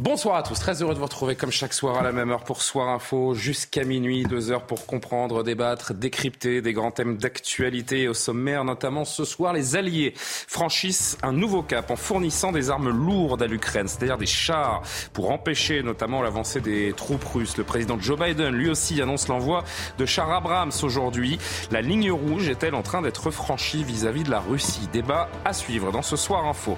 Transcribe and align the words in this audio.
Bonsoir 0.00 0.34
à 0.34 0.42
tous, 0.42 0.58
très 0.58 0.82
heureux 0.82 0.92
de 0.94 0.98
vous 0.98 1.04
retrouver 1.04 1.36
comme 1.36 1.52
chaque 1.52 1.72
soir 1.72 1.96
à 1.98 2.02
la 2.02 2.10
même 2.10 2.28
heure 2.30 2.42
pour 2.42 2.62
Soir 2.62 2.88
Info, 2.88 3.34
jusqu'à 3.34 3.84
minuit, 3.84 4.24
deux 4.24 4.50
heures 4.50 4.66
pour 4.66 4.86
comprendre, 4.86 5.44
débattre, 5.44 5.94
décrypter 5.94 6.60
des 6.62 6.72
grands 6.72 6.90
thèmes 6.90 7.16
d'actualité 7.16 8.08
au 8.08 8.14
sommaire, 8.14 8.64
notamment 8.64 9.04
ce 9.04 9.24
soir, 9.24 9.52
les 9.52 9.76
Alliés 9.76 10.12
franchissent 10.16 11.16
un 11.22 11.30
nouveau 11.30 11.62
cap 11.62 11.92
en 11.92 11.96
fournissant 11.96 12.50
des 12.50 12.70
armes 12.70 12.90
lourdes 12.90 13.40
à 13.40 13.46
l'Ukraine, 13.46 13.86
c'est-à-dire 13.86 14.18
des 14.18 14.26
chars, 14.26 14.82
pour 15.12 15.30
empêcher 15.30 15.84
notamment 15.84 16.22
l'avancée 16.22 16.60
des 16.60 16.92
troupes 16.92 17.24
russes. 17.24 17.56
Le 17.56 17.62
président 17.62 17.96
Joe 17.96 18.18
Biden, 18.18 18.52
lui 18.52 18.70
aussi, 18.70 19.00
annonce 19.00 19.28
l'envoi 19.28 19.62
de 19.98 20.06
chars 20.06 20.32
Abrams 20.32 20.72
aujourd'hui. 20.82 21.38
La 21.70 21.82
ligne 21.82 22.10
rouge 22.10 22.48
est-elle 22.48 22.74
en 22.74 22.82
train 22.82 23.00
d'être 23.00 23.30
franchie 23.30 23.84
vis-à-vis 23.84 24.24
de 24.24 24.30
la 24.30 24.40
Russie? 24.40 24.88
Débat 24.92 25.28
à 25.44 25.52
suivre 25.52 25.92
dans 25.92 26.02
ce 26.02 26.16
Soir 26.16 26.46
Info. 26.46 26.76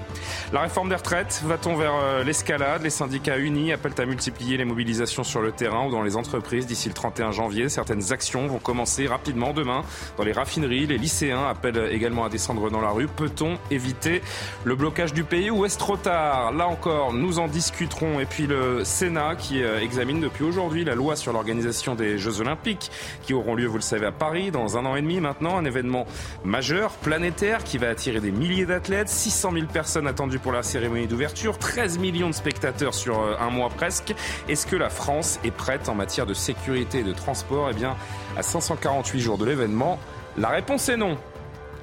La 0.53 0.61
réforme 0.61 0.89
des 0.89 0.95
retraites, 0.95 1.41
va-t-on 1.45 1.75
vers 1.75 1.95
euh, 1.95 2.23
l'escalade? 2.23 2.83
Les 2.83 2.91
syndicats 3.07 3.37
unis 3.37 3.71
appellent 3.71 3.93
à 3.99 4.05
multiplier 4.05 4.57
les 4.57 4.65
mobilisations 4.65 5.23
sur 5.23 5.41
le 5.41 5.53
terrain 5.53 5.85
ou 5.87 5.91
dans 5.91 6.01
les 6.01 6.17
entreprises 6.17 6.67
d'ici 6.67 6.89
le 6.89 6.93
31 6.93 7.31
janvier. 7.31 7.69
Certaines 7.69 8.11
actions 8.11 8.47
vont 8.47 8.59
commencer 8.59 9.07
rapidement 9.07 9.53
demain 9.53 9.83
dans 10.17 10.25
les 10.25 10.33
raffineries. 10.33 10.87
Les 10.87 10.97
lycéens 10.97 11.47
appellent 11.47 11.87
également 11.89 12.25
à 12.25 12.29
descendre 12.29 12.69
dans 12.69 12.81
la 12.81 12.89
rue. 12.89 13.07
Peut-on 13.07 13.59
éviter 13.71 14.21
le 14.65 14.75
blocage 14.75 15.13
du 15.13 15.23
pays 15.23 15.49
ou 15.49 15.63
est-ce 15.63 15.77
trop 15.77 15.95
tard? 15.95 16.51
Là 16.51 16.67
encore, 16.67 17.13
nous 17.13 17.39
en 17.39 17.47
discuterons. 17.47 18.19
Et 18.19 18.25
puis 18.25 18.45
le 18.45 18.83
Sénat 18.83 19.37
qui 19.37 19.63
euh, 19.63 19.79
examine 19.79 20.19
depuis 20.19 20.43
aujourd'hui 20.43 20.83
la 20.83 20.93
loi 20.93 21.15
sur 21.15 21.31
l'organisation 21.31 21.95
des 21.95 22.17
Jeux 22.17 22.41
Olympiques 22.41 22.91
qui 23.21 23.33
auront 23.33 23.55
lieu, 23.55 23.67
vous 23.67 23.77
le 23.77 23.81
savez, 23.81 24.07
à 24.07 24.11
Paris 24.11 24.51
dans 24.51 24.77
un 24.77 24.85
an 24.85 24.97
et 24.97 25.01
demi 25.01 25.21
maintenant. 25.21 25.57
Un 25.57 25.63
événement 25.63 26.07
majeur, 26.43 26.91
planétaire, 26.91 27.63
qui 27.63 27.77
va 27.77 27.87
attirer 27.87 28.19
des 28.19 28.31
milliers 28.31 28.65
d'athlètes. 28.65 29.07
600 29.07 29.53
000 29.53 29.65
personnes 29.67 30.07
attendues 30.07 30.39
pour 30.39 30.51
la 30.51 30.61
cérémonie 30.61 31.07
d'ouverture. 31.07 31.57
13 31.57 31.99
millions 31.99 32.27
de 32.27 32.35
spectateurs 32.35 32.96
sur 32.97 33.21
euh, 33.21 33.35
un 33.39 33.49
mois 33.49 33.69
presque. 33.69 34.13
Est-ce 34.49 34.65
que 34.67 34.75
la 34.75 34.89
France 34.89 35.39
est 35.43 35.51
prête 35.51 35.87
en 35.87 35.95
matière 35.95 36.25
de 36.25 36.33
sécurité 36.33 36.99
et 36.99 37.03
de 37.03 37.13
transport? 37.13 37.69
Eh 37.71 37.73
bien, 37.73 37.95
à 38.35 38.43
548 38.43 39.19
jours 39.19 39.37
de 39.37 39.45
l'événement, 39.45 39.99
la 40.37 40.49
réponse 40.49 40.89
est 40.89 40.97
non. 40.97 41.17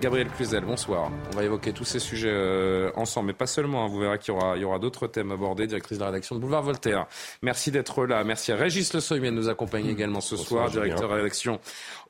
Gabriel 0.00 0.28
Cluzel, 0.28 0.64
bonsoir. 0.64 1.08
On 1.32 1.36
va 1.36 1.44
évoquer 1.44 1.72
tous 1.72 1.84
ces 1.84 1.98
sujets 2.00 2.28
euh, 2.30 2.90
ensemble, 2.96 3.28
mais 3.28 3.32
pas 3.32 3.46
seulement. 3.46 3.84
hein. 3.84 3.88
Vous 3.88 4.00
verrez 4.00 4.18
qu'il 4.18 4.34
y 4.34 4.64
aura, 4.64 4.78
d'autres 4.78 5.06
thèmes 5.06 5.30
abordés. 5.30 5.66
Directrice 5.66 5.96
de 5.98 6.02
la 6.02 6.10
rédaction 6.10 6.34
de 6.34 6.40
Boulevard 6.40 6.62
Voltaire. 6.64 7.06
Merci 7.42 7.70
d'être 7.70 8.04
là. 8.04 8.22
Merci 8.24 8.52
à 8.52 8.56
Régis 8.56 8.92
Le 8.92 9.00
Sommier 9.00 9.30
de 9.30 9.36
nous 9.36 9.48
accompagner 9.48 9.90
également 9.92 10.20
ce 10.20 10.36
soir. 10.36 10.68
Directeur 10.68 11.08
de 11.08 11.14
rédaction 11.14 11.58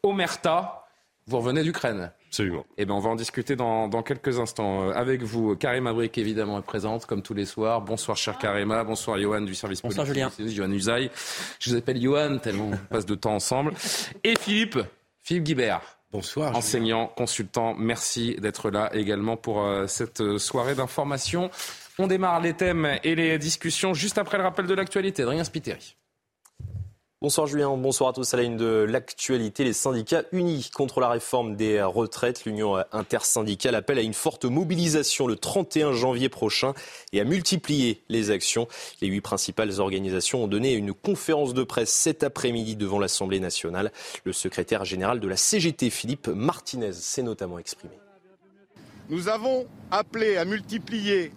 Omerta. 0.03 0.84
Vous 1.27 1.39
revenez 1.39 1.63
d'Ukraine 1.63 2.13
Absolument. 2.29 2.67
eh 2.77 2.85
ben, 2.85 2.95
on 2.95 2.99
va 2.99 3.11
en 3.11 3.15
discuter 3.15 3.57
dans, 3.57 3.89
dans 3.89 4.03
quelques 4.03 4.39
instants. 4.41 4.89
Euh, 4.89 4.93
avec 4.93 5.23
vous, 5.23 5.57
Karima 5.57 5.93
Brick, 5.93 6.19
évidemment, 6.19 6.59
est 6.59 6.63
présente, 6.63 7.07
comme 7.07 7.23
tous 7.23 7.33
les 7.33 7.47
soirs. 7.47 7.81
Bonsoir, 7.81 8.17
cher 8.17 8.37
Karima. 8.39 8.85
Bonsoir, 8.85 9.19
Johan, 9.19 9.41
du 9.43 9.55
service 9.55 9.81
Bonsoir, 9.81 10.07
politique. 10.07 10.49
Johan 10.49 10.71
Usaï. 10.73 11.11
Je 11.61 11.71
vous 11.71 11.77
appelle 11.77 12.01
Johan, 12.03 12.39
tellement 12.39 12.71
on 12.73 12.77
passe 12.93 13.07
de 13.07 13.15
temps 13.15 13.35
ensemble. 13.35 13.73
Et 14.23 14.35
Philippe, 14.39 14.79
Philippe 15.23 15.45
Guibert. 15.45 15.81
Bonsoir. 16.13 16.55
Enseignant, 16.55 17.07
consultant, 17.07 17.75
merci 17.77 18.37
d'être 18.37 18.71
là 18.71 18.91
également 18.95 19.37
pour 19.37 19.65
euh, 19.65 19.87
cette 19.87 20.21
euh, 20.21 20.39
soirée 20.39 20.75
d'information. 20.75 21.51
On 21.99 22.07
démarre 22.07 22.41
les 22.41 22.55
thèmes 22.55 22.99
et 23.03 23.15
les 23.15 23.39
discussions 23.39 23.95
juste 23.95 24.19
après 24.19 24.37
le 24.39 24.45
rappel 24.45 24.67
de 24.67 24.75
l'actualité. 24.75 25.23
Adrien 25.23 25.43
Spiteri. 25.45 25.97
Bonsoir 27.25 27.47
Julien, 27.47 27.75
bonsoir 27.79 28.11
à 28.11 28.13
tous 28.13 28.35
à 28.35 28.37
la 28.37 28.43
une 28.43 28.59
de 28.59 28.85
l'actualité. 28.87 29.65
Les 29.65 29.73
syndicats 29.73 30.25
unis 30.33 30.69
contre 30.75 31.01
la 31.01 31.09
réforme 31.09 31.57
des 31.57 31.81
retraites, 31.81 32.45
l'Union 32.45 32.77
intersyndicale 32.93 33.75
appelle 33.77 33.99
à 33.99 34.03
une 34.03 34.13
forte 34.13 34.45
mobilisation 34.45 35.27
le 35.27 35.37
31 35.37 35.95
janvier 35.95 36.29
prochain 36.29 36.75
et 37.15 37.23
à 37.23 37.25
multiplier 37.25 38.03
les 38.11 38.31
actions. 38.31 38.69
Les 39.01 39.09
huit 39.09 39.23
principales 39.23 39.81
organisations 39.81 40.45
ont 40.45 40.49
donné 40.49 40.75
une 40.75 40.93
conférence 40.93 41.55
de 41.55 41.65
presse 41.65 41.89
cet 41.89 42.25
après-midi 42.25 42.77
devant 42.77 42.99
l'Assemblée 42.99 43.41
nationale. 43.41 43.91
Le 44.25 44.35
secrétaire 44.35 44.85
général 44.85 45.19
de 45.19 45.27
la 45.27 45.39
CGT, 45.39 45.89
Philippe 45.89 46.29
Martinez, 46.29 46.93
s'est 46.93 47.23
notamment 47.23 47.59
exprimé. 47.59 47.95
Nous 49.09 49.29
avons 49.29 49.65
appelé 49.91 50.37
à 50.37 50.45
multiplier 50.45 51.33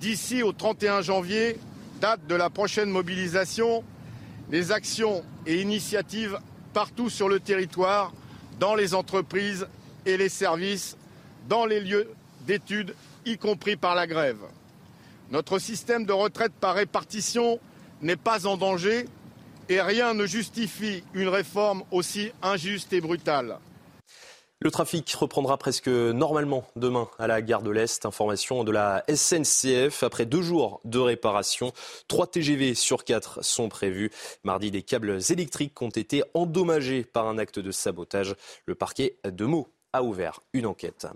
d'ici 0.00 0.42
au 0.42 0.52
31 0.52 1.00
janvier, 1.00 1.56
date 1.98 2.26
de 2.26 2.34
la 2.34 2.50
prochaine 2.50 2.90
mobilisation, 2.90 3.82
les 4.50 4.72
actions 4.72 5.24
et 5.46 5.60
initiatives 5.60 6.38
partout 6.72 7.10
sur 7.10 7.28
le 7.28 7.40
territoire, 7.40 8.12
dans 8.58 8.74
les 8.74 8.94
entreprises 8.94 9.66
et 10.06 10.16
les 10.16 10.28
services, 10.28 10.96
dans 11.48 11.66
les 11.66 11.80
lieux 11.80 12.10
d'études, 12.46 12.94
y 13.26 13.38
compris 13.38 13.76
par 13.76 13.94
la 13.94 14.06
grève. 14.06 14.40
Notre 15.30 15.58
système 15.58 16.04
de 16.04 16.12
retraite 16.12 16.52
par 16.52 16.74
répartition 16.74 17.60
n'est 18.02 18.16
pas 18.16 18.46
en 18.46 18.56
danger 18.56 19.06
et 19.68 19.80
rien 19.80 20.14
ne 20.14 20.26
justifie 20.26 21.04
une 21.14 21.28
réforme 21.28 21.84
aussi 21.90 22.32
injuste 22.42 22.92
et 22.92 23.00
brutale. 23.00 23.58
Le 24.62 24.70
trafic 24.70 25.10
reprendra 25.14 25.56
presque 25.56 25.88
normalement 25.88 26.66
demain 26.76 27.08
à 27.18 27.26
la 27.26 27.40
gare 27.40 27.62
de 27.62 27.70
l'Est. 27.70 28.04
Information 28.04 28.62
de 28.62 28.70
la 28.70 29.02
SNCF. 29.08 30.02
Après 30.02 30.26
deux 30.26 30.42
jours 30.42 30.82
de 30.84 30.98
réparation, 30.98 31.72
trois 32.08 32.26
TGV 32.26 32.74
sur 32.74 33.04
quatre 33.04 33.42
sont 33.42 33.70
prévus. 33.70 34.10
Mardi, 34.44 34.70
des 34.70 34.82
câbles 34.82 35.18
électriques 35.30 35.80
ont 35.80 35.88
été 35.88 36.22
endommagés 36.34 37.04
par 37.04 37.26
un 37.26 37.38
acte 37.38 37.58
de 37.58 37.70
sabotage. 37.70 38.34
Le 38.66 38.74
parquet 38.74 39.16
de 39.24 39.46
Meaux 39.46 39.68
a 39.94 40.02
ouvert 40.02 40.40
une 40.52 40.66
enquête. 40.66 41.06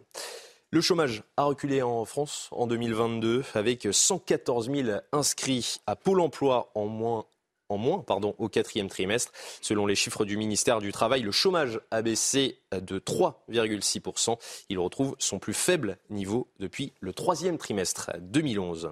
Le 0.71 0.81
chômage 0.81 1.22
a 1.37 1.44
reculé 1.44 1.83
en 1.83 2.06
France 2.06 2.49
en 2.50 2.66
2022 2.66 3.44
avec 3.53 3.87
114 3.93 4.71
000 4.71 4.99
inscrits 5.12 5.83
à 5.87 5.97
Pôle 5.97 6.21
emploi 6.21 6.71
en 6.75 6.87
moins 6.87 7.27
en 7.69 7.78
moins 7.78 8.00
pardon, 8.00 8.34
au 8.38 8.48
quatrième 8.48 8.88
trimestre. 8.88 9.32
Selon 9.60 9.86
les 9.86 9.94
chiffres 9.94 10.25
du 10.25 10.36
ministère 10.36 10.80
du 10.80 10.92
Travail, 10.92 11.22
le 11.22 11.32
chômage 11.32 11.80
a 11.91 12.02
baissé 12.02 12.58
de 12.72 12.98
3,6%. 12.98 14.36
Il 14.69 14.78
retrouve 14.78 15.14
son 15.19 15.38
plus 15.38 15.54
faible 15.54 15.98
niveau 16.10 16.48
depuis 16.58 16.92
le 17.00 17.12
troisième 17.12 17.58
trimestre 17.58 18.10
2011. 18.20 18.91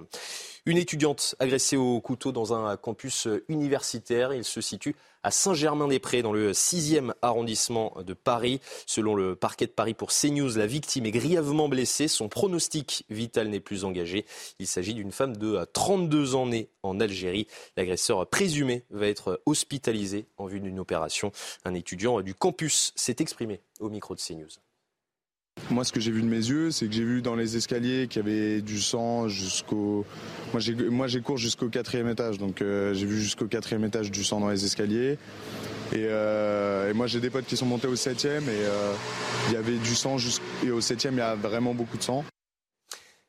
Une 0.65 0.77
étudiante 0.77 1.35
agressée 1.39 1.75
au 1.75 1.99
couteau 1.99 2.31
dans 2.31 2.53
un 2.53 2.77
campus 2.77 3.27
universitaire. 3.49 4.31
Il 4.33 4.45
se 4.45 4.61
situe 4.61 4.95
à 5.21 5.29
Saint-Germain-des-Prés, 5.29 6.21
dans 6.21 6.31
le 6.31 6.53
6e 6.53 7.13
arrondissement 7.21 7.93
de 8.05 8.13
Paris. 8.13 8.61
Selon 8.85 9.13
le 9.13 9.35
parquet 9.35 9.65
de 9.65 9.71
Paris 9.71 9.93
pour 9.93 10.11
CNews, 10.11 10.55
la 10.55 10.65
victime 10.65 11.05
est 11.05 11.11
grièvement 11.11 11.67
blessée. 11.67 12.07
Son 12.07 12.29
pronostic 12.29 13.05
vital 13.09 13.49
n'est 13.49 13.59
plus 13.59 13.83
engagé. 13.83 14.25
Il 14.57 14.67
s'agit 14.67 14.93
d'une 14.93 15.11
femme 15.11 15.35
de 15.35 15.67
32 15.73 16.35
ans 16.35 16.45
née 16.45 16.69
en 16.81 17.01
Algérie. 17.01 17.47
L'agresseur 17.75 18.25
présumé 18.29 18.85
va 18.89 19.07
être 19.07 19.41
hospitalisé 19.45 20.27
en 20.37 20.45
vue 20.45 20.61
d'une 20.61 20.79
opération. 20.79 21.33
Un 21.65 21.73
étudiant 21.73 22.21
du 22.21 22.35
campus 22.35 22.93
s'est 22.95 23.17
exprimé 23.19 23.59
au 23.81 23.89
micro 23.89 24.15
de 24.15 24.21
CNews. 24.21 24.47
Moi, 25.73 25.83
ce 25.83 25.91
que 25.91 25.99
j'ai 25.99 26.11
vu 26.11 26.21
de 26.21 26.27
mes 26.27 26.35
yeux, 26.35 26.69
c'est 26.69 26.85
que 26.87 26.93
j'ai 26.93 27.03
vu 27.03 27.23
dans 27.23 27.35
les 27.35 27.57
escaliers 27.57 28.07
qu'il 28.07 28.21
y 28.21 28.25
avait 28.25 28.61
du 28.61 28.79
sang 28.79 29.27
jusqu'au. 29.27 30.05
Moi, 30.51 31.07
j'ai, 31.07 31.21
cours 31.21 31.37
jusqu'au 31.37 31.67
quatrième 31.67 32.07
étage, 32.07 32.37
donc 32.37 32.61
euh, 32.61 32.93
j'ai 32.93 33.07
vu 33.07 33.19
jusqu'au 33.19 33.47
quatrième 33.47 33.83
étage 33.83 34.11
du 34.11 34.23
sang 34.23 34.39
dans 34.39 34.49
les 34.49 34.65
escaliers. 34.65 35.17
Et, 35.91 36.05
euh, 36.09 36.93
moi, 36.93 37.07
j'ai 37.07 37.19
des 37.19 37.31
potes 37.31 37.45
qui 37.45 37.57
sont 37.57 37.65
montés 37.65 37.87
au 37.87 37.95
septième 37.95 38.43
et 38.43 38.49
euh, 38.51 38.93
il 39.47 39.53
y 39.53 39.57
avait 39.57 39.77
du 39.77 39.95
sang 39.95 40.17
et 40.63 40.69
au 40.69 40.79
septième, 40.79 41.15
il 41.15 41.19
y 41.19 41.21
a 41.21 41.33
vraiment 41.33 41.73
beaucoup 41.73 41.97
de 41.97 42.03
sang. 42.03 42.23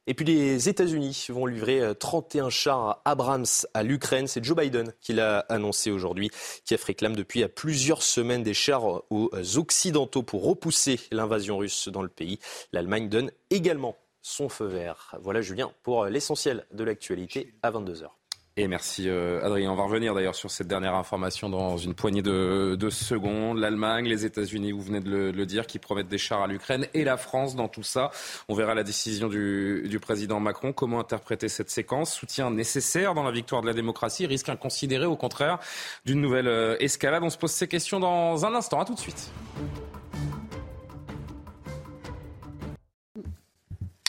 Et 0.07 0.13
puis 0.13 0.27
les 0.27 0.69
États-Unis 0.69 1.27
vont 1.31 1.47
livrer 1.47 1.95
31 1.99 2.51
chars 2.51 3.01
Abrams 3.07 3.47
à 3.73 3.83
l'Ukraine. 3.83 4.27
C'est 4.27 4.45
Joe 4.45 4.57
Biden 4.57 4.93
qui 5.01 5.15
l'a 5.15 5.39
annoncé 5.49 5.91
aujourd'hui. 5.91 6.31
Kiev 6.67 6.85
réclame 6.85 7.17
depuis 7.17 7.47
plusieurs 7.49 8.03
semaines 8.03 8.43
des 8.43 8.53
chars 8.53 9.03
aux 9.11 9.31
Occidentaux 9.57 10.23
pour 10.23 10.45
repousser 10.45 11.01
l'invasion 11.11 11.57
russe 11.57 11.89
dans 11.89 12.03
le 12.03 12.09
pays. 12.09 12.39
L'Allemagne 12.73 13.09
donne 13.09 13.31
également 13.49 13.97
son 14.21 14.49
feu 14.49 14.67
vert. 14.67 15.15
Voilà 15.23 15.41
Julien 15.41 15.73
pour 15.83 16.05
l'essentiel 16.07 16.67
de 16.73 16.85
l'actualité 16.85 17.55
à 17.63 17.71
22h. 17.71 18.09
Et 18.57 18.69
merci 18.69 19.09
euh, 19.09 19.45
Adrien. 19.45 19.73
On 19.73 19.75
va 19.75 19.83
revenir 19.83 20.15
d'ailleurs 20.15 20.37
sur 20.37 20.49
cette 20.49 20.69
dernière 20.69 20.95
information 20.95 21.49
dans 21.49 21.77
une 21.77 21.93
poignée 21.93 22.23
de, 22.23 22.89
secondes. 22.89 23.59
L'Allemagne, 23.59 24.07
les 24.07 24.25
États-Unis, 24.25 24.71
vous 24.71 24.81
venez 24.81 25.01
de 25.01 25.33
le, 25.33 25.47
dire, 25.47 25.67
qui 25.67 25.81
promettent 25.81 26.07
des 26.07 26.19
chars 26.19 26.41
à 26.41 26.47
l'Ukraine 26.47 26.87
et 26.95 27.03
la 27.03 27.17
France 27.17 27.57
dans 27.57 27.67
tout 27.67 27.83
ça. 27.83 28.13
On 28.49 28.55
verra 28.55 28.77
la 28.77 28.85
décision 28.85 29.27
du, 29.27 29.99
président 30.01 30.39
Macron. 30.39 30.73
Comment 30.73 31.01
interpréter 31.01 31.49
cette 31.49 31.69
séquence? 31.69 32.15
Soutien 32.15 32.53
nécessaire 32.53 33.15
dans 33.15 33.25
la 33.25 33.33
victoire 33.33 33.61
de 33.61 33.67
la 33.67 33.73
démocratie 33.73 34.25
Risque 34.25 34.49
inconsidéré 34.49 35.07
au 35.07 35.17
contraire 35.17 35.59
d'une 36.05 36.21
nouvelle 36.21 36.47
euh, 36.47 36.77
escalade 36.79 37.25
On 37.25 37.31
se 37.31 37.39
pose 37.39 37.51
ces 37.51 37.67
questions 37.67 37.99
dans 37.99 38.47
un 38.47 38.55
instant. 38.55 38.81
À 38.81 38.85
tout 38.85 38.95
de 38.95 39.01
suite. 39.01 39.33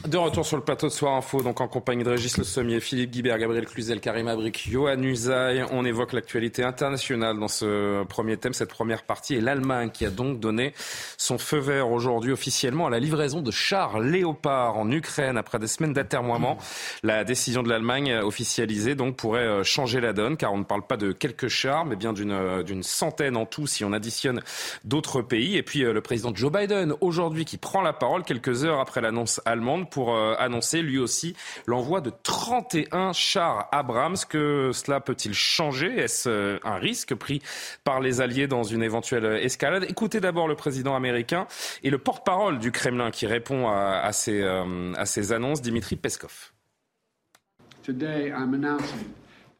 De 0.08 0.18
retour 0.18 0.46
sur 0.46 0.56
le 0.56 0.62
plateau 0.62 0.86
de 0.86 0.92
Soir 0.92 1.16
Info, 1.16 1.42
donc 1.42 1.62
en 1.62 1.68
compagnie 1.68 2.04
de 2.04 2.12
Régis 2.12 2.38
Le 2.38 2.44
Sommier, 2.44 2.80
Philippe 2.80 3.10
Guibert, 3.10 3.40
Gabriel 3.40 3.66
Cluzel, 3.66 4.00
Karim 4.00 4.28
Abric, 4.28 4.70
Johan 4.70 5.02
Usaï. 5.02 5.66
On 5.72 5.84
évoque 5.84 6.14
l'actualité 6.14 6.64
internationale 6.64 7.40
dans 7.40 7.48
ce 7.48 8.04
premier 8.04 8.38
thème, 8.38 8.54
cette 8.54 8.70
première 8.70 9.02
partie, 9.02 9.34
et 9.34 9.42
l'Allemagne 9.42 9.90
qui 9.90 10.06
a 10.06 10.12
donc 10.12 10.40
donné 10.40 10.74
son 11.18 11.40
feu 11.40 11.58
vert 11.58 11.90
aujourd'hui 11.90 12.32
officiellement 12.32 12.86
à 12.86 12.92
la 12.92 13.00
livraison 13.00 13.42
de 13.42 13.50
chars 13.50 14.00
Léopard 14.00 14.78
en 14.78 14.92
Ukraine 14.92 15.38
après 15.38 15.58
des 15.58 15.66
semaines 15.66 15.94
d'atermoiement. 15.94 16.60
La 17.02 17.24
décision 17.24 17.64
de 17.64 17.70
l'Allemagne 17.70 18.14
officialisée 18.14 18.94
donc 18.94 19.16
pourrait 19.16 19.40
euh, 19.40 19.64
changer 19.64 20.02
la 20.02 20.14
donne, 20.14 20.38
car 20.38 20.54
on 20.54 20.60
ne 20.60 20.64
parle 20.66 20.86
pas 20.86 20.98
de 20.98 21.14
quelques 21.14 21.48
chars, 21.48 21.84
mais 21.84 21.96
bien 21.96 22.14
d'une 22.14 22.32
euh, 22.32 22.82
centaine 22.84 23.36
en 23.36 23.48
tout 23.48 23.66
si 23.66 23.84
on 23.84 23.92
additionne 23.92 24.42
d'autres 24.84 25.24
pays. 25.24 25.58
Et 25.58 25.64
puis 25.64 25.84
euh, 25.84 25.94
le 25.94 26.02
président 26.02 26.32
Joe 26.36 26.52
Biden 26.52 26.94
aujourd'hui 27.02 27.44
qui 27.44 27.58
prend 27.58 27.82
la 27.82 27.94
parole 27.94 28.24
quelques 28.24 28.66
heures 28.66 28.80
après 28.80 29.02
l'annonce 29.02 29.42
allemande 29.46 29.90
pour 29.96 30.14
euh, 30.14 30.36
annoncer 30.40 30.82
lui 30.82 30.98
aussi 30.98 31.38
l'envoi 31.68 32.02
de 32.02 32.12
31 32.22 33.14
chars 33.14 33.70
Abrams. 33.72 34.18
Que 34.28 34.72
cela 34.74 35.00
peut-il 35.00 35.34
changer? 35.34 35.88
Est-ce 35.88 36.28
euh, 36.28 36.60
un 36.66 36.76
risque 36.76 37.16
pris 37.16 37.42
par 37.86 38.02
les 38.02 38.20
Alliés 38.20 38.48
dans 38.48 38.64
une 38.64 38.84
éventuelle 38.84 39.40
escalade? 39.42 39.86
Écoutez 39.88 40.20
d'abord 40.20 40.50
le 40.50 40.56
président 40.56 40.98
américain 40.98 41.48
et 41.82 41.90
le 41.90 41.98
porte-parole 41.98 42.60
du 42.60 42.74
Kremlin 42.74 43.10
qui 43.10 43.26
répond 43.26 43.70
à, 43.70 44.12
ces, 44.12 44.42
euh, 44.42 44.92
à 44.98 45.06
ces 45.06 45.32
annonces, 45.32 45.62
Dimitri 45.62 45.96
Peskov. 45.96 46.52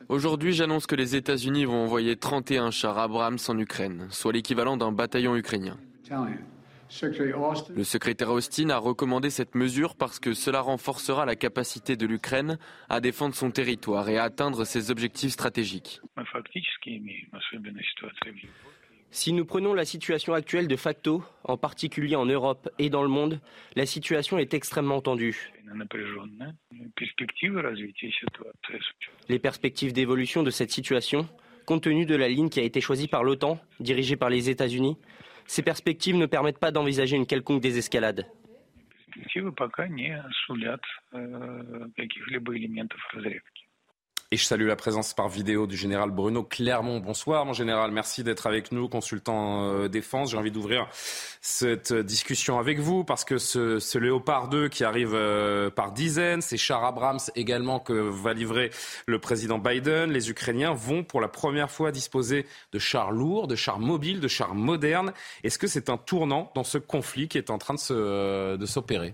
Aujourd'hui, 0.10 0.52
j'annonce 0.52 0.86
que 0.86 0.96
les 0.96 1.16
États-Unis 1.16 1.64
vont 1.64 1.86
envoyer 1.86 2.18
31 2.18 2.72
chars 2.72 2.98
Abrams 2.98 3.40
en 3.48 3.58
Ukraine, 3.58 4.08
soit 4.12 4.34
l'équivalent 4.34 4.76
d'un 4.76 4.92
bataillon 4.92 5.38
ukrainien. 5.38 5.78
Le 7.76 7.84
secrétaire 7.84 8.30
Austin 8.32 8.70
a 8.70 8.78
recommandé 8.78 9.30
cette 9.30 9.56
mesure 9.56 9.96
parce 9.96 10.20
que 10.20 10.34
cela 10.34 10.62
renforcera 10.62 11.26
la 11.26 11.36
capacité 11.36 11.96
de 11.96 12.06
l'Ukraine 12.06 12.58
à 12.90 13.02
défendre 13.02 13.36
son 13.36 13.52
territoire 13.52 14.08
et 14.10 14.18
à 14.18 14.24
atteindre 14.24 14.66
ses 14.66 14.92
objectifs 14.92 15.32
stratégiques. 15.32 16.02
Si 19.12 19.32
nous 19.32 19.46
prenons 19.46 19.74
la 19.74 19.86
situation 19.86 20.34
actuelle 20.34 20.68
de 20.68 20.76
facto, 20.76 21.24
en 21.44 21.58
particulier 21.58 22.16
en 22.16 22.26
Europe 22.26 22.70
et 22.80 22.90
dans 22.90 23.02
le 23.02 23.08
monde, 23.08 23.40
la 23.76 23.86
situation 23.86 24.38
est 24.38 24.54
extrêmement 24.54 25.02
tendue. 25.02 25.54
Les 29.30 29.40
perspectives 29.40 29.94
d'évolution 29.94 30.44
de 30.44 30.50
cette 30.50 30.72
situation, 30.72 31.30
compte 31.66 31.84
tenu 31.84 32.06
de 32.06 32.16
la 32.16 32.28
ligne 32.28 32.50
qui 32.50 32.60
a 32.60 32.64
été 32.64 32.82
choisie 32.82 33.08
par 33.08 33.24
l'OTAN, 33.24 33.60
dirigée 33.80 34.18
par 34.18 34.30
les 34.30 34.50
États-Unis, 34.50 34.98
ces 35.46 35.64
perspectives 35.64 36.16
ne 36.16 36.26
permettent 36.26 36.60
pas 36.60 36.72
d'envisager 36.72 37.16
une 37.16 37.26
quelconque 37.26 37.62
désescalade. 37.62 38.26
Et 44.32 44.38
je 44.38 44.44
salue 44.44 44.66
la 44.66 44.76
présence 44.76 45.14
par 45.14 45.30
vidéo 45.30 45.68
du 45.68 45.78
général 45.78 46.10
Bruno 46.10 46.42
Clermont. 46.42 47.00
Bonsoir 47.00 47.46
mon 47.46 47.54
général, 47.54 47.92
merci 47.92 48.24
d'être 48.24 48.48
avec 48.48 48.72
nous, 48.72 48.90
consultant 48.90 49.70
euh, 49.70 49.88
défense. 49.88 50.32
J'ai 50.32 50.38
envie 50.38 50.50
d'ouvrir 50.50 50.88
cette 51.42 51.94
discussion 51.94 52.58
avec 52.58 52.80
vous 52.80 53.04
parce 53.04 53.24
que 53.24 53.38
ce, 53.38 53.98
Léopard 54.00 54.50
2 54.50 54.68
qui 54.68 54.84
arrive 54.84 55.14
euh, 55.14 55.70
par 55.70 55.92
dizaines, 55.92 56.42
ces 56.42 56.58
chars 56.58 56.84
Abrams 56.84 57.20
également 57.36 57.80
que 57.80 57.94
va 57.94 58.34
livrer 58.34 58.72
le 59.06 59.20
président 59.20 59.60
Biden, 59.60 60.12
les 60.12 60.32
Ukrainiens 60.32 60.74
vont 60.74 61.04
pour 61.04 61.22
la 61.22 61.28
première 61.28 61.70
fois 61.70 61.92
disposer 61.92 62.48
de 62.72 62.80
chars 62.80 63.12
lourds, 63.12 63.48
de 63.48 63.56
chars 63.56 63.80
mobiles, 63.80 64.22
de 64.22 64.28
chars 64.28 64.56
modernes. 64.56 65.14
Est-ce 65.44 65.60
que 65.60 65.68
c'est 65.68 65.88
un 65.88 65.98
tournant 65.98 66.52
dans 66.56 66.64
ce 66.64 66.80
conflit 66.80 67.28
qui 67.28 67.38
est 67.38 67.52
en 67.52 67.60
train 67.60 67.76
de 67.76 67.92
euh, 67.92 68.66
s'opérer? 68.66 69.14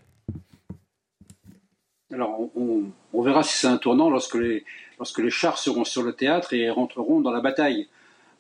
Alors, 2.14 2.40
on, 2.56 3.22
verra 3.22 3.44
si 3.44 3.58
c'est 3.58 3.68
un 3.68 3.78
tournant 3.78 4.10
lorsque 4.10 4.36
les, 4.36 4.64
lorsque 5.02 5.18
les 5.18 5.32
chars 5.32 5.58
seront 5.58 5.84
sur 5.84 6.04
le 6.04 6.14
théâtre 6.14 6.54
et 6.54 6.70
rentreront 6.70 7.22
dans 7.22 7.32
la 7.32 7.42
bataille. 7.42 7.88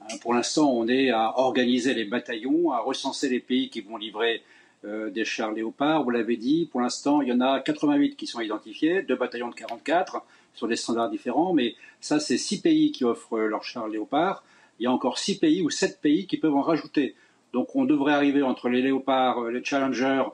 Euh, 0.03 0.13
pour 0.21 0.35
l'instant, 0.35 0.71
on 0.71 0.87
est 0.87 1.09
à 1.09 1.39
organiser 1.39 1.95
les 1.95 2.05
bataillons, 2.05 2.71
à 2.71 2.77
recenser 2.77 3.29
les 3.29 3.39
pays 3.39 3.71
qui 3.71 3.81
vont 3.81 3.97
livrer 3.97 4.43
euh, 4.85 5.09
des 5.09 5.25
chars 5.25 5.53
léopards. 5.53 6.03
Vous 6.03 6.11
l'avez 6.11 6.37
dit, 6.37 6.69
pour 6.71 6.79
l'instant, 6.79 7.23
il 7.23 7.29
y 7.29 7.33
en 7.33 7.41
a 7.41 7.61
88 7.61 8.15
qui 8.15 8.27
sont 8.27 8.41
identifiés, 8.41 9.01
deux 9.01 9.15
bataillons 9.15 9.49
de 9.49 9.55
44 9.55 10.23
sur 10.53 10.67
des 10.67 10.75
standards 10.75 11.09
différents, 11.09 11.51
mais 11.51 11.73
ça, 11.99 12.19
c'est 12.19 12.37
six 12.37 12.61
pays 12.61 12.91
qui 12.91 13.05
offrent 13.05 13.39
leurs 13.39 13.63
chars 13.63 13.87
léopards. 13.87 14.43
Il 14.79 14.83
y 14.83 14.85
a 14.85 14.91
encore 14.91 15.17
six 15.17 15.39
pays 15.39 15.63
ou 15.63 15.71
sept 15.71 15.99
pays 15.99 16.27
qui 16.27 16.37
peuvent 16.37 16.55
en 16.55 16.61
rajouter. 16.61 17.15
Donc, 17.53 17.75
on 17.75 17.85
devrait 17.85 18.13
arriver 18.13 18.43
entre 18.43 18.69
les 18.69 18.83
léopards, 18.83 19.45
les 19.45 19.63
challengers 19.63 20.25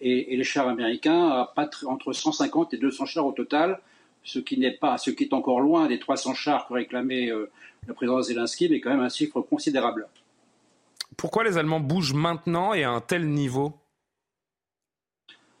et, 0.00 0.36
les 0.36 0.44
chars 0.44 0.66
américains 0.66 1.28
à 1.28 1.54
entre 1.86 2.12
150 2.12 2.74
et 2.74 2.76
200 2.76 3.06
chars 3.06 3.26
au 3.26 3.32
total, 3.32 3.78
ce 4.26 4.40
qui 4.40 4.58
n'est 4.58 4.72
pas, 4.72 4.98
ce 4.98 5.10
qui 5.10 5.24
est 5.24 5.32
encore 5.32 5.60
loin 5.60 5.86
des 5.86 5.98
300 5.98 6.34
chars 6.34 6.66
que 6.66 6.74
réclamait 6.74 7.30
euh, 7.30 7.48
le 7.86 7.94
président 7.94 8.20
Zelensky, 8.20 8.68
mais 8.68 8.80
quand 8.80 8.90
même 8.90 9.00
un 9.00 9.08
chiffre 9.08 9.40
considérable. 9.40 10.08
Pourquoi 11.16 11.44
les 11.44 11.56
Allemands 11.56 11.80
bougent 11.80 12.12
maintenant 12.12 12.74
et 12.74 12.82
à 12.82 12.90
un 12.90 13.00
tel 13.00 13.28
niveau? 13.28 13.72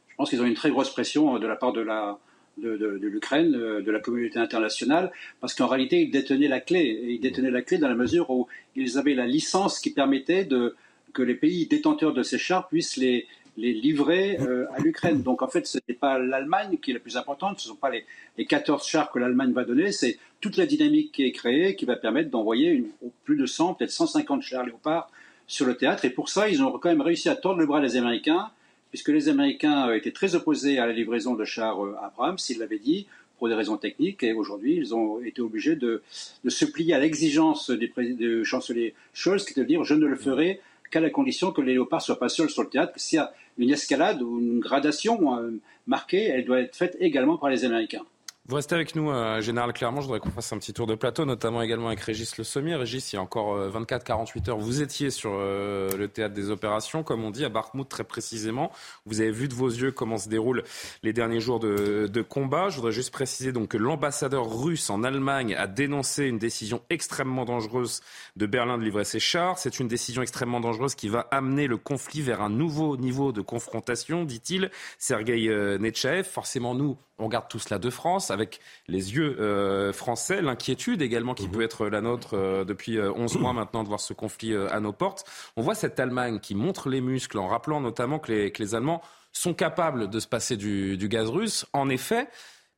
Je 0.08 0.16
pense 0.16 0.30
qu'ils 0.30 0.42
ont 0.42 0.46
une 0.46 0.54
très 0.54 0.70
grosse 0.70 0.92
pression 0.92 1.36
euh, 1.36 1.38
de 1.38 1.46
la 1.46 1.54
part 1.54 1.72
de 1.72 1.80
la, 1.80 2.18
de, 2.58 2.98
l'Ukraine, 3.00 3.54
euh, 3.54 3.82
de 3.82 3.90
la 3.92 4.00
communauté 4.00 4.40
internationale, 4.40 5.12
parce 5.40 5.54
qu'en 5.54 5.68
réalité, 5.68 6.02
ils 6.02 6.10
détenaient 6.10 6.48
la 6.48 6.60
clé. 6.60 7.04
Ils 7.08 7.20
détenaient 7.20 7.52
la 7.52 7.62
clé 7.62 7.78
dans 7.78 7.88
la 7.88 7.94
mesure 7.94 8.30
où 8.30 8.48
ils 8.74 8.98
avaient 8.98 9.14
la 9.14 9.26
licence 9.26 9.78
qui 9.78 9.90
permettait 9.90 10.44
de, 10.44 10.74
que 11.14 11.22
les 11.22 11.36
pays 11.36 11.66
détenteurs 11.66 12.12
de 12.12 12.24
ces 12.24 12.38
chars 12.38 12.66
puissent 12.66 12.96
les, 12.96 13.28
les 13.56 13.72
livrer 13.72 14.38
euh, 14.40 14.66
à 14.74 14.80
l'Ukraine. 14.80 15.22
Donc 15.22 15.42
en 15.42 15.48
fait, 15.48 15.66
ce 15.66 15.78
n'est 15.88 15.94
pas 15.94 16.18
l'Allemagne 16.18 16.78
qui 16.80 16.90
est 16.90 16.94
la 16.94 17.00
plus 17.00 17.16
importante, 17.16 17.60
ce 17.60 17.68
ne 17.68 17.74
sont 17.74 17.80
pas 17.80 17.90
les, 17.90 18.04
les 18.38 18.46
14 18.46 18.86
chars 18.86 19.10
que 19.10 19.18
l'Allemagne 19.18 19.52
va 19.52 19.64
donner, 19.64 19.92
c'est 19.92 20.18
toute 20.40 20.56
la 20.56 20.66
dynamique 20.66 21.12
qui 21.12 21.24
est 21.24 21.32
créée 21.32 21.76
qui 21.76 21.84
va 21.84 21.96
permettre 21.96 22.30
d'envoyer 22.30 22.84
plus 23.24 23.36
de 23.36 23.46
100, 23.46 23.74
peut-être 23.74 23.90
150 23.90 24.42
chars 24.42 24.64
léopards 24.64 25.10
sur 25.46 25.66
le 25.66 25.76
théâtre. 25.76 26.04
Et 26.04 26.10
pour 26.10 26.28
ça, 26.28 26.48
ils 26.48 26.62
ont 26.62 26.70
quand 26.78 26.88
même 26.88 27.00
réussi 27.00 27.28
à 27.28 27.36
tordre 27.36 27.60
le 27.60 27.66
bras 27.66 27.80
des 27.80 27.96
Américains, 27.96 28.50
puisque 28.90 29.08
les 29.08 29.28
Américains 29.28 29.92
étaient 29.92 30.12
très 30.12 30.34
opposés 30.34 30.78
à 30.78 30.86
la 30.86 30.92
livraison 30.92 31.34
de 31.34 31.44
chars 31.44 31.84
euh, 31.84 31.96
Abrams, 32.02 32.38
s'ils 32.38 32.58
l'avaient 32.58 32.78
dit, 32.78 33.06
pour 33.38 33.48
des 33.48 33.54
raisons 33.54 33.76
techniques. 33.76 34.22
Et 34.22 34.32
aujourd'hui, 34.32 34.76
ils 34.76 34.94
ont 34.94 35.22
été 35.22 35.40
obligés 35.40 35.76
de, 35.76 36.02
se 36.46 36.64
plier 36.64 36.94
à 36.94 36.98
l'exigence 36.98 37.70
du 37.70 38.44
chancelier 38.44 38.94
Scholz, 39.12 39.44
qui 39.44 39.58
est 39.58 39.62
de 39.62 39.68
dire 39.68 39.84
je 39.84 39.94
ne 39.94 40.06
le 40.06 40.16
ferai 40.16 40.60
qu'à 40.90 41.00
la 41.00 41.10
condition 41.10 41.52
que 41.52 41.60
les 41.60 41.72
léopards 41.72 42.02
soient 42.02 42.18
pas 42.18 42.28
seuls 42.28 42.50
sur 42.50 42.62
le 42.62 42.68
théâtre. 42.68 42.92
S'il 42.96 43.22
une 43.58 43.70
escalade 43.70 44.22
ou 44.22 44.38
une 44.38 44.60
gradation 44.60 45.38
euh, 45.38 45.60
marquée, 45.86 46.24
elle 46.24 46.44
doit 46.44 46.60
être 46.60 46.76
faite 46.76 46.96
également 47.00 47.38
par 47.38 47.50
les 47.50 47.64
Américains. 47.64 48.04
Vous 48.48 48.54
restez 48.54 48.76
avec 48.76 48.94
nous, 48.94 49.10
euh, 49.10 49.40
Général 49.40 49.72
Clermont. 49.72 50.00
Je 50.00 50.06
voudrais 50.06 50.20
qu'on 50.20 50.30
fasse 50.30 50.52
un 50.52 50.58
petit 50.58 50.72
tour 50.72 50.86
de 50.86 50.94
plateau, 50.94 51.24
notamment 51.24 51.62
également 51.62 51.88
avec 51.88 51.98
Régis 51.98 52.38
Le 52.38 52.44
Sommier. 52.44 52.76
Régis, 52.76 53.12
il 53.12 53.16
y 53.16 53.18
a 53.18 53.22
encore 53.22 53.58
24-48 53.70 54.48
euh, 54.48 54.50
heures, 54.52 54.58
vous 54.58 54.82
étiez 54.82 55.10
sur 55.10 55.32
euh, 55.34 55.90
le 55.96 56.06
théâtre 56.06 56.32
des 56.32 56.50
opérations, 56.50 57.02
comme 57.02 57.24
on 57.24 57.32
dit, 57.32 57.44
à 57.44 57.48
Bakhmut 57.48 57.88
très 57.88 58.04
précisément. 58.04 58.70
Vous 59.04 59.20
avez 59.20 59.32
vu 59.32 59.48
de 59.48 59.54
vos 59.54 59.68
yeux 59.68 59.90
comment 59.90 60.16
se 60.16 60.28
déroulent 60.28 60.62
les 61.02 61.12
derniers 61.12 61.40
jours 61.40 61.58
de, 61.58 62.06
de 62.06 62.22
combat. 62.22 62.68
Je 62.68 62.76
voudrais 62.76 62.92
juste 62.92 63.12
préciser 63.12 63.50
donc 63.50 63.70
que 63.70 63.78
l'ambassadeur 63.78 64.48
russe 64.48 64.90
en 64.90 65.02
Allemagne 65.02 65.56
a 65.56 65.66
dénoncé 65.66 66.26
une 66.26 66.38
décision 66.38 66.82
extrêmement 66.88 67.46
dangereuse 67.46 68.00
de 68.36 68.46
Berlin 68.46 68.78
de 68.78 68.84
livrer 68.84 69.04
ses 69.04 69.18
chars. 69.18 69.58
C'est 69.58 69.80
une 69.80 69.88
décision 69.88 70.22
extrêmement 70.22 70.60
dangereuse 70.60 70.94
qui 70.94 71.08
va 71.08 71.26
amener 71.32 71.66
le 71.66 71.78
conflit 71.78 72.22
vers 72.22 72.42
un 72.42 72.50
nouveau 72.50 72.96
niveau 72.96 73.32
de 73.32 73.40
confrontation, 73.40 74.24
dit-il. 74.24 74.70
Sergei 74.98 75.48
Netchaev, 75.80 76.22
forcément 76.22 76.76
nous, 76.76 76.96
on 77.18 77.28
garde 77.28 77.48
tout 77.48 77.58
cela 77.58 77.78
de 77.78 77.90
France 77.90 78.30
avec 78.36 78.60
les 78.86 79.14
yeux 79.14 79.40
euh, 79.40 79.92
français, 79.92 80.42
l'inquiétude 80.42 81.00
également 81.00 81.34
qui 81.34 81.46
mhm. 81.46 81.52
peut 81.52 81.62
être 81.62 81.88
la 81.88 82.02
nôtre 82.02 82.34
euh, 82.34 82.64
depuis 82.64 83.00
11 83.00 83.36
euh, 83.36 83.38
mois 83.38 83.54
maintenant 83.54 83.82
de 83.82 83.88
voir 83.88 84.00
ce 84.00 84.12
conflit 84.12 84.54
à 84.54 84.78
nos 84.80 84.92
portes. 84.92 85.24
On 85.56 85.62
voit 85.62 85.74
cette 85.74 85.98
Allemagne 85.98 86.38
qui 86.38 86.54
montre 86.54 86.90
les 86.90 87.00
muscles 87.00 87.38
en 87.38 87.48
rappelant 87.48 87.80
notamment 87.80 88.18
que 88.18 88.32
les, 88.32 88.74
Allemands 88.74 89.00
sont 89.32 89.54
capables 89.54 90.10
de 90.10 90.20
se 90.20 90.26
passer 90.26 90.56
du, 90.56 91.08
gaz 91.08 91.28
russe. 91.30 91.66
En 91.72 91.88
effet, 91.88 92.28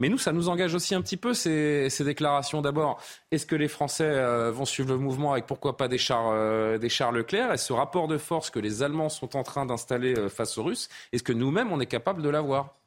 mais 0.01 0.09
nous, 0.09 0.19
ça 0.19 0.33
nous 0.33 0.49
engage 0.49 0.75
aussi 0.75 0.95
un 0.95 1.03
petit 1.03 1.17
peu 1.17 1.35
ces, 1.35 1.89
déclarations. 2.01 2.63
D'abord, 2.63 3.01
est-ce 3.33 3.47
que 3.47 3.57
les 3.57 3.69
Français 3.69 4.51
vont 4.51 4.65
suivre 4.65 4.91
le 4.91 4.99
mouvement 4.99 5.33
avec 5.33 5.47
pourquoi 5.47 5.77
pas 5.77 5.89
des 5.89 5.99
chars, 5.99 6.79
des 6.79 6.89
chars 6.89 7.11
Leclerc? 7.11 7.53
Et 7.53 7.57
ce 7.57 7.73
rapport 7.73 8.07
de 8.07 8.19
force 8.19 8.51
que 8.51 8.61
les 8.61 8.83
Allemands 8.83 9.09
sont 9.09 9.37
en 9.37 9.43
train 9.43 9.67
d'installer 9.67 10.15
face 10.29 10.59
aux 10.59 10.65
Russes, 10.65 10.89
est-ce 11.13 11.23
que 11.23 11.33
nous-mêmes, 11.33 11.73
on 11.73 11.81
est 11.81 11.87
capable 11.87 12.23
de 12.23 12.29
l'avoir? 12.29 12.78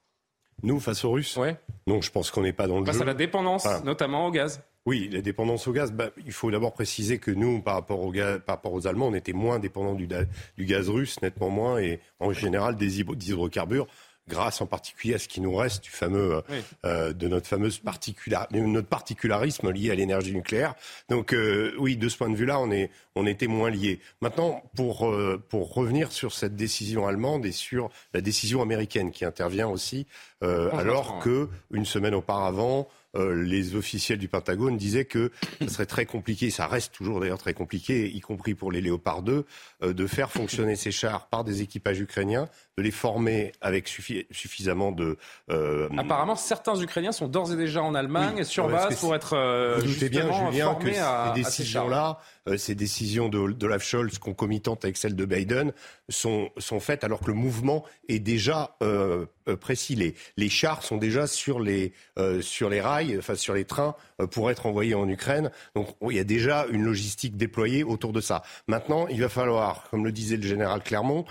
Nous, 0.63 0.79
face 0.79 1.03
aux 1.03 1.11
Russes 1.11 1.39
Non, 1.87 2.01
je 2.01 2.11
pense 2.11 2.31
qu'on 2.31 2.41
n'est 2.41 2.53
pas 2.53 2.67
dans 2.67 2.79
le 2.79 2.85
face 2.85 2.95
jeu. 2.95 2.99
Face 2.99 3.07
à 3.07 3.11
la 3.11 3.13
dépendance, 3.13 3.67
notamment 3.83 4.27
au 4.27 4.31
gaz. 4.31 4.61
Oui, 4.85 5.09
la 5.11 5.21
dépendance 5.21 5.67
au 5.67 5.73
gaz, 5.73 5.91
bah, 5.91 6.09
il 6.25 6.31
faut 6.31 6.49
d'abord 6.49 6.73
préciser 6.73 7.19
que 7.19 7.29
nous, 7.29 7.61
par 7.61 7.75
rapport, 7.75 8.01
au 8.01 8.11
gaz, 8.11 8.41
par 8.43 8.55
rapport 8.55 8.73
aux 8.73 8.87
Allemands, 8.87 9.07
on 9.07 9.13
était 9.13 9.33
moins 9.33 9.59
dépendants 9.59 9.93
du, 9.93 10.07
du, 10.07 10.65
gaz 10.65 10.89
russe, 10.89 11.21
nettement 11.21 11.51
moins, 11.51 11.77
et 11.77 11.99
en 12.19 12.33
général 12.33 12.75
des 12.75 12.99
hydrocarbures 12.99 13.87
grâce 14.31 14.61
en 14.61 14.65
particulier 14.65 15.15
à 15.15 15.19
ce 15.19 15.27
qui 15.27 15.41
nous 15.41 15.53
reste 15.53 15.83
du 15.83 15.89
fameux, 15.89 16.35
euh, 16.35 16.61
euh, 16.85 17.13
de 17.13 17.27
notre 17.27 17.47
fameuse 17.47 17.79
particular, 17.79 18.47
notre 18.51 18.87
particularisme 18.87 19.69
lié 19.69 19.91
à 19.91 19.95
l'énergie 19.95 20.33
nucléaire. 20.33 20.73
Donc 21.09 21.33
euh, 21.33 21.73
oui, 21.77 21.97
de 21.97 22.07
ce 22.07 22.17
point 22.17 22.29
de 22.29 22.35
vue-là, 22.35 22.59
on 22.59 22.71
est, 22.71 22.89
on 23.15 23.27
était 23.27 23.47
moins 23.47 23.69
liés. 23.69 23.99
Maintenant, 24.21 24.63
pour 24.75 25.13
pour 25.49 25.73
revenir 25.73 26.11
sur 26.11 26.31
cette 26.31 26.55
décision 26.55 27.07
allemande 27.07 27.45
et 27.45 27.51
sur 27.51 27.89
la 28.13 28.21
décision 28.21 28.61
américaine 28.61 29.11
qui 29.11 29.25
intervient 29.25 29.67
aussi, 29.67 30.07
alors 30.41 31.19
que 31.19 31.49
une 31.71 31.85
semaine 31.85 32.15
auparavant. 32.15 32.87
Les 33.15 33.75
officiels 33.75 34.17
du 34.17 34.27
Pentagone 34.27 34.77
disaient 34.77 35.05
que 35.05 35.31
ce 35.59 35.67
serait 35.67 35.85
très 35.85 36.05
compliqué, 36.05 36.49
ça 36.49 36.67
reste 36.67 36.93
toujours 36.93 37.19
d'ailleurs 37.19 37.37
très 37.37 37.53
compliqué, 37.53 38.09
y 38.09 38.21
compris 38.21 38.55
pour 38.55 38.71
les 38.71 38.81
Léopard 38.81 39.21
2, 39.21 39.45
de 39.81 40.07
faire 40.07 40.31
fonctionner 40.31 40.75
ces 40.75 40.91
chars 40.91 41.27
par 41.27 41.43
des 41.43 41.61
équipages 41.61 41.99
ukrainiens 41.99 42.47
de 42.77 42.83
les 42.83 42.91
former 42.91 43.51
avec 43.61 43.87
suffisamment 43.87 44.91
de. 44.91 45.17
Euh, 45.49 45.89
Apparemment, 45.97 46.35
certains 46.35 46.79
Ukrainiens 46.79 47.11
sont 47.11 47.27
d'ores 47.27 47.51
et 47.51 47.57
déjà 47.57 47.83
en 47.83 47.95
Allemagne 47.95 48.43
sur 48.43 48.69
base 48.69 48.99
pour 48.99 49.13
être 49.15 49.33
euh, 49.33 49.77
Vous 49.79 49.87
doutez 49.87 50.09
bien, 50.09 50.31
Julien, 50.31 50.75
que 50.75 50.91
ces 50.91 51.33
décisions-là, 51.35 52.19
euh, 52.47 52.57
ces 52.57 52.75
décisions 52.75 53.29
de, 53.29 53.51
de 53.51 53.77
Scholz 53.77 54.17
concomitantes 54.17 54.83
avec 54.83 54.97
celles 54.97 55.15
de 55.15 55.25
Biden 55.25 55.73
sont, 56.09 56.49
sont 56.57 56.79
faites 56.79 57.03
alors 57.03 57.19
que 57.19 57.27
le 57.27 57.33
mouvement 57.33 57.85
est 58.09 58.19
déjà 58.19 58.75
euh, 58.81 59.25
précis. 59.59 59.95
Les, 59.95 60.15
les, 60.37 60.49
chars 60.49 60.83
sont 60.83 60.97
déjà 60.97 61.27
sur 61.27 61.59
les, 61.59 61.93
sur 62.41 62.69
les 62.69 62.81
rails, 62.81 63.17
enfin 63.17 63.35
sur 63.35 63.53
les 63.53 63.65
trains 63.65 63.95
pour 64.27 64.51
être 64.51 64.65
envoyés 64.65 64.95
en 64.95 65.07
Ukraine. 65.07 65.51
Donc 65.75 65.87
il 66.09 66.15
y 66.15 66.19
a 66.19 66.23
déjà 66.23 66.65
une 66.71 66.83
logistique 66.83 67.37
déployée 67.37 67.83
autour 67.83 68.13
de 68.13 68.21
ça. 68.21 68.43
Maintenant, 68.67 69.07
il 69.07 69.21
va 69.21 69.29
falloir, 69.29 69.87
comme 69.89 70.05
le 70.05 70.11
disait 70.11 70.37
le 70.37 70.47
général 70.47 70.83
Clermont, 70.83 71.25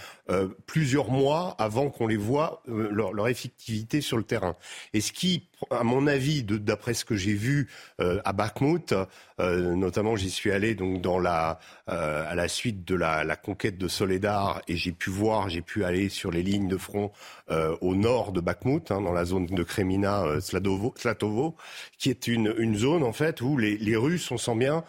plusieurs 0.67 1.11
mois 1.11 1.55
avant 1.59 1.91
qu'on 1.91 2.07
les 2.07 2.17
voit 2.17 2.63
euh, 2.69 2.89
leur, 2.91 3.29
effectivité 3.29 4.01
sur 4.01 4.17
le 4.17 4.23
terrain. 4.25 4.57
Et 4.93 5.01
ce 5.01 5.13
qui, 5.13 5.49
à 5.71 5.85
mon 5.85 6.07
avis, 6.07 6.43
d'après 6.43 6.95
ce 6.95 7.05
que 7.05 7.15
j'ai 7.15 7.35
vu 7.35 7.69
euh, 8.01 8.21
à 8.25 8.33
Bakhmut, 8.33 8.95
euh, 9.41 9.75
notamment 9.75 10.17
j'y 10.17 10.31
suis 10.31 10.51
allé 10.51 10.75
donc 10.75 11.01
dans 11.01 11.19
la 11.19 11.61
à 11.87 12.37
la 12.37 12.47
suite 12.47 12.85
de 12.85 12.95
la, 12.95 13.35
conquête 13.35 13.77
de 13.77 13.89
Soledar 13.89 14.63
et 14.69 14.77
j'ai 14.77 14.93
pu 14.93 15.11
voir, 15.11 15.49
j'ai 15.49 15.61
pu 15.61 15.85
aller 15.85 16.09
sur 16.09 16.31
les 16.31 16.45
lignes 16.45 16.69
de 16.69 16.77
front 16.77 17.11
au 17.81 17.95
nord 17.95 18.33
de 18.33 18.41
Bakhmut, 18.41 18.91
hein, 18.91 19.01
dans 19.01 19.13
la 19.13 19.25
zone 19.25 19.47
de 19.47 19.63
Kremina, 19.63 20.25
Slatovo, 20.41 21.57
qui 21.99 22.11
est 22.11 22.27
une, 22.29 22.55
une 22.59 22.77
zone 22.77 23.03
en 23.03 23.13
fait 23.13 23.41
où 23.41 23.57
les, 23.57 23.77
les 23.79 23.97
Russes, 23.97 24.31
on 24.31 24.39
sent 24.39 24.55
bien, 24.57 24.85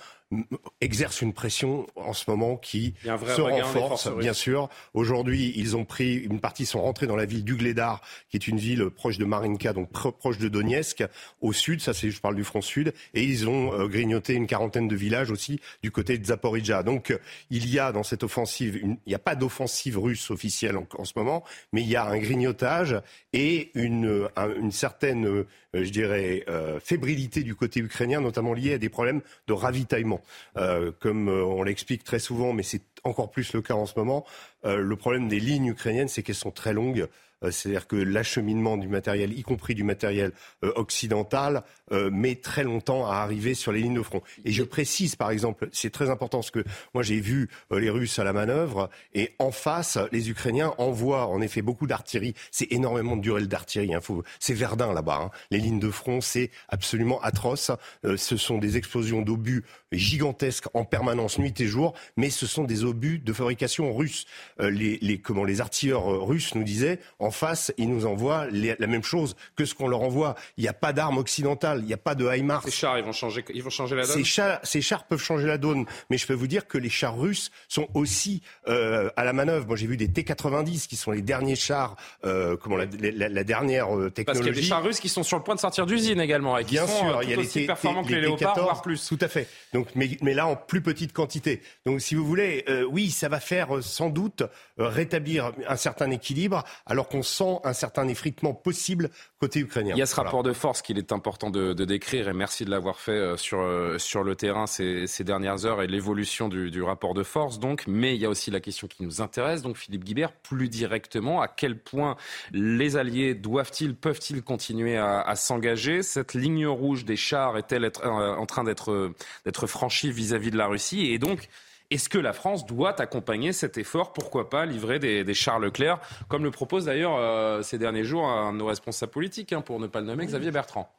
exerce 0.80 1.22
une 1.22 1.34
pression 1.34 1.88
en 1.96 2.14
ce 2.14 2.30
moment 2.30 2.58
qui 2.58 2.94
se 3.04 3.42
renforce, 3.42 4.10
bien 4.16 4.34
sûr. 4.34 4.70
Aujourd'hui, 4.94 5.54
ils 5.56 5.76
ont 5.76 5.86
pris 5.86 6.16
une 6.16 6.40
partie, 6.40 6.66
sont 6.66 6.82
rentrés 6.82 7.08
dans 7.08 7.16
la 7.16 7.26
ville 7.26 7.44
d'Ugledar, 7.44 8.02
qui 8.30 8.38
est 8.38 8.48
une 8.48 8.58
ville 8.58 8.90
proche 8.90 9.18
de 9.18 9.26
Marinka, 9.26 9.74
donc 9.74 9.92
proche 9.92 10.38
de 10.38 10.48
Donetsk, 10.48 11.04
au 11.42 11.54
sud. 11.54 11.82
Ça, 11.82 11.94
c'est, 11.94 12.12
je 12.12 12.22
parle 12.22 12.36
du 12.36 12.44
front 12.44 12.62
sud, 12.62 12.94
et 13.14 13.24
ils 13.24 13.50
ont 13.50 13.74
euh, 13.74 13.88
grignoté 13.88 14.34
une 14.34 14.48
quarantaine 14.48 14.88
de 14.88 14.96
villages 14.96 15.32
aussi 15.32 15.60
du 15.84 15.92
côté 15.92 16.18
de 16.18 16.26
Zaporizhia. 16.26 16.84
Donc, 16.84 17.12
euh, 17.12 17.18
il 17.50 17.70
y 17.70 17.80
a 17.80 17.92
dans 17.92 18.04
cette 18.04 18.24
offensive, 18.24 18.80
il 18.82 18.98
n'y 19.06 19.16
a 19.16 19.20
pas 19.20 19.36
d'offensive 19.36 19.98
russe 19.98 20.32
officielle 20.32 20.78
en, 20.78 21.06
ce 21.06 21.14
moment, 21.16 21.44
mais 21.74 21.82
il 21.82 21.90
y 21.90 21.96
a 21.96 22.06
un 22.06 22.18
grignotage 22.18 22.96
et 23.34 23.72
une, 23.76 24.30
une 24.58 24.72
certaine 24.72 25.46
euh, 25.74 25.86
je 25.86 25.90
dirais, 25.90 26.44
euh, 26.50 26.80
fébrilité 26.82 27.44
du 27.44 27.56
côté 27.56 27.80
ukrainien, 27.80 28.20
notamment 28.20 28.54
liée 28.54 28.74
à 28.74 28.78
des 28.78 28.90
problèmes 28.90 29.22
de 29.48 29.54
ravitaillement. 29.54 30.21
Euh, 30.58 30.92
comme 31.00 31.30
on 31.30 31.64
l'explique 31.64 32.04
très 32.04 32.20
souvent, 32.20 32.54
mais 32.54 32.64
c'est 32.64 32.84
encore 33.04 33.32
plus 33.32 33.54
le 33.54 33.62
cas 33.62 33.74
en 33.74 33.86
ce 33.86 33.94
moment, 33.98 34.26
le 34.64 34.96
problème 34.96 35.28
des 35.28 35.40
lignes 35.40 35.68
ukrainiennes, 35.68 36.08
c'est 36.08 36.22
qu'elles 36.22 36.36
sont 36.36 36.52
très 36.52 36.74
longues. 36.74 37.08
Euh, 37.44 37.52
c'est-à-dire 37.52 37.88
que 37.88 37.96
l'acheminement 37.96 38.78
du 38.78 38.88
matériel, 38.88 39.38
y 39.38 39.44
compris 39.44 39.76
du 39.76 39.84
matériel 39.84 40.32
euh, 40.64 40.72
occidental, 40.76 41.64
euh, 41.92 42.10
met 42.12 42.36
très 42.36 42.64
longtemps 42.64 43.08
à 43.08 43.16
arriver 43.16 43.54
sur 43.54 43.72
les 43.72 43.82
lignes 43.82 43.96
de 43.96 44.02
front. 44.02 44.22
Et 44.46 44.52
je 44.52 44.64
précise, 44.64 45.16
par 45.16 45.32
exemple, 45.32 45.70
c'est 45.72 45.90
très 45.90 46.10
important 46.10 46.40
parce 46.40 46.52
que 46.52 46.64
moi 46.94 47.04
j'ai 47.04 47.20
vu 47.20 47.50
les 47.72 47.90
Russes 47.90 48.20
à 48.20 48.24
la 48.24 48.34
manœuvre 48.34 48.90
et 49.14 49.34
en 49.40 49.52
face, 49.52 49.98
les 50.12 50.30
Ukrainiens 50.30 50.74
envoient 50.78 51.28
en 51.28 51.42
effet 51.42 51.62
beaucoup 51.62 51.88
d'artillerie. 51.88 52.34
C'est 52.52 52.72
énormément 52.72 53.16
de 53.16 53.22
durée 53.22 53.46
d'artillerie. 53.46 53.94
Hein. 53.94 54.02
C'est 54.40 54.54
Verdun 54.54 54.94
là-bas. 54.94 55.20
Hein. 55.24 55.32
Les 55.50 55.60
lignes 55.60 55.80
de 55.80 55.90
front, 55.90 56.22
c'est 56.22 56.52
absolument 56.70 57.22
atroce. 57.22 57.72
ce 58.04 58.38
sont 58.38 58.58
des 58.58 58.78
explosions 58.78 59.22
d'obus 59.22 59.64
gigantesques 59.92 60.66
en 60.74 60.86
permanence, 60.86 61.40
nuit 61.40 61.60
et 61.60 61.68
jour, 61.68 61.94
mais 62.18 62.30
ce 62.30 62.46
sont 62.48 62.64
des 62.64 62.84
obus 62.84 63.20
de 63.20 63.34
fabrication 63.34 63.94
russe. 63.96 64.26
les, 64.60 64.98
les, 65.02 65.20
comment, 65.20 65.44
les 65.44 65.62
artilleurs 65.62 66.06
russes 66.26 66.56
nous 66.56 66.64
disaient, 66.64 67.00
en 67.20 67.31
face, 67.32 67.74
ils 67.78 67.90
nous 67.90 68.06
envoient 68.06 68.48
la 68.52 68.88
même 68.88 69.04
chose 69.04 69.36
que 69.56 69.66
ce 69.66 69.76
qu'on 69.76 69.88
leur 69.88 70.02
envoie. 70.02 70.36
Il 70.58 70.62
n'y 70.62 70.70
a 70.70 70.74
pas 70.74 70.94
d'armes 70.94 71.18
occidentales, 71.18 71.80
il 71.80 71.86
n'y 71.86 71.94
a 71.94 71.98
pas 71.98 72.16
de 72.16 72.26
HIMARS. 72.26 72.64
Ces 72.64 72.72
chars, 72.72 72.98
ils 72.98 73.04
vont 73.04 73.12
changer, 73.12 73.44
ils 73.54 73.64
vont 73.64 73.70
changer 73.70 73.96
la 73.96 74.06
donne 74.06 74.22
ces 74.24 74.24
chars, 74.24 74.60
ces 74.64 74.82
chars 74.82 75.06
peuvent 75.06 75.22
changer 75.22 75.48
la 75.48 75.58
donne, 75.58 75.86
mais 76.10 76.18
je 76.18 76.28
peux 76.28 76.34
vous 76.34 76.48
dire 76.48 76.68
que 76.68 76.78
les 76.78 76.90
chars 76.90 77.18
russes 77.18 77.52
sont 77.68 77.88
aussi 77.94 78.42
euh, 78.68 79.10
à 79.16 79.24
la 79.24 79.34
manœuvre. 79.34 79.68
Moi, 79.68 79.76
j'ai 79.76 79.88
vu 79.88 79.98
des 79.98 80.08
T-90 80.08 80.88
qui 80.88 80.96
sont 80.96 81.12
les 81.12 81.22
derniers 81.22 81.56
chars, 81.56 81.96
euh, 82.26 82.58
comment 82.58 82.78
la, 82.78 83.44
dernière 83.44 83.88
technologie. 84.14 84.24
Parce 84.26 84.38
qu'il 84.40 84.48
y 84.48 84.50
a 84.50 84.54
des 84.54 84.62
chars 84.62 84.84
russes 84.84 85.00
qui 85.00 85.10
sont 85.10 85.24
sur 85.24 85.38
le 85.38 85.44
point 85.44 85.56
de 85.56 85.60
sortir 85.60 85.86
d'usine 85.86 86.20
également, 86.20 86.58
et 86.58 86.66
qui 86.66 86.72
Bien 86.72 86.88
sont 86.88 86.98
sûr, 86.98 87.18
euh, 87.18 87.24
il 87.24 87.30
y 87.30 87.34
a 87.34 87.36
les 87.36 87.44
aussi 87.44 87.66
performants 87.66 88.04
que 88.04 88.14
les, 88.14 88.22
Léopards, 88.22 88.60
voire 88.60 88.82
plus. 88.82 89.08
Tout 89.08 89.18
à 89.22 89.28
fait. 89.28 89.48
Donc, 89.74 89.88
mais, 89.96 90.18
mais 90.22 90.34
là, 90.34 90.48
en 90.48 90.56
plus 90.56 90.82
petite 90.82 91.14
quantité. 91.14 91.62
Donc, 91.86 92.02
si 92.02 92.16
vous 92.16 92.26
voulez, 92.26 92.66
oui, 92.90 93.10
ça 93.12 93.30
va 93.30 93.40
faire 93.40 93.70
sans 93.82 94.10
doute 94.10 94.44
rétablir 94.78 95.52
un 95.68 95.76
certain 95.76 96.12
équilibre, 96.12 96.64
alors 96.86 97.08
qu'on 97.08 97.21
sent 97.22 97.60
un 97.64 97.74
certain 97.74 98.08
effritement 98.08 98.54
possible 98.54 99.10
côté 99.40 99.60
ukrainien. 99.60 99.94
Il 99.96 100.00
y 100.00 100.02
a 100.02 100.06
ce 100.06 100.16
rapport 100.16 100.44
de 100.44 100.54
force 100.54 100.82
qu'il 100.82 100.98
est 100.98 101.12
important 101.12 101.50
de, 101.50 101.74
décrire 101.74 102.30
et 102.30 102.34
merci 102.34 102.64
de 102.64 102.70
l'avoir 102.70 103.00
fait 103.00 103.12
euh, 103.12 103.38
sur, 103.38 103.60
euh, 103.60 103.98
sur 103.98 104.24
le 104.24 104.36
terrain 104.36 104.68
ces, 104.68 105.08
dernières 105.24 105.66
heures 105.66 105.82
et 105.82 105.88
l'évolution 105.88 106.48
du, 106.48 106.82
rapport 106.82 107.14
de 107.14 107.24
force 107.24 107.60
donc. 107.60 107.84
Mais 107.88 108.16
il 108.16 108.22
y 108.22 108.26
a 108.26 108.30
aussi 108.30 108.52
la 108.52 108.60
question 108.60 108.88
qui 108.88 109.04
nous 109.04 109.22
intéresse, 109.22 109.62
donc 109.62 109.78
Philippe 109.78 110.04
Guibert, 110.04 110.32
plus 110.32 110.70
directement, 110.70 111.42
à 111.42 111.48
quel 111.48 111.78
point 111.78 112.18
les 112.52 112.98
Alliés 112.98 113.36
doivent-ils, 113.36 113.96
peuvent-ils 113.96 114.44
continuer 114.44 114.98
à, 114.98 115.36
s'engager? 115.36 116.04
Cette 116.04 116.34
ligne 116.34 116.68
rouge 116.68 117.06
des 117.06 117.16
chars 117.16 117.58
est-elle 117.58 117.86
euh, 117.86 118.36
en 118.36 118.46
train 118.46 118.64
d'être 118.64 119.68
franchie 119.68 120.12
vis-à-vis 120.12 120.52
de 120.52 120.58
la 120.58 120.68
Russie? 120.68 121.08
Et 121.12 121.20
donc, 121.20 121.50
est-ce 121.92 122.10
que 122.10 122.18
la 122.18 122.34
France 122.34 122.66
doit 122.66 123.00
accompagner 123.00 123.54
cet 123.54 123.78
effort 123.78 124.14
Pourquoi 124.14 124.50
pas 124.50 124.66
livrer 124.66 124.98
des, 124.98 125.24
des 125.24 125.34
chars 125.34 125.60
Leclerc, 125.60 126.00
comme 126.30 126.44
le 126.44 126.52
propose 126.52 126.86
d'ailleurs 126.86 127.18
euh, 127.18 127.62
ces 127.62 127.78
derniers 127.78 128.06
jours 128.06 128.26
un 128.26 128.54
de 128.54 128.58
nos 128.58 128.66
responsables 128.66 129.12
politiques, 129.12 129.54
hein, 129.54 129.62
pour 129.62 129.80
ne 129.80 129.88
pas 129.88 130.00
le 130.00 130.08
nommer, 130.08 130.26
Xavier 130.26 130.52
Bertrand? 130.52 130.90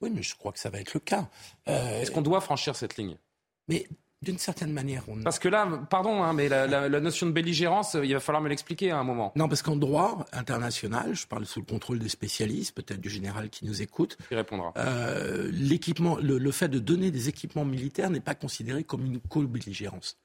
Oui, 0.00 0.10
mais 0.14 0.22
je 0.22 0.36
crois 0.36 0.52
que 0.52 0.60
ça 0.60 0.70
va 0.70 0.78
être 0.78 0.94
le 0.94 1.00
cas. 1.00 1.28
Euh, 1.68 2.00
Est-ce 2.00 2.12
qu'on 2.12 2.22
doit 2.22 2.40
franchir 2.40 2.76
cette 2.76 2.96
ligne? 2.96 3.16
Mais 3.66 3.88
d'une 4.22 4.38
certaine 4.38 4.72
manière, 4.72 5.02
on... 5.08 5.22
Parce 5.22 5.40
que 5.40 5.48
là, 5.48 5.66
pardon, 5.90 6.22
hein, 6.22 6.32
mais 6.32 6.48
la, 6.48 6.88
notion 7.00 7.26
de 7.26 7.32
belligérance, 7.32 7.96
il 8.00 8.12
va 8.12 8.20
falloir 8.20 8.42
me 8.42 8.48
l'expliquer 8.48 8.92
à 8.92 8.98
un 8.98 9.04
moment. 9.04 9.32
Non, 9.34 9.48
parce 9.48 9.62
qu'en 9.62 9.76
droit 9.76 10.24
international, 10.32 11.14
je 11.14 11.26
parle 11.26 11.46
sous 11.46 11.60
le 11.60 11.66
contrôle 11.66 11.98
des 11.98 12.08
spécialistes, 12.08 12.74
peut-être 12.74 13.00
du 13.00 13.10
général 13.10 13.50
qui 13.50 13.64
nous 13.64 13.82
écoute. 13.82 14.16
Il 14.30 14.36
répondra. 14.36 14.72
Euh, 14.76 15.48
l'équipement, 15.52 16.16
le, 16.16 16.38
le, 16.38 16.50
fait 16.52 16.68
de 16.68 16.78
donner 16.78 17.10
des 17.10 17.28
équipements 17.28 17.64
militaires 17.64 18.10
n'est 18.10 18.20
pas 18.20 18.34
considéré 18.34 18.84
comme 18.84 19.04
une 19.04 19.20
co-belligérance 19.20 20.16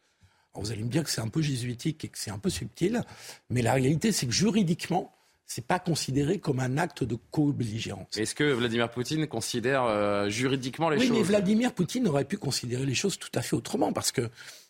vous 0.62 0.72
allez 0.72 0.84
me 0.84 0.90
dire 0.90 1.04
que 1.04 1.10
c'est 1.10 1.22
un 1.22 1.30
peu 1.30 1.42
jésuitique 1.42 2.04
et 2.06 2.08
que 2.10 2.18
c'est 2.18 2.32
un 2.32 2.38
peu 2.38 2.50
subtil, 2.50 3.02
mais 3.50 3.62
la 3.62 3.74
réalité, 3.74 4.12
c'est 4.12 4.28
que 4.28 4.34
juridiquement, 4.34 5.14
c'est 5.46 5.66
pas 5.66 5.80
considéré 5.80 6.40
comme 6.40 6.60
un 6.60 6.78
acte 6.78 7.04
de 7.04 7.18
co-belligérance. 7.32 8.18
Est-ce 8.18 8.36
que 8.36 8.44
Vladimir 8.44 8.90
Poutine 8.90 9.28
considère 9.28 9.84
euh, 9.84 10.30
juridiquement 10.30 10.90
les 10.90 10.98
choses 10.98 11.10
Oui, 11.10 11.18
mais 11.18 11.24
Vladimir 11.24 11.74
Poutine 11.74 12.08
aurait 12.08 12.26
pu 12.26 12.38
considérer 12.38 12.86
les 12.86 12.96
choses 12.96 13.18
tout 13.18 13.32
à 13.36 13.42
fait 13.42 13.56
autrement, 13.56 13.94
parce 13.94 14.12
que 14.12 14.30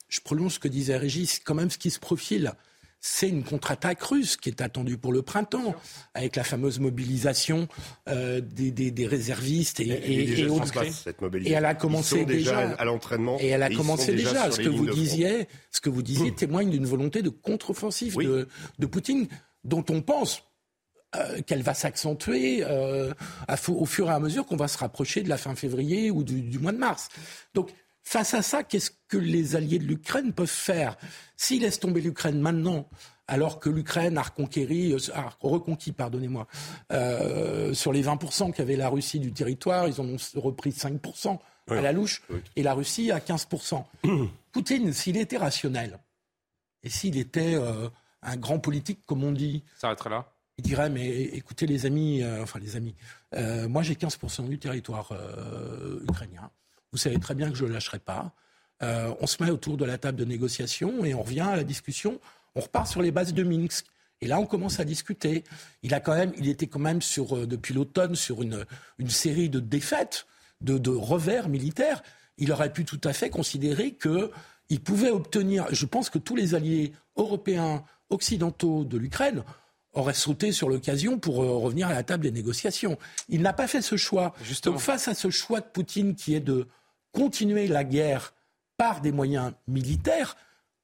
je 0.09 0.19
prolonge 0.19 0.53
ce 0.53 0.59
que 0.59 0.67
disait 0.67 0.97
Régis, 0.97 1.39
quand 1.39 1.55
même 1.55 1.69
ce 1.69 1.77
qui 1.77 1.91
se 1.91 1.99
profile 1.99 2.53
c'est 3.05 3.27
une 3.27 3.43
contre-attaque 3.43 4.01
russe 4.01 4.37
qui 4.37 4.47
est 4.47 4.61
attendue 4.61 4.97
pour 4.97 5.11
le 5.11 5.21
printemps, 5.21 5.75
avec 6.13 6.37
la 6.37 6.45
fameuse 6.45 6.79
mobilisation 6.79 7.67
euh, 8.07 8.39
des, 8.39 9.05
réservistes 9.05 9.81
et, 9.81 9.89
et, 9.89 10.23
et, 10.23 10.47
et, 11.43 11.51
elle 11.51 11.65
a 11.65 11.75
commencé 11.75 12.23
déjà, 12.23 12.59
à 12.59 12.85
l'entraînement. 12.85 13.37
Et 13.41 13.47
elle 13.47 13.61
a 13.61 13.69
commencé 13.69 14.13
déjà. 14.13 14.49
Ce 14.49 14.61
que, 14.61 14.69
vous 14.69 14.89
disiez, 14.89 15.49
ce 15.69 15.81
que 15.81 15.89
vous 15.89 16.01
disiez 16.01 16.33
témoigne 16.33 16.69
d'une 16.69 16.85
volonté 16.85 17.21
de 17.21 17.27
contre-offensive 17.29 18.15
de, 18.15 18.85
Poutine, 18.85 19.27
dont 19.65 19.83
on 19.89 20.01
pense 20.01 20.41
euh, 21.17 21.41
qu'elle 21.41 21.61
va 21.61 21.73
s'accentuer 21.73 22.63
euh, 22.63 23.13
au 23.67 23.85
fur 23.85 24.07
et 24.07 24.13
à 24.13 24.19
mesure 24.19 24.45
qu'on 24.45 24.55
va 24.55 24.69
se 24.69 24.77
rapprocher 24.77 25.23
de 25.23 25.29
la 25.29 25.37
fin 25.37 25.55
février 25.55 26.09
ou 26.09 26.23
du, 26.23 26.41
du 26.41 26.57
mois 26.57 26.71
de 26.71 26.77
mars. 26.77 27.09
Donc 27.53 27.69
Face 28.03 28.33
à 28.33 28.41
ça, 28.41 28.63
qu'est-ce 28.63 28.91
que 29.07 29.17
les 29.17 29.55
alliés 29.55 29.79
de 29.79 29.85
l'Ukraine 29.85 30.33
peuvent 30.33 30.47
faire 30.47 30.97
S'ils 31.37 31.61
laissent 31.61 31.79
tomber 31.79 32.01
l'Ukraine 32.01 32.39
maintenant, 32.39 32.87
alors 33.27 33.59
que 33.59 33.69
l'Ukraine 33.69 34.17
a 34.17 34.23
reconquéri, 34.23 34.93
euh, 34.93 34.97
reconquis, 35.39 35.93
pardonnez-moi, 35.93 36.47
euh, 36.91 37.73
sur 37.73 37.93
les 37.93 38.03
20% 38.03 38.51
qu'avait 38.51 38.75
la 38.75 38.89
Russie 38.89 39.19
du 39.19 39.31
territoire, 39.31 39.87
ils 39.87 40.01
en 40.01 40.05
ont 40.05 40.17
repris 40.35 40.71
5% 40.71 41.39
à 41.69 41.81
la 41.81 41.93
louche, 41.93 42.21
et 42.57 42.63
la 42.63 42.73
Russie 42.73 43.11
à 43.11 43.19
15%. 43.19 43.85
Poutine, 44.51 44.91
s'il 44.91 45.17
était 45.17 45.37
rationnel, 45.37 45.99
et 46.83 46.89
s'il 46.89 47.17
était 47.17 47.55
euh, 47.55 47.87
un 48.21 48.35
grand 48.35 48.59
politique, 48.59 48.99
comme 49.05 49.23
on 49.23 49.31
dit... 49.31 49.63
S'arrêterait 49.79 50.09
là? 50.09 50.29
il 50.59 50.63
dirait, 50.63 50.91
mais 50.91 51.09
écoutez 51.09 51.65
les 51.65 51.87
amis, 51.87 52.21
euh, 52.21 52.43
enfin 52.43 52.59
les 52.59 52.75
amis, 52.75 52.93
moi 53.67 53.81
j'ai 53.81 53.95
15% 53.95 54.47
du 54.47 54.59
territoire 54.59 55.11
ukrainien. 56.07 56.51
Vous 56.93 56.97
savez 56.97 57.19
très 57.19 57.35
bien 57.35 57.49
que 57.49 57.57
je 57.57 57.65
ne 57.65 57.73
lâcherai 57.73 57.99
pas. 57.99 58.31
on 58.81 59.27
se 59.27 59.43
met 59.43 59.51
autour 59.51 59.75
de 59.75 59.83
la 59.83 59.97
table 59.97 60.17
de 60.17 60.25
négociation 60.25 61.03
et 61.03 61.13
on 61.13 61.23
revient 61.23 61.41
à 61.41 61.57
la 61.57 61.65
discussion. 61.65 62.21
On 62.55 62.61
repart 62.61 62.87
sur 62.87 63.01
les 63.01 63.11
bases 63.11 63.33
de 63.33 63.43
Minsk. 63.43 63.85
Et 64.21 64.27
là, 64.27 64.39
on 64.39 64.45
commence 64.45 64.79
à 64.79 64.85
discuter. 64.85 65.43
Il 65.81 65.93
a 65.93 65.99
quand 65.99 66.15
même, 66.15 66.31
il 66.37 66.47
était 66.47 66.67
quand 66.67 66.79
même 66.79 67.01
sur, 67.01 67.45
depuis 67.45 67.73
l'automne 67.73 68.15
sur 68.15 68.41
une, 68.41 68.65
une 68.97 69.09
série 69.09 69.49
de 69.49 69.59
défaites, 69.59 70.27
de, 70.61 70.77
de 70.77 70.91
revers 70.91 71.49
militaires. 71.49 72.01
Il 72.37 72.51
aurait 72.53 72.71
pu 72.71 72.85
tout 72.85 73.01
à 73.03 73.11
fait 73.11 73.29
considérer 73.29 73.91
que 73.91 74.31
il 74.69 74.79
pouvait 74.79 75.11
obtenir, 75.11 75.67
je 75.71 75.85
pense 75.85 76.09
que 76.09 76.17
tous 76.17 76.35
les 76.35 76.55
alliés 76.55 76.93
européens, 77.17 77.83
occidentaux 78.09 78.83
de 78.85 78.97
l'Ukraine 78.97 79.43
auraient 79.93 80.13
sauté 80.13 80.51
sur 80.51 80.69
l'occasion 80.69 81.19
pour 81.19 81.43
euh, 81.43 81.57
revenir 81.57 81.87
à 81.87 81.93
la 81.93 82.03
table 82.03 82.23
des 82.23 82.31
négociations. 82.31 82.97
Il 83.29 83.41
n'a 83.41 83.53
pas 83.53 83.67
fait 83.67 83.81
ce 83.81 83.97
choix. 83.97 84.33
Donc 84.63 84.79
face 84.79 85.07
à 85.07 85.13
ce 85.13 85.29
choix 85.29 85.59
de 85.59 85.65
Poutine 85.65 86.15
qui 86.15 86.33
est 86.33 86.39
de 86.39 86.67
continuer 87.13 87.67
la 87.67 87.85
guerre 87.85 88.33
par 88.75 88.99
des 88.99 89.11
moyens 89.11 89.53
militaires, 89.67 90.35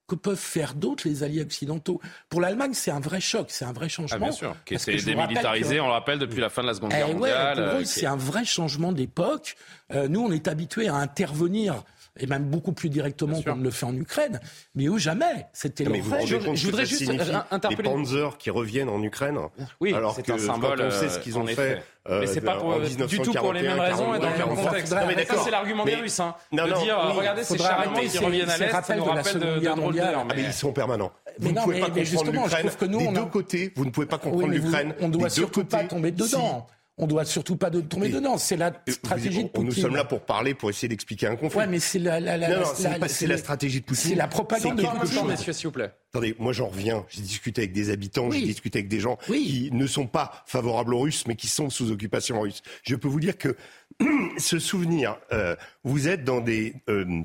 que 0.09 0.15
peuvent 0.15 0.35
faire 0.35 0.73
d'autres 0.73 1.07
les 1.07 1.23
alliés 1.23 1.41
occidentaux 1.41 2.01
Pour 2.27 2.41
l'Allemagne, 2.41 2.73
c'est 2.73 2.91
un 2.91 2.99
vrai 2.99 3.21
choc, 3.21 3.45
c'est 3.49 3.63
un 3.63 3.71
vrai 3.71 3.87
changement. 3.87 4.17
Ah, 4.19 4.19
bien 4.19 4.31
sûr, 4.31 4.55
qui 4.65 4.73
était 4.73 4.97
démilitarisé, 4.97 5.79
on 5.79 5.85
le 5.85 5.93
rappelle, 5.93 6.19
depuis 6.19 6.41
la 6.41 6.49
fin 6.49 6.63
de 6.63 6.67
la 6.67 6.73
Seconde 6.73 6.91
Guerre 6.91 7.07
eh 7.09 7.13
mondiale. 7.13 7.59
Euh, 7.59 7.83
c'est 7.85 8.07
un 8.07 8.17
vrai 8.17 8.43
changement 8.43 8.91
d'époque. 8.91 9.55
Euh, 9.93 10.07
nous, 10.07 10.21
on 10.21 10.31
est 10.31 10.47
habitués 10.47 10.89
à 10.89 10.95
intervenir 10.95 11.83
et 12.17 12.27
même 12.27 12.43
beaucoup 12.43 12.73
plus 12.73 12.89
directement 12.89 13.41
qu'on 13.41 13.55
ne 13.55 13.63
le 13.63 13.71
fait 13.71 13.85
en 13.85 13.95
Ukraine. 13.95 14.39
Mais 14.75 14.87
eux, 14.87 14.97
jamais. 14.97 15.47
C'était 15.53 15.83
le. 15.83 15.95
Je, 16.25 16.55
je 16.55 16.65
voudrais 16.65 16.85
juste 16.85 17.09
interpeller. 17.51 17.89
Les 17.89 17.95
Panzers 17.95 18.37
qui 18.37 18.49
reviennent 18.49 18.89
en 18.89 19.01
Ukraine, 19.01 19.37
oui, 19.79 19.93
alors 19.93 20.15
que 20.21 20.31
un 20.31 20.37
symbole, 20.37 20.77
quand 20.77 20.85
on 20.85 20.91
sait 20.91 21.09
ce 21.09 21.19
qu'ils 21.19 21.37
ont 21.37 21.45
fait. 21.45 21.81
Euh, 22.09 22.21
mais 22.21 22.27
c'est 22.27 22.41
pas 22.41 22.55
pour, 22.55 22.79
du 22.79 23.19
tout 23.19 23.33
pour 23.33 23.53
les 23.53 23.61
mêmes 23.61 23.79
raisons 23.79 24.15
et 24.15 24.19
dans 24.19 24.29
le 24.29 24.37
même 24.37 24.55
contexte. 24.55 24.93
Non, 24.93 25.01
mais 25.05 25.25
ça, 25.25 25.35
c'est 25.43 25.51
l'argument 25.51 25.85
des 25.85 25.95
Russes. 25.95 26.19
Hein, 26.19 26.33
non, 26.51 26.65
de 26.65 26.73
dire, 26.81 26.97
oui, 27.07 27.17
regardez 27.17 27.43
ces 27.43 27.61
allemands 27.61 27.99
qui 27.99 28.17
reviennent 28.17 28.49
à 28.49 28.57
l'Est, 28.57 28.83
ça 28.83 28.95
nous 28.95 29.03
rappelle 29.03 29.39
de, 29.39 29.59
de 29.59 29.75
drôles 29.75 29.95
d'heures. 29.95 30.25
Mais 30.25 30.43
ils 30.43 30.53
sont 30.53 30.71
permanents. 30.71 31.11
Vous 31.37 31.51
ne 31.51 31.61
pouvez 31.61 31.79
pas 31.79 31.89
comprendre 31.89 32.07
l'Ukraine. 32.37 33.13
Des 33.13 33.19
deux 33.19 33.25
côtés, 33.25 33.73
vous 33.75 33.85
ne 33.85 33.91
pouvez 33.91 34.07
pas 34.07 34.17
comprendre 34.17 34.47
l'Ukraine. 34.47 34.93
On 35.01 35.07
ne 35.07 35.13
doit 35.13 35.29
surtout 35.29 35.65
pas 35.65 35.83
tomber 35.83 36.11
dedans 36.11 36.67
on 36.99 37.07
doit 37.07 37.25
surtout 37.25 37.55
pas 37.55 37.69
de 37.69 37.79
tomber 37.79 38.09
dedans. 38.09 38.37
C'est 38.37 38.57
la 38.57 38.73
stratégie 38.87 39.45
de 39.45 39.49
Poutine. 39.49 39.69
Nous 39.69 39.71
sommes 39.71 39.95
là 39.95 40.03
pour 40.03 40.21
parler, 40.21 40.53
pour 40.53 40.69
essayer 40.69 40.89
d'expliquer 40.89 41.27
un 41.27 41.37
conflit. 41.37 41.59
Ouais, 41.59 41.67
mais 41.67 41.79
c'est 41.79 41.97
la, 41.97 42.19
la, 42.19 42.37
la, 42.37 42.49
non, 42.49 42.59
non, 42.59 43.07
c'est 43.07 43.25
la 43.25 43.37
stratégie 43.37 43.79
de 43.79 43.85
Poutine. 43.85 44.09
C'est 44.11 44.15
la 44.15 44.27
propagande 44.27 44.77
de 44.77 44.83
Poutine. 44.83 45.27
Messieurs, 45.27 45.53
s'il 45.53 45.67
vous 45.67 45.71
plaît. 45.71 45.91
Attendez, 46.13 46.35
moi 46.37 46.51
j'en 46.51 46.67
reviens. 46.67 47.05
J'ai 47.09 47.21
discuté 47.21 47.61
avec 47.61 47.71
des 47.71 47.89
habitants, 47.89 48.29
j'ai 48.29 48.41
discuté 48.41 48.79
avec 48.79 48.89
des 48.89 48.99
gens 48.99 49.17
qui 49.25 49.69
ne 49.71 49.87
sont 49.87 50.07
pas 50.07 50.43
favorables 50.45 50.93
aux 50.93 50.99
Russes, 50.99 51.25
mais 51.25 51.35
qui 51.35 51.47
sont 51.47 51.69
sous 51.69 51.91
occupation 51.91 52.41
russe. 52.41 52.61
Je 52.83 52.95
peux 52.95 53.07
vous 53.07 53.21
dire 53.21 53.37
que 53.37 53.55
ce 54.37 54.59
souvenir, 54.59 55.17
euh, 55.31 55.55
vous 55.83 56.09
êtes 56.09 56.25
dans 56.25 56.41
des 56.41 56.73
euh, 56.89 57.21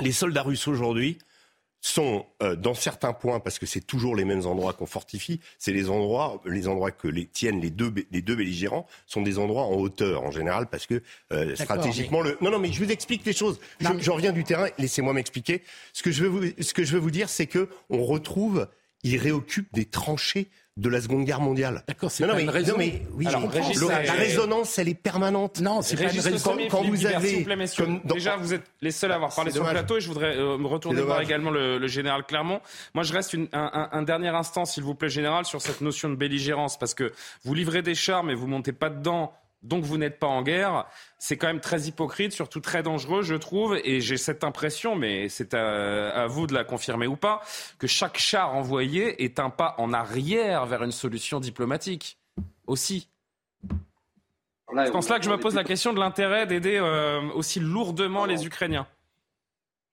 les 0.00 0.12
soldats 0.12 0.42
russes 0.42 0.66
aujourd'hui 0.66 1.18
sont 1.80 2.26
euh, 2.42 2.56
dans 2.56 2.74
certains 2.74 3.12
points, 3.12 3.40
parce 3.40 3.58
que 3.58 3.66
c'est 3.66 3.80
toujours 3.80 4.16
les 4.16 4.24
mêmes 4.24 4.46
endroits 4.46 4.72
qu'on 4.72 4.86
fortifie, 4.86 5.40
c'est 5.58 5.72
les 5.72 5.88
endroits, 5.88 6.40
les 6.44 6.68
endroits 6.68 6.90
que 6.90 7.08
les, 7.08 7.26
tiennent 7.26 7.60
les 7.60 7.70
deux, 7.70 7.92
les 8.10 8.22
deux 8.22 8.36
belligérants, 8.36 8.86
sont 9.06 9.22
des 9.22 9.38
endroits 9.38 9.64
en 9.64 9.74
hauteur 9.74 10.24
en 10.24 10.30
général, 10.30 10.66
parce 10.68 10.86
que 10.86 11.02
euh, 11.32 11.54
stratégiquement 11.54 12.20
le. 12.20 12.36
Non, 12.40 12.50
non, 12.50 12.58
mais 12.58 12.72
je 12.72 12.82
vous 12.82 12.90
explique 12.90 13.24
les 13.24 13.32
choses. 13.32 13.60
J'en 13.80 14.14
reviens 14.14 14.32
du 14.32 14.44
terrain. 14.44 14.68
Laissez-moi 14.78 15.12
m'expliquer. 15.12 15.62
Ce 15.92 16.02
que 16.02 16.10
je 16.10 16.24
veux 16.24 16.28
vous, 16.28 16.42
ce 16.60 16.74
que 16.74 16.84
je 16.84 16.92
veux 16.92 17.00
vous 17.00 17.10
dire, 17.10 17.28
c'est 17.28 17.46
que 17.46 17.68
on 17.90 18.04
retrouve, 18.04 18.68
ils 19.04 19.16
réoccupent 19.16 19.72
des 19.72 19.84
tranchées 19.84 20.50
de 20.78 20.88
la 20.88 21.00
Seconde 21.00 21.24
Guerre 21.24 21.40
mondiale. 21.40 21.82
D'accord, 21.88 22.10
c'est 22.10 22.26
pas 22.26 22.40
une 22.40 22.48
raison. 22.48 22.72
Non, 22.72 22.78
mais 22.78 23.02
oui, 23.12 23.24
la 23.24 24.12
résonance, 24.12 24.78
elle 24.78 24.88
est 24.88 24.94
permanente. 24.94 25.60
Non, 25.60 25.82
c'est 25.82 25.96
pas 25.96 26.12
une 26.12 26.20
raison. 26.20 26.56
Quand, 26.70 26.84
vous 26.84 27.04
avez, 27.04 27.44
comme 27.76 28.00
Déjà, 28.04 28.36
vous 28.36 28.54
êtes 28.54 28.64
les 28.80 28.92
seuls 28.92 29.10
à 29.12 29.16
avoir 29.16 29.34
parlé 29.34 29.50
sur 29.50 29.64
le 29.64 29.70
plateau, 29.70 29.96
et 29.96 30.00
je 30.00 30.08
voudrais 30.08 30.36
euh, 30.36 30.56
me 30.56 30.66
retourner 30.66 31.02
voir 31.02 31.20
également 31.20 31.50
le, 31.50 31.86
général 31.88 32.24
Clermont. 32.24 32.60
Moi, 32.94 33.02
je 33.02 33.12
reste 33.12 33.32
une, 33.32 33.48
un, 33.52 33.88
un, 33.90 34.02
dernier 34.02 34.28
instant, 34.28 34.64
s'il 34.64 34.84
vous 34.84 34.94
plaît, 34.94 35.08
général, 35.08 35.44
sur 35.44 35.60
cette 35.60 35.80
notion 35.80 36.10
de 36.10 36.14
belligérance, 36.14 36.78
parce 36.78 36.94
que 36.94 37.12
vous 37.44 37.54
livrez 37.54 37.82
des 37.82 37.94
chars, 37.94 38.22
mais 38.22 38.34
vous 38.34 38.46
montez 38.46 38.72
pas 38.72 38.90
dedans 38.90 39.32
donc 39.62 39.84
vous 39.84 39.98
n'êtes 39.98 40.18
pas 40.18 40.26
en 40.26 40.42
guerre. 40.42 40.86
C'est 41.18 41.36
quand 41.36 41.48
même 41.48 41.60
très 41.60 41.82
hypocrite, 41.82 42.32
surtout 42.32 42.60
très 42.60 42.82
dangereux, 42.82 43.22
je 43.22 43.34
trouve. 43.34 43.78
Et 43.84 44.00
j'ai 44.00 44.16
cette 44.16 44.44
impression, 44.44 44.94
mais 44.94 45.28
c'est 45.28 45.54
à, 45.54 46.26
vous 46.26 46.46
de 46.46 46.54
la 46.54 46.64
confirmer 46.64 47.06
ou 47.06 47.16
pas, 47.16 47.40
que 47.78 47.86
chaque 47.86 48.18
char 48.18 48.54
envoyé 48.54 49.24
est 49.24 49.38
un 49.38 49.50
pas 49.50 49.74
en 49.78 49.92
arrière 49.92 50.66
vers 50.66 50.82
une 50.82 50.92
solution 50.92 51.40
diplomatique 51.40 52.18
aussi. 52.66 53.08
C'est 54.70 54.94
en 54.94 55.00
cela 55.00 55.18
que 55.18 55.24
je 55.24 55.30
me 55.30 55.38
pose 55.38 55.54
la 55.54 55.64
question 55.64 55.92
de 55.92 55.98
l'intérêt 55.98 56.46
d'aider 56.46 56.76
euh, 56.76 57.22
aussi 57.32 57.58
lourdement 57.58 58.26
les 58.26 58.46
Ukrainiens. 58.46 58.86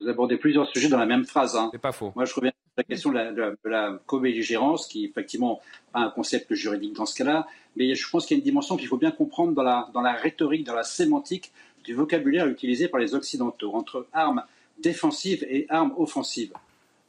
Vous 0.02 0.10
abordez 0.10 0.38
plusieurs 0.38 0.70
sujets 0.70 0.90
dans 0.90 0.98
la 0.98 1.06
même 1.06 1.26
phrase. 1.26 1.56
Hein. 1.56 1.70
C'est 1.72 1.80
pas 1.80 1.92
faux. 1.92 2.12
Moi, 2.16 2.26
je 2.26 2.34
reviens 2.34 2.52
sur 2.52 2.74
la 2.78 2.84
question 2.84 3.10
de 3.12 3.16
la, 3.16 3.32
de 3.32 3.70
la 3.70 4.00
co-belligérance, 4.06 4.88
qui 4.88 5.06
effectivement 5.06 5.62
pas 5.94 6.02
un 6.02 6.10
concept 6.10 6.54
juridique 6.54 6.94
dans 6.94 7.06
ce 7.06 7.16
cas-là, 7.16 7.48
mais 7.76 7.96
je 7.96 8.10
pense 8.10 8.26
qu'il 8.26 8.36
y 8.36 8.38
a 8.38 8.40
une 8.40 8.44
dimension 8.44 8.76
qu'il 8.78 8.88
faut 8.88 8.98
bien 8.98 9.12
comprendre 9.12 9.54
dans 9.54 9.64
la, 9.64 9.90
dans 9.94 10.02
la 10.02 10.14
rhétorique, 10.14 10.66
dans 10.66 10.76
la 10.76 10.84
sémantique 10.84 11.52
du 11.84 11.94
vocabulaire 11.94 12.48
utilisé 12.48 12.88
par 12.88 13.00
les 13.00 13.16
Occidentaux 13.16 13.74
entre 13.74 14.08
armes 14.12 14.44
défensives 14.82 15.46
et 15.50 15.66
armes 15.70 15.94
offensives. 15.98 16.54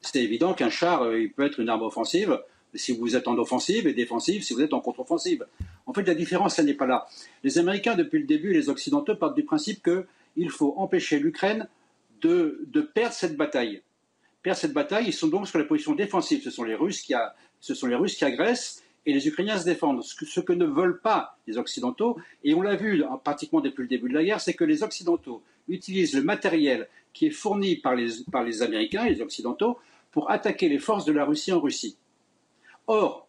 C'est 0.00 0.22
évident 0.22 0.54
qu'un 0.54 0.70
char, 0.70 1.02
euh, 1.02 1.20
il 1.20 1.32
peut 1.32 1.44
être 1.44 1.58
une 1.58 1.68
arme 1.68 1.82
offensive 1.82 2.38
si 2.74 2.92
vous 2.92 3.16
êtes 3.16 3.26
en 3.26 3.38
offensive 3.38 3.86
et 3.86 3.94
défensive 3.94 4.42
si 4.42 4.52
vous 4.54 4.60
êtes 4.60 4.74
en 4.74 4.80
contre-offensive. 4.80 5.46
En 5.86 5.92
fait, 5.92 6.02
la 6.02 6.14
différence, 6.14 6.58
elle 6.58 6.66
n'est 6.66 6.74
pas 6.74 6.86
là. 6.86 7.06
Les 7.42 7.58
Américains, 7.58 7.94
depuis 7.94 8.20
le 8.20 8.26
début, 8.26 8.52
les 8.52 8.68
Occidentaux 8.68 9.16
partent 9.16 9.34
du 9.34 9.44
principe 9.44 9.82
qu'il 9.82 10.50
faut 10.50 10.74
empêcher 10.76 11.18
l'Ukraine 11.18 11.68
de, 12.26 12.80
perdre 12.80 13.14
cette 13.14 13.36
bataille. 13.36 13.82
Perdre 14.42 14.60
cette 14.60 14.72
bataille, 14.72 15.06
ils 15.08 15.12
sont 15.12 15.28
donc 15.28 15.48
sur 15.48 15.58
la 15.58 15.64
position 15.64 15.94
défensive. 15.94 16.42
Ce 16.42 16.50
sont 16.50 16.64
les 16.64 16.74
Russes 16.74 17.02
qui, 17.02 17.14
sont 17.60 17.86
les 17.86 17.94
Russes 17.94 18.16
qui 18.16 18.24
agressent 18.24 18.82
et 19.04 19.12
les 19.12 19.26
Ukrainiens 19.28 19.58
se 19.58 19.64
défendent. 19.64 20.02
Ce 20.02 20.40
que, 20.40 20.52
ne 20.52 20.66
veulent 20.66 21.00
pas 21.00 21.38
les 21.46 21.58
Occidentaux, 21.58 22.18
et 22.42 22.54
on 22.54 22.62
l'a 22.62 22.74
vu 22.74 23.04
pratiquement 23.24 23.60
depuis 23.60 23.82
le 23.82 23.88
début 23.88 24.08
de 24.08 24.14
la 24.14 24.24
guerre, 24.24 24.40
c'est 24.40 24.54
que 24.54 24.64
les 24.64 24.82
Occidentaux 24.82 25.42
utilisent 25.68 26.14
le 26.14 26.22
matériel 26.22 26.88
qui 27.12 27.26
est 27.26 27.30
fourni 27.30 27.76
par 27.76 27.94
les, 27.94 28.24
par 28.30 28.42
les 28.42 28.62
Américains 28.62 29.04
et 29.04 29.10
les 29.14 29.22
Occidentaux 29.22 29.78
pour 30.10 30.30
attaquer 30.30 30.68
les 30.68 30.78
forces 30.78 31.04
de 31.04 31.12
la 31.12 31.24
Russie 31.24 31.52
en 31.52 31.60
Russie. 31.60 31.96
Or, 32.86 33.25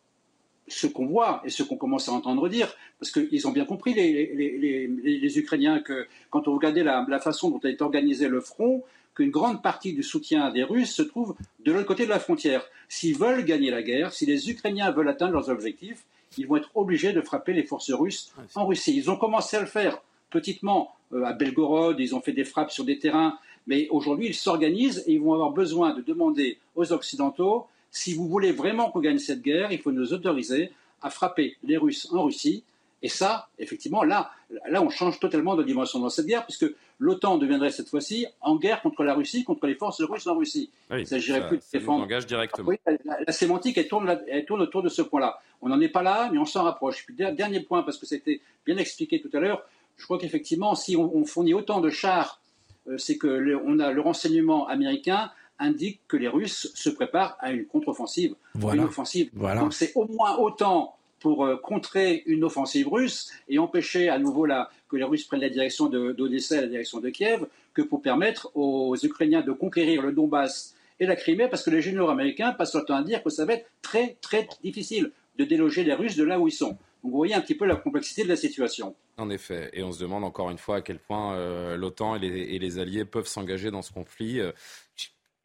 ce 0.67 0.87
qu'on 0.87 1.05
voit 1.05 1.41
et 1.45 1.49
ce 1.49 1.63
qu'on 1.63 1.77
commence 1.77 2.09
à 2.09 2.11
entendre 2.11 2.49
dire, 2.49 2.75
parce 2.99 3.11
qu'ils 3.11 3.47
ont 3.47 3.51
bien 3.51 3.65
compris, 3.65 3.93
les, 3.93 4.33
les, 4.35 4.87
les, 4.87 5.39
Ukrainiens, 5.39 5.79
que 5.79 6.07
quand 6.29 6.47
on 6.47 6.53
regardait 6.53 6.83
la, 6.83 7.05
la, 7.07 7.19
façon 7.19 7.49
dont 7.49 7.59
a 7.63 7.69
été 7.69 7.83
organisé 7.83 8.27
le 8.27 8.41
front, 8.41 8.83
qu'une 9.15 9.31
grande 9.31 9.63
partie 9.63 9.93
du 9.93 10.03
soutien 10.03 10.51
des 10.51 10.63
Russes 10.63 10.93
se 10.93 11.01
trouve 11.01 11.35
de 11.65 11.71
l'autre 11.71 11.87
côté 11.87 12.05
de 12.05 12.09
la 12.09 12.19
frontière. 12.19 12.63
S'ils 12.89 13.17
veulent 13.17 13.45
gagner 13.45 13.71
la 13.71 13.81
guerre, 13.81 14.13
si 14.13 14.25
les 14.25 14.49
Ukrainiens 14.49 14.91
veulent 14.91 15.09
atteindre 15.09 15.33
leurs 15.33 15.49
objectifs, 15.49 16.03
ils 16.37 16.45
vont 16.47 16.57
être 16.57 16.69
obligés 16.75 17.13
de 17.13 17.21
frapper 17.21 17.53
les 17.53 17.63
forces 17.63 17.91
russes 17.91 18.31
en 18.55 18.67
Russie. 18.67 18.95
Ils 18.95 19.09
ont 19.09 19.15
commencé 19.15 19.57
à 19.57 19.61
le 19.61 19.65
faire 19.65 20.01
petitement 20.29 20.93
euh, 21.13 21.23
à 21.23 21.33
Belgorod, 21.33 21.99
ils 21.99 22.13
ont 22.13 22.21
fait 22.21 22.33
des 22.33 22.43
frappes 22.43 22.71
sur 22.71 22.83
des 22.83 22.99
terrains, 22.99 23.39
mais 23.65 23.87
aujourd'hui 23.89 24.27
ils 24.27 24.35
s'organisent 24.35 25.03
et 25.07 25.13
ils 25.13 25.21
vont 25.21 25.33
avoir 25.33 25.51
besoin 25.51 25.93
de 25.93 26.01
demander 26.01 26.59
aux 26.75 26.91
Occidentaux 26.91 27.67
si 27.91 28.13
vous 28.13 28.27
voulez 28.27 28.51
vraiment 28.51 28.91
qu'on 28.91 28.99
gagne 28.99 29.19
cette 29.19 29.41
guerre, 29.41 29.71
il 29.71 29.79
faut 29.79 29.91
nous 29.91 30.13
autoriser 30.13 30.71
à 31.01 31.09
frapper 31.09 31.57
les 31.63 31.77
Russes 31.77 32.07
en 32.11 32.23
Russie. 32.23 32.63
Et 33.03 33.09
ça, 33.09 33.47
effectivement, 33.59 34.03
là, 34.03 34.31
là, 34.69 34.81
on 34.81 34.89
change 34.89 35.19
totalement 35.19 35.55
de 35.55 35.63
dimension 35.63 35.99
dans 35.99 36.09
cette 36.09 36.25
guerre, 36.25 36.45
puisque 36.45 36.65
l'OTAN 36.99 37.37
deviendrait 37.37 37.69
cette 37.69 37.89
fois-ci 37.89 38.25
en 38.41 38.55
guerre 38.55 38.81
contre 38.81 39.03
la 39.03 39.13
Russie, 39.13 39.43
contre 39.43 39.67
les 39.67 39.75
forces 39.75 40.01
russes 40.01 40.25
en 40.25 40.35
Russie. 40.35 40.71
il 40.89 40.97
ne 40.97 41.03
s'agirait 41.03 41.47
plus 41.47 41.57
de 41.57 41.63
défendre. 41.71 42.07
Directement. 42.25 42.71
la, 43.05 43.31
sémantique, 43.33 43.77
elle 43.77 43.87
tourne, 43.87 44.19
elle 44.27 44.45
tourne, 44.45 44.61
autour 44.61 44.81
de 44.81 44.89
ce 44.89 45.03
point-là. 45.03 45.39
On 45.61 45.69
n'en 45.69 45.79
est 45.79 45.89
pas 45.89 46.01
là, 46.01 46.29
mais 46.31 46.39
on 46.39 46.45
s'en 46.45 46.63
rapproche. 46.63 47.05
Puis, 47.05 47.15
dernier 47.15 47.59
point, 47.59 47.83
parce 47.83 47.97
que 47.97 48.07
c'était 48.07 48.41
bien 48.65 48.77
expliqué 48.77 49.21
tout 49.21 49.29
à 49.33 49.39
l'heure, 49.39 49.63
je 49.97 50.03
crois 50.03 50.17
qu'effectivement, 50.17 50.75
si 50.75 50.95
on, 50.95 51.25
fournit 51.25 51.53
autant 51.53 51.81
de 51.81 51.89
chars, 51.89 52.41
euh, 52.87 52.97
c'est 52.97 53.17
que 53.17 53.27
le, 53.27 53.57
on 53.57 53.79
a 53.79 53.91
le 53.91 54.01
renseignement 54.01 54.67
américain 54.67 55.31
indique 55.59 56.01
que 56.07 56.17
les 56.17 56.27
Russes 56.27 56.71
se 56.73 56.89
préparent 56.89 57.37
à 57.39 57.51
une 57.51 57.65
contre-offensive, 57.65 58.35
une 58.55 58.79
offensive. 58.81 59.29
Donc 59.33 59.73
c'est 59.73 59.91
au 59.95 60.05
moins 60.07 60.37
autant 60.37 60.97
pour 61.19 61.45
euh, 61.45 61.57
contrer 61.57 62.23
une 62.25 62.43
offensive 62.43 62.87
russe 62.87 63.31
et 63.49 63.57
empêcher 63.59 64.09
à 64.09 64.19
nouveau 64.19 64.45
la, 64.45 64.69
que 64.89 64.97
les 64.97 65.03
Russes 65.03 65.25
prennent 65.25 65.41
la 65.41 65.49
direction 65.49 65.87
d'Odessa 65.87 66.57
et 66.57 66.61
la 66.61 66.67
direction 66.67 66.99
de 66.99 67.09
Kiev, 67.09 67.47
que 67.73 67.81
pour 67.81 68.01
permettre 68.01 68.51
aux 68.55 68.95
Ukrainiens 68.95 69.41
de 69.41 69.51
conquérir 69.51 70.01
le 70.01 70.11
Donbass 70.11 70.75
et 70.99 71.05
la 71.05 71.15
Crimée, 71.15 71.47
parce 71.47 71.63
que 71.63 71.69
les 71.69 71.81
généraux 71.81 72.09
américains 72.09 72.53
passent 72.53 72.73
leur 72.73 72.85
temps 72.85 72.95
à 72.95 73.03
dire 73.03 73.23
que 73.23 73.29
ça 73.29 73.45
va 73.45 73.53
être 73.53 73.69
très 73.81 74.17
très 74.21 74.47
difficile 74.63 75.11
de 75.37 75.43
déloger 75.43 75.83
les 75.83 75.93
Russes 75.93 76.15
de 76.15 76.23
là 76.23 76.39
où 76.39 76.47
ils 76.47 76.51
sont. 76.51 76.77
vous 77.03 77.11
voyez 77.11 77.35
un 77.35 77.41
petit 77.41 77.55
peu 77.55 77.65
la 77.65 77.75
complexité 77.75 78.23
de 78.23 78.29
la 78.29 78.35
situation. 78.35 78.95
En 79.17 79.29
effet, 79.29 79.69
et 79.73 79.83
on 79.83 79.91
se 79.91 79.99
demande 79.99 80.23
encore 80.23 80.49
une 80.49 80.57
fois 80.57 80.77
à 80.77 80.81
quel 80.81 80.99
point 80.99 81.35
euh, 81.35 81.77
l'OTAN 81.77 82.15
et, 82.15 82.59
les, 82.59 82.79
alliés 82.79 83.05
peuvent 83.05 83.27
s'engager 83.27 83.71
dans 83.71 83.81
ce 83.81 83.91
conflit. 83.91 84.39
Euh, 84.39 84.51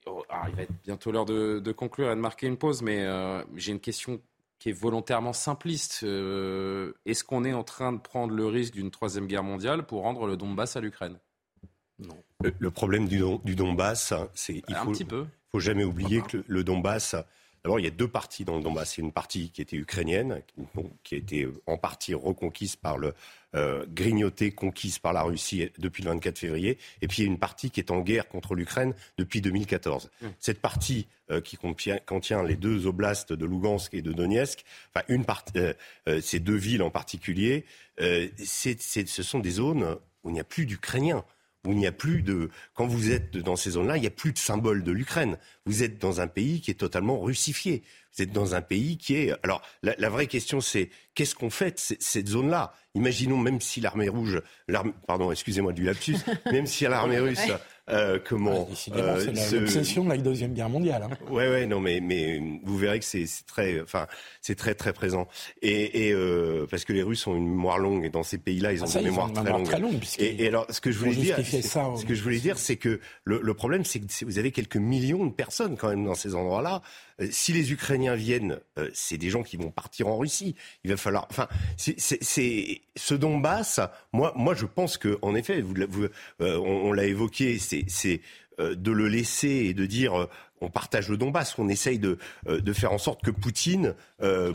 oh, 0.06 0.24
il 0.48 0.54
va 0.54 0.62
être 0.62 0.72
bientôt 0.84 1.12
l'heure 1.12 1.24
de, 1.24 1.72
conclure 1.72 2.10
et 2.10 2.14
de 2.14 2.20
marquer 2.20 2.46
une 2.46 2.56
pause, 2.56 2.82
mais 2.82 3.06
j'ai 3.56 3.72
une 3.72 3.80
question 3.80 4.20
qui 4.58 4.70
est 4.70 4.72
volontairement 4.72 5.32
simpliste. 5.32 6.02
Est-ce 6.02 7.24
qu'on 7.24 7.44
est 7.44 7.52
en 7.52 7.64
train 7.64 7.92
de 7.92 7.98
prendre 7.98 8.34
le 8.34 8.46
risque 8.46 8.74
d'une 8.74 8.90
troisième 8.90 9.26
guerre 9.26 9.42
mondiale 9.42 9.84
pour 9.84 10.02
rendre 10.02 10.26
le 10.26 10.36
Donbass 10.36 10.76
à 10.76 10.80
l'Ukraine? 10.80 11.18
Non. 11.98 12.16
Le, 12.58 12.70
problème 12.70 13.06
du, 13.06 13.22
du 13.44 13.54
Donbass, 13.54 14.14
c'est 14.34 14.62
il 14.68 14.74
faut, 14.74 14.92
faut 15.50 15.60
jamais 15.60 15.84
oublier 15.84 16.22
que 16.22 16.42
le, 16.46 16.64
Donbass, 16.64 17.14
d'abord 17.62 17.78
il 17.78 17.84
y 17.84 17.88
a 17.88 17.90
deux 17.90 18.08
parties 18.08 18.44
dans 18.44 18.56
le 18.56 18.62
Donbass. 18.62 18.96
Il 18.96 19.00
y 19.00 19.04
a 19.04 19.06
une 19.06 19.12
partie 19.12 19.50
qui 19.50 19.62
était 19.62 19.76
ukrainienne, 19.76 20.42
qui 21.04 21.14
a 21.14 21.18
été 21.18 21.48
en 21.66 21.76
partie 21.76 22.14
reconquise 22.14 22.76
par 22.76 22.98
le 22.98 23.14
euh, 23.54 23.84
grignotée, 23.88 24.50
conquise 24.52 24.98
par 24.98 25.12
la 25.12 25.22
Russie 25.22 25.70
depuis 25.78 26.02
le 26.02 26.10
24 26.10 26.38
février, 26.38 26.78
et 27.00 27.08
puis 27.08 27.18
il 27.18 27.24
y 27.26 27.28
a 27.28 27.30
une 27.30 27.38
partie 27.38 27.70
qui 27.70 27.80
est 27.80 27.90
en 27.90 28.00
guerre 28.00 28.28
contre 28.28 28.54
l'Ukraine 28.54 28.94
depuis 29.18 29.40
2014. 29.40 30.10
Mmh. 30.20 30.26
Cette 30.38 30.60
partie 30.60 31.06
euh, 31.32 31.40
qui 31.40 31.56
contient, 31.56 31.98
contient, 31.98 32.42
les 32.42 32.56
deux 32.56 32.86
oblasts 32.86 33.32
de 33.32 33.46
Lugansk 33.46 33.94
et 33.94 34.02
de 34.02 34.12
Donetsk, 34.12 34.64
enfin 34.94 35.04
une 35.08 35.24
partie, 35.24 35.56
euh, 35.56 35.72
euh, 36.08 36.20
ces 36.20 36.40
deux 36.40 36.56
villes 36.56 36.82
en 36.82 36.90
particulier, 36.90 37.64
ce 37.98 39.22
sont 39.22 39.38
des 39.38 39.50
zones 39.52 39.96
où 40.24 40.30
il 40.30 40.32
n'y 40.32 40.40
a 40.40 40.44
plus 40.44 40.66
d'Ukrainiens 40.66 41.24
où 41.64 41.70
il 41.70 41.78
n'y 41.78 41.86
a 41.86 41.92
plus 41.92 42.22
de. 42.22 42.50
Quand 42.74 42.86
vous 42.86 43.12
êtes 43.12 43.36
dans 43.36 43.54
ces 43.54 43.70
zones-là, 43.70 43.96
il 43.96 44.00
n'y 44.00 44.06
a 44.08 44.10
plus 44.10 44.32
de 44.32 44.38
symbole 44.38 44.82
de 44.82 44.90
l'Ukraine. 44.90 45.38
Vous 45.64 45.82
êtes 45.82 45.98
dans 45.98 46.20
un 46.20 46.26
pays 46.26 46.60
qui 46.60 46.72
est 46.72 46.74
totalement 46.74 47.20
russifié. 47.20 47.84
Vous 48.16 48.22
êtes 48.22 48.32
dans 48.32 48.54
un 48.54 48.60
pays 48.60 48.98
qui 48.98 49.16
est. 49.16 49.34
Alors, 49.42 49.62
la, 49.82 50.08
vraie 50.10 50.26
question, 50.26 50.60
c'est 50.60 50.90
qu'est-ce 51.14 51.34
qu'on 51.34 51.50
fait 51.50 51.70
de 51.90 51.96
cette 51.98 52.28
zone-là? 52.28 52.74
Imaginons 52.94 53.38
même 53.38 53.60
si 53.60 53.80
l'armée 53.80 54.08
rouge, 54.08 54.42
pardon, 55.06 55.32
excusez-moi 55.32 55.72
du 55.72 55.82
lapsus, 55.82 56.16
même 56.52 56.66
si 56.66 56.84
l'armée 56.84 57.18
russe 57.18 57.40
euh, 57.90 58.20
comment 58.24 58.68
euh, 58.92 59.34
c'est 59.34 59.58
l'obsession 59.58 60.04
de 60.04 60.10
la 60.10 60.16
deuxième 60.16 60.54
guerre 60.54 60.68
mondiale. 60.68 61.02
Hein. 61.02 61.10
Ouais, 61.28 61.48
ouais, 61.48 61.66
non, 61.66 61.80
mais 61.80 62.00
mais 62.00 62.40
vous 62.62 62.78
verrez 62.78 63.00
que 63.00 63.04
c'est 63.04 63.26
très, 63.48 63.80
enfin, 63.80 64.06
c'est 64.40 64.54
très 64.54 64.76
très 64.76 64.92
présent. 64.92 65.26
Et, 65.62 66.06
et 66.06 66.12
euh, 66.12 66.64
parce 66.70 66.84
que 66.84 66.92
les 66.92 67.02
Russes 67.02 67.26
ont 67.26 67.34
une 67.34 67.48
mémoire 67.48 67.78
longue 67.78 68.04
et 68.04 68.08
dans 68.08 68.22
ces 68.22 68.38
pays-là, 68.38 68.72
ils 68.72 68.84
ont 68.84 68.86
ah, 68.94 68.98
une 68.98 69.06
mémoire, 69.06 69.32
très, 69.32 69.80
longue. 69.80 69.98
et, 70.18 70.46
alors, 70.46 70.66
ce 70.70 70.80
que 70.80 70.92
je 70.92 70.98
voulais 70.98 71.16
dire, 71.16 71.36
ce 71.44 72.04
que 72.06 72.14
je 72.14 72.22
voulais 72.22 72.38
dire, 72.38 72.56
c'est 72.56 72.76
que 72.76 73.00
le, 73.24 73.40
le 73.42 73.54
problème, 73.54 73.84
c'est 73.84 73.98
que 73.98 74.24
vous 74.24 74.38
avez 74.38 74.52
quelques 74.52 74.76
millions 74.76 75.26
de 75.26 75.32
personnes 75.32 75.76
quand 75.76 75.88
même 75.88 76.04
dans 76.04 76.14
ces 76.14 76.36
endroits-là. 76.36 76.82
Euh, 77.22 77.28
si 77.30 77.52
les 77.52 77.72
Ukrainiens 77.72 78.14
viennent, 78.14 78.58
euh, 78.78 78.90
c'est 78.92 79.18
des 79.18 79.30
gens 79.30 79.42
qui 79.42 79.56
vont 79.56 79.70
partir 79.70 80.08
en 80.08 80.18
Russie. 80.18 80.54
Il 80.84 80.90
va 80.90 80.96
falloir. 80.96 81.26
Enfin, 81.30 81.48
c'est 81.76 81.96
ce 82.96 83.14
Donbass. 83.14 83.80
Moi, 84.12 84.32
moi, 84.36 84.54
je 84.54 84.66
pense 84.66 84.98
que, 84.98 85.18
en 85.22 85.34
effet, 85.34 85.60
vous, 85.60 85.74
euh, 86.40 86.58
on, 86.58 86.92
l'a 86.92 87.04
évoqué, 87.04 87.58
c'est 87.58 88.20
de 88.58 88.92
le 88.92 89.08
laisser 89.08 89.48
et 89.48 89.74
de 89.74 89.86
dire 89.86 90.28
on 90.60 90.68
partage 90.68 91.08
le 91.08 91.16
Donbass, 91.16 91.58
on 91.58 91.68
essaye 91.68 91.98
de, 91.98 92.18
de 92.46 92.72
faire 92.72 92.92
en 92.92 92.98
sorte 92.98 93.22
que 93.22 93.30
Poutine, 93.30 93.94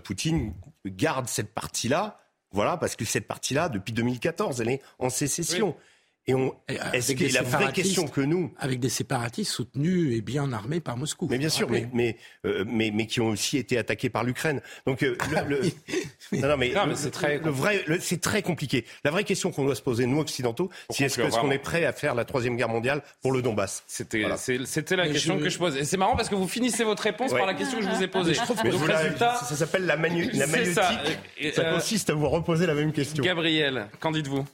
Poutine 0.03 0.53
garde 0.85 1.27
cette 1.27 1.53
partie-là. 1.53 2.19
Voilà, 2.51 2.77
parce 2.77 2.95
que 2.95 3.03
cette 3.03 3.27
partie-là, 3.27 3.67
depuis 3.67 3.91
2014, 3.91 4.61
elle 4.61 4.69
est 4.69 4.81
en 4.99 5.09
sécession. 5.09 5.75
Et 6.29 6.33
on, 6.33 6.53
est-ce 6.93 7.13
que 7.13 7.33
la 7.33 7.41
vraie 7.41 7.71
question 7.71 8.05
que 8.05 8.19
nous, 8.19 8.53
avec 8.57 8.81
des 8.81 8.89
séparatistes 8.89 9.51
soutenus 9.51 10.13
et 10.13 10.21
bien 10.21 10.51
armés 10.51 10.81
par 10.81 10.97
Moscou. 10.97 11.27
Mais 11.29 11.37
bien 11.37 11.47
sûr, 11.47 11.69
mais 11.69 11.87
mais, 11.93 12.17
euh, 12.45 12.65
mais, 12.67 12.91
mais 12.93 13.07
qui 13.07 13.21
ont 13.21 13.29
aussi 13.29 13.57
été 13.57 13.77
attaqués 13.77 14.09
par 14.09 14.25
l'Ukraine. 14.25 14.61
Donc 14.85 15.03
euh, 15.03 15.15
le, 15.47 15.61
non, 16.33 16.49
non, 16.49 16.57
mais, 16.57 16.73
c'est 16.95 17.11
très 17.11 17.37
le 17.37 17.49
vrai, 17.49 17.85
c'est 18.01 18.19
très 18.19 18.41
compliqué. 18.41 18.85
La 19.05 19.11
vraie 19.11 19.23
question 19.23 19.51
qu'on 19.51 19.63
doit 19.63 19.75
se 19.75 19.81
poser 19.81 20.05
nous 20.05 20.19
occidentaux, 20.19 20.69
c'est 20.89 21.05
est-ce 21.05 21.39
qu'on 21.39 21.51
est 21.51 21.59
prêt 21.59 21.85
à 21.85 21.93
faire 21.93 22.13
la 22.13 22.25
troisième 22.25 22.57
guerre 22.57 22.69
mondiale 22.69 23.03
pour 23.21 23.31
le 23.31 23.41
Donbass? 23.41 23.83
C'était 23.87 24.25
c'était 24.65 24.97
la 24.97 25.07
question 25.07 25.39
que 25.39 25.49
je 25.49 25.57
pose. 25.57 25.77
Et 25.77 25.85
c'est 25.85 25.97
marrant 25.97 26.17
parce 26.17 26.27
que 26.27 26.35
vous 26.35 26.47
finissez 26.47 26.83
votre 26.83 27.03
réponse 27.03 27.31
par 27.31 27.45
la 27.45 27.53
question 27.53 27.79
que 27.79 27.85
je 27.85 27.89
vous 27.89 28.03
ai 28.03 28.07
posée. 28.07 28.33
Je 28.33 28.41
trouve 28.41 28.61
que 28.61 28.67
résultat, 28.67 29.35
ça, 29.35 29.55
s'appelle 29.55 29.85
la, 29.85 29.95
manu, 29.95 30.29
la 30.33 30.47
Ça, 30.67 30.91
ça 31.53 31.61
euh, 31.61 31.73
consiste 31.73 32.09
à 32.09 32.13
vous 32.13 32.27
reposer 32.27 32.65
la 32.65 32.73
même 32.73 32.91
question. 32.91 33.23
Gabriel, 33.23 33.87
qu'en 33.99 34.11
dites-vous? 34.11 34.45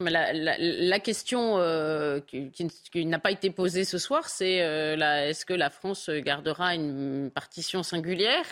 La, 0.00 0.32
la, 0.32 0.54
la, 0.58 1.00
question 1.00 1.58
euh, 1.58 2.20
qui, 2.20 3.04
n'a 3.04 3.18
pas 3.18 3.32
été 3.32 3.50
posée 3.50 3.84
ce 3.84 3.98
soir, 3.98 4.28
c'est 4.28 4.62
euh, 4.62 4.96
est-ce 5.28 5.44
que 5.44 5.54
la 5.54 5.70
France 5.70 6.08
gardera 6.08 6.74
une 6.76 7.32
partition 7.34 7.82
singulière? 7.82 8.44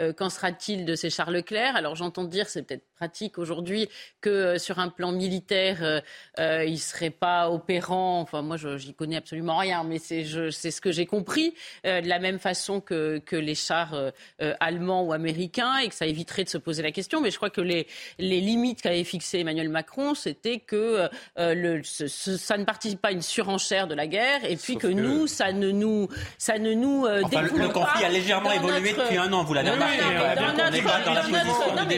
Euh, 0.00 0.12
Qu'en 0.12 0.30
sera-t-il 0.30 0.84
de 0.84 0.94
ces 0.94 1.10
Charles 1.10 1.34
Leclerc? 1.34 1.76
Alors 1.76 1.94
j'entends 1.94 2.24
dire, 2.24 2.48
c'est 2.48 2.62
peut-être 2.62 2.84
pratique 2.96 3.38
aujourd'hui, 3.38 3.88
que 4.20 4.30
euh, 4.30 4.58
sur 4.58 4.78
un 4.78 4.88
plan 4.88 5.12
militaire, 5.12 5.78
euh, 6.38 6.64
il 6.64 6.72
ne 6.72 6.78
serait 6.78 7.10
pas 7.10 7.50
opérant. 7.50 8.20
Enfin, 8.20 8.42
moi, 8.42 8.56
j'y 8.56 8.94
connais 8.94 9.16
absolument 9.16 9.56
rien, 9.56 9.84
mais 9.84 9.98
c'est 9.98 10.24
ce 10.24 10.80
que 10.80 10.92
j'ai 10.92 11.06
compris, 11.06 11.54
de 11.84 12.08
la 12.08 12.18
même 12.18 12.38
façon 12.38 12.80
que, 12.80 13.18
que 13.18 13.36
les 13.36 13.54
chars 13.54 13.94
allemands 14.60 15.02
ou 15.02 15.12
américains, 15.12 15.78
et 15.78 15.88
que 15.88 15.94
ça 15.94 16.06
éviterait 16.06 16.44
de 16.44 16.48
se 16.48 16.58
poser 16.58 16.82
la 16.82 16.92
question. 16.92 17.20
Mais 17.20 17.30
je 17.30 17.36
crois 17.36 17.50
que 17.50 17.60
les, 17.60 17.86
les 18.18 18.40
limites 18.40 18.82
qu'avait 18.82 19.04
fixées 19.04 19.40
Emmanuel 19.40 19.68
Macron, 19.68 20.14
c'était 20.14 20.58
que 20.58 21.08
le, 21.36 21.82
ça 21.82 22.56
ne 22.56 22.64
participe 22.64 23.00
pas 23.00 23.08
à 23.08 23.12
une 23.12 23.22
surenchère 23.22 23.86
de 23.86 23.94
la 23.94 24.06
guerre, 24.06 24.44
et 24.44 24.56
puis 24.56 24.76
que, 24.76 24.86
nous, 24.86 25.26
ça 25.26 25.52
ne 25.52 25.70
nous, 25.70 26.08
ça 26.38 26.58
ne 26.58 26.72
nous 26.72 27.06
enfin, 27.06 27.42
le, 27.42 27.68
conflit 27.68 28.04
a 28.04 28.08
légèrement 28.08 28.52
évolué 28.52 28.92
depuis 28.92 29.18
un 29.18 29.32
an. 29.32 29.44
Vous 29.44 29.54
l'avez 29.54 29.70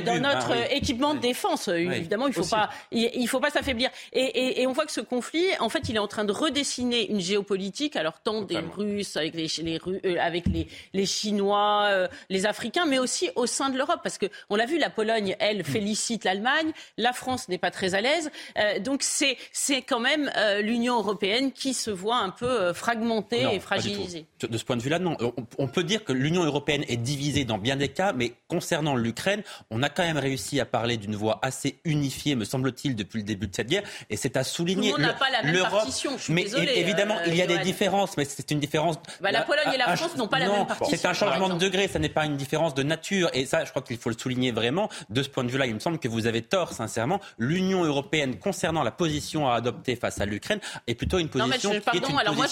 dans 0.01 0.21
notre 0.21 0.53
ah 0.53 0.73
équipement 0.73 1.15
de 1.15 1.21
défense, 1.21 1.69
évidemment, 1.69 2.27
il 2.27 2.33
faut 2.33 2.45
pas, 2.45 2.71
il, 2.93 3.27
faut 3.29 3.41
pas 3.41 3.51
s'affaiblir. 3.51 3.91
Et, 4.13 4.67
on 4.67 4.73
voit 4.73 4.87
que 4.87 4.93
ce 4.93 5.01
conflit, 5.01 5.45
en 5.61 5.69
fait, 5.69 5.89
il 5.89 5.97
est 5.97 6.01
en 6.01 6.09
train 6.09 6.25
de 6.25 6.33
redessiner 6.33 7.11
une 7.11 7.21
géopolitique, 7.21 7.97
alors 7.97 8.21
tant 8.21 8.43
des 8.43 8.59
Russes 8.59 9.17
avec 9.17 9.35
les, 9.35 9.49
euh, 9.87 10.17
avec 10.21 10.45
les, 10.93 11.07
Chinois, 11.07 11.85
euh, 11.89 12.09
les 12.31 12.47
Africains, 12.47 12.87
mais 12.87 12.99
aussi 12.99 13.31
au 13.37 13.47
sein 13.47 13.71
de 13.71 13.79
l'Europe, 13.79 14.01
parce 14.03 14.19
que 14.19 14.27
on 14.51 14.57
l'a 14.57 14.67
vu, 14.67 14.79
la 14.79 14.91
Pologne, 14.91 15.37
elle, 15.39 15.65
félicite 15.65 16.25
l'Allemagne, 16.25 16.73
la 16.97 17.13
France 17.13 17.49
n'est 17.49 17.59
pas 17.59 17.71
très 17.71 17.95
à 17.95 18.01
l'aise, 18.01 18.31
euh, 18.59 18.79
donc 18.81 19.03
c'est 19.03 19.37
c'est 19.53 19.83
quand 19.83 20.01
même 20.01 20.31
l'Union 20.61 20.97
européenne 20.97 21.53
qui 21.53 21.75
se 21.75 21.91
voit 21.91 22.19
un 22.19 22.31
peu 22.31 22.73
fragmentée 22.73 23.47
et 23.53 23.61
fragilisée. 23.61 24.27
De 24.41 24.59
ce 24.59 24.65
point 24.65 24.77
de 24.77 24.83
vue-là, 24.83 24.99
non. 24.99 25.17
On 25.59 25.69
peut 25.69 25.85
dire 25.85 26.05
que 26.05 26.13
l'Union 26.13 26.45
européenne 26.45 26.85
est 26.89 26.97
divisée 26.97 27.45
dans 27.45 27.59
bien 27.59 27.76
des 27.77 27.89
cas, 27.89 28.13
mais 28.13 28.35
concernant 28.49 28.97
l'Ukraine, 28.97 29.43
on 29.71 29.83
a 29.83 29.89
quand 29.89 30.03
même 30.03 30.19
réussi 30.19 30.61
à 30.61 30.67
parler 30.67 30.97
d'une 30.97 31.17
voix 31.17 31.39
assez 31.43 31.79
unifiée, 31.85 32.35
me 32.35 32.45
semble-t-il, 32.45 32.97
depuis 32.97 33.19
le 33.19 33.25
début 33.25 33.49
de 33.49 33.55
cette 33.55 33.69
guerre, 33.69 33.83
et 34.11 34.17
c'est 34.17 34.37
à 34.37 34.45
souligner. 34.45 34.93
On 34.95 34.99
n'a 34.99 35.13
pas 35.13 35.31
la 35.31 35.43
même 35.43 35.63
partition, 35.63 36.17
je 36.17 36.25
suis 36.25 36.33
mais 36.33 36.47
évidemment, 36.75 37.17
euh, 37.17 37.27
il 37.27 37.35
y 37.35 37.43
a 37.43 37.47
des 37.47 37.59
différences, 37.59 38.17
mais 38.17 38.25
c'est 38.25 38.51
une 38.51 38.61
différence. 38.61 38.97
Bah, 39.21 39.31
la 39.31 39.43
Pologne 39.43 39.73
et 39.75 39.79
la 39.79 39.97
France 39.97 40.17
n'ont 40.17 40.29
pas 40.29 40.39
la 40.39 40.49
même 40.49 40.67
partition. 40.67 40.97
C'est 40.97 41.07
un 41.07 41.13
changement 41.13 41.49
de 41.49 41.59
degré, 41.59 41.89
ça 41.89 41.99
n'est 41.99 42.09
pas 42.09 42.27
une 42.27 42.37
différence 42.37 42.75
de 42.75 42.83
nature, 42.83 43.31
et 43.33 43.47
ça, 43.47 43.65
je 43.65 43.71
crois 43.71 43.83
qu'il 43.83 43.99
faut 43.99 44.11
le 44.11 44.19
souligner 44.19 44.53
vraiment. 44.53 44.89
De 45.11 45.23
ce 45.23 45.29
point 45.29 45.45
de 45.45 45.51
vue-là, 45.51 45.67
il 45.67 45.75
me 45.75 45.81
semble 45.81 45.99
que 45.99 46.09
vous 46.09 46.27
avez 46.27 46.43
tort, 46.43 46.73
sincèrement. 46.73 47.21
L'Union 47.39 47.85
européenne, 47.85 48.39
concernant 48.39 48.83
la 48.83 48.91
position 48.91 49.49
à 49.49 49.55
adopter 49.55 49.97
face 49.97 50.21
à 50.21 50.27
l'Ukraine, 50.27 50.61
est 50.87 50.95
plutôt 50.95 51.19
une 51.19 51.29
position 51.29 51.73
non, 51.73 51.81
qui 51.81 51.97
est 51.97 52.09
une 52.09 52.19
alors 52.19 52.35
position 52.35 52.37
moi 52.37 52.47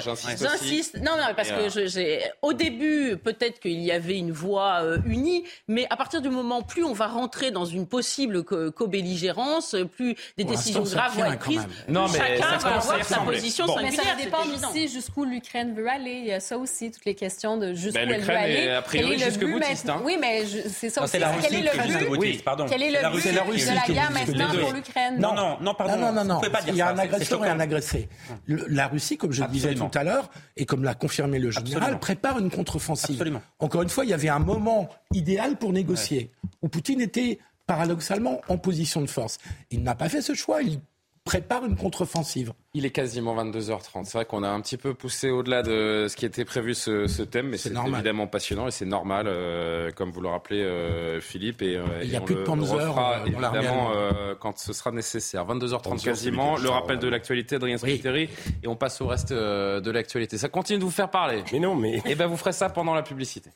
j'insiste, 0.00 0.40
j'insiste. 0.40 0.96
Non, 0.98 1.16
non, 1.16 1.34
parce 1.36 1.50
que 1.50 1.88
j'ai, 1.88 2.22
au 2.42 2.52
début, 2.52 3.16
peut-être 3.16 3.60
qu'il 3.60 3.80
y 3.80 3.92
avait 3.92 4.18
une 4.18 4.32
voix 4.40 4.80
euh, 4.82 4.98
unie, 5.06 5.44
mais 5.68 5.86
à 5.90 5.96
partir 5.96 6.22
du 6.22 6.30
moment 6.30 6.62
plus 6.62 6.84
on 6.84 6.92
va 6.92 7.06
rentrer 7.06 7.50
dans 7.50 7.64
une 7.64 7.86
possible 7.86 8.42
co-belligérance, 8.42 9.76
plus 9.92 10.16
des 10.36 10.44
décisions 10.44 10.82
graves 10.82 11.16
vont 11.16 11.24
être 11.24 11.38
prises. 11.38 11.66
Non, 11.88 12.06
mais 12.08 12.18
chacun 12.18 12.56
va 12.58 12.76
avoir 12.76 13.04
sa 13.04 13.18
position 13.20 13.66
bon. 13.66 13.76
Mais 13.82 13.90
ça 13.90 14.14
dépend 14.16 14.44
aussi 14.46 14.88
jusqu'où 14.88 15.24
l'Ukraine 15.24 15.74
veut 15.74 15.88
aller. 15.88 16.20
Il 16.22 16.26
y 16.26 16.32
a 16.32 16.40
ça 16.40 16.56
aussi, 16.58 16.90
toutes 16.90 17.04
les 17.04 17.14
questions 17.14 17.56
de 17.56 17.74
jusqu'où 17.74 17.98
ben, 17.98 18.10
elle 18.10 18.22
veut 18.22 18.36
aller. 18.36 18.68
a 18.68 18.82
priori 18.82 19.18
jusque 19.18 19.44
boutiste. 19.44 19.88
Hein. 19.88 20.00
Oui, 20.04 20.16
mais 20.20 20.44
c'est 20.46 20.90
ça 20.90 21.02
aussi. 21.04 21.18
Quel 21.42 21.54
est 21.54 21.62
le 21.62 22.16
but. 22.16 22.42
Quel 22.68 22.82
est 22.82 22.90
le 22.90 23.10
but 23.10 23.24
de 23.24 23.74
la 23.74 23.94
guerre 23.94 24.10
maintenant 24.10 24.48
pour 24.60 24.72
l'Ukraine 24.72 25.18
Non, 25.18 25.34
non, 25.34 25.58
non, 25.60 25.74
pardon. 25.74 25.96
Non, 25.96 26.12
non, 26.12 26.24
non. 26.24 26.40
Il 26.68 26.74
y 26.74 26.82
a 26.82 26.90
un 26.90 26.98
agresseur 26.98 27.44
et 27.44 27.48
un 27.48 27.60
agressé. 27.60 28.08
La 28.46 28.88
Russie, 28.88 29.16
comme 29.16 29.32
je 29.32 29.42
le 29.42 29.48
disais 29.48 29.74
tout 29.74 29.90
à 29.94 30.04
l'heure, 30.04 30.30
et 30.56 30.66
comme 30.66 30.84
l'a 30.84 30.94
confirmé 30.94 31.38
le 31.38 31.50
général, 31.50 31.98
prépare 31.98 32.38
une 32.38 32.50
contre-offensive. 32.50 33.40
Encore 33.58 33.82
une 33.82 33.88
fois, 33.88 34.04
il 34.04 34.10
y 34.10 34.14
avait 34.14 34.28
un 34.30 34.40
moment 34.40 34.88
idéal 35.12 35.56
pour 35.56 35.72
négocier, 35.72 36.30
où 36.62 36.68
Poutine 36.68 37.00
était 37.00 37.38
paradoxalement 37.66 38.40
en 38.48 38.58
position 38.58 39.00
de 39.00 39.06
force. 39.06 39.38
Il 39.70 39.82
n'a 39.82 39.94
pas 39.94 40.08
fait 40.08 40.22
ce 40.22 40.34
choix, 40.34 40.62
il 40.62 40.80
prépare 41.24 41.64
une 41.64 41.76
contre-offensive. 41.76 42.52
Il 42.74 42.84
est 42.86 42.90
quasiment 42.90 43.36
22h30. 43.36 44.04
C'est 44.04 44.14
vrai 44.14 44.24
qu'on 44.24 44.42
a 44.42 44.48
un 44.48 44.60
petit 44.60 44.76
peu 44.76 44.94
poussé 44.94 45.30
au-delà 45.30 45.62
de 45.62 46.06
ce 46.08 46.16
qui 46.16 46.24
était 46.24 46.44
prévu 46.44 46.74
ce, 46.74 47.22
thème, 47.22 47.48
mais 47.48 47.56
c'est 47.56 47.72
évidemment 47.72 48.26
passionnant 48.26 48.66
et 48.66 48.70
c'est 48.70 48.86
normal, 48.86 49.26
euh, 49.28 49.90
comme 49.92 50.10
vous 50.10 50.20
le 50.20 50.28
rappelez, 50.28 50.62
euh, 50.62 51.20
Philippe. 51.20 51.62
Et, 51.62 51.76
euh, 51.76 51.84
il 52.02 52.10
n'y 52.10 52.16
a 52.16 52.20
plus 52.20 52.34
de 52.34 52.42
Panzer 52.42 53.24
évidemment 53.26 53.92
quand 54.40 54.58
ce 54.58 54.72
sera 54.72 54.90
nécessaire. 54.90 55.46
22h30 55.46 56.02
quasiment. 56.02 56.56
Le 56.56 56.68
rappel 56.68 56.98
de 56.98 57.08
l'actualité, 57.08 57.56
Adrien 57.56 57.78
Spiteri, 57.78 58.28
et 58.62 58.66
on 58.66 58.76
passe 58.76 59.00
au 59.00 59.06
reste 59.06 59.32
de 59.32 59.90
l'actualité. 59.90 60.38
Ça 60.38 60.48
continue 60.48 60.78
de 60.78 60.84
vous 60.84 60.90
faire 60.90 61.10
parler. 61.10 61.44
Mais 61.52 61.60
non, 61.60 61.74
mais. 61.74 61.98
Et 61.98 62.02
eh 62.06 62.14
ben 62.14 62.26
vous 62.26 62.36
ferez 62.36 62.52
ça 62.52 62.68
pendant 62.70 62.94
la 62.94 63.02
publicité. 63.02 63.50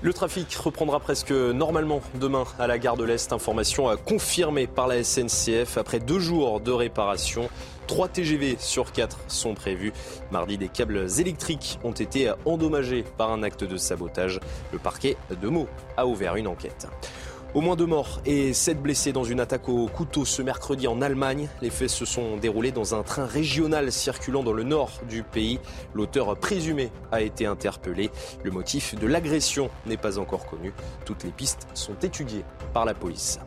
Le 0.00 0.12
trafic 0.12 0.54
reprendra 0.54 1.00
presque 1.00 1.32
normalement 1.32 2.00
demain 2.14 2.44
à 2.60 2.68
la 2.68 2.78
gare 2.78 2.96
de 2.96 3.02
l'Est. 3.02 3.32
Information 3.32 3.88
confirmée 4.06 4.68
par 4.68 4.86
la 4.86 5.02
SNCF 5.02 5.76
après 5.76 5.98
deux 5.98 6.20
jours 6.20 6.60
de 6.60 6.70
réparation. 6.70 7.50
Trois 7.88 8.06
TGV 8.06 8.56
sur 8.60 8.92
quatre 8.92 9.18
sont 9.26 9.54
prévus. 9.54 9.92
Mardi, 10.30 10.56
des 10.56 10.68
câbles 10.68 11.06
électriques 11.18 11.80
ont 11.82 11.92
été 11.92 12.30
endommagés 12.44 13.04
par 13.16 13.32
un 13.32 13.42
acte 13.42 13.64
de 13.64 13.76
sabotage. 13.76 14.38
Le 14.72 14.78
parquet 14.78 15.16
de 15.30 15.48
Meaux 15.48 15.68
a 15.96 16.06
ouvert 16.06 16.36
une 16.36 16.46
enquête. 16.46 16.86
Au 17.54 17.62
moins 17.62 17.76
deux 17.76 17.86
morts 17.86 18.20
et 18.26 18.52
sept 18.52 18.80
blessés 18.80 19.12
dans 19.12 19.24
une 19.24 19.40
attaque 19.40 19.70
au 19.70 19.86
couteau 19.86 20.26
ce 20.26 20.42
mercredi 20.42 20.86
en 20.86 21.00
Allemagne. 21.00 21.48
Les 21.62 21.70
faits 21.70 21.88
se 21.88 22.04
sont 22.04 22.36
déroulés 22.36 22.72
dans 22.72 22.94
un 22.94 23.02
train 23.02 23.24
régional 23.24 23.90
circulant 23.90 24.42
dans 24.42 24.52
le 24.52 24.64
nord 24.64 24.90
du 25.08 25.22
pays. 25.22 25.58
L'auteur 25.94 26.36
présumé 26.36 26.90
a 27.10 27.22
été 27.22 27.46
interpellé. 27.46 28.10
Le 28.44 28.50
motif 28.50 28.94
de 28.96 29.06
l'agression 29.06 29.70
n'est 29.86 29.96
pas 29.96 30.18
encore 30.18 30.44
connu. 30.44 30.74
Toutes 31.06 31.24
les 31.24 31.30
pistes 31.30 31.66
sont 31.72 31.96
étudiées 32.02 32.44
par 32.74 32.84
la 32.84 32.92
police. 32.92 33.40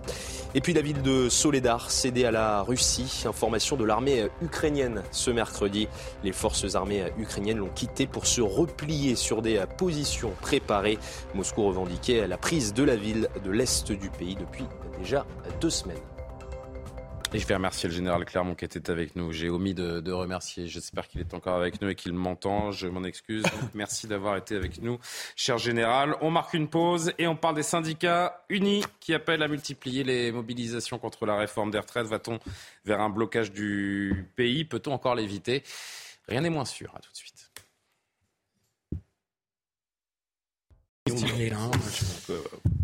Et 0.53 0.59
puis 0.59 0.73
la 0.73 0.81
ville 0.81 1.01
de 1.01 1.29
Soledar 1.29 1.89
cédée 1.89 2.25
à 2.25 2.31
la 2.31 2.61
Russie. 2.61 3.23
Information 3.25 3.77
de 3.77 3.85
l'armée 3.85 4.27
ukrainienne 4.41 5.01
ce 5.11 5.31
mercredi. 5.31 5.87
Les 6.25 6.33
forces 6.33 6.75
armées 6.75 7.05
ukrainiennes 7.17 7.59
l'ont 7.59 7.69
quittée 7.69 8.05
pour 8.05 8.25
se 8.25 8.41
replier 8.41 9.15
sur 9.15 9.41
des 9.41 9.63
positions 9.77 10.33
préparées. 10.41 10.99
Moscou 11.35 11.65
revendiquait 11.65 12.27
la 12.27 12.37
prise 12.37 12.73
de 12.73 12.83
la 12.83 12.97
ville 12.97 13.29
de 13.45 13.51
l'est 13.51 13.93
du 13.93 14.09
pays 14.09 14.35
depuis 14.35 14.65
déjà 14.99 15.25
deux 15.61 15.69
semaines. 15.69 16.10
Et 17.33 17.39
je 17.39 17.47
vais 17.47 17.55
remercier 17.55 17.87
le 17.87 17.95
général 17.95 18.25
Clermont 18.25 18.55
qui 18.55 18.65
était 18.65 18.91
avec 18.91 19.15
nous. 19.15 19.31
J'ai 19.31 19.49
omis 19.49 19.73
de, 19.73 20.11
remercier. 20.11 20.67
J'espère 20.67 21.07
qu'il 21.07 21.21
est 21.21 21.33
encore 21.33 21.55
avec 21.55 21.81
nous 21.81 21.87
et 21.87 21.95
qu'il 21.95 22.11
m'entend. 22.11 22.71
Je 22.71 22.87
m'en 22.87 23.05
excuse. 23.05 23.45
merci 23.73 24.05
d'avoir 24.05 24.35
été 24.35 24.57
avec 24.57 24.81
nous, 24.81 24.99
cher 25.37 25.57
général. 25.57 26.17
On 26.19 26.29
marque 26.29 26.53
une 26.53 26.67
pause 26.67 27.13
et 27.17 27.27
on 27.27 27.37
parle 27.37 27.55
des 27.55 27.63
syndicats 27.63 28.43
unis 28.49 28.83
qui 28.99 29.13
appellent 29.13 29.43
à 29.43 29.47
multiplier 29.47 30.03
les 30.03 30.33
mobilisations 30.33 30.99
contre 30.99 31.25
la 31.25 31.37
réforme 31.37 31.71
des 31.71 31.79
retraites. 31.79 32.07
Va-t-on 32.07 32.37
vers 32.83 32.99
un 32.99 33.09
blocage 33.09 33.53
du 33.53 34.29
pays? 34.35 34.65
Peut-on 34.65 34.91
encore 34.91 35.15
l'éviter? 35.15 35.63
Rien 36.27 36.41
n'est 36.41 36.49
moins 36.49 36.65
sûr. 36.65 36.93
À 36.93 36.99
tout 36.99 37.11
de 37.11 37.17
suite. 37.17 37.30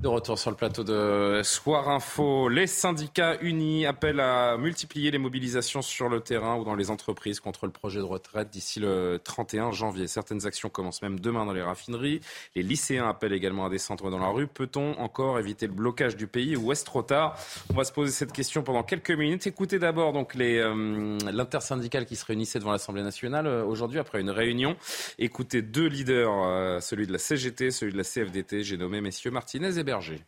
De 0.01 0.07
retour 0.07 0.37
sur 0.37 0.51
le 0.51 0.55
plateau 0.55 0.83
de 0.83 1.41
Soir 1.43 1.89
Info, 1.89 2.49
les 2.49 2.67
syndicats 2.67 3.35
unis 3.41 3.87
appellent 3.87 4.19
à 4.19 4.55
multiplier 4.57 5.09
les 5.09 5.17
mobilisations 5.17 5.81
sur 5.81 6.07
le 6.07 6.19
terrain 6.19 6.55
ou 6.57 6.63
dans 6.63 6.75
les 6.75 6.91
entreprises 6.91 7.39
contre 7.39 7.65
le 7.65 7.71
projet 7.71 7.99
de 7.99 8.03
retraite 8.03 8.51
d'ici 8.51 8.79
le 8.79 9.19
31 9.23 9.71
janvier. 9.71 10.05
Certaines 10.05 10.45
actions 10.45 10.69
commencent 10.69 11.01
même 11.01 11.19
demain 11.19 11.45
dans 11.45 11.53
les 11.53 11.63
raffineries. 11.63 12.21
Les 12.55 12.61
lycéens 12.61 13.09
appellent 13.09 13.33
également 13.33 13.65
à 13.65 13.69
descendre 13.69 14.11
dans 14.11 14.19
la 14.19 14.27
rue. 14.27 14.45
Peut-on 14.45 14.93
encore 14.99 15.39
éviter 15.39 15.65
le 15.65 15.73
blocage 15.73 16.15
du 16.15 16.27
pays 16.27 16.55
ou 16.55 16.71
est-ce 16.71 16.85
trop 16.85 17.01
tard? 17.01 17.35
On 17.71 17.75
va 17.75 17.83
se 17.83 17.91
poser 17.91 18.11
cette 18.11 18.33
question 18.33 18.61
pendant 18.61 18.83
quelques 18.83 19.11
minutes. 19.11 19.47
Écoutez 19.47 19.79
d'abord 19.79 20.13
donc 20.13 20.35
les 20.35 20.59
euh, 20.59 21.17
l'intersyndicale 21.31 22.05
qui 22.05 22.15
se 22.15 22.25
réunissait 22.25 22.59
devant 22.59 22.71
l'Assemblée 22.71 23.03
nationale 23.03 23.47
euh, 23.47 23.65
aujourd'hui 23.65 23.99
après 23.99 24.21
une 24.21 24.29
réunion. 24.29 24.75
Écoutez 25.17 25.63
deux 25.63 25.87
leaders, 25.87 26.31
euh, 26.31 26.79
celui 26.81 27.07
de 27.07 27.11
la 27.11 27.17
CGT, 27.17 27.71
celui 27.71 27.93
de 27.93 27.97
la 27.97 28.03
CFDT, 28.17 28.63
j'ai 28.63 28.77
nommé 28.77 28.99
messieurs 28.99 29.29
Martinez 29.29 29.77
et 29.77 29.83
Berger. 29.83 30.25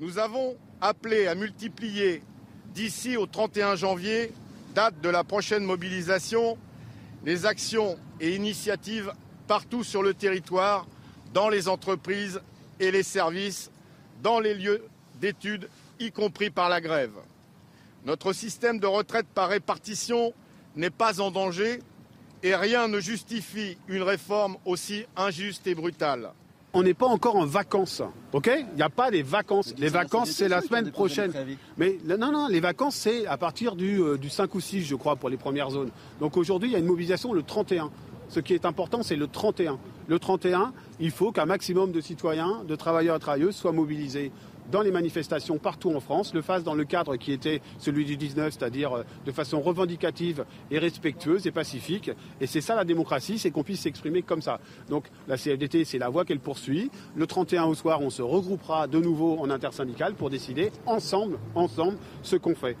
Nous 0.00 0.18
avons 0.18 0.54
appelé 0.82 1.26
à 1.26 1.34
multiplier 1.34 2.22
d'ici 2.74 3.16
au 3.16 3.24
31 3.24 3.74
janvier, 3.74 4.30
date 4.74 5.00
de 5.00 5.08
la 5.08 5.24
prochaine 5.24 5.64
mobilisation, 5.64 6.58
les 7.24 7.46
actions 7.46 7.98
et 8.20 8.34
initiatives 8.34 9.14
partout 9.46 9.82
sur 9.82 10.02
le 10.02 10.12
territoire, 10.12 10.86
dans 11.32 11.48
les 11.48 11.68
entreprises 11.68 12.42
et 12.80 12.90
les 12.90 13.02
services, 13.02 13.70
dans 14.22 14.40
les 14.40 14.52
lieux 14.52 14.84
d'études, 15.22 15.70
y 16.00 16.12
compris 16.12 16.50
par 16.50 16.68
la 16.68 16.82
grève. 16.82 17.14
Notre 18.04 18.34
système 18.34 18.78
de 18.78 18.86
retraite 18.86 19.26
par 19.34 19.48
répartition 19.48 20.34
n'est 20.76 20.90
pas 20.90 21.22
en 21.22 21.30
danger 21.30 21.80
et 22.42 22.54
rien 22.54 22.88
ne 22.88 23.00
justifie 23.00 23.76
une 23.88 24.02
réforme 24.02 24.56
aussi 24.64 25.04
injuste 25.16 25.66
et 25.66 25.74
brutale. 25.74 26.30
On 26.72 26.84
n'est 26.84 26.94
pas 26.94 27.06
encore 27.06 27.34
en 27.34 27.46
vacances, 27.46 28.00
ok? 28.32 28.48
Il 28.54 28.76
n'y 28.76 28.82
a 28.82 28.88
pas 28.88 29.10
des 29.10 29.22
vacances. 29.22 29.74
Les 29.76 29.88
vacances, 29.88 30.30
c'est 30.30 30.48
la 30.48 30.60
semaine 30.60 30.92
prochaine. 30.92 31.32
Mais 31.76 31.98
non, 32.04 32.30
non, 32.30 32.46
les 32.46 32.60
vacances, 32.60 32.94
c'est 32.94 33.26
à 33.26 33.36
partir 33.36 33.74
du, 33.74 34.00
euh, 34.00 34.16
du 34.16 34.28
5 34.28 34.54
ou 34.54 34.60
6, 34.60 34.84
je 34.84 34.94
crois, 34.94 35.16
pour 35.16 35.28
les 35.28 35.36
premières 35.36 35.70
zones. 35.70 35.90
Donc 36.20 36.36
aujourd'hui, 36.36 36.68
il 36.68 36.72
y 36.72 36.76
a 36.76 36.78
une 36.78 36.86
mobilisation 36.86 37.32
le 37.32 37.42
31. 37.42 37.90
Ce 38.30 38.38
qui 38.38 38.54
est 38.54 38.64
important, 38.64 39.02
c'est 39.02 39.16
le 39.16 39.26
31. 39.26 39.80
Le 40.06 40.18
31, 40.20 40.72
il 41.00 41.10
faut 41.10 41.32
qu'un 41.32 41.46
maximum 41.46 41.90
de 41.90 42.00
citoyens, 42.00 42.62
de 42.66 42.76
travailleurs 42.76 43.16
et 43.16 43.18
travailleuses 43.18 43.56
soient 43.56 43.72
mobilisés 43.72 44.30
dans 44.70 44.82
les 44.82 44.92
manifestations 44.92 45.58
partout 45.58 45.90
en 45.90 45.98
France, 45.98 46.32
le 46.32 46.42
fasse 46.42 46.62
dans 46.62 46.74
le 46.74 46.84
cadre 46.84 47.16
qui 47.16 47.32
était 47.32 47.60
celui 47.78 48.04
du 48.04 48.16
19, 48.16 48.52
c'est-à-dire 48.52 48.98
euh, 48.98 49.02
de 49.26 49.32
façon 49.32 49.60
revendicative 49.60 50.44
et 50.70 50.78
respectueuse 50.78 51.44
et 51.48 51.50
pacifique. 51.50 52.12
Et 52.40 52.46
c'est 52.46 52.60
ça 52.60 52.76
la 52.76 52.84
démocratie, 52.84 53.40
c'est 53.40 53.50
qu'on 53.50 53.64
puisse 53.64 53.80
s'exprimer 53.80 54.22
comme 54.22 54.42
ça. 54.42 54.60
Donc 54.88 55.06
la 55.26 55.36
CFDT, 55.36 55.84
c'est 55.84 55.98
la 55.98 56.08
voie 56.08 56.24
qu'elle 56.24 56.38
poursuit. 56.38 56.88
Le 57.16 57.26
31 57.26 57.64
au 57.64 57.74
soir, 57.74 58.00
on 58.00 58.10
se 58.10 58.22
regroupera 58.22 58.86
de 58.86 59.00
nouveau 59.00 59.38
en 59.40 59.50
intersyndical 59.50 60.14
pour 60.14 60.30
décider 60.30 60.70
ensemble, 60.86 61.40
ensemble, 61.56 61.98
ce 62.22 62.36
qu'on 62.36 62.54
fait. 62.54 62.76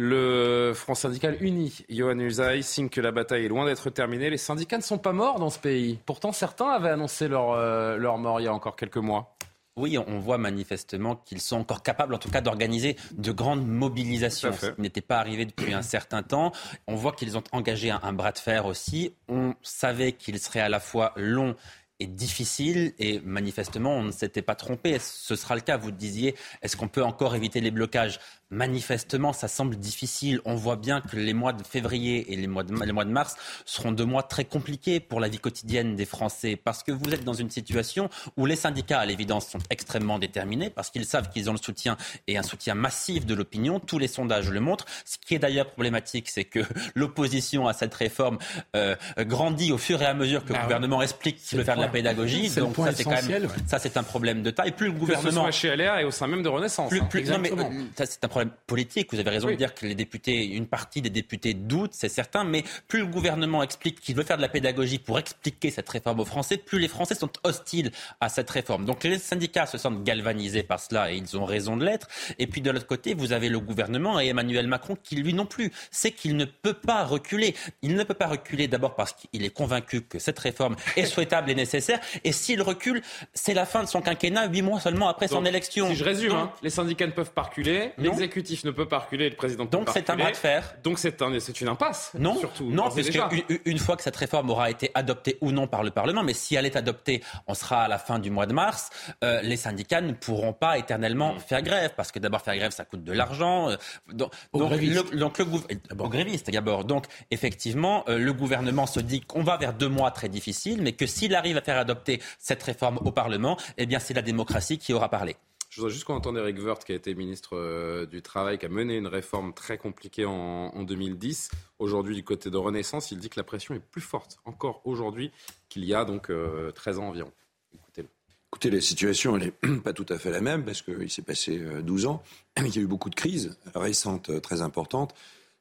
Le 0.00 0.74
Front 0.76 0.94
syndical 0.94 1.36
uni, 1.40 1.84
Johan 1.88 2.20
Usaï, 2.20 2.62
signe 2.62 2.88
que 2.88 3.00
la 3.00 3.10
bataille 3.10 3.46
est 3.46 3.48
loin 3.48 3.66
d'être 3.66 3.90
terminée. 3.90 4.30
Les 4.30 4.38
syndicats 4.38 4.76
ne 4.76 4.82
sont 4.82 4.96
pas 4.96 5.12
morts 5.12 5.40
dans 5.40 5.50
ce 5.50 5.58
pays. 5.58 5.98
Pourtant, 6.06 6.30
certains 6.30 6.68
avaient 6.68 6.90
annoncé 6.90 7.26
leur, 7.26 7.50
euh, 7.50 7.96
leur 7.96 8.16
mort 8.16 8.40
il 8.40 8.44
y 8.44 8.46
a 8.46 8.54
encore 8.54 8.76
quelques 8.76 8.98
mois. 8.98 9.34
Oui, 9.74 9.98
on 9.98 10.20
voit 10.20 10.38
manifestement 10.38 11.16
qu'ils 11.16 11.40
sont 11.40 11.56
encore 11.56 11.82
capables, 11.82 12.14
en 12.14 12.18
tout 12.18 12.30
cas, 12.30 12.40
d'organiser 12.40 12.94
de 13.12 13.32
grandes 13.32 13.66
mobilisations. 13.66 14.52
Ce 14.52 14.66
qui 14.66 14.80
n'était 14.80 15.00
pas 15.00 15.18
arrivé 15.18 15.46
depuis 15.46 15.74
un 15.74 15.82
certain 15.82 16.22
temps. 16.22 16.52
On 16.86 16.94
voit 16.94 17.10
qu'ils 17.10 17.36
ont 17.36 17.44
engagé 17.50 17.90
un, 17.90 18.12
bras 18.12 18.30
de 18.30 18.38
fer 18.38 18.66
aussi. 18.66 19.16
On 19.26 19.54
savait 19.62 20.12
qu'il 20.12 20.38
serait 20.38 20.60
à 20.60 20.68
la 20.68 20.78
fois 20.78 21.12
long 21.16 21.56
et 22.00 22.06
difficile 22.06 22.92
et 22.98 23.20
manifestement 23.24 23.90
on 23.96 24.04
ne 24.04 24.12
s'était 24.12 24.42
pas 24.42 24.54
trompé. 24.54 24.98
Ce 25.00 25.34
sera 25.34 25.54
le 25.54 25.60
cas. 25.60 25.76
Vous 25.76 25.90
disiez, 25.90 26.34
est-ce 26.62 26.76
qu'on 26.76 26.88
peut 26.88 27.02
encore 27.02 27.34
éviter 27.34 27.60
les 27.60 27.70
blocages 27.70 28.20
manifestement, 28.50 29.32
ça 29.32 29.48
semble 29.48 29.76
difficile. 29.76 30.40
On 30.44 30.54
voit 30.54 30.76
bien 30.76 31.00
que 31.00 31.16
les 31.16 31.34
mois 31.34 31.52
de 31.52 31.62
février 31.62 32.32
et 32.32 32.36
les 32.36 32.46
mois 32.46 32.64
de, 32.64 32.74
les 32.84 32.92
mois 32.92 33.04
de 33.04 33.10
mars 33.10 33.36
seront 33.64 33.92
deux 33.92 34.04
mois 34.04 34.22
très 34.22 34.44
compliqués 34.44 35.00
pour 35.00 35.20
la 35.20 35.28
vie 35.28 35.38
quotidienne 35.38 35.96
des 35.96 36.06
Français 36.06 36.56
parce 36.56 36.82
que 36.82 36.92
vous 36.92 37.12
êtes 37.12 37.24
dans 37.24 37.34
une 37.34 37.50
situation 37.50 38.08
où 38.36 38.46
les 38.46 38.56
syndicats, 38.56 39.00
à 39.00 39.06
l'évidence, 39.06 39.48
sont 39.48 39.58
extrêmement 39.70 40.18
déterminés 40.18 40.70
parce 40.70 40.90
qu'ils 40.90 41.04
savent 41.04 41.28
qu'ils 41.30 41.50
ont 41.50 41.52
le 41.52 41.58
soutien 41.58 41.96
et 42.26 42.38
un 42.38 42.42
soutien 42.42 42.74
massif 42.74 43.26
de 43.26 43.34
l'opinion. 43.34 43.80
Tous 43.80 43.98
les 43.98 44.08
sondages 44.08 44.50
le 44.50 44.60
montrent. 44.60 44.86
Ce 45.04 45.16
qui 45.18 45.34
est 45.34 45.38
d'ailleurs 45.38 45.70
problématique, 45.70 46.28
c'est 46.28 46.44
que 46.44 46.60
l'opposition 46.94 47.68
à 47.68 47.72
cette 47.72 47.94
réforme 47.94 48.38
euh, 48.76 48.96
grandit 49.20 49.72
au 49.72 49.78
fur 49.78 50.00
et 50.00 50.06
à 50.06 50.14
mesure 50.14 50.44
que 50.44 50.48
le 50.48 50.54
bah 50.54 50.62
gouvernement 50.62 51.02
explique 51.02 51.36
qu'il 51.36 51.58
veut 51.58 51.64
faire 51.64 51.76
de 51.76 51.82
la 51.82 51.88
pédagogie. 51.88 52.48
Donc 52.50 52.76
ça, 52.76 52.92
c'est 52.92 53.04
quand 53.04 53.22
même 53.22 53.48
ça, 53.66 53.78
c'est 53.78 53.96
un 53.96 54.02
problème 54.02 54.42
de 54.42 54.50
taille. 54.50 54.72
Plus 54.72 54.86
le 54.86 54.92
gouvernement 54.92 55.46
que 55.46 55.52
ce 55.52 55.60
soit 55.60 55.70
chez 55.70 55.76
LR 55.76 55.98
et 55.98 56.04
au 56.04 56.10
sein 56.10 56.26
même 56.26 56.42
de 56.42 56.48
Renaissance. 56.48 56.88
Plus, 56.88 57.02
plus, 57.02 57.28
non, 57.28 57.38
mais, 57.38 57.52
euh, 57.52 58.04
c'est 58.04 58.24
un 58.24 58.28
politique. 58.46 59.12
Vous 59.12 59.20
avez 59.20 59.30
raison 59.30 59.48
de 59.48 59.54
dire 59.54 59.74
que 59.74 59.86
les 59.86 59.94
députés, 59.94 60.46
une 60.46 60.66
partie 60.66 61.02
des 61.02 61.10
députés 61.10 61.54
doutent, 61.54 61.94
c'est 61.94 62.08
certain, 62.08 62.44
mais 62.44 62.64
plus 62.86 63.00
le 63.00 63.06
gouvernement 63.06 63.62
explique 63.62 64.00
qu'il 64.00 64.14
veut 64.14 64.24
faire 64.24 64.36
de 64.36 64.42
la 64.42 64.48
pédagogie 64.48 64.98
pour 64.98 65.18
expliquer 65.18 65.70
cette 65.70 65.88
réforme 65.88 66.20
aux 66.20 66.24
Français, 66.24 66.56
plus 66.56 66.78
les 66.78 66.88
Français 66.88 67.14
sont 67.14 67.30
hostiles 67.44 67.90
à 68.20 68.28
cette 68.28 68.50
réforme. 68.50 68.84
Donc 68.84 69.04
les 69.04 69.18
syndicats 69.18 69.66
se 69.66 69.78
sentent 69.78 70.02
galvanisés 70.04 70.62
par 70.62 70.80
cela 70.80 71.12
et 71.12 71.16
ils 71.16 71.36
ont 71.36 71.44
raison 71.44 71.76
de 71.76 71.84
l'être. 71.84 72.08
Et 72.38 72.46
puis 72.46 72.60
de 72.60 72.70
l'autre 72.70 72.86
côté, 72.86 73.14
vous 73.14 73.32
avez 73.32 73.48
le 73.48 73.60
gouvernement 73.60 74.20
et 74.20 74.28
Emmanuel 74.28 74.66
Macron 74.66 74.96
qui 75.02 75.16
lui 75.16 75.34
non 75.34 75.46
plus 75.46 75.72
sait 75.90 76.10
qu'il 76.10 76.36
ne 76.36 76.44
peut 76.44 76.74
pas 76.74 77.04
reculer. 77.04 77.54
Il 77.82 77.94
ne 77.94 78.04
peut 78.04 78.14
pas 78.14 78.26
reculer 78.26 78.68
d'abord 78.68 78.94
parce 78.94 79.12
qu'il 79.12 79.44
est 79.44 79.50
convaincu 79.50 80.02
que 80.02 80.18
cette 80.18 80.38
réforme 80.38 80.76
est 80.96 81.04
souhaitable 81.06 81.50
et 81.50 81.54
nécessaire. 81.54 82.00
Et 82.24 82.32
s'il 82.32 82.62
recule, 82.62 83.02
c'est 83.34 83.54
la 83.54 83.66
fin 83.66 83.82
de 83.82 83.88
son 83.88 84.00
quinquennat, 84.00 84.48
huit 84.48 84.62
mois 84.62 84.80
seulement 84.80 85.08
après 85.08 85.28
son 85.28 85.44
élection. 85.44 85.88
Si 85.88 85.96
je 85.96 86.04
résume, 86.04 86.32
hein, 86.32 86.52
les 86.62 86.70
syndicats 86.70 87.06
ne 87.06 87.12
peuvent 87.12 87.32
pas 87.32 87.42
reculer, 87.42 87.92
l'exécutif 88.28 88.64
ne 88.64 88.70
peut 88.70 88.86
pas 88.86 88.98
reculer, 88.98 89.30
le 89.30 89.36
président 89.36 89.64
ne 89.64 89.68
peut 89.68 89.76
Donc 89.76 89.90
c'est 89.92 90.10
un 90.10 90.16
bras 90.16 90.30
de 90.30 90.36
fer. 90.36 90.74
Donc 90.82 90.98
c'est 90.98 91.22
un, 91.22 91.32
une 91.32 91.68
impasse. 91.68 92.12
Non, 92.18 92.38
surtout. 92.38 92.70
Non, 92.70 92.84
parce 92.84 93.08
qu'une 93.08 93.60
une 93.64 93.78
fois 93.78 93.96
que 93.96 94.02
cette 94.02 94.16
réforme 94.16 94.50
aura 94.50 94.70
été 94.70 94.90
adoptée 94.94 95.38
ou 95.40 95.52
non 95.52 95.66
par 95.66 95.82
le 95.82 95.90
Parlement, 95.90 96.22
mais 96.22 96.34
si 96.34 96.54
elle 96.54 96.66
est 96.66 96.76
adoptée, 96.76 97.22
on 97.46 97.54
sera 97.54 97.84
à 97.84 97.88
la 97.88 97.98
fin 97.98 98.18
du 98.18 98.30
mois 98.30 98.46
de 98.46 98.52
mars, 98.52 98.90
euh, 99.24 99.40
les 99.42 99.56
syndicats 99.56 100.00
ne 100.00 100.12
pourront 100.12 100.52
pas 100.52 100.78
éternellement 100.78 101.34
mm. 101.34 101.40
faire 101.40 101.62
grève, 101.62 101.92
parce 101.96 102.12
que 102.12 102.18
d'abord 102.18 102.42
faire 102.42 102.56
grève, 102.56 102.72
ça 102.72 102.84
coûte 102.84 103.04
de 103.04 103.12
l'argent. 103.12 103.70
Euh, 103.70 103.76
donc, 104.12 104.32
donc, 104.52 104.70
le, 104.70 105.16
donc 105.16 105.38
le 105.38 106.08
grévistes 106.08 106.50
d'abord. 106.50 106.84
Donc 106.84 107.06
effectivement, 107.30 108.04
euh, 108.08 108.18
le 108.18 108.32
gouvernement 108.32 108.86
se 108.86 109.00
dit 109.00 109.20
qu'on 109.20 109.42
va 109.42 109.56
vers 109.56 109.72
deux 109.72 109.88
mois 109.88 110.10
très 110.10 110.28
difficiles, 110.28 110.80
mais 110.82 110.92
que 110.92 111.06
s'il 111.06 111.34
arrive 111.34 111.56
à 111.56 111.62
faire 111.62 111.78
adopter 111.78 112.20
cette 112.38 112.62
réforme 112.62 112.98
au 113.04 113.12
Parlement, 113.12 113.56
eh 113.76 113.86
bien 113.86 113.98
c'est 113.98 114.14
la 114.14 114.22
démocratie 114.22 114.78
qui 114.78 114.92
aura 114.92 115.08
parlé. 115.08 115.36
Je 115.78 115.82
voudrais 115.82 115.94
juste 115.94 116.06
qu'on 116.06 116.16
entende 116.16 116.36
Eric 116.38 116.58
Woerth, 116.58 116.84
qui 116.84 116.90
a 116.90 116.96
été 116.96 117.14
ministre 117.14 117.50
euh, 117.56 118.04
du 118.04 118.20
Travail, 118.20 118.58
qui 118.58 118.66
a 118.66 118.68
mené 118.68 118.96
une 118.96 119.06
réforme 119.06 119.54
très 119.54 119.78
compliquée 119.78 120.24
en, 120.24 120.82
2010. 120.82 121.52
Aujourd'hui, 121.78 122.16
du 122.16 122.24
côté 122.24 122.50
de 122.50 122.56
Renaissance, 122.56 123.12
il 123.12 123.18
dit 123.18 123.28
que 123.28 123.38
la 123.38 123.44
pression 123.44 123.76
est 123.76 123.78
plus 123.78 124.00
forte 124.00 124.40
encore 124.44 124.82
aujourd'hui 124.84 125.30
qu'il 125.68 125.84
y 125.84 125.94
a 125.94 126.04
donc 126.04 126.32
13 126.74 126.98
euh, 126.98 127.00
ans 127.00 127.10
environ. 127.10 127.30
Écoutez-le. 127.72 128.08
Écoutez, 128.50 128.70
la 128.70 128.80
situation, 128.80 129.36
elle 129.36 129.54
n'est 129.62 129.76
pas 129.84 129.92
tout 129.92 130.06
à 130.08 130.18
fait 130.18 130.32
la 130.32 130.40
même 130.40 130.64
parce 130.64 130.82
qu'il 130.82 131.10
s'est 131.10 131.22
passé 131.22 131.64
12 131.84 132.06
ans. 132.06 132.24
Il 132.56 132.74
y 132.74 132.80
a 132.80 132.82
eu 132.82 132.88
beaucoup 132.88 133.08
de 133.08 133.14
crises 133.14 133.56
récentes 133.72 134.40
très 134.42 134.62
importantes 134.62 135.14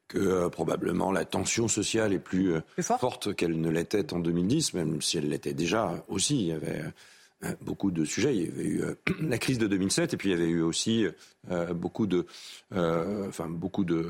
que 0.08 0.18
euh, 0.18 0.50
probablement 0.50 1.12
la 1.12 1.26
tension 1.26 1.68
sociale 1.68 2.14
est 2.14 2.20
plus 2.20 2.54
euh, 2.54 2.62
forte 2.82 3.36
qu'elle 3.36 3.60
ne 3.60 3.70
l'était 3.70 4.14
en 4.14 4.20
2010, 4.20 4.74
même 4.74 5.02
si 5.02 5.18
elle 5.18 5.30
l'était 5.30 5.54
déjà 5.54 6.04
aussi. 6.08 6.40
Il 6.40 6.48
y 6.48 6.52
avait 6.52 6.80
euh, 6.80 6.92
beaucoup 7.62 7.92
de 7.92 8.04
sujets. 8.04 8.36
Il 8.36 8.46
y 8.46 8.48
avait 8.48 8.66
eu 8.66 8.82
la 9.28 9.38
crise 9.38 9.58
de 9.58 9.68
2007 9.68 10.14
et 10.14 10.18
puis 10.18 10.30
il 10.30 10.32
y 10.32 10.36
avait 10.36 10.50
eu 10.50 10.62
aussi 10.62 11.06
beaucoup 11.76 12.08
de, 12.08 12.26
enfin 12.72 13.48
beaucoup 13.48 13.84
de, 13.84 14.10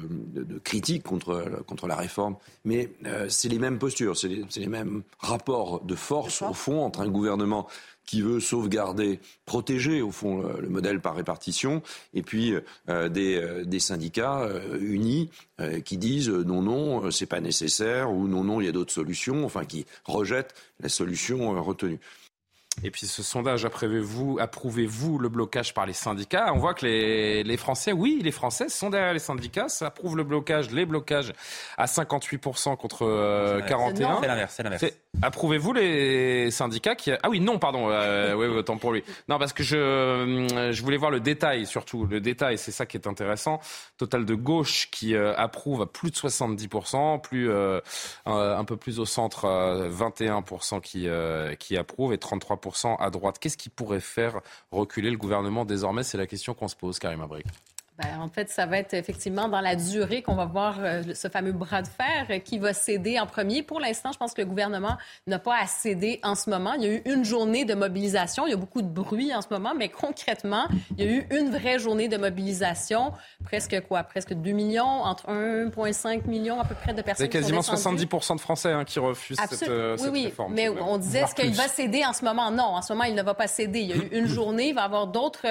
critiques 0.64 1.04
contre 1.04 1.64
contre 1.66 1.88
la 1.88 1.96
réforme. 1.96 2.36
Mais 2.64 2.90
c'est 3.30 3.50
les 3.50 3.60
mêmes 3.60 3.80
postures, 3.80 4.18
c'est 4.18 4.30
les, 4.30 4.46
les, 4.56 4.68
mêmes 4.68 5.04
rapports 5.20 5.84
de 5.84 5.96
force 5.96 6.42
au 6.42 6.54
fond 6.54 6.84
entre 6.84 7.02
un 7.02 7.10
gouvernement 7.10 7.68
qui 8.08 8.22
veut 8.22 8.40
sauvegarder, 8.40 9.20
protéger 9.46 10.02
au 10.02 10.12
fond 10.12 10.42
le, 10.42 10.70
modèle 10.70 11.02
par 11.02 11.16
répartition, 11.16 11.84
et 12.16 12.24
puis 12.24 12.56
euh, 12.90 13.10
des, 13.10 13.36
euh, 13.36 13.66
des, 13.66 13.80
syndicats 13.80 14.40
euh, 14.40 14.80
unis 14.80 15.30
qui 15.84 15.98
disent 15.98 16.30
non 16.30 16.62
non 16.62 17.10
c'est 17.10 17.26
pas 17.26 17.42
nécessaire 17.42 18.12
ou 18.12 18.28
non 18.28 18.44
non 18.44 18.62
il 18.62 18.66
y 18.66 18.70
a 18.70 18.72
d'autres 18.72 18.94
solutions, 18.94 19.44
enfin 19.44 19.66
qui 19.66 19.86
rejettent 20.06 20.54
la 20.80 20.88
solution 20.88 21.62
retenue. 21.64 22.00
Et 22.84 22.92
puis 22.92 23.08
ce 23.08 23.24
sondage, 23.24 23.66
approuvez-vous 23.66 24.38
approuvez 24.40 24.88
le 25.20 25.30
blocage 25.30 25.74
par 25.74 25.86
les 25.86 25.94
syndicats? 25.94 26.52
On 26.54 26.60
voit 26.60 26.76
que 26.76 26.86
les, 26.86 27.44
les, 27.44 27.58
Français, 27.58 27.92
oui, 27.92 28.22
les 28.24 28.32
Français 28.32 28.70
sont 28.70 28.92
derrière 28.92 29.14
les 29.14 29.20
syndicats, 29.20 29.68
ça 29.68 29.88
approuve 29.88 30.16
le 30.16 30.24
blocage, 30.24 30.70
les 30.70 30.86
blocages 30.86 31.34
à 31.78 31.86
58% 31.86 32.78
contre 32.78 33.04
41%. 33.68 34.20
C'est 34.22 34.28
l'inverse, 34.28 34.54
c'est 34.56 34.64
l'inverse. 34.64 34.86
Approuvez-vous 35.24 35.74
les 35.74 36.52
syndicats 36.52 36.94
qui... 36.94 37.12
Ah 37.12 37.30
oui, 37.30 37.40
non, 37.40 37.58
pardon, 37.58 37.90
euh, 37.90 38.36
oui, 38.36 38.46
autant 38.46 38.78
pour 38.78 38.92
lui. 38.92 39.04
Non, 39.28 39.40
parce 39.40 39.54
que 39.54 39.64
je, 39.64 39.78
euh, 39.78 40.72
je 40.72 40.84
voulais 40.84 40.98
voir 40.98 41.10
le 41.10 41.20
détail, 41.20 41.66
surtout. 41.66 42.06
Le 42.06 42.22
détail, 42.22 42.60
c'est 42.60 42.72
ça 42.72 42.86
qui 42.86 42.98
est 42.98 43.08
intéressant. 43.08 43.60
Total 43.98 44.26
de 44.26 44.36
gauche 44.36 44.90
qui 44.92 45.16
euh, 45.16 45.34
approuve 45.36 45.82
à 45.82 45.88
plus 45.88 46.12
de 46.12 46.16
70%, 46.16 47.22
plus, 47.22 47.50
euh, 47.50 47.80
un 48.26 48.64
peu 48.64 48.78
plus 48.78 49.00
au 49.00 49.06
centre, 49.06 49.48
21% 49.90 50.82
qui, 50.82 51.08
qui 51.58 51.78
approuve 51.78 52.14
et 52.14 52.18
33% 52.18 52.67
à 53.00 53.10
droite. 53.10 53.40
Qu'est-ce 53.40 53.58
qui 53.58 53.70
pourrait 53.70 54.00
faire 54.00 54.42
reculer 54.72 55.12
le 55.12 55.18
gouvernement 55.18 55.66
désormais? 55.66 56.04
C'est 56.04 56.18
la 56.18 56.28
question 56.28 56.54
qu'on 56.54 56.68
se 56.68 56.76
pose, 56.76 57.00
Karim 57.00 57.22
Abrik. 57.22 57.46
Ben, 57.98 58.22
en 58.22 58.30
fait, 58.30 58.50
ça 58.50 58.68
va 58.68 58.78
être 58.78 58.94
effectivement 58.94 59.48
dans 59.48 59.60
la 59.60 59.76
durée 59.76 60.22
qu'on 60.22 60.36
va 60.36 60.46
voir 60.46 60.76
euh, 60.80 61.02
ce 61.16 61.30
fameux 61.30 61.52
bras 61.52 61.82
de 61.82 61.88
fer 61.88 62.28
euh, 62.30 62.38
qui 62.38 62.60
va 62.60 62.72
céder 62.72 63.20
en 63.20 63.26
premier. 63.26 63.64
Pour 63.64 63.80
l'instant, 63.80 64.12
je 64.12 64.20
pense 64.20 64.36
que 64.36 64.42
le 64.42 64.48
gouvernement 64.48 64.98
n'a 65.26 65.40
pas 65.40 65.58
à 65.60 65.66
céder 65.66 66.20
en 66.22 66.36
ce 66.36 66.48
moment. 66.52 66.74
Il 66.74 66.84
y 66.84 66.86
a 66.86 66.94
eu 66.94 67.02
une 67.06 67.26
journée 67.26 67.66
de 67.66 67.74
mobilisation. 67.74 68.46
Il 68.46 68.52
y 68.52 68.54
a 68.54 68.58
beaucoup 68.58 68.84
de 68.84 68.88
bruit 68.88 69.34
en 69.34 69.42
ce 69.42 69.48
moment, 69.50 69.74
mais 69.76 69.90
concrètement, 69.90 70.68
il 70.96 71.04
y 71.04 71.08
a 71.08 71.12
eu 71.12 71.28
une 71.32 71.50
vraie 71.50 71.80
journée 71.80 72.08
de 72.08 72.18
mobilisation. 72.18 73.14
Presque 73.44 73.82
quoi? 73.88 74.04
Presque 74.04 74.34
2 74.34 74.52
millions, 74.52 74.86
entre 74.86 75.32
1,5 75.32 76.28
million 76.28 76.60
à 76.60 76.66
peu 76.66 76.76
près 76.76 76.94
de 76.94 77.02
personnes. 77.02 77.26
C'est 77.26 77.32
quasiment 77.32 77.64
70 77.64 78.06
de 78.06 78.40
Français 78.40 78.74
hein, 78.74 78.86
qui 78.86 79.00
refusent 79.00 79.40
cette, 79.50 79.70
euh, 79.70 79.98
oui, 80.02 80.32
oui. 80.38 80.46
Mais 80.52 80.70
on 80.70 81.00
disait, 81.00 81.22
est-ce 81.22 81.34
qu'il 81.34 81.56
va 81.56 81.68
céder 81.68 82.06
en 82.06 82.14
ce 82.14 82.24
moment? 82.24 82.52
Non, 82.52 82.64
en 82.64 82.84
ce 82.84 82.94
moment, 82.94 83.06
il 83.06 83.16
ne 83.16 83.24
va 83.24 83.34
pas 83.34 83.48
céder. 83.48 83.80
Il 83.80 83.88
y 83.88 83.94
a 83.94 83.96
eu 83.96 84.10
une 84.12 84.28
journée, 84.28 84.70
il 84.70 84.76
va 84.76 84.82
y 84.82 84.86
avoir 84.86 85.08
d'autres 85.08 85.48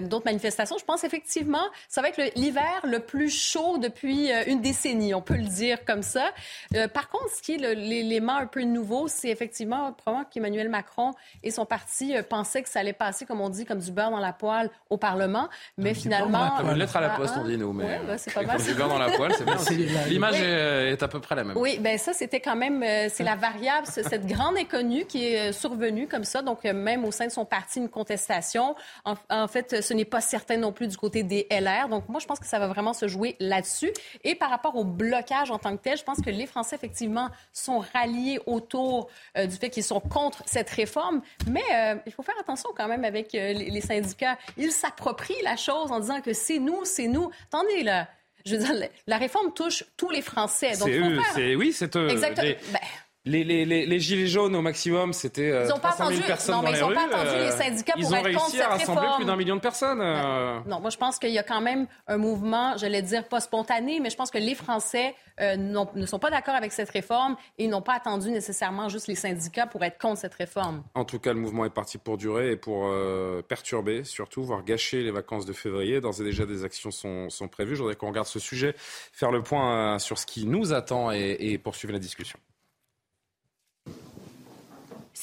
d'autres 0.00 0.24
manifestations. 0.24 0.78
Je 0.78 0.84
pense 0.84 1.04
effectivement 1.04 1.60
ça 1.88 2.02
va 2.02 2.08
être 2.08 2.20
l'hiver 2.36 2.80
le, 2.84 3.00
plus 3.00 3.30
chaud 3.30 3.78
depuis 3.78 4.32
euh, 4.32 4.44
une 4.46 4.60
décennie, 4.60 5.14
on 5.14 5.20
peut 5.20 5.36
le 5.36 5.44
dire 5.44 5.84
comme 5.84 6.02
ça. 6.02 6.30
Euh, 6.74 6.88
par 6.88 7.08
contre, 7.08 7.30
ce 7.34 7.42
qui 7.42 7.54
est 7.54 7.74
l'élément 7.74 8.36
un 8.36 8.46
peu 8.46 8.62
nouveau, 8.62 9.08
c'est 9.08 9.28
effectivement 9.28 9.92
probablement 9.92 10.28
qu'Emmanuel 10.30 10.68
Macron 10.68 11.12
et 11.42 11.50
son 11.50 11.66
parti 11.66 12.16
euh, 12.16 12.22
pensaient 12.22 12.62
que 12.62 12.68
ça 12.68 12.80
allait 12.80 12.92
passer, 12.92 13.26
comme 13.26 13.40
on 13.40 13.48
dit, 13.48 13.64
comme 13.64 13.78
du 13.78 13.92
beurre 13.92 14.10
dans 14.10 14.20
la 14.20 14.32
poêle 14.32 14.70
au 14.90 14.96
Parlement, 14.96 15.48
mais 15.76 15.94
finalement... 15.94 16.56
Comme 16.56 16.70
une 16.70 16.78
lettre 16.78 16.96
à 16.96 17.00
la 17.00 17.10
poste, 17.10 17.34
on 17.36 17.44
dit 17.44 17.58
nous, 17.58 17.72
mais... 17.72 17.84
Ouais, 17.84 18.18
c'est 18.18 18.32
pas 18.32 18.42
mal. 18.42 18.62
du 18.62 18.74
beurre 18.74 18.88
dans 18.88 18.98
la 18.98 19.10
poêle, 19.10 19.32
c'est 19.36 19.44
bien. 19.44 19.56
L'image 20.08 20.40
est, 20.40 21.02
à 21.02 21.08
peu 21.08 21.20
près 21.20 21.34
la 21.34 21.44
même. 21.44 21.56
Oui, 21.56 21.78
ben 21.80 21.98
ça, 21.98 22.12
c'était 22.12 22.40
quand 22.40 22.56
même... 22.56 22.84
c'est 23.08 23.24
la 23.24 23.36
variable, 23.36 23.86
cette 23.86 24.26
grande 24.26 24.56
inconnue 24.56 25.04
qui 25.04 25.24
est 25.24 25.52
survenue 25.52 26.06
comme 26.06 26.24
ça, 26.24 26.42
donc 26.42 26.64
même 26.64 27.04
au 27.04 27.10
sein 27.10 27.26
de 27.26 27.32
son 27.32 27.44
parti, 27.44 27.80
une 27.80 27.88
contestation. 27.88 28.74
En, 29.04 29.14
en 29.28 29.48
fait, 29.48 29.82
ce 29.82 29.94
n'est 29.94 30.04
pas 30.04 30.20
certain 30.20 30.56
non 30.56 30.72
plus 30.72 30.88
du 30.88 30.96
côté 30.96 31.22
des 31.22 31.46
LR 31.50 31.63
donc, 31.88 32.08
moi, 32.08 32.20
je 32.20 32.26
pense 32.26 32.38
que 32.38 32.46
ça 32.46 32.58
va 32.58 32.68
vraiment 32.68 32.92
se 32.92 33.08
jouer 33.08 33.36
là-dessus. 33.40 33.92
Et 34.22 34.34
par 34.34 34.50
rapport 34.50 34.76
au 34.76 34.84
blocage 34.84 35.50
en 35.50 35.58
tant 35.58 35.76
que 35.76 35.82
tel, 35.82 35.98
je 35.98 36.04
pense 36.04 36.20
que 36.20 36.30
les 36.30 36.46
Français, 36.46 36.76
effectivement, 36.76 37.28
sont 37.52 37.84
ralliés 37.92 38.38
autour 38.46 39.08
euh, 39.36 39.46
du 39.46 39.56
fait 39.56 39.70
qu'ils 39.70 39.84
sont 39.84 40.00
contre 40.00 40.42
cette 40.46 40.70
réforme. 40.70 41.22
Mais 41.48 41.62
euh, 41.72 41.96
il 42.06 42.12
faut 42.12 42.22
faire 42.22 42.38
attention 42.40 42.70
quand 42.76 42.88
même 42.88 43.04
avec 43.04 43.34
euh, 43.34 43.52
les, 43.52 43.80
syndicats. 43.80 44.38
Ils 44.56 44.72
s'approprient 44.72 45.42
la 45.42 45.56
chose 45.56 45.92
en 45.92 46.00
disant 46.00 46.20
que 46.20 46.32
c'est 46.32 46.58
nous, 46.58 46.84
c'est 46.84 47.08
nous. 47.08 47.30
Attendez, 47.52 47.82
là. 47.82 48.08
Je 48.46 48.56
veux 48.56 48.62
dire, 48.62 48.88
la 49.06 49.16
réforme 49.16 49.54
touche 49.54 49.84
tous 49.96 50.10
les 50.10 50.20
Français. 50.20 50.74
C'est 50.74 50.98
eux, 51.00 51.18
c'est 51.34 51.56
oui, 51.56 51.72
c'est 51.72 51.96
eux. 51.96 52.10
Exactement. 52.10 52.52
Ben, 52.72 52.80
les, 53.26 53.42
les, 53.42 53.86
les, 53.86 54.00
gilets 54.00 54.26
jaunes 54.26 54.54
au 54.54 54.60
maximum, 54.60 55.14
c'était 55.14 55.50
euh, 55.50 55.66
300 55.66 56.08
000 56.10 56.22
personnes 56.26 56.56
non, 56.56 56.60
dans 56.60 56.66
mais 56.68 56.72
les 56.72 56.78
ils 56.78 56.84
rues. 56.84 56.94
Pas 56.94 57.06
entendu 57.06 57.38
les 57.38 57.50
syndicats 57.52 57.94
ils 57.96 58.02
pour 58.02 58.12
ont 58.12 58.16
être 58.16 58.24
réussi 58.24 58.60
à 58.60 58.68
rassembler 58.68 59.08
plus 59.16 59.24
d'un 59.24 59.36
million 59.36 59.56
de 59.56 59.62
personnes. 59.62 60.00
Euh. 60.02 60.60
Non, 60.66 60.80
moi 60.80 60.90
je 60.90 60.98
pense 60.98 61.18
qu'il 61.18 61.30
y 61.30 61.38
a 61.38 61.42
quand 61.42 61.62
même 61.62 61.86
un 62.06 62.18
mouvement, 62.18 62.76
j'allais 62.76 63.00
dire 63.00 63.26
pas 63.26 63.40
spontané, 63.40 63.98
mais 64.00 64.10
je 64.10 64.16
pense 64.16 64.30
que 64.30 64.36
les 64.36 64.54
Français 64.54 65.14
euh, 65.40 65.56
ne 65.56 66.04
sont 66.04 66.18
pas 66.18 66.30
d'accord 66.30 66.54
avec 66.54 66.72
cette 66.72 66.90
réforme 66.90 67.36
et 67.56 67.66
n'ont 67.66 67.80
pas 67.80 67.94
attendu 67.94 68.30
nécessairement 68.30 68.90
juste 68.90 69.08
les 69.08 69.14
syndicats 69.14 69.66
pour 69.66 69.82
être 69.84 69.98
contre 69.98 70.18
cette 70.18 70.34
réforme. 70.34 70.82
En 70.94 71.06
tout 71.06 71.18
cas, 71.18 71.32
le 71.32 71.40
mouvement 71.40 71.64
est 71.64 71.70
parti 71.70 71.96
pour 71.96 72.18
durer 72.18 72.52
et 72.52 72.56
pour 72.56 72.88
euh, 72.88 73.40
perturber, 73.40 74.04
surtout, 74.04 74.44
voire 74.44 74.64
gâcher 74.64 75.02
les 75.02 75.10
vacances 75.10 75.46
de 75.46 75.54
février. 75.54 76.02
D'ores 76.02 76.20
et 76.20 76.24
déjà, 76.24 76.44
des 76.44 76.62
actions 76.62 76.90
sont, 76.90 77.30
sont 77.30 77.48
prévues. 77.48 77.74
Je 77.74 77.80
voudrais 77.80 77.96
qu'on 77.96 78.08
regarde 78.08 78.26
ce 78.26 78.38
sujet, 78.38 78.74
faire 78.76 79.30
le 79.30 79.42
point 79.42 79.98
sur 79.98 80.18
ce 80.18 80.26
qui 80.26 80.46
nous 80.46 80.74
attend 80.74 81.10
et, 81.10 81.36
et 81.40 81.56
poursuivre 81.56 81.94
la 81.94 81.98
discussion. 81.98 82.38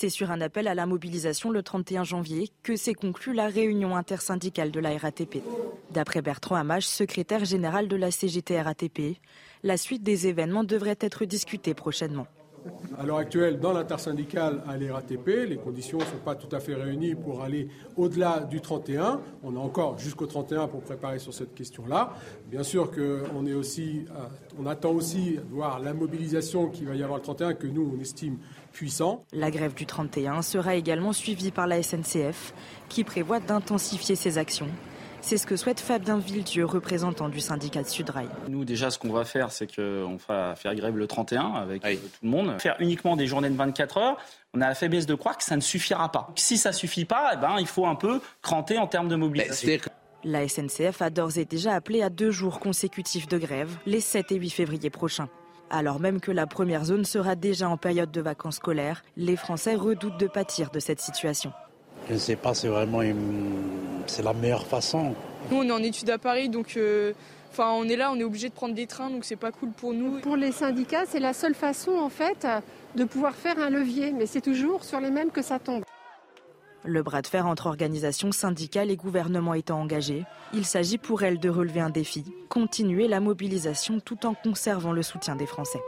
C'est 0.02 0.10
sur 0.10 0.32
un 0.32 0.42
appel 0.42 0.68
à 0.68 0.74
la 0.74 0.88
mobilisation 0.88 1.52
le 1.52 1.62
31 1.62 2.04
janvier 2.04 2.50
que 2.64 2.76
s'est 2.76 2.96
conclue 2.96 3.34
la 3.34 3.46
réunion 3.46 3.96
intersyndicale 3.96 4.72
de 4.72 4.80
la 4.80 4.98
RATP. 4.98 5.44
D'après 5.92 6.24
Bertrand 6.24 6.56
Hamache, 6.56 6.88
secrétaire 6.88 7.46
général 7.46 7.88
de 7.88 7.96
la 7.96 8.10
CGT 8.10 8.60
RATP, 8.60 9.18
la 9.62 9.78
suite 9.78 10.02
des 10.02 10.26
événements 10.26 10.64
devrait 10.64 10.98
être 11.02 11.26
discutée 11.26 11.76
prochainement. 11.76 12.26
À 12.98 13.06
l'heure 13.06 13.18
actuelle, 13.18 13.60
dans 13.60 13.74
l'intersyndicale 13.74 14.64
à 14.68 14.78
l'RATP, 14.78 15.48
les 15.48 15.58
conditions 15.58 15.98
ne 15.98 16.04
sont 16.04 16.18
pas 16.24 16.36
tout 16.36 16.54
à 16.56 16.60
fait 16.60 16.76
réunies 16.76 17.16
pour 17.16 17.42
aller 17.42 17.68
au-delà 17.96 18.42
du 18.42 18.62
31. 18.62 19.22
On 19.44 19.56
a 19.56 19.60
encore 19.60 19.98
jusqu'au 19.98 20.28
31 20.28 20.68
pour 20.68 20.82
préparer 20.82 21.18
sur 21.18 21.34
cette 21.34 21.56
question-là. 21.56 22.14
Bien 22.50 22.64
sûr 22.64 22.92
qu'on 22.92 23.46
est 23.46 23.54
aussi, 23.54 24.06
euh, 24.12 24.26
on 24.60 24.66
attend 24.66 24.92
aussi 24.92 25.40
voir 25.50 25.80
la 25.80 25.94
mobilisation 25.94 26.68
qui 26.68 26.86
va 26.86 26.96
y 26.96 27.02
avoir 27.02 27.18
le 27.20 27.24
31 27.24 27.54
que 27.54 27.68
nous 27.68 27.92
on 27.96 28.00
estime 28.00 28.38
puissant. 28.72 29.26
La 29.32 29.52
grève 29.52 29.74
du 29.74 29.86
31 29.86 30.42
sera 30.42 30.76
également 30.76 31.14
suivie 31.14 31.52
par 31.52 31.68
la 31.68 31.82
SNCF 31.84 32.54
qui 32.90 33.04
prévoit 33.04 33.40
d'intensifier 33.40 34.16
ses 34.16 34.38
actions 34.38 34.70
c'est 35.22 35.38
ce 35.38 35.46
que 35.46 35.56
souhaite 35.56 35.80
Fabien 35.80 36.18
Villedieu, 36.18 36.66
représentant 36.66 37.30
du 37.30 37.40
syndicat 37.40 37.84
de 37.84 37.88
Sudrail. 37.88 38.28
Nous, 38.50 38.66
déjà, 38.66 38.90
ce 38.90 39.00
qu'on 39.00 39.14
va 39.14 39.24
faire, 39.24 39.52
c'est 39.52 39.74
qu'on 39.74 40.18
va 40.28 40.56
faire 40.56 40.76
grève 40.76 40.98
le 40.98 41.08
31 41.08 41.54
avec 41.54 41.82
tout 41.82 41.90
le 42.24 42.30
monde. 42.30 42.60
Faire 42.60 42.76
uniquement 42.80 43.16
des 43.16 43.28
journées 43.28 43.50
de 43.50 43.56
24 43.56 43.98
heures, 43.98 44.18
on 44.54 44.62
a 44.62 44.68
la 44.68 44.76
faiblesse 44.76 45.06
de 45.06 45.16
croire 45.16 45.38
que 45.38 45.44
ça 45.44 45.56
ne 45.56 45.62
suffira 45.62 46.12
pas. 46.12 46.32
Si 46.36 46.58
ça 46.58 46.70
ne 46.70 46.76
suffit 46.76 47.06
pas, 47.06 47.32
eh 47.34 47.38
ben, 47.38 47.58
il 47.60 47.68
faut 47.68 47.86
un 47.86 47.96
peu 47.96 48.20
cranter 48.42 48.78
en 48.78 48.88
termes 48.88 49.08
de 49.08 49.16
mobilisation. 49.16 49.80
La 50.24 50.48
SNCF 50.48 51.02
a 51.02 51.10
d'ores 51.10 51.38
et 51.38 51.46
déjà 51.46 51.74
appelé 51.74 52.04
à 52.04 52.10
deux 52.10 52.32
jours 52.32 52.60
consécutifs 52.60 53.28
de 53.28 53.38
grève, 53.38 53.78
les 53.86 54.02
7 54.02 54.32
et 54.32 54.36
8 54.36 54.50
février 54.50 54.90
prochains. 54.90 55.30
Alors 55.74 56.02
même 56.02 56.20
que 56.20 56.32
la 56.32 56.48
première 56.48 56.84
zone 56.84 57.06
sera 57.06 57.36
déjà 57.36 57.70
en 57.70 57.78
période 57.78 58.12
de 58.12 58.20
vacances 58.20 58.58
scolaires, 58.58 59.04
les 59.16 59.38
Français 59.38 59.74
redoutent 59.76 60.20
de 60.20 60.28
pâtir 60.28 60.70
de 60.70 60.82
cette 60.82 61.00
situation. 61.00 61.54
Je 62.10 62.14
ne 62.16 62.20
sais 62.20 62.36
pas, 62.36 62.54
c'est 62.54 62.68
vraiment 62.68 63.00
c'est 64.06 64.22
la 64.22 64.34
meilleure 64.34 64.68
façon. 64.68 65.16
Nous, 65.50 65.58
on 65.58 65.64
est 65.64 65.72
en 65.72 65.82
études 65.82 66.10
à 66.10 66.18
Paris, 66.18 66.50
donc 66.50 66.74
euh, 66.76 67.14
enfin, 67.52 67.72
on 67.72 67.88
est 67.88 67.96
là, 67.96 68.12
on 68.12 68.20
est 68.20 68.24
obligé 68.26 68.50
de 68.50 68.54
prendre 68.54 68.76
des 68.76 68.86
trains, 68.86 69.10
donc 69.10 69.24
c'est 69.24 69.38
pas 69.38 69.54
cool 69.54 69.70
pour 69.70 69.94
nous. 69.94 70.20
Pour 70.20 70.36
les 70.36 70.52
syndicats, 70.52 71.06
c'est 71.08 71.22
la 71.22 71.32
seule 71.32 71.56
façon, 71.56 71.92
en 71.92 72.10
fait, 72.10 72.46
de 72.96 73.06
pouvoir 73.06 73.34
faire 73.34 73.58
un 73.58 73.70
levier, 73.70 74.12
mais 74.12 74.26
c'est 74.26 74.42
toujours 74.42 74.84
sur 74.84 75.00
les 75.00 75.10
mêmes 75.10 75.32
que 75.32 75.42
ça 75.42 75.58
tombe. 75.58 75.84
Le 76.84 77.04
bras 77.04 77.22
de 77.22 77.28
fer 77.28 77.46
entre 77.46 77.68
organisations 77.68 78.32
syndicales 78.32 78.90
et 78.90 78.96
gouvernement 78.96 79.54
étant 79.54 79.80
engagé, 79.80 80.26
il 80.54 80.66
s'agit 80.66 80.98
pour 80.98 81.22
elle 81.22 81.40
de 81.40 81.50
relever 81.50 81.80
un 81.80 81.92
défi, 81.92 82.26
continuer 82.50 83.08
la 83.08 83.20
mobilisation 83.20 84.00
tout 84.00 84.26
en 84.26 84.34
conservant 84.34 84.92
le 84.92 85.04
soutien 85.04 85.36
des 85.36 85.46
Français. 85.46 85.82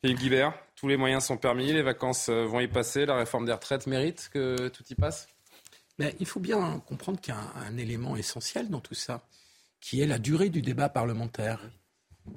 Philippe 0.00 0.18
Guibert, 0.18 0.54
tous 0.76 0.88
les 0.88 0.96
moyens 0.96 1.24
sont 1.24 1.36
permis, 1.36 1.72
les 1.72 1.82
vacances 1.82 2.28
euh, 2.28 2.44
vont 2.44 2.58
y 2.58 2.66
passer, 2.66 3.06
la 3.06 3.16
réforme 3.16 3.46
des 3.46 3.52
retraites 3.52 3.86
mérite 3.86 4.30
que 4.32 4.68
tout 4.68 4.82
y 4.90 4.94
passe? 4.94 5.28
Mais 5.98 6.16
Il 6.18 6.26
faut 6.26 6.40
bien 6.40 6.82
comprendre 6.86 7.20
qu'il 7.20 7.34
y 7.34 7.36
a 7.36 7.66
un, 7.66 7.76
élément 7.76 8.16
essentiel 8.16 8.68
dans 8.68 8.80
tout 8.80 8.94
ça, 8.94 9.22
qui 9.80 10.00
est 10.00 10.06
la 10.06 10.18
durée 10.18 10.48
du 10.48 10.62
débat 10.62 10.88
parlementaire. 10.88 11.60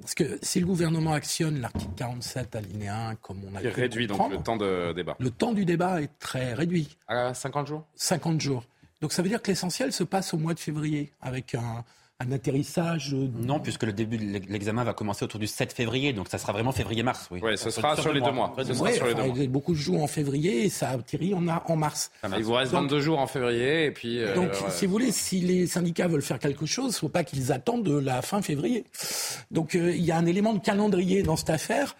Parce 0.00 0.14
que 0.14 0.38
si 0.42 0.60
le 0.60 0.66
gouvernement 0.66 1.12
actionne 1.12 1.60
l'article 1.60 1.92
47 1.96 2.56
alinéa 2.56 3.08
1, 3.08 3.14
comme 3.16 3.40
on 3.50 3.56
a 3.56 3.62
Il 3.62 3.68
réduit 3.68 4.06
donc 4.06 4.30
le 4.30 4.38
temps 4.38 4.56
de 4.56 4.92
débat. 4.92 5.16
Le 5.18 5.30
temps 5.30 5.52
du 5.52 5.64
débat 5.64 6.02
est 6.02 6.18
très 6.18 6.54
réduit. 6.54 6.96
À 7.06 7.34
50 7.34 7.66
jours? 7.66 7.84
50 7.94 8.40
jours. 8.40 8.64
Donc 9.00 9.12
ça 9.12 9.22
veut 9.22 9.28
dire 9.28 9.42
que 9.42 9.50
l'essentiel 9.50 9.92
se 9.92 10.04
passe 10.04 10.34
au 10.34 10.38
mois 10.38 10.54
de 10.54 10.58
février, 10.58 11.12
avec 11.20 11.54
un, 11.54 11.84
un 12.18 12.32
atterrissage 12.32 13.14
Non, 13.14 13.60
puisque 13.60 13.82
le 13.82 13.92
début 13.92 14.16
de 14.16 14.38
l'examen 14.48 14.84
va 14.84 14.94
commencer 14.94 15.24
autour 15.24 15.38
du 15.38 15.46
7 15.46 15.72
février, 15.72 16.14
donc 16.14 16.28
ça 16.28 16.38
sera 16.38 16.52
vraiment 16.52 16.72
février-mars. 16.72 17.28
Oui, 17.30 17.40
ouais, 17.40 17.56
ce 17.58 17.68
sera 17.68 17.94
sur 17.96 18.12
les 18.12 18.22
deux 18.22 18.32
mois. 18.32 18.54
Ce 18.56 18.72
sera 18.72 18.92
sur 18.92 19.06
les 19.06 19.14
deux 19.14 19.22
mois. 19.22 19.46
Beaucoup 19.48 19.72
de 19.72 19.78
jours 19.78 20.02
en 20.02 20.06
février 20.06 20.64
et 20.64 20.68
ça 20.70 20.90
atterrit 20.90 21.34
en, 21.34 21.46
en 21.46 21.76
mars. 21.76 22.10
il 22.36 22.42
vous 22.42 22.54
reste 22.54 22.72
22 22.72 23.00
jours 23.00 23.18
en 23.18 23.26
février 23.26 23.84
et 23.86 23.90
puis. 23.90 24.22
Euh, 24.22 24.34
donc, 24.34 24.50
si 24.70 24.86
vous 24.86 24.92
voulez, 24.92 25.12
si 25.12 25.40
les 25.40 25.66
syndicats 25.66 26.08
veulent 26.08 26.22
faire 26.22 26.38
quelque 26.38 26.64
chose, 26.64 26.86
il 26.86 26.96
ne 26.96 27.00
faut 27.00 27.08
pas 27.08 27.24
qu'ils 27.24 27.52
attendent 27.52 27.88
la 27.88 28.22
fin 28.22 28.40
février. 28.40 28.84
Donc, 29.50 29.74
euh, 29.74 29.94
il 29.94 30.04
y 30.04 30.10
a 30.10 30.16
un 30.16 30.26
élément 30.26 30.54
de 30.54 30.60
calendrier 30.60 31.22
dans 31.22 31.36
cette 31.36 31.50
affaire 31.50 31.96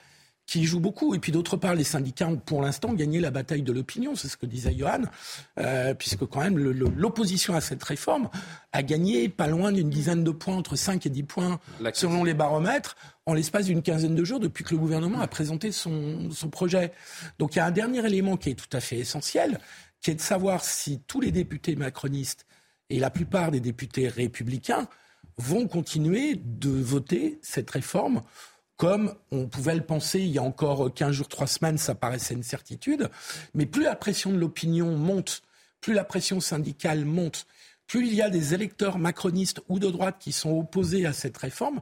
qui 0.47 0.65
joue 0.65 0.81
beaucoup. 0.81 1.15
Et 1.15 1.19
puis 1.19 1.33
d'autre 1.33 1.57
part, 1.57 1.75
les 1.75 1.85
syndicats 1.85 2.29
ont 2.29 2.37
pour 2.37 2.63
l'instant 2.63 2.93
gagné 2.93 3.21
la 3.21 3.31
bataille 3.31 3.63
de 3.63 3.73
l'opinion, 3.73 4.15
c'est 4.15 4.29
ce 4.29 4.37
que 4.37 4.47
disait 4.47 4.75
Johan, 4.77 5.03
euh, 5.59 5.95
puisque 5.95 6.25
quand 6.25 6.41
même 6.41 6.57
l'opposition 6.59 7.55
à 7.55 7.61
cette 7.61 7.83
réforme 7.83 8.31
a 8.73 8.83
gagné 8.83 9.29
pas 9.29 9.49
loin 9.49 9.73
d'une 9.73 9.91
dizaine 9.91 10.23
de 10.23 10.31
points, 10.31 10.57
entre 10.57 10.77
5 10.77 11.05
et 11.07 11.11
10 11.11 11.23
points 11.25 11.61
selon 11.93 12.25
les 12.25 12.35
baromètres, 12.35 12.97
en 13.27 13.35
l'espace 13.35 13.67
d'une 13.67 13.83
quinzaine 13.83 14.15
de 14.15 14.25
jours 14.25 14.41
depuis 14.41 14.63
que 14.63 14.71
le 14.71 14.79
gouvernement 14.79 15.21
a 15.21 15.27
présenté 15.27 15.73
son, 15.73 16.31
son 16.31 16.49
projet. 16.49 16.93
Donc 17.39 17.57
il 17.57 17.59
y 17.59 17.61
a 17.61 17.67
un 17.67 17.73
dernier 17.73 18.05
élément 18.07 18.37
qui 18.37 18.51
est 18.51 18.55
tout 18.55 18.75
à 18.75 18.81
fait 18.81 18.99
essentiel, 18.99 19.59
qui 20.01 20.13
est 20.13 20.15
de 20.15 20.21
savoir 20.21 20.65
si 20.65 21.01
tous 21.07 21.21
les 21.21 21.33
députés 21.33 21.75
macronistes 21.75 22.47
et 22.89 23.01
la 23.01 23.11
plupart 23.11 23.51
des 23.51 23.61
députés 23.61 24.09
républicains 24.09 24.87
vont 25.39 25.67
continuer 25.67 26.41
de 26.43 26.71
voter 26.71 27.41
cette 27.43 27.71
réforme 27.71 28.23
comme 28.77 29.15
on 29.31 29.47
pouvait 29.47 29.75
le 29.75 29.83
penser 29.83 30.21
il 30.21 30.31
y 30.31 30.39
a 30.39 30.43
encore 30.43 30.93
15 30.93 31.13
jours, 31.13 31.29
3 31.29 31.47
semaines, 31.47 31.79
ça 31.79 31.95
paraissait 31.95 32.35
une 32.35 32.43
certitude. 32.43 33.09
Mais 33.55 33.67
plus 33.67 33.83
la 33.83 33.97
pression 33.97 34.31
de 34.31 34.39
l'opinion 34.39 34.97
monte, 34.97 35.43
plus 35.81 35.95
la 35.95 36.05
pression 36.05 36.41
syndicale 36.41 37.05
monte, 37.05 37.47
plus 37.87 38.07
il 38.07 38.15
y 38.15 38.23
a 38.23 38.31
des 38.31 38.55
électeurs 38.55 38.99
macronistes 38.99 39.61
ou 39.69 39.79
de 39.79 39.89
droite 39.89 40.17
qui 40.19 40.33
sont 40.33 40.59
opposés 40.59 41.07
à 41.07 41.13
cette 41.13 41.37
réforme, 41.37 41.81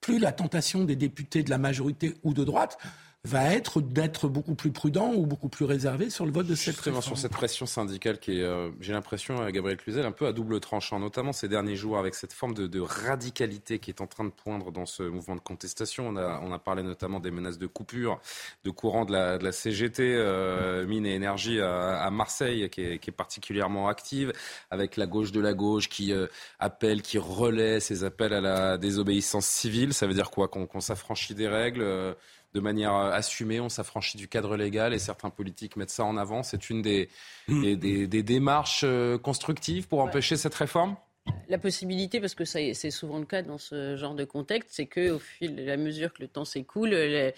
plus 0.00 0.18
la 0.18 0.32
tentation 0.32 0.84
des 0.84 0.96
députés 0.96 1.42
de 1.42 1.50
la 1.50 1.58
majorité 1.58 2.14
ou 2.24 2.34
de 2.34 2.44
droite 2.44 2.78
va 3.24 3.54
être 3.54 3.80
d'être 3.80 4.28
beaucoup 4.28 4.54
plus 4.54 4.70
prudent 4.70 5.14
ou 5.14 5.24
beaucoup 5.24 5.48
plus 5.48 5.64
réservé 5.64 6.10
sur 6.10 6.26
le 6.26 6.32
vote 6.32 6.46
de 6.46 6.54
cette 6.54 6.74
Justement, 6.74 7.00
sur 7.00 7.16
cette 7.16 7.32
pression 7.32 7.64
syndicale 7.64 8.18
qui 8.18 8.38
est, 8.38 8.42
euh, 8.42 8.70
j'ai 8.80 8.92
l'impression, 8.92 9.40
à 9.40 9.46
euh, 9.46 9.50
Gabriel 9.50 9.78
Cluzel, 9.78 10.04
un 10.04 10.12
peu 10.12 10.26
à 10.26 10.32
double 10.32 10.60
tranchant, 10.60 11.00
notamment 11.00 11.32
ces 11.32 11.48
derniers 11.48 11.76
jours 11.76 11.96
avec 11.96 12.14
cette 12.14 12.34
forme 12.34 12.52
de, 12.52 12.80
radicalité 12.80 13.78
qui 13.78 13.90
est 13.90 14.02
en 14.02 14.06
train 14.06 14.24
de 14.24 14.30
poindre 14.30 14.70
dans 14.70 14.84
ce 14.84 15.02
mouvement 15.02 15.36
de 15.36 15.40
contestation. 15.40 16.06
On 16.08 16.16
a, 16.16 16.40
on 16.42 16.52
a 16.52 16.58
parlé 16.58 16.82
notamment 16.82 17.18
des 17.18 17.30
menaces 17.30 17.56
de 17.56 17.66
coupure 17.66 18.20
de 18.62 18.70
courant 18.70 19.06
de 19.06 19.12
la, 19.12 19.38
de 19.38 19.44
la 19.44 19.52
CGT, 19.52 20.02
euh, 20.02 20.86
mine 20.86 21.06
et 21.06 21.14
énergie 21.14 21.60
à, 21.60 22.10
Marseille, 22.10 22.68
qui 22.68 22.82
est, 22.82 22.98
qui 22.98 23.08
est, 23.08 23.12
particulièrement 23.12 23.88
active, 23.88 24.32
avec 24.70 24.96
la 24.98 25.06
gauche 25.06 25.32
de 25.32 25.40
la 25.40 25.54
gauche 25.54 25.88
qui 25.88 26.12
appelle, 26.58 27.00
qui 27.00 27.16
relaie 27.16 27.80
ces 27.80 28.04
appels 28.04 28.34
à 28.34 28.40
la 28.40 28.76
désobéissance 28.76 29.46
civile. 29.46 29.94
Ça 29.94 30.06
veut 30.06 30.14
dire 30.14 30.30
quoi? 30.30 30.48
Qu'on 30.48 30.80
s'affranchit 30.80 31.34
des 31.34 31.48
règles 31.48 32.14
de 32.54 32.60
manière 32.60 32.94
euh, 32.94 33.10
assumée, 33.10 33.60
on 33.60 33.68
s'affranchit 33.68 34.16
du 34.16 34.28
cadre 34.28 34.56
légal 34.56 34.94
et 34.94 34.98
certains 34.98 35.30
politiques 35.30 35.76
mettent 35.76 35.90
ça 35.90 36.04
en 36.04 36.16
avant. 36.16 36.42
C'est 36.42 36.70
une 36.70 36.82
des, 36.82 37.08
mmh. 37.48 37.74
des, 37.74 38.22
démarches 38.22 38.82
euh, 38.84 39.18
constructives 39.18 39.88
pour 39.88 40.00
empêcher 40.00 40.36
cette 40.36 40.54
réforme? 40.54 40.96
La 41.48 41.56
possibilité, 41.56 42.20
parce 42.20 42.34
que 42.34 42.44
c'est 42.44 42.74
souvent 42.90 43.18
le 43.18 43.24
cas 43.24 43.40
dans 43.40 43.56
ce 43.56 43.96
genre 43.96 44.14
de 44.14 44.24
contexte, 44.24 44.70
c'est 44.72 44.84
qu'au 44.84 45.18
fil 45.18 45.56
de 45.56 45.62
la 45.64 45.78
mesure 45.78 46.12
que 46.12 46.20
le 46.20 46.28
temps 46.28 46.44
s'écoule, 46.44 46.90
les, 46.90 47.32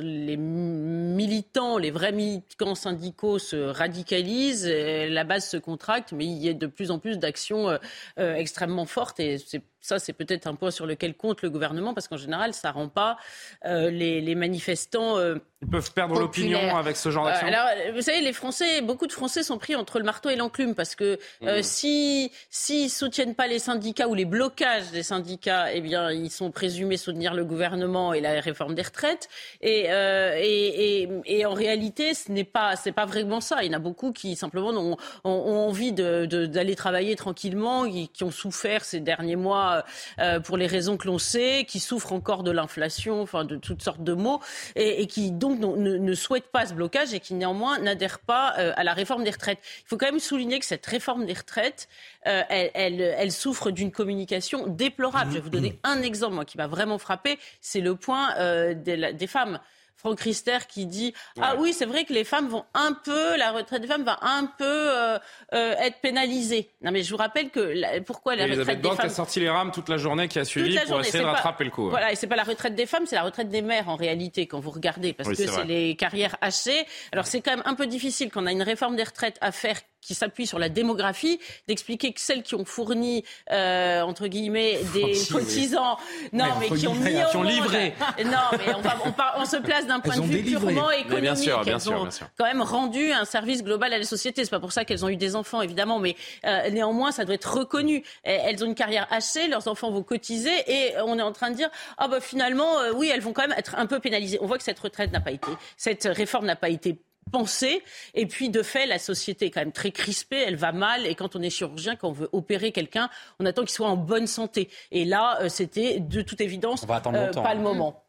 les, 0.00 0.36
militants, 0.38 1.76
les 1.76 1.90
vrais 1.90 2.12
militants 2.12 2.74
syndicaux 2.74 3.38
se 3.38 3.56
radicalisent, 3.56 4.66
la 4.66 5.24
base 5.24 5.46
se 5.46 5.58
contracte, 5.58 6.12
mais 6.12 6.24
il 6.24 6.38
y 6.38 6.48
a 6.48 6.54
de 6.54 6.66
plus 6.66 6.90
en 6.90 6.98
plus 6.98 7.18
d'actions 7.18 7.68
euh, 7.68 8.34
extrêmement 8.36 8.86
fortes 8.86 9.20
et 9.20 9.36
c'est 9.36 9.62
ça, 9.84 9.98
c'est 9.98 10.14
peut-être 10.14 10.46
un 10.46 10.54
point 10.54 10.70
sur 10.70 10.86
lequel 10.86 11.14
compte 11.14 11.42
le 11.42 11.50
gouvernement, 11.50 11.92
parce 11.92 12.08
qu'en 12.08 12.16
général, 12.16 12.54
ça 12.54 12.70
ne 12.70 12.72
rend 12.72 12.88
pas 12.88 13.18
euh, 13.66 13.90
les, 13.90 14.34
manifestants. 14.34 15.18
Euh, 15.18 15.36
Ils 15.60 15.68
peuvent 15.68 15.92
perdre 15.92 16.18
l'opinion 16.18 16.74
avec 16.74 16.96
ce 16.96 17.10
genre 17.10 17.26
d'action. 17.26 17.46
Euh, 17.46 17.50
alors, 17.50 17.94
vous 17.94 18.00
savez, 18.00 18.22
les 18.22 18.32
Français, 18.32 18.80
beaucoup 18.80 19.06
de 19.06 19.12
Français 19.12 19.42
sont 19.42 19.58
pris 19.58 19.76
entre 19.76 19.98
le 19.98 20.06
marteau 20.06 20.30
et 20.30 20.36
l'enclume, 20.36 20.74
parce 20.74 20.94
que 20.94 21.18
mmh. 21.42 21.60
si 21.60 22.32
s'ils 22.48 22.88
soutiennent 22.88 23.34
pas 23.34 23.46
les 23.46 23.58
syndicats 23.58 24.08
ou 24.08 24.14
les 24.14 24.24
blocages 24.24 24.90
des 24.90 25.02
syndicats, 25.02 25.70
eh 25.70 25.82
bien, 25.82 26.10
ils 26.10 26.30
sont 26.30 26.50
présumés 26.50 26.96
soutenir 26.96 27.34
le 27.34 27.44
gouvernement 27.44 28.14
et 28.14 28.22
la 28.22 28.40
réforme 28.40 28.74
des 28.74 28.82
retraites. 28.82 29.28
Et, 29.60 29.90
et, 29.90 31.08
et, 31.26 31.44
en 31.44 31.52
réalité, 31.52 32.14
ce 32.14 32.32
n'est 32.32 32.44
pas 32.44 32.76
c'est 32.76 32.92
pas 32.92 33.04
vraiment 33.04 33.42
ça. 33.42 33.62
Il 33.62 33.70
y 33.70 33.74
en 33.74 33.76
a 33.76 33.82
beaucoup 33.82 34.12
qui 34.12 34.34
simplement 34.34 34.70
ont, 34.70 34.96
ont, 35.24 35.68
envie 35.68 35.92
d'aller 35.92 36.26
de, 36.26 36.74
travailler 36.74 37.16
tranquillement, 37.16 37.84
qui, 37.84 38.08
qui 38.08 38.24
ont 38.24 38.30
souffert 38.30 38.82
ces 38.86 39.00
derniers 39.00 39.36
mois 39.36 39.73
euh, 39.78 39.82
euh, 40.20 40.40
pour 40.40 40.56
les 40.56 40.66
raisons 40.66 40.96
que 40.96 41.06
l'on 41.06 41.18
sait, 41.18 41.64
qui 41.66 41.80
souffrent 41.80 42.12
encore 42.12 42.42
de 42.42 42.50
l'inflation, 42.50 43.20
enfin 43.22 43.44
de 43.44 43.56
toutes 43.56 43.82
sortes 43.82 44.02
de 44.02 44.12
maux, 44.12 44.40
et, 44.76 45.06
qui 45.06 45.30
donc 45.30 45.58
ne, 45.58 45.96
ne, 45.96 46.14
souhaitent 46.14 46.50
pas 46.50 46.66
ce 46.66 46.74
blocage 46.74 47.14
et 47.14 47.20
qui 47.20 47.34
néanmoins 47.34 47.78
n'adhèrent 47.78 48.18
pas 48.18 48.54
euh, 48.58 48.72
à 48.76 48.84
la 48.84 48.92
réforme 48.92 49.24
des 49.24 49.30
retraites. 49.30 49.58
Il 49.84 49.88
faut 49.88 49.96
quand 49.96 50.06
même 50.06 50.20
souligner 50.20 50.58
que 50.58 50.66
cette 50.66 50.86
réforme 50.86 51.26
des 51.26 51.34
retraites, 51.34 51.88
elle, 52.22 52.70
elle, 52.74 53.32
souffre 53.32 53.70
d'une 53.70 53.90
communication 53.90 54.66
déplorable. 54.66 55.30
Je 55.30 55.34
vais 55.36 55.42
vous 55.42 55.50
donner 55.50 55.78
un 55.82 56.00
exemple 56.00 56.34
moi, 56.34 56.44
qui 56.44 56.56
m'a 56.56 56.66
vraiment 56.66 56.98
frappé, 56.98 57.38
c'est 57.60 57.80
le 57.80 57.94
point 57.96 58.34
des, 58.74 59.12
des 59.12 59.26
femmes. 59.26 59.60
Franck 59.96 60.20
Rister 60.20 60.58
qui 60.68 60.86
dit 60.86 61.14
ah 61.40 61.54
oui 61.58 61.72
c'est 61.72 61.86
vrai 61.86 62.04
que 62.04 62.12
les 62.12 62.24
femmes 62.24 62.48
vont 62.48 62.64
un 62.74 62.92
peu 62.92 63.36
la 63.36 63.52
retraite 63.52 63.82
des 63.82 63.88
femmes 63.88 64.04
va 64.04 64.18
un 64.22 64.46
peu 64.46 64.64
euh, 64.64 65.18
euh, 65.54 65.74
être 65.78 66.00
pénalisée. 66.00 66.70
Non 66.82 66.90
mais 66.90 67.02
je 67.02 67.10
vous 67.10 67.16
rappelle 67.16 67.50
que 67.50 68.00
pourquoi 68.00 68.36
la 68.36 68.46
retraite 68.46 68.80
des 68.80 68.88
femmes 68.88 69.06
a 69.06 69.08
sorti 69.08 69.40
les 69.40 69.50
rames 69.50 69.70
toute 69.72 69.88
la 69.88 69.96
journée 69.96 70.28
qui 70.28 70.38
a 70.38 70.44
suivi 70.44 70.78
pour 70.86 71.00
essayer 71.00 71.22
de 71.22 71.28
rattraper 71.28 71.64
le 71.64 71.70
coup. 71.70 71.88
Voilà 71.90 72.12
et 72.12 72.16
c'est 72.16 72.26
pas 72.26 72.36
la 72.36 72.44
retraite 72.44 72.74
des 72.74 72.86
femmes 72.86 73.06
c'est 73.06 73.16
la 73.16 73.22
retraite 73.22 73.48
des 73.48 73.62
mères 73.62 73.88
en 73.88 73.96
réalité 73.96 74.46
quand 74.46 74.60
vous 74.60 74.70
regardez 74.70 75.12
parce 75.12 75.30
que 75.30 75.34
c'est 75.34 75.64
les 75.64 75.96
carrières 75.96 76.36
hachées. 76.40 76.86
Alors 77.12 77.26
c'est 77.26 77.40
quand 77.40 77.52
même 77.52 77.62
un 77.64 77.74
peu 77.74 77.86
difficile 77.86 78.30
quand 78.30 78.42
on 78.42 78.46
a 78.46 78.52
une 78.52 78.62
réforme 78.62 78.96
des 78.96 79.04
retraites 79.04 79.38
à 79.40 79.52
faire 79.52 79.80
qui 80.04 80.14
s'appuie 80.14 80.46
sur 80.46 80.58
la 80.58 80.68
démographie, 80.68 81.40
d'expliquer 81.66 82.12
que 82.12 82.20
celles 82.20 82.42
qui 82.42 82.54
ont 82.54 82.64
fourni, 82.64 83.24
euh, 83.50 84.02
entre 84.02 84.26
guillemets, 84.26 84.78
des 84.92 85.14
cotisants, 85.30 85.96
non, 86.32 86.44
mais, 86.60 86.68
qui 86.68 86.86
ont 86.86 86.94
mis 86.94 87.14
qui 87.30 87.36
ont 87.36 87.42
livré. 87.42 87.94
Non, 88.24 88.38
mais 88.52 88.74
on, 88.74 89.40
on, 89.40 89.44
se 89.44 89.56
place 89.56 89.86
d'un 89.86 90.00
point 90.00 90.16
de 90.16 90.22
vue 90.22 90.42
purement 90.42 90.90
économique. 90.90 91.22
bien 91.22 91.36
sûr, 91.36 91.62
bien 91.62 91.78
sûr, 91.78 92.00
bien 92.02 92.10
sûr. 92.10 92.26
quand 92.36 92.44
même 92.44 92.62
rendu 92.62 93.12
un 93.12 93.24
service 93.24 93.62
global 93.62 93.92
à 93.92 93.98
la 93.98 94.04
société. 94.04 94.44
C'est 94.44 94.50
pas 94.50 94.60
pour 94.60 94.72
ça 94.72 94.84
qu'elles 94.84 95.04
ont 95.04 95.08
eu 95.08 95.16
des 95.16 95.36
enfants, 95.36 95.62
évidemment, 95.62 95.98
mais 95.98 96.16
euh, 96.44 96.70
néanmoins, 96.70 97.12
ça 97.12 97.24
doit 97.24 97.34
être 97.34 97.58
reconnu. 97.58 98.04
Elles 98.24 98.62
ont 98.62 98.66
une 98.66 98.74
carrière 98.74 99.06
hachée, 99.10 99.48
leurs 99.48 99.68
enfants 99.68 99.90
vont 99.90 100.02
cotiser, 100.02 100.52
et 100.66 100.94
on 101.04 101.18
est 101.18 101.22
en 101.22 101.32
train 101.32 101.50
de 101.50 101.56
dire, 101.56 101.70
ah 101.98 102.08
bah 102.08 102.20
finalement, 102.20 102.80
euh, 102.80 102.92
oui, 102.94 103.10
elles 103.12 103.20
vont 103.20 103.32
quand 103.32 103.46
même 103.46 103.58
être 103.58 103.74
un 103.76 103.86
peu 103.86 104.00
pénalisées. 104.00 104.38
On 104.40 104.46
voit 104.46 104.58
que 104.58 104.64
cette 104.64 104.78
retraite 104.78 105.12
n'a 105.12 105.20
pas 105.20 105.32
été, 105.32 105.50
cette 105.76 106.04
réforme 106.04 106.46
n'a 106.46 106.56
pas 106.56 106.68
été 106.68 106.98
pensée. 107.30 107.82
Et 108.14 108.26
puis, 108.26 108.50
de 108.50 108.62
fait, 108.62 108.86
la 108.86 108.98
société 108.98 109.46
est 109.46 109.50
quand 109.50 109.60
même 109.60 109.72
très 109.72 109.90
crispée, 109.90 110.42
elle 110.46 110.56
va 110.56 110.72
mal. 110.72 111.06
Et 111.06 111.14
quand 111.14 111.36
on 111.36 111.42
est 111.42 111.50
chirurgien, 111.50 111.96
quand 111.96 112.08
on 112.08 112.12
veut 112.12 112.28
opérer 112.32 112.72
quelqu'un, 112.72 113.08
on 113.38 113.46
attend 113.46 113.62
qu'il 113.62 113.70
soit 113.70 113.88
en 113.88 113.96
bonne 113.96 114.26
santé. 114.26 114.68
Et 114.90 115.04
là, 115.04 115.38
euh, 115.40 115.48
c'était 115.48 116.00
de 116.00 116.22
toute 116.22 116.40
évidence 116.40 116.84
euh, 116.84 117.32
pas 117.32 117.54
le 117.54 117.60
moment. 117.60 118.00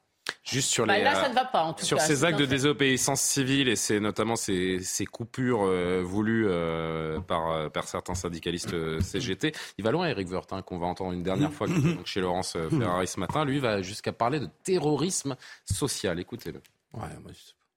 Juste 0.44 0.70
sur 0.72 0.88
bah, 0.88 0.98
les, 0.98 1.04
là, 1.04 1.14
ça 1.16 1.30
ne 1.30 1.36
va 1.36 1.46
pas, 1.46 1.64
en 1.64 1.74
tout 1.74 1.86
sur 1.86 2.02
ces 2.02 2.24
actes 2.24 2.40
de 2.40 2.46
désobéissance 2.46 3.22
civile 3.22 3.68
et 3.68 3.76
c'est 3.76 4.00
notamment 4.00 4.36
ces, 4.36 4.80
coupures 5.12 5.64
euh, 5.64 6.02
voulues 6.04 6.48
par, 7.28 7.72
par, 7.72 7.88
certains 7.88 8.16
syndicalistes 8.16 9.02
CGT. 9.02 9.54
Il 9.78 9.84
va 9.84 9.92
loin, 9.92 10.08
Eric 10.08 10.28
Vertin, 10.28 10.64
qu'on 10.64 10.80
va 10.80 10.88
entendre 10.88 11.14
une 11.14 11.22
dernière 11.22 11.54
fois 11.54 11.68
chez 12.06 12.22
Laurence 12.22 12.58
Ferrari 12.70 13.08
ce 13.08 13.20
matin. 13.20 13.46
Lui 13.46 13.60
va 13.60 13.84
jusqu'à 13.84 14.14
parler 14.14 14.40
de 14.40 14.50
terrorisme 14.64 15.36
social. 15.64 16.20
Écoutez-le. 16.20 16.62
Ouais, 16.94 17.10
moi, 17.22 17.32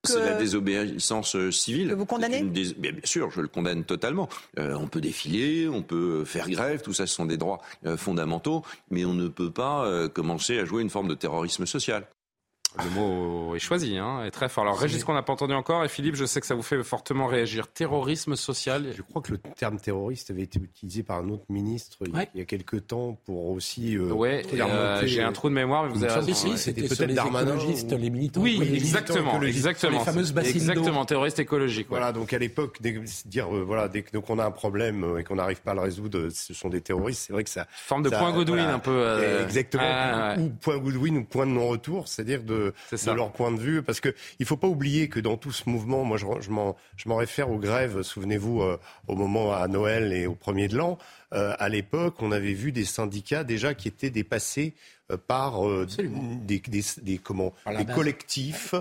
c'est 0.08 0.20
la 0.20 0.34
désobéissance 0.34 1.36
euh, 1.36 1.50
civile. 1.50 1.94
Vous 1.94 2.06
condamnez 2.06 2.42
bien, 2.42 2.92
sûr, 3.04 3.30
je 3.30 3.40
le 3.40 3.48
condamne 3.48 3.84
totalement. 3.84 4.28
Euh, 4.58 4.74
on 4.74 4.86
peut 4.86 5.00
défiler, 5.00 5.68
on 5.68 5.82
peut 5.82 6.24
faire 6.24 6.48
grève, 6.48 6.82
tout 6.82 6.92
ça, 6.92 7.06
ce 7.06 7.14
sont 7.14 7.26
des 7.26 7.36
droits 7.36 7.60
euh, 7.86 7.96
fondamentaux, 7.96 8.62
mais 8.90 9.04
on 9.04 9.14
ne 9.14 9.28
peut 9.28 9.50
pas 9.50 10.08
commencer 10.08 10.58
à 10.58 10.64
jouer 10.64 10.82
une 10.82 10.90
forme 10.90 11.08
de 11.08 11.14
terrorisme 11.14 11.66
social. 11.66 12.06
Le 12.84 12.90
mot 12.90 13.56
est 13.56 13.58
choisi, 13.58 13.98
hein, 13.98 14.24
est 14.24 14.30
très 14.30 14.48
fort. 14.48 14.64
Alors 14.64 14.78
Régis 14.78 15.02
qu'on 15.04 15.14
n'a 15.14 15.22
pas 15.22 15.32
entendu 15.32 15.54
encore, 15.54 15.84
et 15.84 15.88
Philippe, 15.88 16.14
je 16.14 16.24
sais 16.24 16.40
que 16.40 16.46
ça 16.46 16.54
vous 16.54 16.62
fait 16.62 16.82
fortement 16.82 17.26
réagir. 17.26 17.68
Terrorisme 17.68 18.36
social. 18.36 18.92
Je 18.96 19.02
crois 19.02 19.20
que 19.22 19.32
le 19.32 19.38
terme 19.38 19.78
terroriste 19.78 20.30
avait 20.30 20.42
été 20.42 20.60
utilisé 20.60 21.02
par 21.02 21.18
un 21.18 21.28
autre 21.28 21.44
ministre 21.48 21.98
il 22.34 22.38
y 22.38 22.40
a 22.40 22.44
quelques 22.44 22.86
temps 22.86 23.18
pour 23.24 23.50
aussi. 23.50 23.96
Euh, 23.96 24.12
ouais, 24.12 24.44
euh, 24.54 25.02
j'ai 25.04 25.22
un 25.22 25.32
trou 25.32 25.48
de 25.48 25.54
mémoire, 25.54 25.84
mais 25.84 25.90
vous 25.90 26.04
avez 26.04 26.14
raison. 26.14 26.56
c'était 26.56 26.82
peut-être 26.82 27.06
les 27.06 27.14
écologistes, 27.14 27.92
les 27.92 28.10
militants. 28.10 28.40
Oui, 28.40 28.60
exactement, 28.74 29.40
exactement. 29.42 29.98
Les 29.98 30.04
fameuses 30.04 30.34
Exactement, 30.36 31.04
terroriste 31.04 31.38
écologique. 31.38 31.86
Voilà, 31.88 32.12
donc 32.12 32.32
à 32.32 32.38
l'époque, 32.38 32.80
dire 33.26 33.54
euh, 33.54 33.62
voilà, 33.62 33.88
dès 33.88 34.02
qu'on 34.02 34.38
a 34.38 34.44
un 34.44 34.50
problème 34.50 35.16
et 35.18 35.24
qu'on 35.24 35.36
n'arrive 35.36 35.60
pas 35.62 35.72
à 35.72 35.74
le 35.74 35.80
résoudre, 35.80 36.28
ce 36.30 36.54
sont 36.54 36.68
des 36.68 36.80
terroristes. 36.80 37.24
C'est 37.26 37.32
vrai 37.32 37.44
que 37.44 37.50
ça. 37.50 37.66
Forme 37.70 38.02
de 38.02 38.10
point 38.10 38.32
Godwin 38.32 38.68
un 38.68 38.78
peu. 38.78 39.42
Exactement. 39.42 40.34
Ou 40.38 40.50
point 40.50 40.78
Godwin 40.78 41.18
ou 41.18 41.24
point 41.24 41.46
de 41.46 41.52
non-retour, 41.52 42.08
c'est-à-dire 42.08 42.42
de 42.42 42.67
de 42.92 43.10
leur 43.12 43.32
point 43.32 43.52
de 43.52 43.58
vue. 43.58 43.82
Parce 43.82 44.00
qu'il 44.00 44.14
ne 44.40 44.44
faut 44.44 44.56
pas 44.56 44.68
oublier 44.68 45.08
que 45.08 45.20
dans 45.20 45.36
tout 45.36 45.52
ce 45.52 45.68
mouvement, 45.68 46.04
moi 46.04 46.16
je, 46.16 46.26
je 46.40 46.50
m'en 47.08 47.16
réfère 47.16 47.50
aux 47.50 47.58
grèves, 47.58 48.02
souvenez-vous, 48.02 48.62
euh, 48.62 48.78
au 49.06 49.14
moment 49.14 49.52
à 49.52 49.66
Noël 49.68 50.12
et 50.12 50.26
au 50.26 50.34
premier 50.34 50.68
de 50.68 50.76
l'an, 50.76 50.98
euh, 51.34 51.54
à 51.58 51.68
l'époque, 51.68 52.16
on 52.20 52.32
avait 52.32 52.54
vu 52.54 52.72
des 52.72 52.84
syndicats 52.84 53.44
déjà 53.44 53.74
qui 53.74 53.88
étaient 53.88 54.10
dépassés 54.10 54.74
euh, 55.10 55.16
par 55.16 55.60
des, 55.62 56.60
des, 56.60 56.82
des, 57.02 57.18
comment, 57.18 57.52
des 57.66 57.84
collectifs 57.84 58.74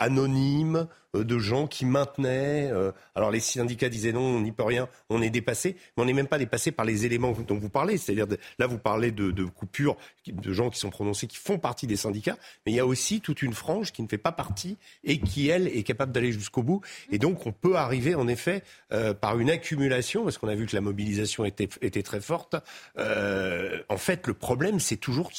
anonymes 0.00 0.88
euh, 1.16 1.24
de 1.24 1.38
gens 1.38 1.66
qui 1.66 1.84
maintenaient. 1.84 2.70
Euh, 2.72 2.92
alors 3.14 3.30
les 3.30 3.40
syndicats 3.40 3.88
disaient 3.88 4.12
non, 4.12 4.20
on 4.20 4.40
n'y 4.40 4.52
peut 4.52 4.62
rien, 4.62 4.88
on 5.10 5.22
est 5.22 5.30
dépassé, 5.30 5.76
mais 5.96 6.02
on 6.02 6.06
n'est 6.06 6.12
même 6.12 6.28
pas 6.28 6.38
dépassé 6.38 6.70
par 6.72 6.84
les 6.84 7.04
éléments 7.04 7.32
dont 7.46 7.58
vous 7.58 7.68
parlez. 7.68 7.98
C'est-à-dire 7.98 8.26
là, 8.58 8.66
vous 8.66 8.78
parlez 8.78 9.10
de, 9.10 9.30
de 9.30 9.44
coupures, 9.44 9.96
de 10.26 10.52
gens 10.52 10.70
qui 10.70 10.78
sont 10.78 10.90
prononcés, 10.90 11.26
qui 11.26 11.36
font 11.36 11.58
partie 11.58 11.86
des 11.86 11.96
syndicats, 11.96 12.36
mais 12.64 12.72
il 12.72 12.74
y 12.76 12.80
a 12.80 12.86
aussi 12.86 13.20
toute 13.20 13.42
une 13.42 13.54
frange 13.54 13.92
qui 13.92 14.02
ne 14.02 14.08
fait 14.08 14.18
pas 14.18 14.32
partie 14.32 14.76
et 15.04 15.18
qui 15.18 15.48
elle 15.48 15.68
est 15.68 15.82
capable 15.82 16.12
d'aller 16.12 16.32
jusqu'au 16.32 16.62
bout. 16.62 16.80
Et 17.10 17.18
donc 17.18 17.46
on 17.46 17.52
peut 17.52 17.76
arriver 17.76 18.14
en 18.14 18.28
effet 18.28 18.62
euh, 18.92 19.14
par 19.14 19.38
une 19.38 19.50
accumulation, 19.50 20.24
parce 20.24 20.38
qu'on 20.38 20.48
a 20.48 20.54
vu 20.54 20.66
que 20.66 20.74
la 20.74 20.80
mobilisation 20.80 21.44
était, 21.44 21.68
était 21.82 22.02
très 22.02 22.20
forte. 22.20 22.56
en 22.96 23.96
fait, 23.96 24.26
le 24.26 24.34
problème, 24.34 24.80
c'est 24.80 24.96
toujours 24.96 25.30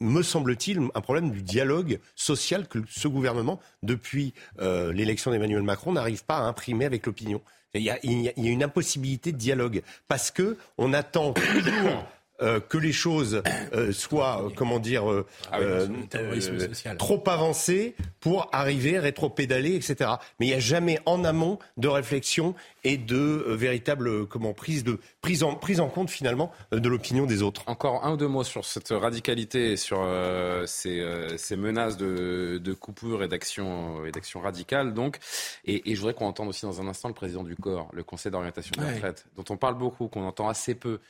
me 0.00 0.22
semble-t-il, 0.22 0.80
un 0.94 1.00
problème 1.00 1.30
du 1.30 1.42
dialogue 1.42 2.00
social 2.14 2.68
que 2.68 2.78
ce 2.88 3.08
gouvernement, 3.08 3.60
depuis 3.82 4.34
euh, 4.60 4.92
l'élection 4.92 5.30
d'Emmanuel 5.30 5.62
Macron, 5.62 5.92
n'arrive 5.92 6.24
pas 6.24 6.38
à 6.38 6.42
imprimer 6.42 6.84
avec 6.84 7.06
l'opinion. 7.06 7.40
Il 7.74 7.82
y, 7.82 7.90
a, 7.90 7.98
une 8.02 8.62
impossibilité 8.62 9.32
de 9.32 9.36
dialogue 9.36 9.82
parce 10.08 10.30
que 10.30 10.56
on 10.78 10.94
attend 10.94 11.34
toujours 11.34 12.06
euh, 12.42 12.60
que 12.60 12.76
les 12.76 12.92
choses 12.92 13.42
euh, 13.72 13.92
soient, 13.92 14.44
euh, 14.44 14.50
comment 14.54 14.78
dire, 14.78 15.04
ah 15.50 15.58
trop 16.98 17.22
avancées 17.28 17.94
pour 18.20 18.50
arriver, 18.52 18.98
rétro-pédaler, 18.98 19.74
etc. 19.74 20.10
Mais 20.38 20.46
il 20.46 20.48
n'y 20.50 20.54
a 20.54 20.60
jamais 20.60 20.98
en 21.06 21.24
amont 21.24 21.58
de 21.78 21.88
réflexion 21.88 22.54
et 22.84 22.98
de 22.98 23.44
véritable 23.48 24.26
comment, 24.26 24.52
prise, 24.52 24.84
de, 24.84 24.98
prise, 25.22 25.42
en, 25.42 25.54
prise 25.54 25.80
en 25.80 25.88
compte 25.88 26.10
finalement 26.10 26.52
de 26.72 26.88
l'opinion 26.88 27.24
des 27.24 27.42
autres. 27.42 27.62
Encore 27.66 28.04
un 28.04 28.12
ou 28.12 28.16
deux 28.16 28.28
mots 28.28 28.44
sur 28.44 28.64
cette 28.64 28.90
radicalité 28.90 29.72
et 29.72 29.76
sur 29.76 30.06
ces, 30.66 31.04
ces, 31.36 31.56
menaces 31.56 31.96
de, 31.96 32.60
de 32.62 32.72
coupure 32.74 33.22
et 33.22 33.28
d'action 33.28 34.02
radicale. 34.42 34.92
Donc. 34.92 35.18
Et, 35.64 35.90
et 35.90 35.94
je 35.94 36.00
voudrais 36.00 36.14
qu'on 36.14 36.26
entende 36.26 36.48
aussi 36.48 36.66
dans 36.66 36.80
un 36.80 36.86
instant 36.86 37.08
le 37.08 37.14
président 37.14 37.42
du 37.42 37.56
corps, 37.56 37.88
le 37.92 38.04
Conseil 38.04 38.30
d'orientation 38.30 38.72
des 38.78 38.94
retraites, 38.94 39.26
dont 39.36 39.44
on 39.50 39.56
parle 39.56 39.76
beaucoup, 39.78 40.08
qu'on 40.08 40.26
entend 40.26 40.48
assez 40.48 40.74
peu 40.74 41.00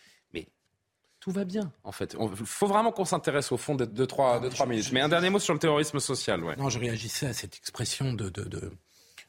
tout 1.26 1.32
va 1.32 1.44
bien, 1.44 1.72
en 1.82 1.90
fait. 1.90 2.16
Il 2.20 2.46
faut 2.46 2.68
vraiment 2.68 2.92
qu'on 2.92 3.04
s'intéresse 3.04 3.50
au 3.50 3.56
fond 3.56 3.74
de 3.74 3.84
2 3.84 4.06
trois, 4.06 4.40
minutes. 4.64 4.92
Mais 4.92 5.00
un 5.00 5.08
dernier 5.08 5.28
mot 5.28 5.40
sur 5.40 5.54
le 5.54 5.58
terrorisme 5.58 5.98
social. 5.98 6.44
Ouais. 6.44 6.54
Non, 6.54 6.68
je 6.68 6.78
réagissais 6.78 7.26
à 7.26 7.32
cette 7.32 7.56
expression 7.56 8.12
de, 8.12 8.30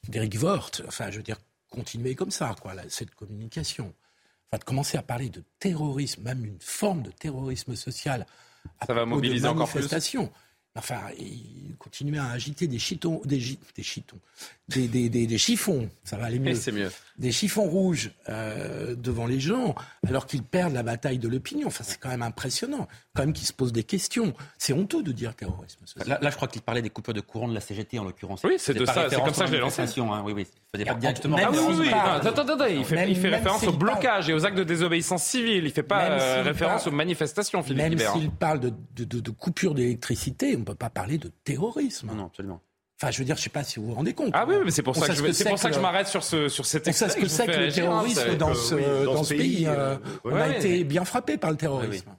d'Éric 0.07 0.33
de, 0.33 0.37
Woerth. 0.37 0.83
Enfin, 0.87 1.09
je 1.09 1.17
veux 1.17 1.23
dire, 1.23 1.37
continuer 1.71 2.13
comme 2.13 2.29
ça, 2.29 2.55
quoi, 2.61 2.73
cette 2.89 3.15
communication. 3.15 3.95
Enfin, 4.51 4.59
de 4.59 4.63
commencer 4.63 4.99
à 4.99 5.01
parler 5.01 5.29
de 5.29 5.43
terrorisme, 5.57 6.21
même 6.21 6.45
une 6.45 6.61
forme 6.61 7.01
de 7.01 7.09
terrorisme 7.09 7.75
social. 7.75 8.27
À 8.79 8.85
ça 8.85 8.93
va 8.93 9.07
mobiliser 9.07 9.47
encore 9.47 9.67
plus. 9.67 9.87
Enfin, 10.75 11.01
il 11.17 11.75
continuait 11.79 12.19
à 12.19 12.29
agiter 12.29 12.67
des 12.67 12.77
chitons, 12.77 13.23
des, 13.25 13.57
des 13.75 13.81
chitons, 13.81 14.19
des, 14.69 14.87
des, 14.87 15.09
des, 15.09 15.37
chiffons, 15.37 15.89
ça 16.03 16.17
va 16.17 16.25
aller 16.25 16.39
mieux. 16.39 16.55
C'est 16.55 16.71
mieux. 16.71 16.91
Des 17.17 17.31
chiffons 17.31 17.63
rouges 17.63 18.11
euh, 18.29 18.95
devant 18.95 19.25
les 19.25 19.39
gens, 19.39 19.73
alors 20.05 20.27
qu'ils 20.27 20.43
perdent 20.43 20.73
la 20.73 20.83
bataille 20.83 21.17
de 21.17 21.27
l'opinion. 21.27 21.67
Enfin, 21.67 21.83
c'est 21.83 21.99
quand 21.99 22.09
même 22.09 22.21
impressionnant. 22.21 22.87
Quand 23.15 23.23
même 23.23 23.33
qu'ils 23.33 23.47
se 23.47 23.53
posent 23.53 23.71
des 23.73 23.83
questions. 23.83 24.33
C'est 24.59 24.73
honteux 24.73 25.01
de 25.01 25.11
dire 25.11 25.33
terrorisme. 25.33 25.79
Là, 26.05 26.19
là, 26.21 26.29
je 26.29 26.35
crois 26.35 26.47
qu'il 26.47 26.61
parlait 26.61 26.83
des 26.83 26.91
coupures 26.91 27.15
de 27.15 27.21
courant 27.21 27.47
de 27.47 27.55
la 27.55 27.59
CGT 27.59 27.97
en 27.97 28.03
l'occurrence. 28.03 28.41
Oui, 28.43 28.55
c'est 28.57 28.73
de 28.73 28.85
ça. 28.85 29.09
C'est 29.09 29.15
comme 29.15 29.33
ça 29.33 29.45
que 29.45 29.49
je 29.49 29.55
l'ai 29.55 29.61
lancé. 29.61 29.81
Hein, 29.81 30.21
oui, 30.25 30.33
oui. 30.33 30.47
Il 30.73 30.77
faisait 30.79 30.85
pas 30.85 30.95
directement. 30.95 31.37
Ah 31.39 31.49
oui, 31.51 31.57
oui. 31.79 31.89
Attends, 31.91 32.29
attends, 32.29 32.65
Il 32.65 32.85
fait, 32.85 33.09
il 33.09 33.15
fait 33.15 33.29
référence 33.29 33.63
au 33.63 33.71
blocage 33.71 34.29
et 34.29 34.33
aux 34.33 34.45
actes 34.45 34.57
de 34.57 34.63
désobéissance 34.63 35.23
civile. 35.23 35.65
Il 35.65 35.71
fait 35.71 35.81
pas 35.81 36.11
euh, 36.11 36.43
référence 36.43 36.85
aux 36.87 36.91
manifestations, 36.91 37.63
Philippe 37.63 37.97
Même 37.97 37.97
s'il 37.97 38.29
parle 38.29 38.59
de, 38.59 38.73
de, 38.95 39.05
de, 39.05 39.19
de 39.21 39.31
coupure 39.31 39.73
d'électricité, 39.73 40.55
on 40.55 40.59
ne 40.59 40.65
peut 40.65 40.75
pas 40.75 40.89
parler 40.89 41.17
de 41.17 41.31
terrorisme. 41.43 42.11
Non, 42.13 42.25
absolument. 42.25 42.61
Enfin, 42.99 43.11
je 43.11 43.19
veux 43.19 43.25
dire, 43.25 43.35
je 43.35 43.41
ne 43.41 43.43
sais 43.43 43.49
pas 43.51 43.63
si 43.63 43.79
vous 43.79 43.85
vous 43.87 43.93
rendez 43.93 44.13
compte. 44.13 44.31
Ah 44.33 44.45
oui, 44.47 44.55
mais 44.65 44.71
c'est 44.71 44.81
pour, 44.81 44.95
ça 44.95 45.07
que 45.07 45.13
je, 45.13 45.31
c'est 45.31 45.47
pour 45.47 45.59
ça 45.59 45.69
que 45.69 45.75
je 45.75 45.79
m'arrête 45.79 46.07
sur, 46.07 46.23
ce, 46.23 46.49
sur 46.49 46.65
cet 46.65 46.87
extrait. 46.87 47.09
C'est 47.09 47.15
ce 47.15 47.21
que 47.21 47.27
c'est 47.27 47.45
que 47.45 47.51
le 47.51 47.71
terrorisme 47.71 48.35
dans, 48.37 48.55
ce, 48.55 49.05
dans, 49.05 49.23
ce 49.23 49.35
pays. 49.35 49.67
Euh, 49.67 49.97
on 50.23 50.35
a 50.35 50.49
été 50.49 50.83
bien 50.83 51.05
frappé 51.05 51.37
par 51.37 51.51
le 51.51 51.57
terrorisme. 51.57 52.09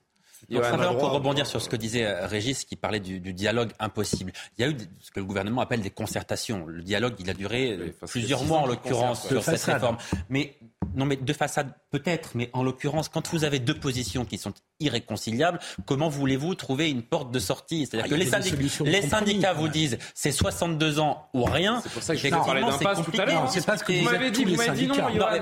Simplement 0.50 0.94
pour 0.94 1.10
rebondir 1.10 1.46
sur 1.46 1.60
ce 1.60 1.68
que 1.68 1.76
disait 1.76 2.06
euh, 2.06 2.26
Régis, 2.26 2.64
qui 2.64 2.76
parlait 2.76 3.00
du, 3.00 3.20
du, 3.20 3.32
dialogue 3.32 3.70
impossible. 3.78 4.32
Il 4.56 4.62
y 4.62 4.64
a 4.64 4.70
eu 4.70 4.76
ce 5.00 5.10
que 5.10 5.20
le 5.20 5.26
gouvernement 5.26 5.60
appelle 5.60 5.80
des 5.80 5.90
concertations. 5.90 6.66
Le 6.66 6.82
dialogue, 6.82 7.14
il 7.18 7.28
a 7.28 7.34
duré 7.34 7.78
plusieurs 8.06 8.44
mois 8.44 8.58
en 8.58 8.66
l'occurrence 8.66 9.26
sur 9.26 9.42
cette 9.42 9.62
réforme. 9.62 9.98
Mais 10.28 10.56
non, 10.94 11.04
mais 11.04 11.16
de 11.16 11.32
façade 11.32 11.72
peut-être, 11.90 12.30
mais 12.34 12.50
en 12.52 12.62
l'occurrence, 12.62 13.08
quand 13.08 13.28
vous 13.28 13.44
avez 13.44 13.58
deux 13.58 13.74
positions 13.74 14.24
qui 14.24 14.38
sont 14.38 14.52
irréconciliables, 14.80 15.58
comment 15.86 16.08
voulez-vous 16.08 16.54
trouver 16.54 16.90
une 16.90 17.02
porte 17.02 17.30
de 17.30 17.38
sortie? 17.38 17.86
C'est-à-dire 17.86 18.06
ah, 18.06 18.08
que 18.08 18.84
les, 18.84 18.90
les 18.90 19.02
syndicats 19.02 19.52
vous 19.52 19.68
disent 19.68 19.98
c'est 20.14 20.32
62 20.32 20.98
ans 21.00 21.28
ou 21.34 21.44
rien. 21.44 21.80
C'est 21.82 21.92
pour 21.92 22.02
ça 22.02 22.14
que 22.14 22.20
j'ai 22.20 22.30
parlé 22.30 22.62
d'impasse 22.62 23.02
tout 23.02 23.20
à 23.20 23.24
l'heure. 23.24 23.50
C'est 23.50 23.64
pas 23.64 23.76
ce 23.76 23.84
que 23.84 23.92
vous 23.92 24.04
m'avez 24.04 24.30
dit. 24.30 24.44
Vous 24.44 24.56
m'avez 24.56 24.78
dit 24.78 24.86
non. 24.86 24.94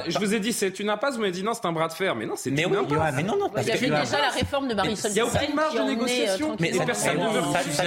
Je 0.09 0.19
vous 0.19 0.35
ai 0.35 0.41
dit 0.41 0.53
c'est 0.53 0.79
une 0.81 0.89
impasse. 0.89 1.15
Vous 1.15 1.21
m'avez 1.21 1.33
dit 1.33 1.43
non, 1.43 1.53
c'est 1.55 1.67
un 1.67 1.73
bras 1.73 1.89
de 1.89 1.93
fer. 1.93 2.15
Mais 2.15 2.27
non, 2.27 2.35
c'est 2.37 2.51
une 2.51 2.61
impasse. 2.61 3.15
Mais 3.15 3.23
non, 3.23 3.37
non. 3.39 3.51
Il 3.57 3.67
y 3.67 3.71
avait 3.71 3.87
déjà 3.87 4.21
la 4.21 4.31
réforme 4.31 4.69
de 4.69 4.75
Il 5.05 5.13
n'y 5.13 5.21
a 5.21 5.27
aucune 5.27 5.55
marge 5.55 5.75
de 5.75 5.83
négociation. 5.83 6.57
Mais 6.61 6.73
ça 6.73 6.85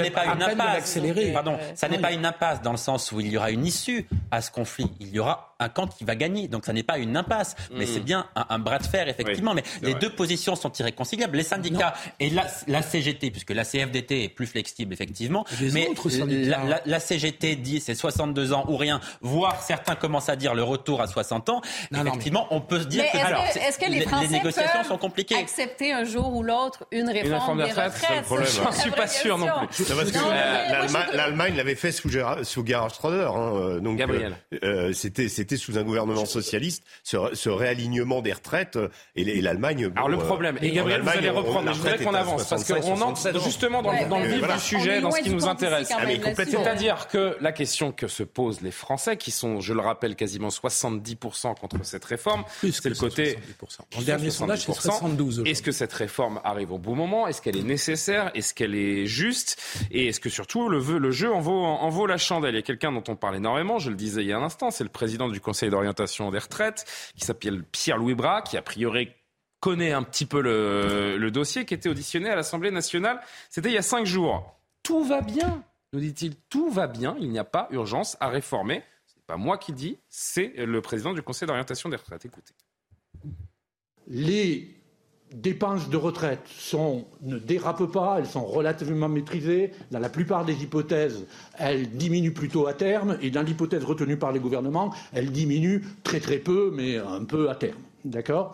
n'est 0.01 0.11
pas 0.11 0.25
une 0.25 0.43
impasse. 0.43 0.99
Pardon, 1.33 1.57
ça 1.75 1.87
n'est 1.89 1.99
pas 1.99 2.11
une 2.11 2.25
impasse 2.25 2.61
dans 2.61 2.71
le 2.71 2.77
sens 2.77 3.11
où 3.11 3.19
il 3.19 3.27
y 3.27 3.37
aura 3.37 3.51
une 3.51 3.65
issue 3.65 4.07
à 4.31 4.41
ce 4.41 4.51
conflit. 4.51 4.91
Il 4.99 5.09
y 5.09 5.19
aura 5.19 5.48
un 5.59 5.69
camp 5.69 5.87
qui 5.87 6.03
va 6.03 6.15
gagner. 6.15 6.47
Donc 6.47 6.65
ça 6.65 6.73
n'est 6.73 6.83
pas 6.83 6.97
une 6.97 7.15
impasse, 7.17 7.55
mais 7.71 7.85
c'est 7.85 7.99
mm. 7.99 8.03
bien 8.03 8.25
un, 8.35 8.59
bras 8.59 8.79
de 8.79 8.85
fer, 8.85 9.07
effectivement. 9.07 9.53
mais 9.53 9.63
les 9.81 9.93
deux 9.95 10.09
positions 10.09 10.55
sont 10.55 10.71
irréconciliables. 10.71 11.37
Les 11.37 11.43
syndicats 11.43 11.93
et 12.19 12.29
la, 12.29 12.47
la, 12.67 12.81
CGT, 12.81 13.31
puisque 13.31 13.51
la 13.51 13.63
CFDT 13.63 14.23
est 14.23 14.29
plus 14.29 14.47
flexible, 14.47 14.93
effectivement. 14.93 15.45
mais 15.73 15.89
la, 16.25 16.81
la, 16.85 16.99
CGT 16.99 17.55
dit 17.57 17.79
c'est 17.79 17.95
62 17.95 18.53
ans 18.53 18.65
ou 18.67 18.77
rien, 18.77 18.99
voire 19.21 19.61
certains 19.61 19.95
commencent 19.95 20.29
à 20.29 20.35
dire 20.35 20.53
le 20.53 20.63
retour 20.63 21.01
à 21.01 21.07
60 21.07 21.49
ans. 21.49 21.61
effectivement, 21.93 22.47
on 22.51 22.61
peut 22.61 22.81
se 22.81 22.87
dire 22.87 23.03
que, 23.11 23.17
alors, 23.17 23.43
est 23.43 23.71
-ce 23.71 23.79
que 23.79 23.89
les, 23.89 24.29
négociations 24.29 24.83
sont 24.83 24.97
compliquées. 24.97 25.35
accepter 25.35 25.91
un 25.91 26.03
jour 26.03 26.35
ou 26.35 26.43
l'autre 26.43 26.85
une 26.91 27.09
réforme, 27.09 27.63
des 27.63 27.71
retraites, 27.71 28.25
Je 28.29 28.67
ne 28.67 28.73
suis 28.73 28.91
pas 28.91 29.07
sûr 29.07 29.37
non 29.37 29.47
plus. 29.67 29.85
l'Allemagne 31.13 31.55
l'avait 31.55 31.75
fait 31.75 31.91
sous, 31.91 32.09
sous 32.43 32.65
Gerhard 32.65 32.93
Schröder. 32.93 33.29
Hein, 33.33 33.53
euh, 33.55 33.79
donc, 33.79 33.97
Gabriel. 33.97 34.35
Euh, 34.63 34.93
sous 35.57 35.77
un 35.77 35.83
gouvernement 35.83 36.25
socialiste, 36.25 36.83
ce, 37.03 37.49
réalignement 37.49 38.21
des 38.21 38.33
retraites 38.33 38.79
et, 39.15 39.41
l'Allemagne. 39.41 39.91
Alors 39.95 40.09
le 40.09 40.17
euh, 40.17 40.19
problème, 40.19 40.57
et 40.61 40.71
Gabriel, 40.71 41.01
vous 41.01 41.09
allez 41.09 41.29
reprendre, 41.29 41.73
je 41.73 41.79
voudrais 41.79 41.97
qu'on 41.97 42.13
avance, 42.13 42.47
parce 42.47 42.63
qu'on 42.63 43.01
entre 43.01 43.39
justement 43.43 43.81
dans, 43.81 43.91
le 43.91 44.27
vif 44.27 44.47
du 44.47 44.59
sujet, 44.59 45.01
dans 45.01 45.11
ce 45.11 45.21
qui 45.21 45.29
nous 45.29 45.47
intéresse. 45.47 45.91
Ah, 45.91 46.01
C'est-à-dire 46.35 47.07
que 47.07 47.37
la 47.41 47.51
question 47.51 47.91
que 47.91 48.07
se 48.07 48.23
posent 48.23 48.61
les 48.61 48.71
Français, 48.71 49.17
qui 49.17 49.31
sont, 49.31 49.61
je 49.61 49.73
le 49.73 49.81
rappelle, 49.81 50.15
quasiment 50.15 50.49
70% 50.49 51.55
contre 51.55 51.83
cette 51.83 52.05
réforme, 52.05 52.43
c'est 52.61 52.85
le 52.85 52.95
côté... 52.95 53.37
En 53.97 54.01
dernier 54.01 54.29
sondage, 54.29 54.65
c'est 54.65 54.73
72. 54.73 55.43
Est-ce 55.45 55.61
que 55.61 55.71
cette 55.71 55.93
réforme 55.93 56.39
arrive 56.43 56.71
au 56.71 56.77
bon 56.77 56.95
moment? 56.95 57.27
Est-ce 57.27 57.41
qu'elle 57.41 57.57
est 57.57 57.63
nécessaire? 57.63 58.31
Est-ce 58.33 58.53
qu'elle 58.53 58.75
est 58.75 59.05
juste? 59.05 59.61
Et 59.91 60.07
est-ce 60.07 60.19
que 60.19 60.29
surtout 60.29 60.69
le, 60.69 60.79
le 60.79 61.11
jeu 61.11 61.31
en 61.31 61.39
vaut, 61.39 61.63
en 61.63 61.89
vaut 61.89 62.05
la 62.05 62.17
chandelle? 62.17 62.53
Il 62.53 62.57
y 62.57 62.59
a 62.59 62.63
quelqu'un 62.63 62.91
dont 62.91 63.03
on 63.07 63.15
parle 63.15 63.35
énormément, 63.35 63.79
je 63.79 63.89
le 63.89 63.95
disais 63.95 64.21
il 64.21 64.27
y 64.27 64.33
a 64.33 64.37
un 64.37 64.43
instant, 64.43 64.71
c'est 64.71 64.83
le 64.83 64.89
président 64.89 65.29
du 65.29 65.38
Conseil 65.39 65.69
d'orientation 65.69 66.31
des 66.31 66.39
retraites, 66.39 66.85
qui 67.15 67.25
s'appelle 67.25 67.63
Pierre-Louis 67.63 68.15
Bras, 68.15 68.41
qui 68.41 68.57
a 68.57 68.61
priori 68.61 69.09
connaît 69.59 69.91
un 69.91 70.03
petit 70.03 70.25
peu 70.25 70.41
le, 70.41 71.29
dossier, 71.31 71.65
qui 71.65 71.73
était 71.73 71.89
auditionné 71.89 72.29
à 72.29 72.35
l'Assemblée 72.35 72.71
nationale. 72.71 73.19
C'était 73.49 73.69
il 73.69 73.75
y 73.75 73.77
a 73.77 73.83
cinq 73.83 74.05
jours. 74.05 74.55
Tout 74.83 75.03
va 75.03 75.21
bien, 75.21 75.63
nous 75.93 75.99
dit-il. 75.99 76.35
Tout 76.49 76.69
va 76.69 76.87
bien. 76.87 77.15
Il 77.19 77.29
n'y 77.29 77.39
a 77.39 77.43
pas 77.43 77.67
urgence 77.71 78.17
à 78.19 78.29
réformer. 78.29 78.83
Ce 79.07 79.15
n'est 79.15 79.25
pas 79.27 79.37
moi 79.37 79.57
qui 79.57 79.73
dis, 79.73 79.97
c'est 80.07 80.53
le 80.57 80.81
président 80.81 81.13
du 81.13 81.21
Conseil 81.21 81.47
d'orientation 81.47 81.89
des 81.89 81.97
retraites. 81.97 82.25
Écoutez. 82.25 82.53
Les 84.07 84.78
dépenses 85.33 85.89
de 85.89 85.97
retraite 85.97 86.39
ne 87.21 87.37
dérapent 87.37 87.91
pas, 87.91 88.17
elles 88.19 88.25
sont 88.25 88.45
relativement 88.45 89.09
maîtrisées. 89.09 89.71
Dans 89.91 89.99
la 89.99 90.09
plupart 90.09 90.45
des 90.45 90.63
hypothèses, 90.63 91.25
elles 91.57 91.89
diminuent 91.89 92.33
plutôt 92.33 92.67
à 92.67 92.73
terme, 92.73 93.17
et 93.21 93.29
dans 93.29 93.41
l'hypothèse 93.41 93.83
retenue 93.83 94.17
par 94.17 94.31
les 94.31 94.39
gouvernements, 94.39 94.93
elles 95.13 95.31
diminuent 95.31 95.81
très 96.03 96.19
très 96.19 96.37
peu, 96.37 96.71
mais 96.75 96.97
un 96.97 97.23
peu 97.23 97.49
à 97.49 97.55
terme. 97.55 97.77
D'accord? 98.05 98.53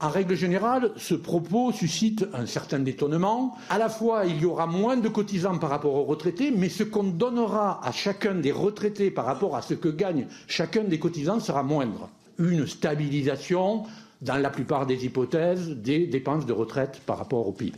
En 0.00 0.10
règle 0.10 0.36
générale, 0.36 0.92
ce 0.96 1.14
propos 1.14 1.72
suscite 1.72 2.24
un 2.32 2.46
certain 2.46 2.78
détonnement. 2.78 3.56
À 3.68 3.78
la 3.78 3.88
fois, 3.88 4.26
il 4.26 4.40
y 4.40 4.44
aura 4.44 4.68
moins 4.68 4.96
de 4.96 5.08
cotisants 5.08 5.58
par 5.58 5.70
rapport 5.70 5.94
aux 5.94 6.04
retraités, 6.04 6.52
mais 6.52 6.68
ce 6.68 6.84
qu'on 6.84 7.02
donnera 7.02 7.84
à 7.84 7.90
chacun 7.90 8.36
des 8.36 8.52
retraités 8.52 9.10
par 9.10 9.24
rapport 9.24 9.56
à 9.56 9.62
ce 9.62 9.74
que 9.74 9.88
gagne 9.88 10.26
chacun 10.46 10.84
des 10.84 11.00
cotisants 11.00 11.40
sera 11.40 11.64
moindre. 11.64 12.08
Une 12.38 12.68
stabilisation, 12.68 13.86
dans 14.22 14.36
la 14.36 14.50
plupart 14.50 14.86
des 14.86 15.04
hypothèses, 15.04 15.68
des 15.70 16.06
dépenses 16.06 16.46
de 16.46 16.52
retraite 16.52 17.00
par 17.06 17.18
rapport 17.18 17.46
au 17.46 17.52
PIB. 17.52 17.76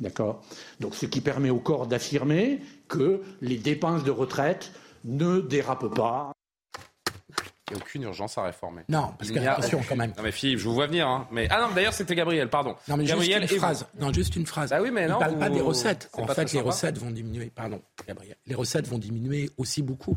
D'accord? 0.00 0.42
Donc, 0.80 0.94
ce 0.94 1.06
qui 1.06 1.20
permet 1.20 1.50
au 1.50 1.58
corps 1.60 1.86
d'affirmer 1.86 2.60
que 2.88 3.22
les 3.40 3.56
dépenses 3.58 4.02
de 4.04 4.10
retraite 4.10 4.72
ne 5.04 5.40
dérapent 5.40 5.94
pas. 5.94 6.32
Il 7.70 7.76
n'y 7.76 7.80
a 7.80 7.84
aucune 7.84 8.02
urgence 8.02 8.36
à 8.36 8.42
réformer. 8.42 8.82
Non, 8.88 9.14
parce 9.18 9.30
qu'il 9.30 9.42
y 9.42 9.46
a 9.46 9.54
attention 9.54 9.80
quand 9.88 9.96
même. 9.96 10.12
Non 10.16 10.22
mais 10.22 10.32
Philippe, 10.32 10.58
je 10.58 10.64
vous 10.64 10.74
vois 10.74 10.88
venir. 10.88 11.08
Hein. 11.08 11.26
Mais 11.30 11.46
ah 11.50 11.62
non, 11.66 11.74
d'ailleurs 11.74 11.94
c'était 11.94 12.14
Gabriel, 12.14 12.50
pardon. 12.50 12.76
Non 12.86 12.98
mais 12.98 13.04
Gabriel 13.04 13.40
juste 13.42 13.52
une 13.54 13.58
phrase. 13.60 13.86
Non, 13.98 14.12
juste 14.12 14.36
une 14.36 14.44
phrase. 14.46 14.72
Ah 14.74 14.82
oui, 14.82 14.90
mais 14.90 15.04
Il 15.04 15.08
non. 15.08 15.18
parle 15.18 15.38
pas 15.38 15.48
des 15.48 15.60
recettes. 15.62 16.10
En 16.12 16.26
fait, 16.26 16.52
les 16.52 16.60
recettes 16.60 16.98
vont 16.98 17.10
diminuer. 17.10 17.50
Pardon, 17.54 17.80
Gabriel. 18.06 18.36
Les 18.46 18.54
recettes 18.54 18.86
vont 18.88 18.98
diminuer 18.98 19.48
aussi 19.56 19.80
beaucoup. 19.82 20.16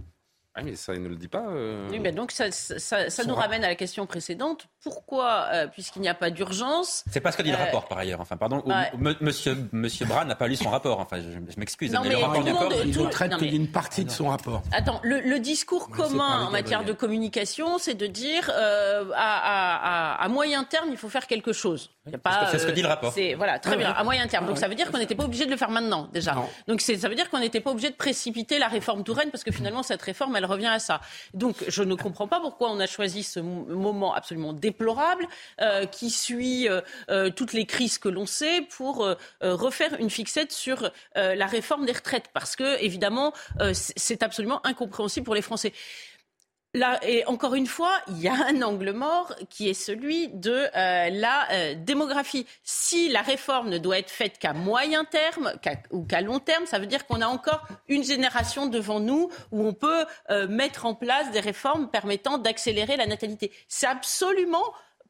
Ah 0.54 0.64
mais 0.64 0.76
ça 0.76 0.94
il 0.96 1.02
ne 1.04 1.08
le 1.08 1.16
dit 1.16 1.28
pas. 1.30 1.48
euh. 1.50 1.88
Oui, 1.92 2.00
mais 2.00 2.12
donc 2.12 2.32
ça, 2.32 2.52
ça- 2.52 3.24
nous 3.26 3.36
ramène 3.36 3.64
à 3.64 3.68
la 3.70 3.76
question 3.76 4.06
précédente. 4.06 4.68
Pourquoi, 4.86 5.48
euh, 5.52 5.68
puisqu'il 5.68 6.02
n'y 6.04 6.08
a 6.08 6.14
pas 6.14 6.30
d'urgence 6.30 7.04
C'est 7.12 7.20
pas 7.20 7.32
ce 7.32 7.38
que 7.38 7.42
dit 7.42 7.50
le 7.50 7.58
Euh, 7.58 7.64
rapport, 7.66 7.88
par 7.88 7.98
ailleurs. 7.98 8.22
Enfin, 8.22 8.38
pardon, 8.38 8.62
bah- 8.66 8.86
m- 8.94 9.16
monsieur, 9.20 9.58
monsieur 9.72 10.06
Brun 10.06 10.26
n'a 10.26 10.36
pas 10.36 10.48
lu 10.48 10.56
son 10.56 10.70
rapport. 10.70 11.00
Enfin, 11.00 11.18
je, 11.18 11.32
je 11.52 11.60
m'excuse. 11.60 11.92
Non, 11.92 12.02
mais 12.04 12.10
le 12.10 12.18
rapport 12.18 12.44
d'accord, 12.44 12.70
monde- 12.70 12.74
Il 12.86 12.96
tout- 12.96 13.08
traite 13.08 13.32
non, 13.32 13.38
que 13.40 13.46
mais- 13.46 13.50
d'une 13.50 13.68
partie 13.72 14.06
de 14.06 14.12
son 14.12 14.28
rapport. 14.30 14.62
Attends, 14.72 15.00
le, 15.02 15.22
le 15.22 15.40
discours 15.40 15.90
commun 15.90 16.46
en 16.46 16.52
matière 16.52 16.84
de 16.86 16.94
communication, 16.94 17.80
c'est 17.80 17.96
de 17.96 18.06
dire 18.06 18.52
euh, 18.54 19.06
à, 19.16 19.18
à- 19.18 20.14
à- 20.22 20.24
à 20.24 20.28
moyen 20.28 20.64
terme, 20.64 20.90
il 20.92 20.98
faut 20.98 21.10
faire 21.10 21.26
quelque 21.26 21.52
chose. 21.52 21.90
Il 22.06 22.12
y 22.12 22.16
a 22.16 22.20
pas, 22.20 22.46
que 22.46 22.52
c'est 22.52 22.60
ce 22.60 22.68
que 22.68 22.72
dit 22.72 22.84
le 22.84 22.88
rapport. 22.88 23.12
c'est- 23.12 23.34
Voilà, 23.34 23.58
très 23.58 23.74
Ah 23.74 23.78
bien, 23.78 23.90
ouais. 23.90 23.96
à 23.98 24.04
moyen 24.04 24.28
terme. 24.28 24.46
Donc 24.46 24.60
ça 24.60 24.68
veut 24.68 24.76
dire 24.76 24.92
qu'on 24.92 25.00
n'était 25.00 25.16
pas 25.16 25.24
obligé 25.26 25.48
de 25.48 25.52
le 25.52 25.58
faire 25.58 25.72
maintenant, 25.72 26.08
déjà. 26.14 26.36
Non. 26.36 26.48
Donc 26.68 26.82
c'est- 26.82 26.98
ça 26.98 27.10
veut 27.10 27.16
dire 27.16 27.32
qu'on 27.32 27.40
n'était 27.40 27.60
pas 27.60 27.72
obligé 27.72 27.90
de 27.90 27.96
précipiter 27.96 28.60
la 28.60 28.68
réforme 28.68 29.04
Touraine, 29.04 29.32
parce 29.32 29.44
que 29.44 29.52
finalement, 29.52 29.82
cette 29.82 30.04
réforme, 30.04 30.36
elle 30.36 30.46
revient 30.46 30.68
à 30.68 30.78
ça. 30.78 31.02
Donc 31.34 31.56
je 31.68 31.82
ne 31.82 31.96
comprends 31.96 32.28
pas 32.28 32.40
pourquoi 32.40 32.70
on 32.70 32.80
a 32.80 32.86
choisi 32.86 33.24
ce 33.24 33.40
mo- 33.40 33.66
moment 33.66 34.14
absolument 34.14 34.54
déplorable, 34.54 34.75
euh, 35.62 35.86
qui 35.86 36.10
suit 36.10 36.68
euh, 36.68 36.82
euh, 37.10 37.30
toutes 37.30 37.54
les 37.54 37.66
crises 37.66 37.98
que 37.98 38.10
l'on 38.10 38.26
sait, 38.26 38.62
pour 38.62 39.16
refaire 39.42 40.00
une 40.00 40.10
fixette 40.10 40.52
sur 40.52 40.92
la 41.16 41.46
réforme 41.46 41.86
des 41.86 41.92
retraites. 41.92 42.30
Parce 42.34 42.56
que, 42.56 42.82
évidemment, 42.82 43.34
c'est 43.74 44.24
absolument 44.24 44.66
incompréhensible 44.66 45.26
pour 45.26 45.36
les 45.36 45.42
Français. 45.42 45.74
Et 47.04 47.26
encore 47.28 47.56
une 47.56 47.68
fois, 47.68 47.92
il 48.10 48.22
y 48.22 48.28
a 48.28 48.34
un 48.34 48.62
angle 48.62 48.92
mort 48.92 49.34
qui 49.50 49.70
est 49.70 49.74
celui 49.74 50.28
de 50.30 50.52
euh, 50.76 51.10
la 51.10 51.48
euh, 51.52 51.76
démographie. 51.76 52.46
Si 52.64 53.10
la 53.10 53.22
réforme 53.22 53.70
ne 53.70 53.78
doit 53.78 54.00
être 54.00 54.10
faite 54.10 54.38
qu'à 54.40 54.54
moyen 54.54 55.06
terme 55.06 55.54
ou 55.92 56.04
qu'à 56.04 56.22
long 56.22 56.40
terme, 56.40 56.66
ça 56.66 56.80
veut 56.80 56.86
dire 56.86 57.06
qu'on 57.08 57.22
a 57.22 57.28
encore 57.28 57.66
une 57.88 58.04
génération 58.04 58.68
devant 58.68 59.00
nous 59.00 59.30
où 59.52 59.66
on 59.66 59.74
peut 59.74 60.06
euh, 60.30 60.48
mettre 60.48 60.86
en 60.86 60.96
place 60.96 61.32
des 61.32 61.40
réformes 61.40 61.90
permettant 61.90 62.38
d'accélérer 62.38 62.98
la 62.98 63.08
natalité. 63.08 63.52
C'est 63.68 63.88
absolument 63.88 64.64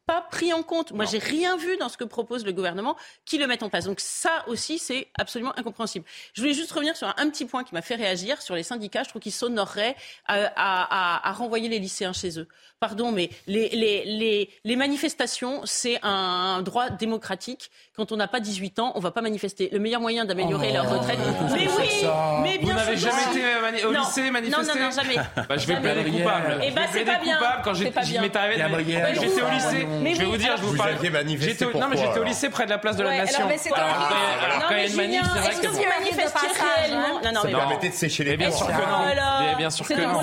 pas 0.05 0.21
pris 0.21 0.53
en 0.53 0.61
compte. 0.63 0.91
Moi, 0.91 1.05
j'ai 1.05 1.17
rien 1.17 1.57
vu 1.57 1.77
dans 1.77 1.89
ce 1.89 1.97
que 1.97 2.03
propose 2.03 2.45
le 2.45 2.51
gouvernement 2.51 2.95
qui 3.25 3.37
le 3.37 3.47
mette 3.47 3.63
en 3.63 3.69
place. 3.69 3.85
Donc 3.85 3.99
ça 3.99 4.43
aussi, 4.47 4.77
c'est 4.79 5.07
absolument 5.17 5.57
incompréhensible. 5.57 6.05
Je 6.33 6.41
voulais 6.41 6.53
juste 6.53 6.71
revenir 6.71 6.95
sur 6.95 7.07
un, 7.07 7.13
un 7.17 7.29
petit 7.29 7.45
point 7.45 7.63
qui 7.63 7.73
m'a 7.73 7.81
fait 7.81 7.95
réagir 7.95 8.41
sur 8.41 8.55
les 8.55 8.63
syndicats. 8.63 9.03
Je 9.03 9.09
trouve 9.09 9.21
qu'ils 9.21 9.31
s'honoreraient 9.31 9.95
à, 10.27 10.35
à- 10.55 11.15
à- 11.17 11.29
à 11.29 11.31
renvoyer 11.33 11.69
les 11.69 11.79
lycéens 11.79 12.13
chez 12.13 12.39
eux. 12.39 12.47
Pardon, 12.79 13.11
mais 13.11 13.29
les, 13.47 13.69
les, 13.69 14.03
les, 14.05 14.49
les 14.63 14.75
manifestations, 14.75 15.61
c'est 15.65 15.97
un 16.03 16.61
droit 16.61 16.89
démocratique. 16.89 17.71
Quand 17.95 18.11
on 18.11 18.17
n'a 18.17 18.27
pas 18.27 18.39
18 18.41 18.79
ans, 18.79 18.91
on 18.95 18.99
va 18.99 19.11
pas 19.11 19.21
manifester. 19.21 19.69
Le 19.71 19.79
meilleur 19.79 20.01
moyen 20.01 20.25
d'améliorer 20.25 20.67
Oh, 20.71 20.73
leur 20.73 20.89
retraite. 20.89 21.17
Mais 21.53 21.67
oui, 21.67 21.69
c'est 21.77 21.87
que 21.87 21.93
ça 22.05 22.39
mais 22.43 22.57
Vous 22.57 22.65
bien 22.65 22.75
n'avez 22.75 22.97
sûr. 22.97 23.09
jamais 23.11 23.31
été 23.39 23.61
mani- 23.61 23.83
au 23.85 23.91
Non. 23.93 23.99
lycée 24.01 24.29
manifester 24.29 24.61
Non, 24.67 24.73
non, 24.75 24.81
non, 24.85 24.91
jamais. 24.91 25.15
Bah, 25.15 25.57
je 25.57 25.65
vais 25.65 25.73
Jamais. 25.75 25.93
plaider 25.93 26.11
coupable. 26.11 26.61
Eh 26.63 26.71
ben, 26.71 26.81
Je 26.87 26.93
vais 26.93 26.99
c'est 26.99 27.05
pas 27.05 27.17
bien. 27.19 27.37
coupable 27.37 27.61
quand 27.63 27.73
j'ai- 27.73 27.91
pas 27.91 28.01
bien. 28.01 28.21
J'étais 28.21 29.41
au 29.41 29.49
lycée. 29.49 29.87
Mais 30.01 30.13
Je 30.13 30.19
vais 30.19 30.25
oui, 30.25 30.31
vous 30.31 30.37
dire, 30.37 30.53
je 30.57 30.61
vous 30.61 30.69
Vous 30.71 30.77
parle. 30.77 30.91
aviez 30.91 31.09
manifesté 31.09 31.51
J'étais 31.51 31.65
au- 31.65 31.79
Non, 31.79 31.87
mais 31.89 31.97
j'étais 31.97 32.19
au 32.19 32.23
lycée 32.23 32.49
près 32.49 32.65
de 32.65 32.69
la 32.69 32.77
place 32.77 32.95
de 32.97 33.03
la 33.03 33.09
Ouais, 33.09 33.17
Nation. 33.19 33.37
alors, 33.37 33.49
mais 33.49 33.57
c'est 33.57 33.73
Alors, 33.73 33.87
Non, 33.89 34.65
quand 34.67 34.75
il 34.75 34.77
y 34.77 34.79
a 34.79 34.83
mais 34.83 34.87
une 34.89 34.95
manif, 34.95 35.21
c'est 35.33 35.39
vrai 35.39 35.49
est-ce 35.51 35.61
que 35.61 35.67
manifestiez 35.99 36.49
réellement 36.75 37.19
Non, 37.23 37.31
non, 37.33 37.41
Ça 37.41 37.47
mais 37.47 37.53
permettait 37.53 37.89
de 37.89 37.93
sécher 37.93 38.23
les 38.23 38.31
Mais 38.31 38.37
bien 38.37 38.51
sûr 38.51 38.67
que 38.67 38.71
non. 38.71 38.79
Mais 39.41 39.55
bien 39.55 39.69
sûr 39.69 39.87
que 39.87 39.93
non. 39.93 40.21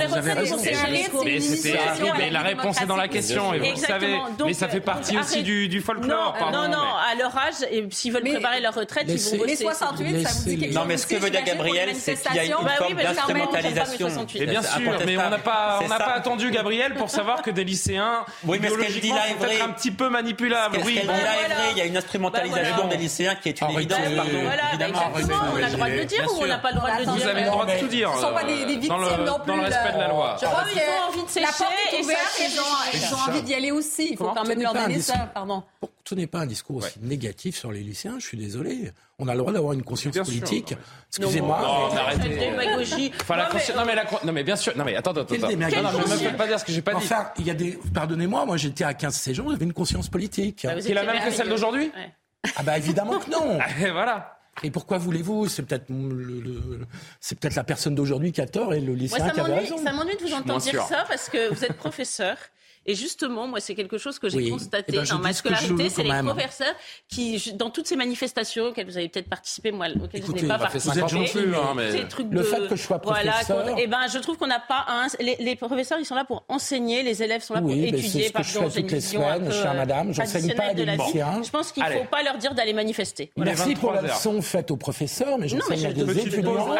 Mais 1.24 1.40
c'était 1.40 1.78
mais 2.18 2.30
la 2.30 2.40
réponse 2.40 2.80
est 2.80 2.86
dans 2.86 2.96
la 2.96 3.08
question 3.08 3.54
et 3.54 3.58
vous 3.58 3.70
le 3.70 3.76
savez. 3.76 4.18
Mais 4.44 4.54
ça 4.54 4.68
fait 4.68 4.80
partie 4.80 5.16
aussi 5.18 5.42
du, 5.42 5.80
folklore. 5.80 6.36
Non, 6.40 6.50
non, 6.52 6.68
non, 6.68 6.78
mais- 6.82 7.12
à 7.12 7.14
leur 7.16 7.36
âge, 7.36 7.54
et 7.70 7.84
s'ils 7.90 8.12
veulent 8.12 8.22
Mais- 8.24 8.32
préparer 8.34 8.60
leur 8.60 8.74
retraite, 8.74 9.04
ils 9.08 9.18
vont 9.18 9.36
bosser. 9.38 9.46
Les 9.46 9.56
68, 9.56 10.22
ça 10.26 10.30
vous 10.32 10.48
dit 10.48 10.58
quelque 10.58 10.74
Non, 10.74 10.80
chose 10.80 10.88
mais 10.88 10.96
ce 10.96 11.06
que 11.06 11.16
veut 11.16 11.30
dire 11.30 11.42
Gabriel, 11.44 11.90
c'est 11.94 12.14
qu'il 12.14 12.36
y 12.36 12.38
a 12.38 12.44
une 12.44 12.50
Bah 12.62 12.70
forme 12.78 12.94
mais 12.94 13.02
pas 13.02 13.12
d'instrumentalisation. 13.12 14.08
68. 14.08 14.40
Mais 14.40 14.46
bien 14.46 14.62
sûr, 14.62 14.92
mais 15.06 15.16
on 15.18 15.30
n'a 15.30 15.38
pas, 15.38 16.12
attendu 16.14 16.50
Gabriel 16.50 16.94
pour 16.94 17.10
savoir 17.10 17.42
que 17.42 17.50
des 17.50 17.64
lycéens, 17.64 18.24
Oui, 18.44 18.58
mais 18.60 18.68
ce 18.68 18.74
qu'elle 18.74 18.92
dit 18.92 18.98
idéologiquement, 19.08 19.16
là 19.16 19.28
est 19.30 19.34
vrai. 19.58 19.61
Un 19.64 19.68
petit 19.70 19.90
peu 19.90 20.08
manipulables. 20.08 20.76
Qu'est-ce 20.76 20.86
Oui, 20.86 21.00
bon. 21.04 21.12
vrai, 21.12 21.70
il 21.72 21.78
y 21.78 21.80
a 21.80 21.84
une 21.84 21.96
instrumentalisation 21.96 22.84
Bah 22.84 22.90
des 22.90 22.96
lycéens 22.96 23.34
qui 23.36 23.48
est 23.50 23.60
une 23.60 23.70
évidence, 23.70 23.98
bah 24.16 24.24
on 24.24 25.62
a 25.62 25.68
le 25.68 25.72
droit 25.72 25.88
de 25.88 25.94
le 25.94 26.04
dire 26.04 26.26
ou 26.32 26.42
on 26.42 26.46
n'a 26.46 26.58
pas 26.58 26.70
le 26.70 26.76
droit 26.76 26.90
de 26.90 26.98
le 26.98 27.04
dire 27.04 27.14
Vous 27.14 27.28
avez 27.28 27.40
le 27.42 27.46
droit 27.46 27.64
de 27.64 27.70
mais 27.70 27.78
tout 27.80 27.88
dire. 27.88 28.10
Ce 28.12 28.16
ne 28.16 28.22
sont 28.22 28.32
pas 28.34 28.44
des, 28.44 28.64
des 28.64 28.76
euh, 28.76 28.78
victimes 28.78 28.88
dans 28.88 28.98
le, 28.98 29.24
non 29.24 29.38
plus. 29.38 29.46
Dans 29.46 29.56
le 29.56 29.62
respect 29.62 29.92
de 29.92 29.98
la 29.98 30.08
loi. 30.08 30.36
Je 30.40 30.46
crois 30.46 30.62
Oh, 30.62 30.68
que 30.68 30.74
ils 30.74 30.80
ont 30.80 31.08
envie 31.08 31.24
de 31.24 31.30
sécher 31.30 31.46
la 31.46 31.52
porte 31.52 31.72
est 31.92 31.98
et 31.98 32.02
ouverte, 32.04 32.20
ça, 32.20 32.44
ils 32.92 33.14
ont, 33.14 33.18
envie 33.28 33.42
d'y 33.42 33.54
aller 33.54 33.70
aussi. 33.70 34.08
Il 34.12 34.16
faut 34.16 34.30
quand 34.30 34.46
même 34.46 34.60
leur 34.62 34.74
donner 34.74 35.00
ça. 35.00 35.30
Pardon. 35.34 35.62
Ce 36.08 36.14
n'est 36.16 36.26
pas 36.26 36.40
un 36.40 36.46
discours 36.46 36.76
aussi 36.76 36.98
négatif 37.00 37.56
sur 37.56 37.70
les 37.70 37.80
lycéens, 37.80 38.16
je 38.18 38.26
suis 38.26 38.36
désolé. 38.36 38.90
On 39.20 39.28
a 39.28 39.32
le 39.34 39.38
droit 39.38 39.52
d'avoir 39.52 39.72
une 39.72 39.84
conscience 39.84 40.12
Bien 40.14 40.24
politique. 40.24 40.74
Excusez-moi. 41.08 41.60
Non, 41.62 41.88
mais- 41.88 41.94
mais 41.94 42.00
arrêtez. 42.00 42.22
Cette 42.22 42.38
démagogie. 42.38 43.12
Enfin, 43.20 43.36
la 43.36 43.44
Non, 43.44 43.50
mais, 43.54 43.74
non, 43.76 43.84
mais 43.86 43.94
la, 43.94 44.04
con- 44.04 44.18
non, 44.24 44.32
mais 44.32 44.42
bien 44.42 44.56
sûr. 44.56 44.76
Non, 44.76 44.84
mais 44.84 44.96
attends, 44.96 45.12
attends, 45.12 45.20
attends. 45.20 45.34
Non, 45.34 45.56
non, 45.56 45.68
Quelle 45.68 45.82
me 45.84 46.16
faites 46.16 46.36
pas 46.36 46.46
dire 46.48 46.58
ce 46.58 46.64
que 46.64 46.72
j'ai 46.72 46.82
pas 46.82 46.92
dit. 46.94 47.04
Enfin, 47.04 47.30
il 47.38 47.46
y 47.46 47.50
a 47.50 47.54
des. 47.54 47.78
Pardonnez-moi, 47.94 48.44
moi 48.46 48.56
j'étais 48.56 48.82
à 48.84 48.94
15 48.94 49.14
séjours, 49.14 49.48
j'avais 49.50 49.64
une 49.64 49.72
conscience 49.72 50.08
politique. 50.08 50.62
Bah, 50.64 50.74
Qui 50.80 50.90
est 50.90 50.94
la 50.94 51.04
même 51.04 51.22
que 51.24 51.30
celle 51.30 51.48
d'aujourd'hui 51.48 51.92
Ouais. 51.94 52.12
Ah 52.56 52.64
bah 52.64 52.76
évidemment 52.76 53.20
que 53.20 53.30
non. 53.30 53.58
Et 53.80 53.90
voilà. 53.92 54.38
Et 54.64 54.70
pourquoi 54.72 54.98
voulez-vous? 54.98 55.46
C'est 55.48 55.62
peut-être 55.62 55.86
le- 55.88 56.40
le- 56.40 56.80
c'est 57.20 57.38
peut-être 57.38 57.54
la 57.54 57.64
personne 57.64 57.94
d'aujourd'hui 57.94 58.32
qui 58.32 58.40
a 58.40 58.46
tort 58.46 58.74
et 58.74 58.80
le 58.80 58.88
Moi, 58.88 58.96
lycéen 58.96 59.26
ça 59.28 59.30
qui 59.30 59.40
avait 59.40 59.50
m'ennuie, 59.50 59.62
raison. 59.70 59.78
ça 59.78 59.92
m'ennuie 59.92 60.16
de 60.16 60.22
vous 60.22 60.34
entendre 60.34 60.60
dire 60.60 60.72
sûr. 60.72 60.82
ça 60.88 61.04
parce 61.08 61.28
que 61.28 61.54
vous 61.54 61.64
êtes 61.64 61.74
professeur. 61.76 62.36
Et 62.86 62.94
justement, 62.94 63.46
moi, 63.46 63.60
c'est 63.60 63.74
quelque 63.74 63.96
chose 63.98 64.18
que 64.18 64.28
j'ai 64.28 64.38
Oui. 64.38 64.50
constaté 64.50 64.92
Eh 64.94 64.96
ben, 64.98 65.04
dans 65.04 65.18
ma 65.18 65.32
scolarité. 65.32 65.88
C'est 65.88 66.02
les 66.02 66.10
professeurs 66.22 66.74
qui, 67.08 67.52
dans 67.54 67.70
toutes 67.70 67.86
ces 67.86 67.96
manifestations 67.96 68.64
auxquelles 68.66 68.86
vous 68.86 68.96
avez 68.96 69.08
peut-être 69.08 69.28
participé, 69.28 69.70
moi, 69.70 69.86
auxquelles 69.88 70.20
Écoutez, 70.20 70.40
je 70.40 70.42
n'ai 70.44 70.48
pas 70.48 70.58
participé. 70.58 70.94
50 71.00 71.12
ans 71.12 71.24
plus, 71.30 71.54
hein, 71.54 71.72
mais- 71.76 71.92
Ces 71.92 72.08
trucs 72.08 72.30
Le 72.30 72.38
de- 72.38 72.42
fait 72.42 72.68
que 72.68 72.74
je 72.76 72.82
sois 72.82 73.00
Voilà, 73.04 73.30
professeur- 73.32 73.64
qu'on- 73.66 73.76
eh 73.76 73.86
ben, 73.86 74.06
je 74.12 74.18
trouve 74.18 74.36
qu'on 74.36 74.46
n'a 74.48 74.58
pas 74.60 74.84
un. 74.88 75.06
Les, 75.20 75.36
les 75.38 75.54
professeurs, 75.56 75.98
ils 76.00 76.04
sont 76.04 76.14
là 76.16 76.24
pour 76.24 76.44
enseigner, 76.48 77.02
les 77.02 77.22
élèves 77.22 77.42
sont 77.42 77.54
là 77.54 77.60
Oui, 77.62 77.72
pour 77.72 77.82
mais 77.82 77.88
étudier. 77.88 78.08
c'est 78.22 78.28
ce 78.28 78.32
que 78.32 78.42
je 78.42 78.52
Pardon, 78.54 78.68
fais 78.70 78.74
j'ai 78.74 78.80
une 78.80 78.86
toutes 78.86 78.92
les 78.92 78.98
vision 78.98 79.20
un 79.28 79.34
semaines, 79.34 79.48
peu, 79.48 79.54
chère 79.54 79.74
madame. 79.74 80.12
J'enseigne 80.14 80.54
pas 80.54 80.64
à 80.64 80.74
des 80.74 80.80
de 80.82 80.86
la 80.86 80.96
vie. 80.96 81.02
lycéens. 81.04 81.42
Je 81.44 81.50
pense 81.50 81.72
qu'il 81.72 81.82
ne 81.84 81.88
faut 81.90 82.04
pas 82.10 82.22
leur 82.22 82.38
dire 82.38 82.54
d'aller 82.54 82.72
manifester. 82.72 83.30
Voilà. 83.36 83.52
Merci 83.52 83.74
pour 83.74 83.92
la 83.92 84.00
23 84.02 84.10
heures. 84.10 84.16
leçon 84.34 84.42
faite 84.42 84.70
aux 84.70 84.76
professeurs, 84.76 85.38
mais 85.38 85.46
j'enseigne 85.48 85.86
à 85.86 85.90
je- 85.90 85.94
des 85.94 86.18
étudiants. 86.18 86.74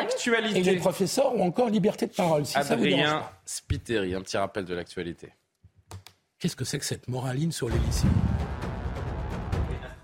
Et 0.55 0.63
les 0.63 0.77
professeurs 0.77 1.35
ont 1.35 1.47
encore 1.47 1.69
liberté 1.71 2.07
de 2.07 2.13
parole, 2.13 2.45
si 2.45 2.53
ça 2.55 2.61
vous 2.77 2.83
dérange 2.83 3.01
Adrien. 3.03 3.23
Spiteri, 3.45 4.15
un 4.15 4.21
petit 4.23 4.37
rappel 4.37 4.65
de 4.65 4.75
l'actualité. 4.75 5.29
Qu'est-ce 6.43 6.57
que 6.57 6.65
c'est 6.65 6.81
que 6.81 6.85
cette 6.85 7.07
moraline 7.07 7.53
sur 7.53 7.69
les 7.69 7.79
lycéens 7.79 8.11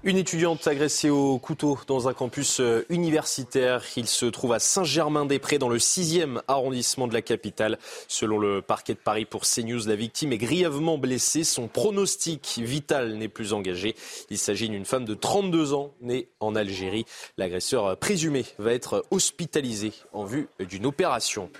Une 0.04 0.16
étudiante 0.16 0.68
agressée 0.68 1.10
au 1.10 1.36
couteau 1.40 1.80
dans 1.88 2.06
un 2.06 2.14
campus 2.14 2.60
euh, 2.60 2.86
universitaire. 2.90 3.82
Il 3.96 4.06
se 4.06 4.24
trouve 4.24 4.52
à 4.52 4.60
Saint-Germain-des-Prés, 4.60 5.58
dans 5.58 5.68
le 5.68 5.78
6e 5.78 6.40
arrondissement 6.46 7.08
de 7.08 7.14
la 7.14 7.22
capitale. 7.22 7.76
Selon 8.06 8.38
le 8.38 8.62
parquet 8.62 8.94
de 8.94 9.00
Paris 9.00 9.24
pour 9.24 9.42
CNews, 9.42 9.84
la 9.88 9.96
victime 9.96 10.32
est 10.32 10.38
grièvement 10.38 10.96
blessée. 10.96 11.42
Son 11.42 11.66
pronostic 11.66 12.60
vital 12.62 13.16
n'est 13.16 13.26
plus 13.26 13.52
engagé. 13.52 13.96
Il 14.30 14.38
s'agit 14.38 14.68
d'une 14.68 14.84
femme 14.84 15.06
de 15.06 15.14
32 15.14 15.74
ans, 15.74 15.90
née 16.02 16.28
en 16.38 16.54
Algérie. 16.54 17.04
L'agresseur 17.36 17.96
présumé 17.96 18.44
va 18.58 18.74
être 18.74 19.04
hospitalisé 19.10 19.92
en 20.12 20.22
vue 20.22 20.46
d'une 20.60 20.86
opération. 20.86 21.50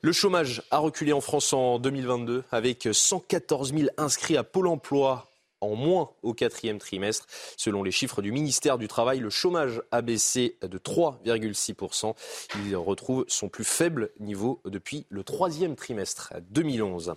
Le 0.00 0.12
chômage 0.12 0.62
a 0.70 0.78
reculé 0.78 1.12
en 1.12 1.20
France 1.20 1.52
en 1.52 1.80
2022 1.80 2.44
avec 2.52 2.88
114 2.92 3.74
000 3.74 3.88
inscrits 3.96 4.36
à 4.36 4.44
Pôle 4.44 4.68
emploi 4.68 5.28
en 5.60 5.74
moins 5.74 6.10
au 6.22 6.34
quatrième 6.34 6.78
trimestre. 6.78 7.26
Selon 7.56 7.82
les 7.82 7.90
chiffres 7.90 8.22
du 8.22 8.30
ministère 8.30 8.78
du 8.78 8.86
Travail, 8.86 9.18
le 9.18 9.28
chômage 9.28 9.82
a 9.90 10.00
baissé 10.00 10.56
de 10.62 10.78
3,6%. 10.78 12.14
Il 12.64 12.76
retrouve 12.76 13.24
son 13.26 13.48
plus 13.48 13.64
faible 13.64 14.10
niveau 14.20 14.60
depuis 14.64 15.04
le 15.08 15.24
troisième 15.24 15.74
trimestre 15.74 16.32
2011. 16.50 17.14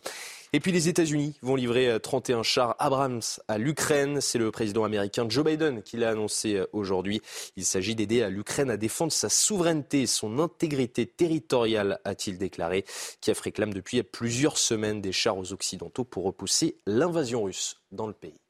Et 0.53 0.59
puis 0.59 0.73
les 0.73 0.89
États-Unis 0.89 1.37
vont 1.41 1.55
livrer 1.55 1.97
31 2.01 2.39
euh, 2.39 2.43
chars 2.43 2.75
Abrams 2.77 3.21
à 3.47 3.57
l'Ukraine. 3.57 4.19
C'est 4.19 4.37
le 4.37 4.51
président 4.51 4.83
américain 4.83 5.25
Joe 5.29 5.45
Biden 5.45 5.81
qui 5.81 5.95
l'a 5.95 6.09
annoncé 6.09 6.55
euh, 6.55 6.65
aujourd'hui. 6.73 7.21
Il 7.55 7.63
s'agit 7.63 7.95
d'aider 7.95 8.29
l'Ukraine 8.29 8.69
à 8.69 8.75
défendre 8.75 9.13
sa 9.13 9.29
souveraineté 9.29 10.01
et 10.01 10.07
son 10.07 10.39
intégrité 10.39 11.05
territoriale, 11.05 11.99
a-t-il 12.03 12.37
déclaré. 12.37 12.83
Kiev 13.21 13.39
réclame 13.41 13.73
depuis 13.73 14.03
plusieurs 14.03 14.57
semaines 14.57 14.99
des 14.99 15.13
chars 15.13 15.37
aux 15.37 15.53
Occidentaux 15.53 16.03
pour 16.03 16.25
repousser 16.25 16.75
l'invasion 16.85 17.43
russe 17.43 17.77
dans 17.93 18.07
le 18.07 18.13
pays. 18.13 18.41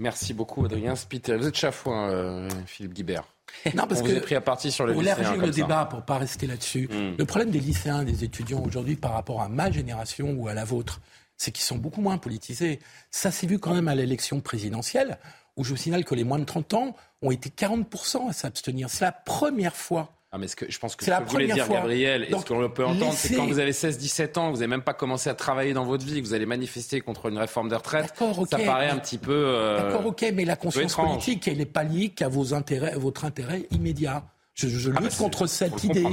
Merci 0.00 0.34
beaucoup, 0.34 0.64
Adrien 0.64 0.96
Spitter. 0.96 1.36
Vous 1.36 1.46
êtes 1.46 1.56
chafouin, 1.56 2.10
euh, 2.10 2.48
Philippe 2.66 2.94
Guibert. 2.94 3.31
Non, 3.74 3.86
parce 3.86 4.00
on 4.00 4.04
que 4.04 4.12
vous 4.12 4.20
pris 4.20 4.34
à 4.34 4.40
partie 4.40 4.72
sur 4.72 4.86
le 4.86 4.92
pour 4.92 5.02
le 5.02 5.50
débat, 5.50 5.84
pour 5.86 6.02
pas 6.02 6.18
rester 6.18 6.46
là-dessus, 6.46 6.88
hmm. 6.88 7.16
le 7.18 7.24
problème 7.24 7.50
des 7.50 7.60
lycéens, 7.60 8.02
des 8.04 8.24
étudiants 8.24 8.62
aujourd'hui 8.64 8.96
par 8.96 9.12
rapport 9.12 9.40
à 9.40 9.48
ma 9.48 9.70
génération 9.70 10.32
ou 10.32 10.48
à 10.48 10.54
la 10.54 10.64
vôtre, 10.64 11.00
c'est 11.36 11.50
qu'ils 11.50 11.64
sont 11.64 11.78
beaucoup 11.78 12.00
moins 12.00 12.18
politisés. 12.18 12.80
Ça 13.10 13.30
s'est 13.30 13.46
vu 13.46 13.58
quand 13.58 13.74
même 13.74 13.88
à 13.88 13.94
l'élection 13.94 14.40
présidentielle, 14.40 15.18
où 15.56 15.64
je 15.64 15.70
vous 15.70 15.76
signale 15.76 16.04
que 16.04 16.14
les 16.14 16.24
moins 16.24 16.38
de 16.38 16.44
30 16.44 16.74
ans 16.74 16.96
ont 17.20 17.30
été 17.30 17.50
40% 17.50 18.28
à 18.28 18.32
s'abstenir. 18.32 18.88
C'est 18.90 19.04
la 19.04 19.12
première 19.12 19.76
fois 19.76 20.12
ah, 20.34 20.38
mais 20.38 20.48
ce 20.48 20.56
que, 20.56 20.64
je 20.70 20.78
pense 20.78 20.96
que 20.96 21.04
ce 21.04 21.10
que 21.10 21.22
vous 21.24 21.28
voulez 21.28 21.46
dire, 21.46 21.68
Gabriel, 21.68 22.24
et 22.24 22.30
ce 22.30 22.46
qu'on 22.46 22.66
peut 22.70 22.86
entendre, 22.86 23.12
c'est 23.12 23.34
quand 23.34 23.46
vous 23.46 23.58
avez 23.58 23.72
16-17 23.72 24.38
ans, 24.38 24.50
vous 24.50 24.56
n'avez 24.56 24.66
même 24.66 24.82
pas 24.82 24.94
commencé 24.94 25.28
à 25.28 25.34
travailler 25.34 25.74
dans 25.74 25.84
votre 25.84 26.06
vie, 26.06 26.22
que 26.22 26.26
vous 26.26 26.32
allez 26.32 26.46
manifester 26.46 27.02
contre 27.02 27.28
une 27.28 27.36
réforme 27.36 27.68
des 27.68 27.76
retraites, 27.76 28.14
ça 28.48 28.58
paraît 28.58 28.88
un 28.88 28.96
petit 28.96 29.18
peu... 29.18 29.30
Euh, 29.30 29.82
D'accord, 29.82 30.06
ok, 30.06 30.24
mais 30.32 30.46
la 30.46 30.56
conscience 30.56 30.94
politique, 30.94 31.46
elle 31.48 31.58
n'est 31.58 31.66
pas 31.66 31.84
liée 31.84 32.08
qu'à 32.08 32.28
vos 32.28 32.54
intérêts, 32.54 32.94
votre 32.96 33.26
intérêt 33.26 33.66
immédiat. 33.72 34.24
Je, 34.54 34.68
je 34.68 34.90
ah, 34.96 35.00
lutte 35.00 35.10
bah, 35.10 35.16
contre 35.18 35.46
cette 35.46 35.84
idée. 35.84 36.06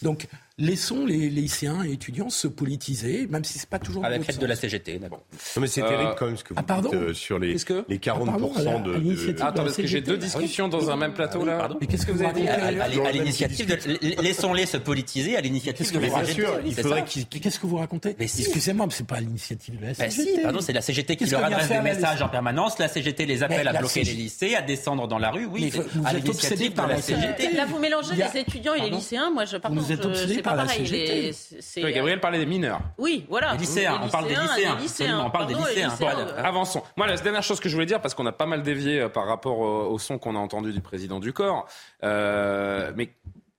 Donc, 0.00 0.28
laissons 0.58 1.04
les, 1.04 1.28
lycéens 1.28 1.84
et 1.84 1.92
étudiants 1.92 2.30
se 2.30 2.48
politiser, 2.48 3.26
même 3.26 3.44
si 3.44 3.58
c'est 3.58 3.68
pas 3.68 3.78
toujours. 3.78 4.04
À 4.04 4.08
la 4.08 4.18
tête 4.18 4.38
de 4.38 4.46
la 4.46 4.56
CGT, 4.56 4.98
d'abord. 4.98 5.22
Non, 5.56 5.62
mais 5.62 5.66
c'est 5.66 5.82
euh, 5.82 5.88
terrible 5.88 6.14
quand 6.18 6.26
même 6.26 6.36
ce 6.36 6.44
que 6.44 6.54
vous 6.54 6.60
ah, 6.66 6.80
dites 6.80 6.94
euh, 6.94 7.12
sur 7.12 7.38
les, 7.38 7.52
les 7.52 7.98
40% 7.98 8.52
ah, 8.56 8.78
de, 8.78 8.98
de... 8.98 9.42
Attends, 9.42 9.64
parce 9.64 9.76
que 9.76 9.86
j'ai 9.86 10.00
deux 10.00 10.16
discussions 10.16 10.68
dans 10.68 10.90
un 10.90 10.96
même 10.96 11.12
plateau 11.12 11.44
là. 11.44 11.58
Pardon. 11.58 11.76
Mais 11.80 11.86
qu'est-ce 11.86 12.06
que 12.06 12.12
vous 12.12 12.22
avez 12.22 12.40
dit 12.40 12.48
À 12.48 13.12
l'initiative 13.12 13.66
de... 13.66 14.22
Laissons-les 14.22 14.66
se 14.66 14.78
politiser 14.78 15.36
à 15.36 15.40
l'initiative 15.40 15.92
de 15.92 15.98
la 15.98 16.24
CGT. 16.24 16.48
Il 16.64 16.74
faudrait 16.74 17.04
Qu'est-ce 17.04 17.60
que 17.60 17.66
vous 17.66 17.76
racontez 17.76 18.16
Excusez-moi, 18.18 18.86
mais 18.86 18.92
c'est 18.92 19.06
pas 19.06 19.16
à 19.16 19.20
l'initiative 19.20 19.78
de 19.78 19.86
la 19.86 19.94
CGT. 19.94 20.42
Pardon, 20.42 20.60
c'est 20.60 20.72
la 20.72 20.80
CGT 20.80 21.16
qui 21.16 21.26
leur 21.26 21.44
adresse 21.44 21.68
des 21.68 21.80
messages 21.80 22.22
en 22.22 22.28
permanence. 22.28 22.78
La 22.78 22.88
CGT 22.88 23.26
les 23.26 23.42
appelle 23.42 23.68
à 23.68 23.74
bloquer 23.74 24.04
les 24.04 24.14
lycées, 24.14 24.54
à 24.54 24.62
descendre 24.62 25.06
dans 25.06 25.18
la 25.18 25.30
rue. 25.30 25.46
Oui, 25.46 25.70
à 26.04 26.14
l'initiative 26.14 26.72
de 26.72 26.80
la 26.80 27.02
CGT. 27.02 27.52
Là, 27.52 27.66
vous 27.66 27.78
mélangez 27.78 28.14
les 28.14 28.40
étudiants 28.40 28.74
et 28.74 28.80
les 28.80 28.90
lycéens. 28.90 29.30
Moi, 29.30 29.44
je 29.44 29.58
pardon, 29.58 29.82
c'est 29.86 30.45
pas 30.46 30.56
pareil. 30.56 31.32
Gabriel 31.76 32.20
parlait 32.20 32.38
des 32.38 32.46
mineurs. 32.46 32.80
Oui, 32.98 33.26
voilà. 33.28 33.52
Les 33.52 33.58
lycéens, 33.58 34.00
on 34.02 34.08
parle 34.08 34.28
des 34.28 34.36
lycéens. 34.80 35.24
on 35.24 35.30
parle 35.30 35.46
des 35.46 35.54
lycéens. 35.54 35.94
Avançons. 36.38 36.82
Moi, 36.96 37.06
la 37.06 37.16
dernière 37.16 37.42
chose 37.42 37.60
que 37.60 37.68
je 37.68 37.74
voulais 37.74 37.86
dire, 37.86 38.00
parce 38.00 38.14
qu'on 38.14 38.26
a 38.26 38.32
pas 38.32 38.46
mal 38.46 38.62
dévié 38.62 39.00
euh, 39.00 39.08
par 39.08 39.26
rapport 39.26 39.58
au, 39.58 39.98
son 39.98 40.18
qu'on 40.18 40.36
a 40.36 40.38
entendu 40.38 40.72
du 40.72 40.80
président 40.80 41.20
du 41.20 41.32
corps, 41.32 41.66
euh, 42.04 42.92
mais 42.96 43.10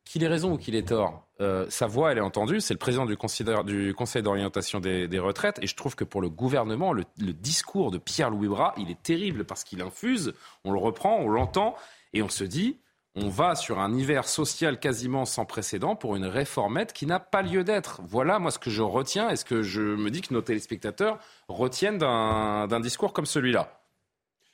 qu'il 0.06 0.24
ait 0.24 0.28
raison 0.28 0.54
ou 0.54 0.58
qu'il 0.58 0.76
ait 0.76 0.84
tort, 0.84 1.28
euh, 1.42 1.66
sa 1.70 1.86
voix, 1.86 2.12
elle 2.12 2.18
est 2.18 2.22
entendue. 2.22 2.62
C'est 2.62 2.74
le 2.74 2.80
président 2.80 3.06
du 3.06 3.18
Conseil, 3.18 3.46
du 3.66 3.94
conseil 3.94 4.22
d'orientation 4.22 4.80
des, 4.80 5.20
retraites. 5.20 5.60
Et 5.62 5.68
je 5.68 5.76
trouve 5.76 5.96
que 5.96 6.04
pour 6.04 6.22
le 6.22 6.30
gouvernement, 6.30 6.94
le, 6.94 7.04
le 7.20 7.34
discours 7.34 7.92
de 7.92 7.98
Pierre-Louis 7.98 8.48
Bras, 8.48 8.74
il 8.78 8.90
est 8.90 9.02
terrible 9.04 9.44
parce 9.44 9.64
qu'il 9.64 9.82
infuse, 9.82 10.34
on 10.64 10.72
le 10.72 10.80
reprend, 10.80 11.18
on 11.20 11.30
l'entend, 11.30 11.76
et 12.14 12.22
on 12.22 12.30
se 12.30 12.44
dit, 12.44 12.78
on 13.18 13.30
va 13.30 13.56
sur 13.56 13.80
un 13.80 13.94
hiver 13.96 14.28
social 14.28 14.80
quasiment 14.80 15.26
sans 15.26 15.46
précédent 15.46 15.96
pour 15.96 16.16
une 16.16 16.26
réformette 16.26 16.94
qui 16.94 17.08
n'a 17.08 17.20
pas 17.20 17.42
lieu 17.42 17.64
d'être. 17.64 18.02
Voilà, 18.08 18.38
moi, 18.38 18.52
ce 18.52 18.60
que 18.60 18.70
je 18.70 18.84
retiens 18.84 19.30
et 19.30 19.36
ce 19.36 19.44
que 19.44 19.64
je 19.64 19.82
me 19.82 20.12
dis 20.12 20.22
que 20.22 20.34
nos 20.34 20.42
téléspectateurs 20.42 21.18
retiennent 21.48 21.98
d'un 21.98 22.80
discours 22.80 23.14
comme 23.14 23.26
celui-là. 23.26 23.82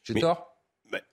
J'ai 0.03 0.15
tort? 0.15 0.55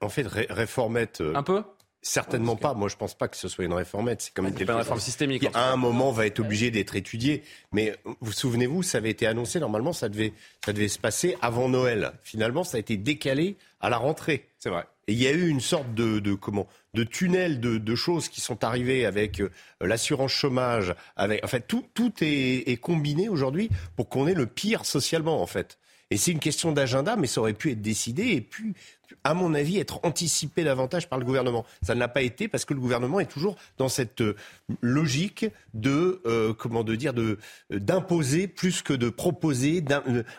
En 0.00 0.08
fait, 0.08 0.26
réformette. 0.28 1.20
Euh, 1.20 1.34
un 1.34 1.42
peu? 1.42 1.64
Certainement 2.02 2.56
pas. 2.56 2.72
Moi, 2.74 2.88
je 2.88 2.96
pense 2.96 3.14
pas 3.14 3.28
que 3.28 3.36
ce 3.36 3.48
soit 3.48 3.64
une 3.64 3.74
réformette. 3.74 4.22
C'est 4.22 4.34
comme 4.34 4.46
une 4.46 4.56
réforme 4.56 5.00
systémique. 5.00 5.42
Qui, 5.42 5.48
à 5.54 5.72
un 5.72 5.76
moment, 5.76 6.12
va 6.12 6.26
être 6.26 6.40
obligé 6.40 6.70
d'être 6.70 6.96
étudié. 6.96 7.42
Mais 7.72 7.96
vous 8.20 8.32
souvenez-vous, 8.32 8.82
ça 8.82 8.98
avait 8.98 9.10
été 9.10 9.26
annoncé. 9.26 9.60
Normalement, 9.60 9.92
ça 9.92 10.08
devait, 10.08 10.32
ça 10.64 10.72
devait 10.72 10.88
se 10.88 10.98
passer 10.98 11.36
avant 11.42 11.68
Noël. 11.68 12.12
Finalement, 12.22 12.64
ça 12.64 12.76
a 12.76 12.80
été 12.80 12.96
décalé 12.96 13.56
à 13.80 13.90
la 13.90 13.98
rentrée. 13.98 14.48
C'est 14.58 14.70
vrai. 14.70 14.86
Et 15.06 15.12
il 15.12 15.22
y 15.22 15.26
a 15.26 15.32
eu 15.32 15.48
une 15.48 15.60
sorte 15.60 15.94
de, 15.94 16.34
comment 16.34 16.68
de 16.94 17.04
tunnels 17.04 17.60
de, 17.60 17.94
choses 17.94 18.28
qui 18.28 18.40
sont 18.40 18.64
arrivées 18.64 19.06
avec 19.06 19.40
euh, 19.40 19.50
l'assurance 19.80 20.32
chômage, 20.32 20.94
avec 21.16 21.44
en 21.44 21.48
fait 21.48 21.66
tout, 21.66 21.84
tout 21.94 22.12
est, 22.20 22.80
combiné 22.80 23.28
aujourd'hui 23.28 23.70
pour 23.96 24.08
qu'on 24.08 24.26
ait 24.26 24.34
le 24.34 24.46
pire 24.46 24.84
socialement 24.84 25.42
en 25.42 25.46
fait. 25.46 25.78
Et 26.12 26.16
c'est 26.16 26.32
une 26.32 26.40
question 26.40 26.72
d'agenda, 26.72 27.14
mais 27.14 27.28
ça 27.28 27.40
aurait 27.40 27.52
pu 27.52 27.70
être 27.70 27.82
décidé 27.82 28.30
et 28.30 28.40
puis, 28.40 28.74
à 29.22 29.34
mon 29.34 29.54
avis, 29.54 29.78
être 29.78 30.00
anticipé 30.02 30.64
davantage 30.64 31.08
par 31.08 31.18
le 31.18 31.24
gouvernement. 31.24 31.64
Ça 31.82 31.94
ne 31.94 32.00
l'a 32.00 32.08
pas 32.08 32.22
été 32.22 32.48
parce 32.48 32.64
que 32.64 32.74
le 32.74 32.80
gouvernement 32.80 33.20
est 33.20 33.30
toujours 33.30 33.56
dans 33.78 33.88
cette 33.88 34.20
euh, 34.20 34.34
logique 34.80 35.46
de, 35.74 36.20
euh, 36.26 36.52
comment 36.52 36.82
de 36.82 36.96
dire, 36.96 37.14
de 37.14 37.38
d'imposer 37.70 38.48
plus 38.48 38.82
que 38.82 38.92
de 38.92 39.08
proposer. 39.08 39.84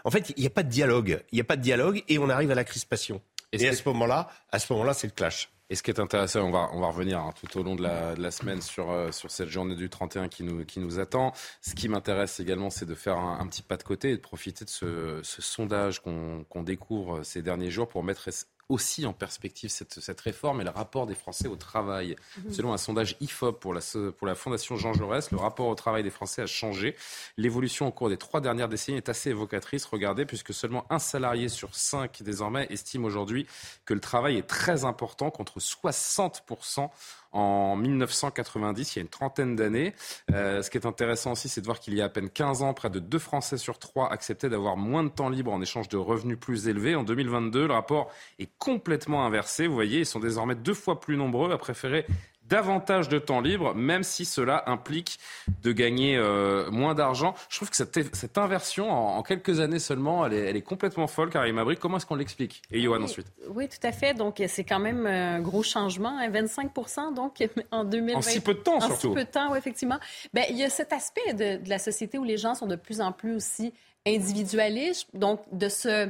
En 0.03 0.11
fait, 0.11 0.33
il 0.35 0.41
n'y 0.41 0.47
a 0.47 0.51
pas 0.51 0.63
de 0.63 0.69
dialogue. 0.69 1.21
Il 1.31 1.35
n'y 1.35 1.41
a 1.41 1.45
pas 1.45 1.55
de 1.55 1.61
dialogue 1.61 2.03
et 2.09 2.17
on 2.17 2.29
arrive 2.29 2.51
à 2.51 2.55
la 2.55 2.63
crispation. 2.63 3.21
Et, 3.51 3.67
à 3.67 3.73
ce 3.73 3.87
moment-là, 3.89 4.29
à 4.51 4.59
ce 4.59 4.71
moment-là, 4.73 4.93
c'est 4.93 5.07
le 5.07 5.13
clash. 5.13 5.51
Et 5.69 5.75
ce 5.75 5.83
qui 5.83 5.91
est 5.91 5.99
intéressant, 6.01 6.41
on 6.41 6.51
va, 6.51 6.69
on 6.73 6.81
va 6.81 6.87
revenir 6.87 7.19
hein, 7.19 7.33
tout 7.39 7.57
au 7.57 7.63
long 7.63 7.75
de 7.75 7.81
la, 7.81 8.13
de 8.13 8.21
la 8.21 8.31
semaine 8.31 8.61
sur, 8.61 8.91
euh, 8.91 9.11
sur 9.11 9.31
cette 9.31 9.47
journée 9.47 9.75
du 9.75 9.89
31 9.89 10.27
qui 10.27 10.43
nous, 10.43 10.65
qui 10.65 10.81
nous 10.81 10.99
attend. 10.99 11.31
Ce 11.61 11.75
qui 11.75 11.87
m'intéresse 11.87 12.41
également, 12.41 12.69
c'est 12.69 12.85
de 12.85 12.95
faire 12.95 13.17
un, 13.17 13.47
petit 13.47 13.61
pas 13.61 13.77
de 13.77 13.83
côté 13.83 14.11
et 14.11 14.17
de 14.17 14.21
profiter 14.21 14.65
de 14.65 14.69
ce, 14.69 15.21
ce 15.23 15.41
sondage 15.41 16.01
qu'on 16.01 16.63
découvre 16.63 17.23
ces 17.23 17.41
derniers 17.41 17.71
jours 17.71 17.87
pour 17.87 18.03
mettre 18.03 18.27
aussi 18.69 19.05
en 19.05 19.13
perspective 19.13 19.69
cette, 19.69 19.99
cette, 19.99 20.21
réforme 20.21 20.61
et 20.61 20.63
le 20.63 20.69
rapport 20.69 21.07
des 21.07 21.15
Français 21.15 21.47
au 21.47 21.55
travail. 21.55 22.15
Mhm. 22.37 22.53
Selon 22.53 22.73
un 22.73 22.77
sondage 22.77 23.17
IFOP 23.19 23.59
pour 23.59 23.73
la, 23.73 23.81
pour 24.17 24.27
la 24.27 24.35
Fondation 24.35 24.75
Jean 24.77 24.93
Jaurès, 24.93 25.31
le 25.31 25.37
rapport 25.37 25.67
au 25.67 25.75
travail 25.75 26.03
des 26.03 26.09
Français 26.09 26.41
a 26.41 26.47
changé. 26.47 26.95
L'évolution 27.37 27.87
au 27.87 27.91
cours 27.91 28.09
des 28.09 28.17
trois 28.17 28.41
dernières 28.41 28.69
décennies 28.69 28.97
est 28.97 29.09
assez 29.09 29.29
évocatrice. 29.31 29.85
Regardez, 29.85 30.25
puisque 30.25 30.53
seulement 30.53 30.85
un 30.89 30.99
salarié 30.99 31.49
sur 31.49 31.75
cinq 31.75 32.23
désormais 32.23 32.67
estime 32.69 33.05
aujourd'hui 33.05 33.47
que 33.85 33.93
le 33.93 33.99
travail 33.99 34.37
est 34.37 34.47
très 34.47 34.85
important 34.85 35.31
contre 35.31 35.59
60% 35.59 36.89
en 37.31 37.75
1990, 37.75 38.95
il 38.95 38.99
y 38.99 39.01
a 39.01 39.03
une 39.03 39.07
trentaine 39.07 39.55
d'années. 39.55 39.93
Euh, 40.31 40.61
ce 40.61 40.69
qui 40.69 40.77
est 40.77 40.85
intéressant 40.85 41.31
aussi, 41.31 41.49
c'est 41.49 41.61
de 41.61 41.65
voir 41.65 41.79
qu'il 41.79 41.93
y 41.93 42.01
a 42.01 42.05
à 42.05 42.09
peine 42.09 42.29
15 42.29 42.61
ans, 42.61 42.73
près 42.73 42.89
de 42.89 42.99
2 42.99 43.19
Français 43.19 43.57
sur 43.57 43.79
3 43.79 44.11
acceptaient 44.11 44.49
d'avoir 44.49 44.77
moins 44.77 45.03
de 45.03 45.09
temps 45.09 45.29
libre 45.29 45.51
en 45.51 45.61
échange 45.61 45.87
de 45.89 45.97
revenus 45.97 46.37
plus 46.39 46.67
élevés. 46.67 46.95
En 46.95 47.03
2022, 47.03 47.67
le 47.67 47.73
rapport 47.73 48.11
est 48.39 48.49
complètement 48.57 49.25
inversé. 49.25 49.67
Vous 49.67 49.73
voyez, 49.73 49.99
ils 49.99 50.05
sont 50.05 50.19
désormais 50.19 50.55
deux 50.55 50.73
fois 50.73 50.99
plus 50.99 51.17
nombreux 51.17 51.51
à 51.51 51.57
préférer 51.57 52.05
davantage 52.51 53.07
de 53.07 53.17
temps 53.17 53.39
libre, 53.39 53.73
même 53.73 54.03
si 54.03 54.25
cela 54.25 54.63
implique 54.67 55.19
de 55.63 55.71
gagner 55.71 56.17
euh, 56.17 56.69
moins 56.69 56.93
d'argent. 56.93 57.33
Je 57.49 57.55
trouve 57.55 57.69
que 57.69 57.77
cette, 57.77 58.13
cette 58.13 58.37
inversion, 58.37 58.91
en, 58.91 59.23
quelques 59.23 59.61
années 59.61 59.79
seulement, 59.79 60.25
elle 60.25 60.33
est, 60.33 60.49
elle 60.49 60.57
est 60.57 60.61
complètement 60.61 61.07
folle, 61.07 61.29
Karim 61.29 61.57
Abri. 61.57 61.77
Comment 61.77 61.95
est-ce 61.95 62.05
qu'on 62.05 62.15
l'explique? 62.15 62.61
Et 62.69 62.81
Johan 62.81 63.01
ensuite. 63.01 63.27
Oui, 63.47 63.69
tout 63.69 63.87
à 63.87 63.93
fait. 63.93 64.13
Donc, 64.13 64.43
c'est 64.47 64.65
quand 64.65 64.79
même 64.79 65.07
un 65.07 65.39
gros 65.39 65.63
changement, 65.63 66.19
25 66.29 66.71
hein, 66.97 67.11
donc 67.13 67.41
en 67.71 67.85
2020. 67.85 68.17
En 68.17 68.21
si 68.21 68.41
peu 68.41 68.53
de 68.53 68.59
temps, 68.59 68.81
surtout. 68.81 69.07
En 69.07 69.11
si 69.11 69.15
peu 69.15 69.23
de 69.23 69.31
temps, 69.31 69.51
oui, 69.53 69.57
effectivement. 69.57 69.99
Ben, 70.33 70.43
il 70.49 70.57
y 70.57 70.63
a 70.65 70.69
cet 70.69 70.91
aspect 70.91 71.33
de, 71.33 71.63
de 71.63 71.69
la 71.69 71.79
société 71.79 72.17
où 72.17 72.25
les 72.25 72.37
gens 72.37 72.53
sont 72.53 72.67
de 72.67 72.75
plus 72.75 72.99
en 72.99 73.13
plus 73.13 73.33
aussi 73.33 73.73
individualistes, 74.05 75.07
donc 75.13 75.41
de 75.53 75.69
ce 75.69 76.09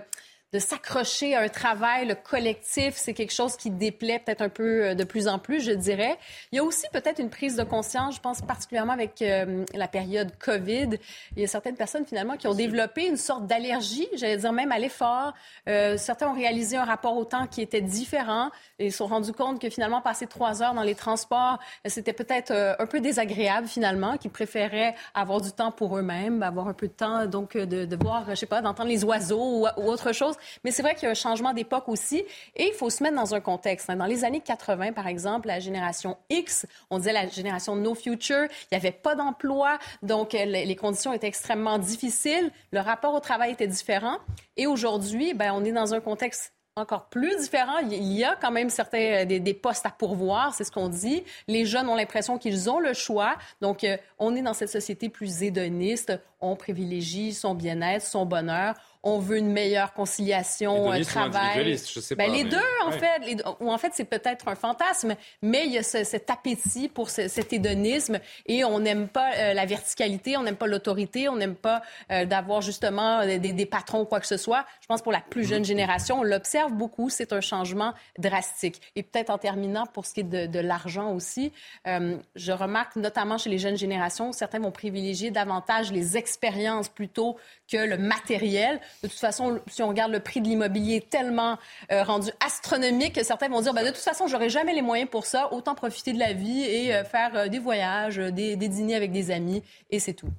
de 0.54 0.60
s'accrocher 0.60 1.34
à 1.34 1.42
un 1.42 1.48
travail 1.48 2.06
le 2.06 2.16
collectif, 2.16 2.96
c'est 2.98 3.14
quelque 3.14 3.32
chose 3.32 3.56
qui 3.56 3.70
déplaît 3.70 4.20
peut-être 4.20 4.42
un 4.42 4.50
peu 4.50 4.84
euh, 4.84 4.96
de 4.96 5.06
plus 5.06 5.30
en 5.30 5.40
plus, 5.40 5.62
je 5.62 5.72
dirais. 5.72 6.18
Il 6.52 6.58
y 6.58 6.60
a 6.60 6.64
aussi 6.64 6.86
peut-être 6.92 7.20
une 7.20 7.30
prise 7.30 7.56
de 7.56 7.64
conscience, 7.64 8.16
je 8.16 8.20
pense 8.20 8.42
particulièrement 8.42 8.92
avec 8.92 9.22
euh, 9.22 9.64
la 9.74 9.88
période 9.88 10.32
COVID. 10.40 10.90
Il 11.38 11.42
y 11.42 11.46
a 11.46 11.48
certaines 11.48 11.78
personnes 11.78 12.06
finalement 12.06 12.36
qui 12.36 12.48
ont 12.48 12.54
développé 12.54 13.08
une 13.08 13.16
sorte 13.16 13.48
d'allergie, 13.48 14.10
j'allais 14.14 14.38
dire 14.38 14.52
même 14.52 14.74
à 14.74 14.80
l'effort. 14.80 15.34
Euh, 15.70 15.96
certains 15.98 16.28
ont 16.28 16.34
réalisé 16.34 16.76
un 16.76 16.84
rapport 16.84 17.16
au 17.16 17.24
temps 17.24 17.48
qui 17.48 17.62
était 17.62 17.82
différent 17.82 18.50
et 18.78 18.92
se 18.92 18.98
sont 18.98 19.08
rendus 19.08 19.32
compte 19.32 19.62
que 19.62 19.70
finalement 19.70 20.02
passer 20.02 20.28
trois 20.28 20.62
heures 20.62 20.74
dans 20.74 20.84
les 20.84 20.96
transports, 20.96 21.60
c'était 21.86 22.14
peut-être 22.14 22.52
un 22.52 22.86
peu 22.86 23.00
désagréable 23.00 23.68
finalement, 23.68 24.18
qu'ils 24.18 24.32
préféraient 24.32 24.96
avoir 25.14 25.40
du 25.40 25.52
temps 25.52 25.72
pour 25.72 25.98
eux-mêmes, 25.98 26.44
avoir 26.44 26.68
un 26.68 26.74
peu 26.74 26.88
de 26.88 26.94
temps 26.94 27.26
donc 27.26 27.56
de, 27.56 27.86
de 27.86 27.96
voir, 27.96 28.26
je 28.30 28.36
sais 28.36 28.46
pas, 28.46 28.62
d'entendre 28.62 28.90
les 28.90 29.04
oiseaux 29.04 29.62
ou, 29.62 29.68
ou 29.78 29.90
autre 29.90 30.12
chose. 30.12 30.36
Mais 30.64 30.72
c'est 30.72 30.82
vrai 30.82 30.96
qu'il 30.96 31.04
y 31.04 31.08
a 31.08 31.12
un 31.12 31.16
changement 31.16 31.54
d'époque 31.54 31.88
aussi. 31.88 32.24
Et 32.56 32.68
il 32.68 32.74
faut 32.74 32.90
se 32.90 33.04
mettre 33.04 33.16
dans 33.16 33.34
un 33.34 33.42
contexte. 33.42 33.90
Hein. 33.90 33.96
Dans 33.96 34.06
les 34.06 34.24
années 34.24 34.42
80, 34.42 34.94
par 34.94 35.08
exemple, 35.08 35.48
la 35.48 35.60
génération 35.60 36.18
X, 36.30 36.66
on 36.90 37.00
disait 37.00 37.14
la 37.14 37.28
génération 37.28 37.76
No 37.76 37.96
Future, 37.96 38.46
il 38.46 38.74
n'y 38.74 38.78
avait 38.78 38.92
pas 38.92 39.16
d'emploi, 39.16 39.80
donc 40.02 40.36
euh, 40.36 40.46
les 40.46 40.76
conditions 40.76 41.14
étaient 41.14 41.28
extrêmement 41.28 41.80
difficiles. 41.80 42.52
Le 42.72 42.80
rapport 42.80 43.14
au 43.14 43.20
travail 43.20 43.52
était 43.52 43.68
différent. 43.68 44.18
Et 44.58 44.68
aujourd'hui, 44.68 45.34
ben, 45.34 45.52
on 45.54 45.64
est 45.64 45.72
dans 45.72 45.94
un 45.94 46.00
contexte 46.00 46.54
encore 46.76 47.10
plus 47.10 47.38
différent. 47.38 47.80
Il 47.80 48.14
y 48.14 48.24
a 48.24 48.36
quand 48.36 48.52
même 48.52 48.70
certains 48.70 49.26
des, 49.26 49.40
des 49.40 49.54
postes 49.54 49.86
à 49.86 49.90
pourvoir, 49.90 50.54
c'est 50.54 50.64
ce 50.64 50.72
qu'on 50.72 50.88
dit. 50.88 51.24
Les 51.48 51.66
jeunes 51.66 51.90
ont 51.90 51.96
l'impression 51.96 52.38
qu'ils 52.38 52.70
ont 52.70 52.80
le 52.80 52.94
choix. 52.94 53.36
Donc, 53.60 53.86
on 54.20 54.36
est 54.36 54.42
dans 54.42 54.54
cette 54.54 54.70
société 54.70 55.10
plus 55.10 55.44
hédoniste. 55.44 56.14
On 56.40 56.56
privilégie 56.56 57.34
son 57.34 57.56
bien-être, 57.56 58.06
son 58.06 58.26
bonheur 58.26 58.76
on 59.04 59.20
veut 59.20 59.38
une 59.38 59.52
meilleure 59.52 59.94
conciliation 59.94 60.92
euh, 60.92 61.04
travail. 61.04 61.78
Je 61.78 62.00
sais 62.00 62.16
ben, 62.16 62.32
les 62.32 62.44
deux, 62.44 62.58
en 62.86 62.92
fait. 62.92 63.44
ou 63.60 63.72
en 63.72 63.78
fait, 63.78 63.92
c'est 63.94 64.06
peut-être 64.06 64.48
un 64.48 64.56
fantasme, 64.56 65.16
mais 65.42 65.66
il 65.66 65.72
y 65.72 65.78
a 65.78 65.84
cet 65.84 66.30
appétit 66.30 66.88
pour 66.88 67.10
cet 67.10 67.52
hédonisme 67.52 68.20
et 68.46 68.64
on 68.64 68.80
n'aime 68.80 69.08
pas 69.08 69.32
euh, 69.36 69.54
la 69.54 69.66
verticalité, 69.66 70.38
on 70.38 70.44
n'aime 70.44 70.56
pas 70.56 70.68
l'autorité, 70.68 71.30
on 71.30 71.36
n'aime 71.36 71.56
pas 71.56 71.82
euh, 72.12 72.26
d'avoir 72.26 72.62
justement 72.62 73.26
des, 73.26 73.40
des, 73.40 73.66
patrons 73.66 74.02
ou 74.02 74.06
quoi 74.06 74.20
que 74.20 74.28
ce 74.28 74.38
soit. 74.38 74.66
Je 74.82 74.88
pense 74.88 75.02
pour 75.02 75.12
la 75.12 75.22
plus 75.22 75.46
jeune 75.46 75.66
génération, 75.66 76.20
on 76.20 76.24
l'observe 76.24 76.74
beaucoup, 76.74 77.10
c'est 77.10 77.34
un 77.34 77.42
changement 77.42 77.94
drastique. 78.20 78.82
Et 78.96 79.04
peut-être 79.04 79.30
en 79.30 79.38
terminant, 79.38 79.86
pour 79.86 80.06
ce 80.06 80.14
qui 80.14 80.20
est 80.20 80.24
de, 80.24 80.46
de 80.46 80.60
l'argent 80.60 81.14
aussi, 81.14 81.52
je 81.86 82.52
remarque 82.52 82.96
notamment 82.96 83.38
chez 83.38 83.50
les 83.50 83.58
jeunes 83.58 83.78
générations, 83.78 84.32
certains 84.32 84.60
vont 84.60 84.72
privilégier 84.72 85.32
davantage 85.32 85.92
les 85.92 86.18
expériences 86.18 86.90
plutôt 86.90 87.38
que 87.72 87.78
le 87.78 87.98
matériel. 87.98 88.80
De 89.04 89.08
toute 89.08 89.20
façon, 89.20 89.60
si 89.68 89.82
on 89.82 89.88
regarde 89.88 90.12
le 90.12 90.20
prix 90.20 90.42
de 90.42 90.48
l'immobilier 90.48 91.02
tellement 91.02 91.58
euh, 91.92 92.04
rendu 92.04 92.30
astronomique 92.46 93.16
que 93.16 93.24
certains 93.24 93.50
vont 93.50 93.62
dire, 93.62 93.74
ben, 93.74 93.84
de 93.84 93.90
toute 93.90 93.98
façon, 93.98 94.28
j'aurai 94.28 94.50
jamais 94.50 94.74
les 94.74 94.82
moyens 94.82 95.10
pour 95.10 95.26
ça, 95.26 95.52
autant 95.54 95.76
profiter 95.76 96.14
de 96.14 96.20
la 96.20 96.34
vie 96.34 96.64
et 96.64 96.94
euh, 96.94 97.04
faire 97.04 97.36
euh, 97.36 97.48
des 97.48 97.60
voyages, 97.60 98.18
des, 98.18 98.56
dîners 98.56 98.96
avec 98.96 99.12
des 99.12 99.32
amis, 99.32 99.64
et 99.90 100.00
c'est 100.00 100.14
tout. 100.14 100.30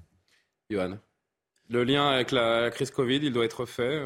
Johan, 0.71 0.99
le 1.69 1.85
lien 1.85 2.09
avec 2.09 2.31
la 2.31 2.71
crise 2.71 2.91
Covid, 2.91 3.21
il 3.23 3.33
doit 3.33 3.45
être 3.45 3.67
fait 3.67 4.01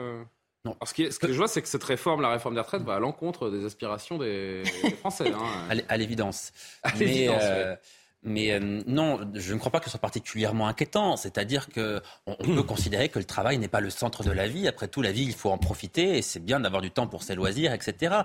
non. 0.64 0.76
ce, 0.84 0.92
qui 0.92 1.12
ce 1.12 1.18
que 1.18 1.28
je 1.28 1.36
vois, 1.36 1.46
c'est 1.46 1.62
que 1.62 1.68
cette 1.68 1.84
réforme, 1.84 2.20
la 2.22 2.30
réforme 2.30 2.54
des 2.54 2.60
retraites, 2.60 2.82
va 2.82 2.96
à 2.96 2.98
l'encontre 2.98 3.50
des 3.50 3.64
aspirations 3.64 4.18
des, 4.18 4.64
Français. 4.98 5.32
Hein. 5.32 5.78
À 5.88 5.96
l'évidence. 5.96 6.52
À 6.82 6.92
l'évidence, 6.96 7.42
mais 8.26 8.50
euh, 8.50 8.82
non, 8.86 9.20
je 9.34 9.54
ne 9.54 9.58
crois 9.58 9.70
pas 9.70 9.78
que 9.78 9.84
ce 9.84 9.92
soit 9.92 10.00
particulièrement 10.00 10.66
inquiétant. 10.66 11.16
C'est-à-dire 11.16 11.68
qu'on 11.68 12.00
on 12.26 12.34
peut 12.34 12.62
considérer 12.64 13.08
que 13.08 13.20
le 13.20 13.24
travail 13.24 13.56
n'est 13.58 13.68
pas 13.68 13.80
le 13.80 13.88
centre 13.88 14.24
de 14.24 14.32
la 14.32 14.48
vie. 14.48 14.66
Après 14.66 14.88
tout, 14.88 15.00
la 15.00 15.12
vie, 15.12 15.22
il 15.22 15.32
faut 15.32 15.50
en 15.50 15.58
profiter 15.58 16.18
et 16.18 16.22
c'est 16.22 16.40
bien 16.40 16.58
d'avoir 16.58 16.82
du 16.82 16.90
temps 16.90 17.06
pour 17.06 17.22
ses 17.22 17.36
loisirs, 17.36 17.72
etc. 17.72 18.16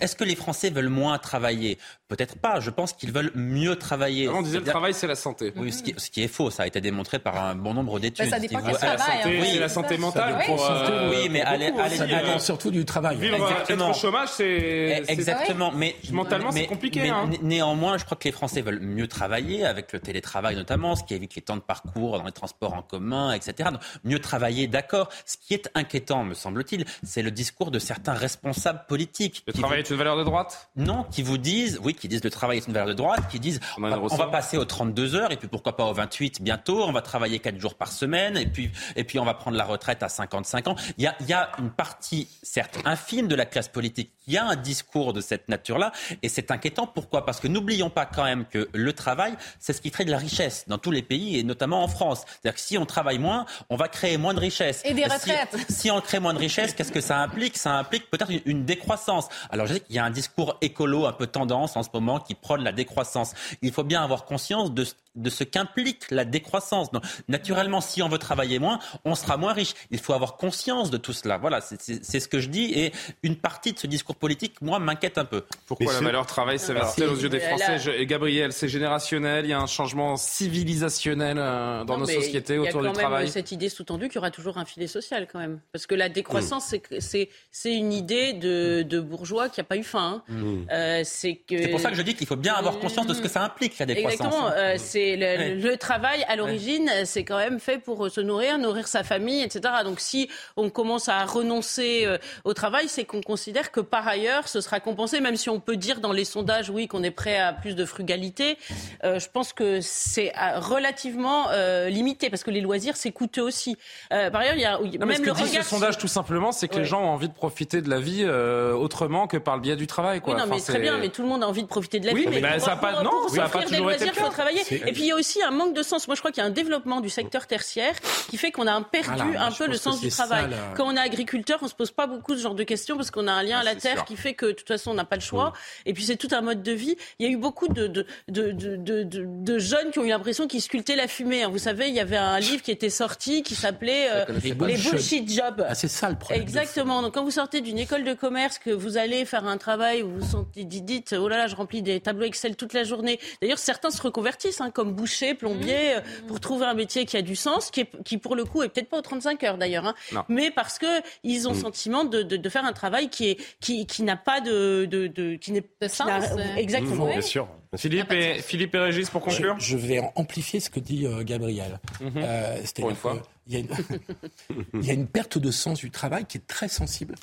Est-ce 0.00 0.16
que 0.16 0.24
les 0.24 0.34
Français 0.34 0.70
veulent 0.70 0.88
moins 0.88 1.18
travailler? 1.18 1.78
Peut-être 2.08 2.38
pas. 2.38 2.60
Je 2.60 2.70
pense 2.70 2.94
qu'ils 2.94 3.12
veulent 3.12 3.32
mieux 3.34 3.76
travailler. 3.76 4.28
on 4.28 4.40
disait 4.40 4.58
le 4.58 4.64
travail, 4.64 4.94
c'est 4.94 5.06
la 5.06 5.14
santé. 5.14 5.52
Oui, 5.56 5.70
ce 5.72 5.82
qui, 5.82 6.22
est 6.22 6.28
faux. 6.28 6.50
Ça 6.50 6.62
a 6.62 6.66
été 6.66 6.80
démontré 6.80 7.18
par 7.18 7.44
un 7.44 7.54
bon 7.54 7.74
nombre 7.74 8.00
d'études. 8.00 8.24
Ben, 8.24 8.30
ça 8.30 8.38
dépend 8.38 8.60
travail. 8.60 8.80
La 8.82 8.98
santé, 8.98 9.38
oui, 9.40 9.58
la 9.58 9.68
santé 9.68 9.98
mentale. 9.98 10.44
Oui, 10.48 10.54
euh, 10.58 11.10
oui 11.10 11.28
mais 11.30 11.42
allez, 11.42 11.72
allez, 11.78 12.38
surtout 12.38 12.70
du 12.70 12.86
travail. 12.86 13.18
Vivre 13.18 13.36
Exactement. 13.36 13.90
être 13.90 13.96
au 13.96 14.00
chômage, 14.00 14.28
c'est 14.30 15.04
exactement. 15.08 15.72
Mais 15.72 15.94
mentalement, 16.10 16.52
c'est 16.52 16.66
compliqué. 16.66 17.02
Mais 17.02 17.10
hein. 17.10 17.28
néanmoins, 17.42 17.98
je 17.98 18.04
crois 18.04 18.16
que 18.16 18.24
les 18.24 18.32
Français 18.32 18.62
veulent 18.62 18.80
mieux 18.80 19.06
travailler 19.06 19.25
avec 19.64 19.92
le 19.92 20.00
télétravail 20.00 20.56
notamment, 20.56 20.96
ce 20.96 21.04
qui 21.04 21.14
évite 21.14 21.34
les 21.34 21.42
temps 21.42 21.56
de 21.56 21.60
parcours 21.60 22.18
dans 22.18 22.24
les 22.24 22.32
transports 22.32 22.74
en 22.74 22.82
commun, 22.82 23.32
etc. 23.32 23.70
mieux 24.04 24.18
travailler, 24.18 24.66
d'accord. 24.66 25.08
Ce 25.24 25.36
qui 25.36 25.54
est 25.54 25.68
inquiétant, 25.74 26.24
me 26.24 26.34
semble-t-il, 26.34 26.84
c'est 27.02 27.22
le 27.22 27.30
discours 27.30 27.70
de 27.70 27.78
certains 27.78 28.14
responsables 28.14 28.84
politiques. 28.88 29.42
Le 29.46 29.52
travail 29.52 29.80
est 29.80 29.90
une 29.90 29.96
valeur 29.96 30.16
de 30.16 30.24
droite? 30.24 30.70
Non, 30.76 31.04
qui 31.04 31.22
vous 31.22 31.38
disent, 31.38 31.78
oui, 31.82 31.94
qui 31.94 32.08
disent 32.08 32.24
le 32.24 32.30
travail 32.30 32.58
est 32.58 32.66
une 32.66 32.72
valeur 32.72 32.88
de 32.88 32.94
droite, 32.94 33.28
qui 33.30 33.40
disent 33.40 33.60
on, 33.78 33.88
va 34.16 34.26
passer 34.28 34.56
aux 34.56 34.64
32 34.64 35.14
heures 35.14 35.32
et 35.32 35.36
puis 35.36 35.48
pourquoi 35.48 35.76
pas 35.76 35.84
aux 35.84 35.94
28 35.94 36.42
bientôt, 36.42 36.84
on 36.84 36.92
va 36.92 37.02
travailler 37.02 37.38
4 37.38 37.58
jours 37.58 37.74
par 37.74 37.92
semaine 37.92 38.36
et 38.36 38.46
puis, 38.46 38.70
et 38.94 39.04
puis 39.04 39.18
on 39.18 39.24
va 39.24 39.34
prendre 39.34 39.56
la 39.56 39.64
retraite 39.64 40.02
à 40.02 40.08
55 40.08 40.68
ans. 40.68 40.76
Il 40.98 41.04
y 41.04 41.06
a, 41.06 41.16
il 41.20 41.26
y 41.26 41.32
a 41.32 41.50
une 41.58 41.70
partie, 41.70 42.28
certes 42.42 42.78
infime, 42.84 43.28
de 43.28 43.34
la 43.34 43.46
classe 43.46 43.68
politique 43.68 44.12
qui 44.26 44.36
a 44.36 44.44
un 44.44 44.56
discours 44.56 45.12
de 45.12 45.20
cette 45.20 45.48
nature-là 45.48 45.92
et 46.22 46.28
c'est 46.28 46.50
inquiétant. 46.50 46.86
Pourquoi? 46.86 47.24
Parce 47.24 47.38
que 47.38 47.48
n'oublions 47.48 47.90
pas 47.90 48.06
quand 48.06 48.24
même 48.24 48.44
que 48.44 48.68
le 48.72 48.92
travail, 48.92 49.34
c'est 49.60 49.72
ce 49.72 49.80
qui 49.80 49.90
crée 49.90 50.04
de 50.04 50.10
la 50.10 50.18
richesse 50.18 50.64
dans 50.66 50.78
tous 50.78 50.90
les 50.90 51.02
pays 51.02 51.38
et 51.38 51.44
notamment 51.44 51.82
en 51.82 51.88
France. 51.88 52.24
C'est-à-dire 52.26 52.54
que 52.54 52.60
si 52.60 52.76
on 52.76 52.86
travaille 52.86 53.18
moins, 53.18 53.46
on 53.70 53.76
va 53.76 53.88
créer 53.88 54.16
moins 54.16 54.34
de 54.34 54.40
richesse. 54.40 54.82
Et 54.84 54.94
des 54.94 55.04
retraites. 55.04 55.56
Si, 55.68 55.90
on 55.90 56.00
crée 56.00 56.18
moins 56.18 56.34
de 56.34 56.38
richesse, 56.38 56.74
qu'est-ce 56.74 56.92
que 56.92 57.00
ça 57.00 57.18
implique? 57.18 57.56
Ça 57.56 57.72
implique 57.74 58.10
peut-être 58.10 58.32
une, 58.44 58.64
décroissance. 58.64 59.28
Alors 59.50 59.66
je 59.66 59.74
sais 59.74 59.80
qu'il 59.80 59.94
y 59.94 59.98
a 59.98 60.04
un 60.04 60.10
discours 60.10 60.56
écolo 60.60 61.06
un 61.06 61.12
peu 61.12 61.26
tendance 61.26 61.76
en 61.76 61.82
ce 61.82 61.88
moment 61.92 62.18
qui 62.18 62.34
prône 62.34 62.64
la 62.64 62.72
décroissance. 62.72 63.34
Il 63.62 63.72
faut 63.72 63.84
bien 63.84 64.02
avoir 64.02 64.24
conscience 64.24 64.72
de 64.72 64.84
de 65.16 65.30
ce 65.30 65.44
qu'implique 65.44 66.10
la 66.10 66.24
décroissance. 66.24 66.92
Donc, 66.92 67.02
naturellement, 67.28 67.80
si 67.80 68.02
on 68.02 68.08
veut 68.08 68.18
travailler 68.18 68.58
moins, 68.58 68.78
on 69.04 69.14
sera 69.14 69.36
moins 69.36 69.52
riche. 69.52 69.74
Il 69.90 69.98
faut 69.98 70.12
avoir 70.12 70.36
conscience 70.36 70.90
de 70.90 70.98
tout 70.98 71.12
cela. 71.12 71.38
Voilà, 71.38 71.60
c'est 71.60 72.20
ce 72.20 72.28
que 72.28 72.38
je 72.38 72.48
dis. 72.48 72.72
Et 72.74 72.92
une 73.22 73.36
partie 73.36 73.72
de 73.72 73.78
ce 73.78 73.86
discours 73.86 74.15
politique, 74.16 74.60
moi, 74.60 74.78
m'inquiète 74.78 75.18
un 75.18 75.24
peu. 75.24 75.44
Pourquoi 75.66 75.92
la 75.92 76.00
valeur 76.00 76.26
travail 76.26 76.58
s'inverse-t-elle 76.58 77.08
aux 77.08 77.16
yeux 77.16 77.28
des 77.28 77.40
Français 77.40 77.78
Et 77.96 78.06
Gabriel, 78.06 78.52
c'est 78.52 78.68
générationnel. 78.68 79.44
Il 79.44 79.50
y 79.50 79.52
a 79.52 79.60
un 79.60 79.66
changement 79.66 80.16
civilisationnel 80.16 81.36
euh, 81.38 81.84
dans 81.84 81.98
nos 81.98 82.06
sociétés 82.06 82.58
autour 82.58 82.82
du 82.82 82.92
travail. 82.92 82.94
Il 82.94 82.96
y 82.96 83.00
a 83.00 83.08
quand 83.08 83.18
même 83.18 83.28
cette 83.28 83.52
idée 83.52 83.68
sous-tendue 83.68 84.08
qu'il 84.08 84.16
y 84.16 84.18
aura 84.18 84.30
toujours 84.30 84.58
un 84.58 84.64
filet 84.64 84.86
social, 84.86 85.26
quand 85.30 85.38
même. 85.38 85.60
Parce 85.72 85.86
que 85.86 85.94
la 85.94 86.08
décroissance, 86.08 86.72
mm. 86.72 86.98
c'est 87.00 87.74
une 87.74 87.92
idée 87.92 88.32
de, 88.32 89.00
bourgeois 89.00 89.48
qui 89.48 89.60
n'a 89.60 89.64
pas 89.64 89.76
eu 89.76 89.84
faim. 89.84 90.22
Hein. 90.28 90.32
Mm. 90.32 90.66
Euh, 90.70 91.02
c'est 91.04 91.40
pour 91.70 91.80
ça 91.80 91.90
que 91.90 91.96
je 91.96 92.02
dis 92.02 92.14
qu'il 92.14 92.26
faut 92.26 92.36
bien 92.36 92.54
avoir 92.54 92.78
conscience 92.78 93.06
de 93.06 93.14
ce 93.14 93.20
que 93.20 93.28
ça 93.28 93.42
implique, 93.42 93.78
la 93.78 93.86
décroissance. 93.86 94.26
Exactement. 94.26 94.50
Euh, 94.54 94.74
c'est 94.78 95.16
le, 95.16 95.76
travail, 95.76 96.24
à 96.28 96.36
l'origine, 96.36 96.90
c'est 97.04 97.24
quand 97.24 97.38
même 97.38 97.60
fait 97.60 97.78
pour 97.78 98.10
se 98.10 98.20
nourrir, 98.20 98.58
nourrir 98.58 98.88
sa 98.88 99.04
famille, 99.04 99.42
etc. 99.42 99.74
Donc 99.84 100.00
si 100.00 100.28
on 100.56 100.70
commence 100.70 101.08
à 101.08 101.24
renoncer 101.24 102.04
euh, 102.06 102.18
au 102.44 102.54
travail, 102.54 102.88
c'est 102.88 103.04
qu'on 103.04 103.20
considère 103.20 103.70
que 103.70 103.80
par 103.80 104.05
ailleurs, 104.06 104.48
ce 104.48 104.60
sera 104.60 104.80
compensé, 104.80 105.20
même 105.20 105.36
si 105.36 105.50
on 105.50 105.60
peut 105.60 105.76
dire 105.76 106.00
dans 106.00 106.12
les 106.12 106.24
sondages, 106.24 106.70
oui, 106.70 106.88
qu'on 106.88 107.02
est 107.02 107.10
prêt 107.10 107.38
à 107.38 107.52
plus 107.52 107.74
de 107.74 107.84
frugalité. 107.84 108.58
Euh, 109.04 109.18
je 109.18 109.28
pense 109.28 109.52
que 109.52 109.80
c'est 109.80 110.32
euh, 110.36 110.58
relativement 110.58 111.46
limité, 111.88 112.30
parce 112.30 112.42
que 112.42 112.50
les 112.50 112.60
loisirs, 112.60 112.96
c'est 112.96 113.12
coûteux 113.12 113.42
aussi. 113.42 113.76
par 114.10 114.36
ailleurs, 114.36 114.80
il 114.84 114.94
y 114.94 114.96
a 114.96 115.04
même 115.04 115.16
ce 115.16 115.22
que 115.22 115.30
dit 115.30 115.48
ce 115.48 115.62
sondage, 115.62 115.98
tout 115.98 116.08
simplement, 116.08 116.52
c'est 116.52 116.68
que 116.68 116.78
les 116.78 116.84
gens 116.84 117.02
ont 117.02 117.10
envie 117.10 117.28
de 117.28 117.34
profiter 117.34 117.82
de 117.82 117.90
la 117.90 118.00
vie 118.00 118.24
autrement 118.24 119.26
que 119.26 119.36
par 119.36 119.56
le 119.56 119.62
biais 119.62 119.76
du 119.76 119.86
travail. 119.86 120.20
Quoi. 120.20 120.34
Oui, 120.34 120.40
non, 120.40 120.46
mais 120.48 120.60
très 120.60 120.78
bien, 120.78 120.98
mais 120.98 121.08
tout 121.08 121.22
le 121.22 121.28
monde 121.28 121.42
a 121.42 121.48
envie 121.48 121.62
de 121.62 121.68
profiter 121.68 122.00
de 122.00 122.06
la 122.06 122.14
vie. 122.14 122.26
mais, 122.28 122.40
mais 122.40 122.58
ça 122.58 122.72
n'a 122.72 122.76
pas, 122.76 123.02
non, 123.02 123.28
ça 123.28 123.44
a 123.44 123.48
pas 123.48 123.62
toujours 123.62 123.92
été 123.92 124.06
le 124.06 124.10
cas. 124.12 124.30
Travailler 124.30 124.64
puis 124.96 125.04
il 125.04 125.08
y 125.08 125.12
a 125.12 125.16
aussi 125.16 125.42
un 125.42 125.50
manque 125.50 125.74
de 125.74 125.82
sens. 125.82 126.08
Moi, 126.08 126.14
je 126.14 126.20
crois 126.20 126.32
qu'il 126.32 126.42
y 126.42 126.44
a 126.44 126.48
un 126.48 126.52
développement 126.52 127.00
du 127.02 127.10
secteur 127.10 127.46
tertiaire 127.46 127.94
qui 128.30 128.38
fait 128.38 128.50
qu'on 128.50 128.66
a 128.66 128.80
perdu 128.80 129.36
un 129.36 129.52
peu 129.52 129.66
le 129.66 129.76
sens 129.76 130.00
du 130.00 130.08
travail. 130.08 130.46
Quand 130.76 130.86
on 130.86 130.96
est 130.96 131.00
agriculteur, 131.00 131.58
on 131.62 131.68
se 131.68 131.74
pose 131.74 131.90
pas 131.90 132.06
beaucoup 132.06 132.34
ce 132.34 132.40
genre 132.40 132.54
de 132.54 132.64
questions 132.64 132.96
parce 132.96 133.10
qu'on 133.10 133.28
a 133.28 133.32
un 133.32 133.42
lien 133.42 133.58
à 133.58 133.64
la 133.64 133.74
terre 133.74 133.95
qui 134.04 134.16
fait 134.16 134.34
que 134.34 134.46
de 134.46 134.52
toute 134.52 134.68
façon 134.68 134.90
on 134.90 134.94
n'a 134.94 135.04
pas 135.04 135.16
le 135.16 135.22
choix. 135.22 135.52
Et 135.84 135.92
puis 135.92 136.04
c'est 136.04 136.16
tout 136.16 136.28
un 136.32 136.40
mode 136.40 136.62
de 136.62 136.72
vie. 136.72 136.96
Il 137.18 137.26
y 137.26 137.28
a 137.28 137.32
eu 137.32 137.36
beaucoup 137.36 137.68
de, 137.68 137.86
de, 137.86 138.06
de, 138.28 138.52
de, 138.52 139.04
de 139.04 139.58
jeunes 139.58 139.90
qui 139.90 139.98
ont 139.98 140.04
eu 140.04 140.08
l'impression 140.08 140.46
qu'ils 140.46 140.62
sculptaient 140.62 140.96
la 140.96 141.08
fumée. 141.08 141.42
Hein. 141.42 141.48
Vous 141.48 141.58
savez, 141.58 141.88
il 141.88 141.94
y 141.94 142.00
avait 142.00 142.16
un 142.16 142.38
livre 142.38 142.62
qui 142.62 142.70
était 142.70 142.90
sorti 142.90 143.42
qui 143.42 143.54
s'appelait 143.54 144.08
euh, 144.10 144.24
Les 144.42 144.54
bullshit 144.54 145.30
jobs. 145.30 145.64
Ah, 145.68 145.74
c'est 145.74 145.88
ça 145.88 146.10
le 146.10 146.16
problème. 146.16 146.42
Exactement. 146.42 147.02
Donc 147.02 147.14
quand 147.14 147.24
vous 147.24 147.30
sortez 147.30 147.60
d'une 147.60 147.78
école 147.78 148.04
de 148.04 148.14
commerce, 148.14 148.58
que 148.58 148.70
vous 148.70 148.96
allez 148.96 149.24
faire 149.24 149.46
un 149.46 149.58
travail 149.58 150.02
où 150.02 150.10
vous 150.18 150.46
dites, 150.54 151.14
oh 151.18 151.28
là 151.28 151.36
là, 151.36 151.46
je 151.46 151.56
remplis 151.56 151.82
des 151.82 152.00
tableaux 152.00 152.26
Excel 152.26 152.56
toute 152.56 152.72
la 152.72 152.84
journée. 152.84 153.18
D'ailleurs, 153.40 153.58
certains 153.58 153.90
se 153.90 154.00
reconvertissent 154.00 154.60
hein, 154.60 154.70
comme 154.70 154.92
boucher, 154.92 155.34
plombier, 155.34 155.94
mmh. 155.94 155.98
euh, 155.98 156.26
pour 156.28 156.40
trouver 156.40 156.66
un 156.66 156.74
métier 156.74 157.06
qui 157.06 157.16
a 157.16 157.22
du 157.22 157.36
sens, 157.36 157.70
qui, 157.70 157.80
est, 157.80 158.02
qui 158.04 158.18
pour 158.18 158.36
le 158.36 158.44
coup 158.44 158.62
est 158.62 158.68
peut-être 158.68 158.88
pas 158.88 158.98
aux 158.98 159.02
35 159.02 159.42
heures 159.44 159.58
d'ailleurs, 159.58 159.86
hein, 159.86 160.24
mais 160.28 160.50
parce 160.50 160.78
que 160.78 160.86
ils 161.22 161.48
ont 161.48 161.52
le 161.52 161.58
mmh. 161.58 161.60
sentiment 161.60 162.04
de, 162.04 162.22
de, 162.22 162.36
de, 162.36 162.48
faire 162.48 162.64
un 162.64 162.72
travail 162.72 163.08
qui 163.08 163.30
est 163.30 163.36
qui, 163.60 163.85
qui 163.86 164.02
n'a 164.02 164.16
pas 164.16 164.40
de, 164.40 164.84
de, 164.84 165.06
de 165.06 165.36
qui 165.36 165.52
n'est 165.52 165.64
de 165.80 165.88
sens. 165.88 166.08
Exactement. 166.56 167.06
Mmh, 167.06 167.10
bien 167.10 167.20
sûr. 167.20 167.48
Philippe 167.76 168.12
et, 168.12 168.40
Philippe 168.40 168.74
et 168.74 168.78
Régis, 168.78 169.10
pour 169.10 169.22
conclure 169.22 169.56
je, 169.58 169.76
vais 169.76 170.00
amplifier 170.14 170.60
ce 170.60 170.70
que 170.70 170.80
dit 170.80 171.06
euh, 171.06 171.22
Gabriel. 171.22 171.80
Euh, 172.16 172.62
pour 172.76 172.90
une 172.90 172.96
fois. 172.96 173.22
Il 173.48 173.54
y, 173.54 173.56
a 173.56 173.60
une, 173.60 173.68
il 174.74 174.84
y, 174.84 174.90
a 174.90 174.94
une, 174.94 175.06
perte 175.06 175.38
de 175.38 175.52
sens 175.52 175.78
du 175.78 175.92
travail 175.92 176.24
qui 176.24 176.38
est 176.38 176.46
très 176.48 176.66
sensible 176.66 177.14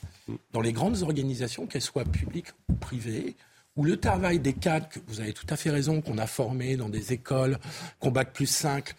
dans 0.53 0.61
les 0.61 0.71
grandes 0.71 1.01
organisations, 1.01 1.67
qu'elles 1.67 1.81
soient 1.81 2.05
publiques 2.05 2.47
ou 2.69 2.75
privées 2.75 3.35
où 3.75 3.83
le 3.83 3.97
travail 3.97 4.39
des 4.39 4.53
cadres, 4.53 4.87
que 4.87 4.99
vous 5.07 5.19
avez 5.19 5.33
tout 5.33 5.47
à 5.49 5.55
fait 5.55 5.69
raison, 5.69 6.01
qu'on 6.01 6.17
a 6.17 6.27
formés 6.27 6.77
dans 6.77 6.89
des 6.89 7.13
écoles, 7.13 7.57
qu'on 7.99 8.11
bac 8.11 8.31
plus 8.33 8.45
5, 8.45 8.93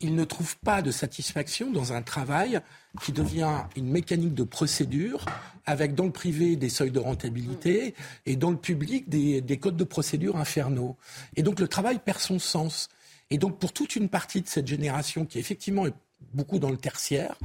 ils 0.00 0.14
ne 0.14 0.24
trouvent 0.24 0.56
pas 0.58 0.82
de 0.82 0.90
satisfaction 0.90 1.70
dans 1.70 1.92
un 1.92 2.02
travail 2.02 2.60
qui 3.02 3.12
devient 3.12 3.64
une 3.76 3.88
mécanique 3.88 4.34
de 4.34 4.44
procédure 4.44 5.24
avec 5.66 5.94
dans 5.94 6.04
le 6.04 6.10
privé 6.10 6.56
des 6.56 6.68
seuils 6.68 6.90
de 6.90 6.98
rentabilité 6.98 7.94
et 8.26 8.36
dans 8.36 8.50
le 8.50 8.56
public 8.56 9.08
des, 9.08 9.58
codes 9.58 9.76
de 9.76 9.84
procédure 9.84 10.36
infernaux. 10.36 10.96
Et 11.36 11.42
donc 11.42 11.60
le 11.60 11.68
travail 11.68 11.98
perd 11.98 12.18
son 12.18 12.38
sens. 12.38 12.88
Et 13.30 13.38
donc 13.38 13.58
pour 13.58 13.72
toute 13.72 13.94
une 13.94 14.08
partie 14.08 14.40
de 14.40 14.48
cette 14.48 14.66
génération 14.66 15.24
qui 15.24 15.38
effectivement 15.38 15.86
est 15.86 15.94
beaucoup 16.34 16.58
dans 16.58 16.70
le 16.70 16.76
tertiaire, 16.76 17.36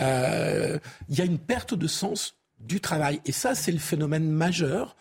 euh, 0.00 0.78
il 1.08 1.18
y 1.18 1.20
a 1.20 1.24
une 1.24 1.38
perte 1.38 1.74
de 1.74 1.86
sens 1.86 2.36
du 2.60 2.80
travail. 2.80 3.20
Et 3.26 3.32
ça, 3.32 3.54
c'est 3.54 3.72
le 3.72 3.78
phénomène 3.78 4.30
majeur 4.30 4.96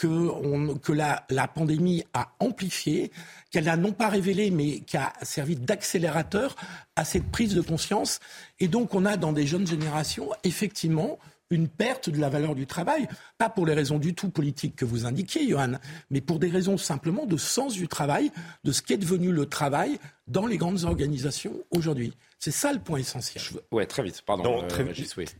que, 0.00 0.92
la, 0.92 1.48
pandémie 1.48 2.04
a 2.14 2.32
amplifié, 2.40 3.10
qu'elle 3.50 3.64
n'a 3.64 3.76
non 3.76 3.92
pas 3.92 4.08
révélé, 4.08 4.50
mais 4.50 4.80
qui 4.80 4.96
a 4.96 5.12
servi 5.22 5.56
d'accélérateur 5.56 6.56
à 6.96 7.04
cette 7.04 7.30
prise 7.30 7.54
de 7.54 7.60
conscience. 7.60 8.20
Et 8.60 8.68
donc, 8.68 8.94
on 8.94 9.04
a 9.04 9.16
dans 9.16 9.32
des 9.32 9.46
jeunes 9.46 9.66
générations, 9.66 10.30
effectivement, 10.44 11.18
une 11.50 11.68
perte 11.68 12.08
de 12.08 12.18
la 12.18 12.28
valeur 12.28 12.54
du 12.54 12.66
travail, 12.66 13.08
pas 13.36 13.50
pour 13.50 13.66
les 13.66 13.74
raisons 13.74 13.98
du 13.98 14.14
tout 14.14 14.30
politiques 14.30 14.76
que 14.76 14.84
vous 14.84 15.04
indiquiez, 15.04 15.48
Johan, 15.48 15.72
mais 16.08 16.20
pour 16.20 16.38
des 16.38 16.48
raisons 16.48 16.78
simplement 16.78 17.26
de 17.26 17.36
sens 17.36 17.74
du 17.74 17.88
travail, 17.88 18.30
de 18.62 18.70
ce 18.70 18.82
qu'est 18.82 18.96
devenu 18.96 19.32
le 19.32 19.46
travail 19.46 19.98
dans 20.28 20.46
les 20.46 20.58
grandes 20.58 20.84
organisations 20.84 21.54
aujourd'hui. 21.72 22.14
C'est 22.38 22.52
ça 22.52 22.72
le 22.72 22.78
point 22.78 23.00
essentiel. 23.00 23.42
Ouais, 23.72 23.84
très 23.84 24.04
vite, 24.04 24.22
pardon. 24.24 24.62
Euh, 24.62 24.68
très, 24.68 24.86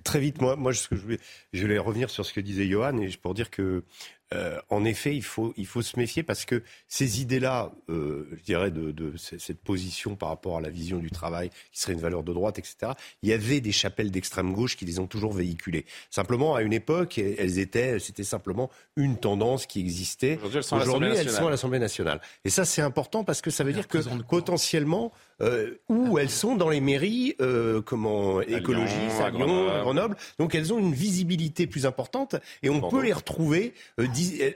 très, 0.02 0.20
vite, 0.20 0.42
moi, 0.42 0.56
moi 0.56 0.74
ce 0.74 0.88
que 0.88 0.96
je, 0.96 1.00
voulais, 1.00 1.20
je 1.52 1.62
voulais 1.62 1.78
revenir 1.78 2.10
sur 2.10 2.26
ce 2.26 2.32
que 2.32 2.40
disait 2.40 2.66
Johan 2.66 2.98
et 2.98 3.08
pour 3.16 3.32
dire 3.32 3.48
que 3.48 3.84
euh, 4.32 4.60
en 4.68 4.84
effet, 4.84 5.16
il 5.16 5.24
faut, 5.24 5.52
il 5.56 5.66
faut 5.66 5.82
se 5.82 5.98
méfier 5.98 6.22
parce 6.22 6.44
que 6.44 6.62
ces 6.86 7.20
idées-là, 7.20 7.72
euh, 7.88 8.28
je 8.38 8.42
dirais, 8.44 8.70
de, 8.70 8.92
de, 8.92 9.16
cette 9.16 9.60
position 9.60 10.14
par 10.14 10.28
rapport 10.28 10.58
à 10.58 10.60
la 10.60 10.70
vision 10.70 10.98
du 10.98 11.10
travail, 11.10 11.50
qui 11.72 11.80
serait 11.80 11.94
une 11.94 12.00
valeur 12.00 12.22
de 12.22 12.32
droite, 12.32 12.58
etc., 12.58 12.92
il 13.22 13.28
y 13.28 13.32
avait 13.32 13.60
des 13.60 13.72
chapelles 13.72 14.12
d'extrême 14.12 14.52
gauche 14.52 14.76
qui 14.76 14.84
les 14.84 15.00
ont 15.00 15.08
toujours 15.08 15.32
véhiculées. 15.32 15.84
Simplement, 16.10 16.54
à 16.54 16.62
une 16.62 16.72
époque, 16.72 17.18
elles 17.18 17.58
étaient, 17.58 17.98
c'était 17.98 18.22
simplement 18.22 18.70
une 18.96 19.18
tendance 19.18 19.66
qui 19.66 19.80
existait. 19.80 20.38
Aujourd'hui, 20.42 21.10
elles, 21.16 21.28
sont 21.28 21.48
à 21.48 21.50
l'Assemblée 21.50 21.80
nationale. 21.80 22.20
Et 22.44 22.50
ça, 22.50 22.64
c'est 22.64 22.82
important 22.82 23.24
parce 23.24 23.40
que 23.40 23.50
ça 23.50 23.64
veut 23.64 23.72
dire 23.72 23.88
que 23.88 23.98
potentiellement, 24.28 25.12
euh, 25.42 25.74
où 25.88 26.18
elles 26.18 26.30
sont 26.30 26.56
dans 26.56 26.68
les 26.68 26.80
mairies, 26.80 27.34
euh, 27.40 27.80
comment 27.82 28.40
écologistes, 28.42 29.20
à 29.20 29.30
Lyon, 29.30 29.70
à 29.70 29.80
Grenoble. 29.80 30.16
Donc 30.38 30.54
elles 30.54 30.72
ont 30.72 30.78
une 30.78 30.92
visibilité 30.92 31.66
plus 31.66 31.86
importante 31.86 32.36
et 32.62 32.70
on 32.70 32.80
peut 32.88 33.02
les 33.02 33.12
retrouver, 33.12 33.74
euh, 33.98 34.06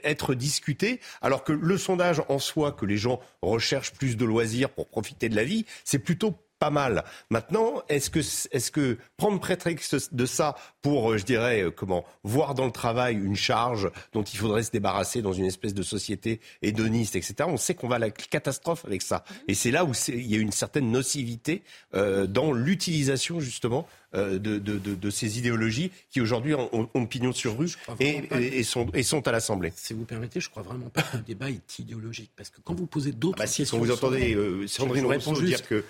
être 0.03 0.35
discutées, 0.35 0.99
alors 1.21 1.43
que 1.43 1.53
le 1.53 1.77
sondage 1.77 2.21
en 2.29 2.39
soi, 2.39 2.71
que 2.71 2.85
les 2.85 2.97
gens 2.97 3.19
recherchent 3.41 3.93
plus 3.93 4.17
de 4.17 4.25
loisirs 4.25 4.69
pour 4.69 4.87
profiter 4.87 5.29
de 5.29 5.35
la 5.35 5.43
vie, 5.43 5.65
c'est 5.83 5.99
plutôt 5.99 6.35
pas 6.59 6.69
mal. 6.69 7.03
Maintenant, 7.29 7.83
est-ce 7.89 8.09
que, 8.09 8.19
est 8.19 8.71
que 8.71 8.97
prendre 9.17 9.39
prétexte 9.39 10.13
de 10.13 10.25
ça 10.25 10.55
pour, 10.81 11.11
euh, 11.11 11.17
je 11.17 11.25
dirais, 11.25 11.63
euh, 11.63 11.71
comment, 11.71 12.05
voir 12.23 12.55
dans 12.55 12.65
le 12.65 12.71
travail 12.71 13.15
une 13.15 13.35
charge 13.35 13.89
dont 14.13 14.23
il 14.23 14.37
faudrait 14.37 14.63
se 14.63 14.71
débarrasser 14.71 15.21
dans 15.21 15.33
une 15.33 15.45
espèce 15.45 15.73
de 15.73 15.83
société 15.83 16.39
hédoniste, 16.61 17.15
etc., 17.15 17.35
on 17.47 17.57
sait 17.57 17.75
qu'on 17.75 17.87
va 17.87 17.95
à 17.95 17.99
la 17.99 18.09
catastrophe 18.09 18.85
avec 18.85 19.01
ça. 19.01 19.23
Et 19.47 19.53
c'est 19.53 19.71
là 19.71 19.85
où 19.85 19.91
il 20.07 20.25
y 20.25 20.35
a 20.35 20.39
une 20.39 20.51
certaine 20.51 20.91
nocivité 20.91 21.63
euh, 21.93 22.25
dans 22.25 22.51
l'utilisation, 22.51 23.39
justement, 23.39 23.87
de, 24.15 24.37
de, 24.37 24.77
de, 24.77 25.09
ces 25.09 25.39
idéologies 25.39 25.91
qui 26.09 26.21
aujourd'hui 26.21 26.53
ont, 26.53 26.89
ont, 26.93 27.05
pignon 27.05 27.33
sur 27.33 27.57
rue 27.57 27.75
et, 27.99 28.23
et, 28.31 28.63
sont, 28.63 28.87
et 28.93 29.03
sont 29.03 29.27
à 29.27 29.31
l'Assemblée. 29.31 29.73
Si 29.75 29.93
vous 29.93 30.05
permettez, 30.05 30.39
je 30.39 30.49
crois 30.49 30.63
vraiment 30.63 30.89
pas 30.89 31.01
que 31.01 31.17
le 31.17 31.23
débat 31.23 31.49
est 31.49 31.79
idéologique. 31.79 32.31
Parce 32.35 32.49
que 32.49 32.61
quand 32.61 32.73
vous 32.73 32.85
posez 32.87 33.11
d'autres 33.11 33.37
ah 33.39 33.43
bah 33.43 33.51
questions. 33.51 33.77
Quand 33.77 33.83
vous 33.83 33.91
entendez 33.91 34.35
euh, 34.35 34.67
Sandrine 34.67 35.05
Rousseau 35.05 35.41
dire 35.41 35.65
que. 35.67 35.83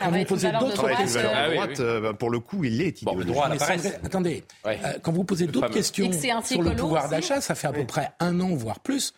Quand 0.00 0.10
vous 0.10 0.24
posez 0.24 0.52
d'autres 0.52 0.96
questions. 0.96 1.20
À 1.30 1.50
droite, 1.50 1.80
euh, 1.80 2.12
pour 2.12 2.30
le 2.30 2.40
coup, 2.40 2.64
il 2.64 2.80
est 2.80 3.02
idéologique. 3.02 3.34
Bon, 3.34 3.48
le 3.48 4.06
attendez, 4.06 4.44
euh, 4.66 4.76
quand 5.02 5.12
vous 5.12 5.24
posez 5.24 5.46
d'autres 5.46 5.70
questions 5.70 6.10
sur 6.44 6.62
le 6.62 6.74
pouvoir 6.74 7.08
d'achat, 7.08 7.40
ça 7.40 7.54
fait 7.54 7.68
à 7.68 7.72
peu 7.72 7.86
près 7.86 8.10
un 8.20 8.40
an, 8.40 8.54
voire 8.54 8.80
plus, 8.80 9.14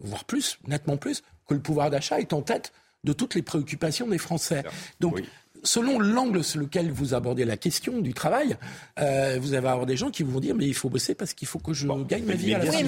voire 0.00 0.24
plus, 0.24 0.58
nettement 0.66 0.96
plus, 0.96 1.22
que 1.48 1.54
le 1.54 1.60
pouvoir 1.60 1.90
d'achat 1.90 2.20
est 2.20 2.32
en 2.32 2.42
tête 2.42 2.72
de 3.04 3.12
toutes 3.12 3.34
les 3.34 3.42
préoccupations 3.42 4.08
des 4.08 4.18
Français. 4.18 4.64
Donc, 5.00 5.22
selon 5.66 5.98
l'angle 5.98 6.42
sur 6.42 6.60
lequel 6.60 6.90
vous 6.90 7.14
abordez 7.14 7.44
la 7.44 7.56
question 7.56 8.00
du 8.00 8.14
travail, 8.14 8.56
euh, 8.98 9.38
vous 9.40 9.54
allez 9.54 9.66
avoir 9.66 9.86
des 9.86 9.96
gens 9.96 10.10
qui 10.10 10.22
vont 10.22 10.40
dire 10.40 10.54
mais 10.54 10.66
il 10.66 10.74
faut 10.74 10.88
bosser 10.88 11.14
parce 11.14 11.34
qu'il 11.34 11.48
faut 11.48 11.58
que 11.58 11.72
je 11.72 11.86
gagne 12.04 12.24
ma 12.24 12.34
vie 12.34 12.54
à 12.54 12.58
la 12.58 12.70
fin. 12.70 12.84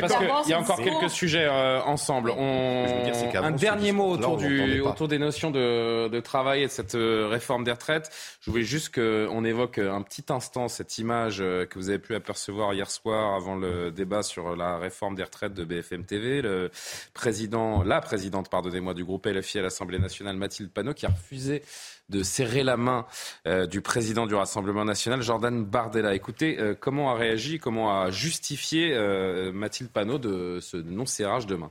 parce 0.00 0.16
qu'il 0.16 0.50
y 0.50 0.54
a 0.54 0.58
encore 0.58 0.80
quelques 0.80 1.10
sujets 1.10 1.44
euh, 1.44 1.82
ensemble. 1.82 2.30
On... 2.30 2.86
un 3.34 3.50
dernier 3.50 3.92
mot 3.92 4.10
autour, 4.10 4.36
du, 4.36 4.80
autour 4.80 5.08
des 5.08 5.18
notions 5.18 5.50
de, 5.50 6.08
de, 6.08 6.20
travail 6.20 6.62
et 6.62 6.66
de 6.66 6.70
cette 6.70 6.94
euh, 6.94 7.26
réforme 7.28 7.64
des 7.64 7.72
retraites. 7.72 8.10
Je 8.40 8.50
voulais 8.50 8.62
juste 8.62 8.94
qu'on 8.94 9.44
évoque 9.44 9.78
un 9.78 10.02
petit 10.02 10.24
instant 10.30 10.68
cette 10.68 10.98
image 10.98 11.38
que 11.38 11.74
vous 11.74 11.88
avez 11.88 11.98
pu 11.98 12.14
apercevoir 12.14 12.74
hier 12.74 12.90
soir 12.90 13.34
avant 13.34 13.56
le 13.56 13.90
débat 13.90 14.22
sur 14.22 14.56
la 14.56 14.78
réforme 14.78 15.14
des 15.14 15.24
retraites 15.24 15.54
de 15.54 15.64
BFM 15.64 16.04
TV. 16.04 16.42
Le 16.42 16.70
président, 17.14 17.82
la 17.82 18.00
présidente, 18.00 18.48
pardonnez-moi, 18.48 18.94
du 18.94 19.04
groupe 19.04 19.26
LFI 19.26 19.58
à 19.58 19.62
l'Assemblée 19.62 19.98
nationale, 19.98 20.36
Mathilde 20.36 20.70
Panot, 20.70 20.94
qui 20.94 21.06
a 21.06 21.10
refusé 21.10 21.62
de 22.08 22.22
serrer 22.22 22.62
la 22.62 22.76
main 22.76 23.06
euh, 23.46 23.66
du 23.66 23.80
président 23.80 24.26
du 24.26 24.34
Rassemblement 24.34 24.84
national, 24.84 25.22
Jordan 25.22 25.64
Bardella. 25.64 26.14
Écoutez, 26.14 26.58
euh, 26.58 26.74
comment 26.78 27.10
a 27.10 27.14
réagi, 27.14 27.58
comment 27.58 28.00
a 28.00 28.10
justifié 28.10 28.94
euh, 28.94 29.52
Mathilde 29.52 29.90
Panot 29.90 30.18
de 30.18 30.58
ce 30.60 30.76
non-serrage 30.76 31.46
de 31.46 31.56
main 31.56 31.70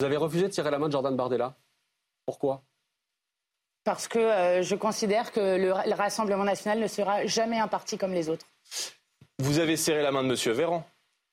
Vous 0.00 0.06
avez 0.06 0.16
refusé 0.16 0.48
de 0.48 0.52
serrer 0.52 0.70
la 0.70 0.78
main 0.78 0.86
de 0.86 0.92
Jordan 0.92 1.16
Bardella? 1.16 1.56
Pourquoi? 2.26 2.62
Parce 3.84 4.06
que 4.06 4.60
je 4.62 4.74
considère 4.74 5.32
que 5.32 5.40
le, 5.40 5.72
le 5.88 5.94
Rassemblement 5.94 6.44
national 6.44 6.78
ne 6.78 6.86
sera 6.86 7.24
jamais 7.26 7.58
un 7.58 7.68
parti 7.68 7.96
comme 7.96 8.12
les 8.12 8.28
autres. 8.28 8.46
Vous 9.38 9.60
avez 9.60 9.76
serré 9.76 10.02
la 10.02 10.12
main 10.12 10.24
de 10.24 10.28
M. 10.28 10.54
Véran? 10.54 10.86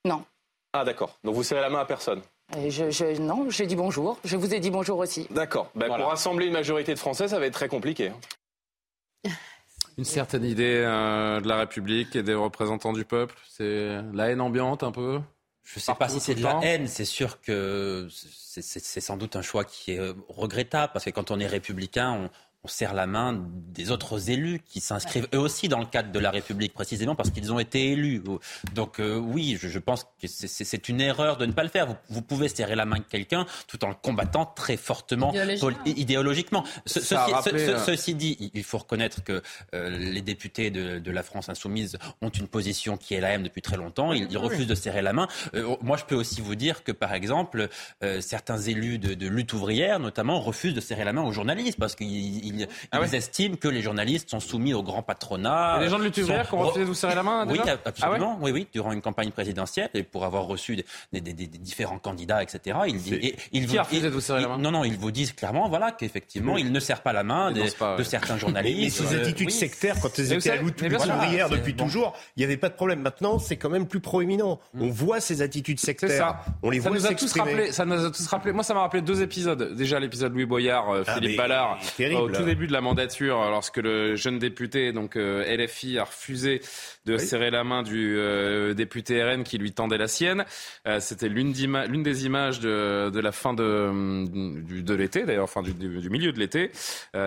Non. 0.06 0.24
Ah 0.72 0.86
d'accord, 0.86 1.18
donc 1.24 1.36
vous 1.36 1.44
serrez 1.44 1.62
la 1.62 1.70
main 1.70 1.80
à 1.80 1.86
personne? 1.86 2.22
Je, 2.54 3.22
non, 3.22 3.50
j'ai 3.50 3.66
dit 3.66 3.76
bonjour. 3.76 4.20
Je 4.24 4.38
vous 4.38 4.54
ai 4.54 4.60
dit 4.60 4.72
bonjour 4.72 5.00
aussi. 5.00 5.28
D'accord. 5.30 5.72
Ben, 5.76 5.88
pour 5.88 6.08
rassembler 6.08 6.48
une 6.48 6.54
majorité 6.54 6.94
de 6.94 7.00
Français, 7.00 7.28
ça 7.28 7.40
va 7.40 7.46
être 7.46 7.54
très 7.54 7.68
compliqué. 7.68 8.12
Une 9.98 10.06
certaine 10.06 10.44
idée 10.44 10.84
euh, 10.86 11.40
de 11.40 11.48
la 11.48 11.58
République 11.58 12.16
et 12.16 12.24
des 12.24 12.34
représentants 12.34 12.94
du 12.94 13.06
peuple. 13.06 13.36
C'est 13.50 14.02
la 14.14 14.30
haine 14.30 14.42
ambiante 14.42 14.84
un 14.84 14.92
peu? 14.92 15.22
Je 15.64 15.80
ne 15.80 15.82
sais 15.82 15.96
pas 15.96 16.08
si 16.08 16.20
c'est 16.20 16.36
de 16.36 16.44
la 16.44 16.60
haine, 16.62 16.88
c'est 16.88 17.06
sûr 17.06 17.42
que 17.42 18.08
c'est 18.12 19.02
sans 19.02 19.18
doute 19.18 19.36
un 19.36 19.42
choix 19.42 19.64
qui 19.64 19.94
est 19.94 20.14
regrettable, 20.30 20.94
parce 20.94 21.06
que 21.06 21.10
quand 21.10 21.32
on 21.32 21.40
est 21.40 21.48
républicain, 21.48 22.30
on, 22.66 22.68
serre 22.68 22.94
la 22.94 23.08
main 23.08 23.46
des 23.74 23.92
autres 23.92 24.30
élus 24.30 24.62
qui 24.66 24.80
s'inscrivent 24.80 25.28
eux 25.34 25.40
aussi 25.40 25.68
dans 25.68 25.80
le 25.80 25.86
cadre 25.86 26.12
de 26.12 26.20
la 26.20 26.32
République, 26.32 26.74
précisément 26.74 27.16
parce 27.16 27.30
qu'ils 27.30 27.52
ont 27.52 27.60
été 27.60 27.92
élus. 27.92 28.22
Donc 28.74 29.00
euh, 29.00 29.18
oui, 29.18 29.58
je, 29.62 29.80
pense 29.80 30.06
que 30.22 30.28
c'est 30.28 30.90
une 30.90 31.02
erreur 31.02 31.38
de 31.38 31.46
ne 31.46 31.52
pas 31.52 31.64
le 31.64 31.70
faire. 31.70 31.88
Vous, 32.10 32.22
pouvez 32.22 32.50
serrer 32.50 32.76
la 32.76 32.86
main 32.86 32.98
de 32.98 33.04
quelqu'un 33.04 33.46
tout 33.68 33.84
en 33.84 33.90
le 33.90 33.96
combattant 33.96 34.46
très 34.46 34.78
fortement 34.78 35.34
idéologiquement. 35.86 36.64
Euh, 36.64 37.86
ceci, 37.86 38.16
dit, 38.16 38.52
il 38.54 38.64
faut 38.64 38.78
reconnaître 38.78 39.24
que 39.24 39.42
euh, 39.74 39.90
les 39.90 40.22
députés 40.22 40.70
de, 40.70 41.12
la 41.12 41.24
France 41.24 41.50
insoumise 41.50 41.98
ont 42.22 42.30
une 42.30 42.48
position 42.48 42.98
qui 42.98 43.14
est 43.14 43.22
la 43.22 43.30
même 43.30 43.44
depuis 43.44 43.62
très 43.62 43.78
longtemps. 43.78 44.12
Ils, 44.12 44.38
refusent 44.38 44.68
de 44.68 44.76
serrer 44.76 45.02
la 45.02 45.14
main. 45.14 45.28
moi, 45.82 45.98
je 45.98 46.04
peux 46.04 46.16
aussi 46.16 46.42
vous 46.42 46.56
dire 46.56 46.84
que, 46.84 46.92
par 46.92 47.14
exemple, 47.14 47.70
certains 48.20 48.58
élus 48.58 49.00
de, 49.00 49.14
de 49.14 49.28
lutte 49.28 49.54
ouvrière, 49.54 50.00
notamment, 50.00 50.40
refusent 50.40 50.74
de 50.74 50.82
serrer 50.82 51.06
la 51.06 51.14
main 51.14 51.24
aux 51.24 51.32
journalistes 51.32 51.80
parce 51.80 51.96
qu'ils 51.96 52.55
ils, 52.56 52.68
ah 52.92 53.02
estiment 53.14 53.56
que 53.56 53.68
les 53.68 53.82
journalistes 53.82 54.30
sont 54.30 54.40
soumis 54.40 54.74
au 54.74 54.84
grand 54.84 55.02
patronat. 55.02 55.76
A 55.76 55.80
des 55.80 55.90
gens 55.90 56.00
de 56.00 56.04
lutte 56.04 56.18
ouvrière 56.18 56.48
qui 56.48 56.54
ont 56.54 56.60
refusé 56.60 56.82
de 56.82 56.86
vous 56.86 56.94
serrer 56.94 57.16
la 57.16 57.24
main 57.24 57.46
Oui, 57.48 57.60
absolument. 57.86 58.38
Ah 58.38 58.44
oui, 58.44 58.52
oui, 58.52 58.68
durant 58.74 58.92
une 58.92 59.02
campagne 59.02 59.32
présidentielle 59.32 59.90
et 59.94 60.04
pour 60.04 60.26
avoir 60.26 60.46
reçu 60.46 60.76
des, 60.76 61.22
différents 61.22 62.00
candidats, 62.00 62.44
etc. 62.44 62.78
Ils, 62.88 63.68
qui 63.68 63.78
a 63.78 63.84
refusé 63.84 64.10
de 64.10 64.14
vous 64.14 64.22
serrer 64.22 64.42
la 64.42 64.50
main 64.50 64.58
Non, 64.58 64.72
non, 64.72 64.84
ils 64.84 64.98
vous 64.98 65.12
disent 65.12 65.34
clairement, 65.34 65.70
voilà, 65.70 65.92
qu'effectivement, 65.92 66.58
ils 66.58 66.72
ne 66.72 66.80
serrent 66.80 67.02
pas 67.02 67.14
la 67.14 67.24
main 67.24 67.52
de 67.52 68.04
certains 68.04 68.38
journalistes. 68.38 69.02
Mais 69.02 69.08
ces 69.08 69.16
attitudes 69.16 69.52
sectaires, 69.52 69.96
quand 70.02 70.18
ils 70.18 70.34
étaient 70.34 70.52
à 70.52 70.56
lutte 70.58 70.82
ouvrière 70.82 71.50
depuis 71.50 71.76
toujours, 71.76 72.14
il 72.36 72.40
n'y 72.40 72.46
avait 72.46 72.58
pas 72.58 72.70
de 72.70 72.76
problème. 72.76 73.02
Maintenant, 73.02 73.40
c'est 73.40 73.58
quand 73.58 73.70
même 73.70 73.88
plus 73.88 74.00
proéminent. 74.00 74.60
Mm. 74.74 74.82
On 74.82 74.90
voit 74.90 75.20
ces 75.20 75.42
attitudes 75.42 75.80
sectaires. 75.80 76.10
Ça. 76.10 76.46
On 76.64 76.70
les 76.70 76.82
ça 76.82 76.90
voit 76.90 76.98
nous 76.98 77.06
a 77.06 77.14
tous 77.14 77.34
rappelé. 77.34 77.72
Ça 77.72 77.86
nous 77.86 78.06
a 78.06 78.12
tous 78.12 78.28
rappelé. 78.28 78.54
Moi, 78.54 78.64
ça 78.64 78.74
m'a 78.74 78.82
rappelé 78.82 79.02
deux 79.02 79.22
épisodes. 79.22 79.76
Déjà 79.76 80.00
l'épisode 80.00 80.34
Louis 80.34 80.46
Boyard, 80.46 80.90
euh, 80.90 81.04
ah, 81.08 81.16
Philippe 81.16 81.38
Ballard, 81.38 81.80
au 82.00 82.30
tout 82.30 82.45
début 82.46 82.68
de 82.68 82.72
la 82.72 82.82
mandature, 82.82 83.38
lorsque 83.50 83.78
le 83.78 84.16
jeune 84.16 84.40
député, 84.40 84.92
donc 84.92 85.16
euh, 85.16 85.44
LFI, 85.58 85.98
a 86.00 86.04
refusé 86.06 86.62
de 87.06 87.18
serrer 87.18 87.52
la 87.52 87.64
main 87.64 87.84
du 87.84 88.16
euh, 88.18 88.74
député 88.74 89.24
RN 89.24 89.44
qui 89.44 89.58
lui 89.58 89.72
tendait 89.72 89.98
la 89.98 90.08
sienne. 90.08 90.46
Euh, 90.88 91.00
c'était 91.00 91.30
l'une 91.30 91.52
des 91.52 92.26
images 92.26 92.60
de, 92.60 93.10
de, 93.10 93.20
la 93.20 93.32
fin 93.32 93.54
de, 93.54 94.26
de 94.82 94.94
l'été, 94.94 95.24
d'ailleurs, 95.24 95.44
enfin 95.44 95.62
du, 95.62 95.74
du, 95.74 96.10
milieu 96.10 96.32
de 96.32 96.40
l'été. 96.40 96.72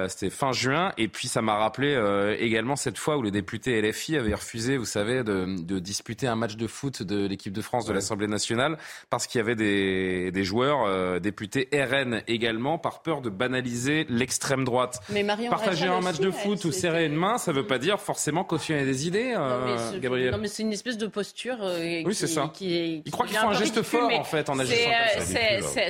C'était 0.09 0.31
fin 0.31 0.53
juin. 0.53 0.93
Et 0.97 1.09
puis 1.09 1.29
ça 1.29 1.43
m'a 1.43 1.57
rappelé 1.57 1.97
également 2.39 2.77
cette 2.77 2.99
fois 2.99 3.17
où 3.17 3.23
le 3.23 3.31
député 3.31 3.81
LFI 3.81 4.17
avait 4.17 4.35
refusé, 4.35 4.77
vous 4.77 4.85
savez, 4.85 5.23
de, 5.23 5.63
de 5.63 5.79
disputer 5.79 6.27
un 6.27 6.37
match 6.37 6.57
de 6.57 6.67
foot 6.67 7.03
de 7.03 7.27
l'équipe 7.27 7.53
de 7.53 7.61
France 7.61 7.87
de 7.87 7.93
l'Assemblée 7.93 8.27
nationale 8.27 8.79
parce 9.11 9.27
qu'il 9.27 9.39
y 9.39 9.43
avait 9.43 9.57
des, 9.57 10.31
des 10.31 10.45
joueurs 10.45 11.21
députés 11.21 11.69
RN 11.73 12.23
également 12.27 12.79
par 12.79 13.03
peur 13.03 13.21
de 13.21 13.31
banaliser 13.31 14.07
l'extrême 14.09 14.65
droite. 14.65 15.01
Mais 15.11 15.25
Partager 15.49 15.87
un 15.87 16.01
match 16.01 16.19
de 16.19 16.31
foot 16.31 16.65
ou 16.65 16.73
serrer 16.73 17.07
une 17.07 17.15
main, 17.15 17.39
ça 17.39 17.53
ne 17.53 17.57
veut 17.57 17.67
pas 17.67 17.79
dire 17.79 18.01
forcément 18.01 18.45
cautionner 18.45 18.85
des 18.85 19.07
idées, 19.07 19.35
euh, 19.37 19.99
Gabriel. 20.01 20.33
Non, 20.33 20.39
mais 20.39 20.49
c'est 20.49 20.63
une 20.63 20.73
espèce 20.73 20.99
de 20.99 21.07
posture. 21.07 21.57
Euh, 21.61 22.03
oui, 22.05 22.15
c'est 22.15 22.27
ça. 22.27 22.51
Qui, 22.53 23.03
Il 23.05 23.11
croit 23.11 23.27
qu'il 23.27 23.37
faut 23.37 23.49
un 23.49 23.55
geste 23.55 23.83
fort, 23.83 24.11
en 24.13 24.25
fait, 24.25 24.49
en 24.51 24.59
agissant. 24.59 24.91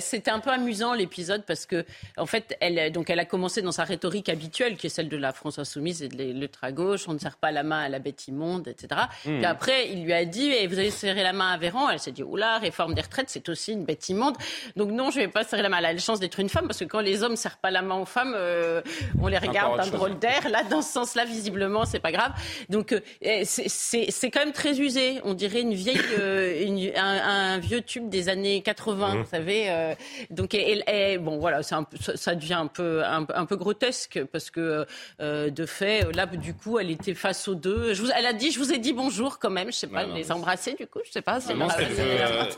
C'était 0.00 0.30
un 0.30 0.40
peu 0.40 0.50
amusant, 0.50 0.94
l'épisode, 0.94 1.44
parce 1.46 1.66
que, 1.66 1.84
en 2.16 2.26
fait, 2.26 2.56
elle, 2.60 2.92
donc, 2.92 3.10
elle 3.10 3.18
a 3.18 3.24
commencé 3.24 3.62
dans 3.62 3.72
sa 3.72 3.84
rhétorique 3.84 4.28
habituelle, 4.28 4.76
qui 4.76 4.86
est 4.86 4.90
celle 4.90 5.08
de 5.08 5.16
la 5.16 5.32
France 5.32 5.58
insoumise 5.58 6.02
et 6.02 6.08
de 6.08 6.22
l'ultra-gauche. 6.32 7.08
On 7.08 7.14
ne 7.14 7.18
serre 7.18 7.36
pas 7.36 7.50
la 7.50 7.62
main 7.62 7.80
à 7.80 7.88
la 7.88 7.98
bête 7.98 8.28
immonde, 8.28 8.68
etc. 8.68 9.02
Mmh. 9.26 9.44
après, 9.44 9.88
il 9.90 10.04
lui 10.04 10.12
a 10.12 10.24
dit, 10.24 10.50
et 10.50 10.66
vous 10.66 10.78
allez 10.78 10.90
serrer 10.90 11.22
la 11.22 11.32
main 11.32 11.50
à 11.52 11.58
Véran. 11.58 11.88
Elle 11.90 11.98
s'est 11.98 12.12
dit, 12.12 12.22
oula, 12.22 12.58
réforme 12.58 12.94
des 12.94 13.02
retraites, 13.02 13.30
c'est 13.30 13.48
aussi 13.48 13.72
une 13.72 13.84
bête 13.84 14.08
immonde. 14.08 14.36
Donc, 14.76 14.90
non, 14.90 15.10
je 15.10 15.18
ne 15.18 15.24
vais 15.24 15.30
pas 15.30 15.44
serrer 15.44 15.62
la 15.62 15.68
main. 15.68 15.78
Elle 15.78 15.86
a 15.86 15.92
la 15.92 15.98
chance 15.98 16.20
d'être 16.20 16.38
une 16.40 16.48
femme, 16.48 16.66
parce 16.66 16.78
que 16.78 16.84
quand 16.84 17.00
les 17.00 17.22
hommes 17.22 17.32
ne 17.32 17.36
serrent 17.36 17.58
pas 17.58 17.70
la 17.70 17.82
main 17.82 17.96
aux 17.96 18.04
femmes, 18.04 18.34
euh, 18.36 18.80
on 19.20 19.26
les 19.26 19.38
regarde 19.38 19.76
d'un 19.76 19.86
drôle 19.86 20.18
d'air. 20.18 20.48
Là, 20.48 20.62
dans 20.64 20.82
ce 20.82 20.92
sens-là, 20.92 21.24
visiblement, 21.24 21.84
c'est 21.84 22.00
pas 22.00 22.12
grave. 22.12 22.32
Donc, 22.68 22.92
euh, 22.92 23.42
c'est 23.44 24.30
quand 24.30 24.40
même 24.40 24.52
très 24.52 24.80
usé. 24.80 25.20
On 25.24 25.34
dirait 25.34 25.62
une 25.62 25.74
vieille, 25.74 26.00
euh, 26.18 26.90
un, 26.96 27.58
vieux 27.58 27.82
tube 27.82 28.08
des 28.08 28.28
années 28.28 28.62
80, 28.62 29.14
mmh. 29.14 29.18
vous 29.18 29.28
savez. 29.28 29.70
Euh, 29.70 29.94
donc, 30.30 30.54
et, 30.54 31.18
bon, 31.18 31.38
voilà, 31.38 31.62
ça, 31.62 31.84
ça 32.14 32.34
devient 32.34 32.54
un 32.54 32.66
peu, 32.66 33.02
un, 33.04 33.46
peu 33.46 33.56
grotesque 33.56 34.20
parce 34.32 34.50
que, 34.50 34.86
de 35.20 35.66
fait, 35.66 36.12
là, 36.14 36.26
du 36.26 36.54
coup, 36.54 36.78
elle 36.78 36.90
était 36.90 37.14
face 37.14 37.48
aux 37.48 37.54
deux. 37.54 37.94
Je 37.94 38.02
vous, 38.02 38.10
elle 38.16 38.26
a 38.26 38.32
dit, 38.32 38.50
je 38.50 38.58
vous 38.58 38.72
ai 38.72 38.78
dit 38.78 38.92
bonjour 38.92 39.38
quand 39.38 39.50
même. 39.50 39.72
Je 39.72 39.76
sais 39.76 39.86
pas, 39.86 40.04
les 40.04 40.30
embrasser, 40.32 40.74
du 40.74 40.86
coup, 40.86 41.00
je 41.04 41.10
sais 41.10 41.22
pas. 41.22 41.38
Non, 41.54 41.68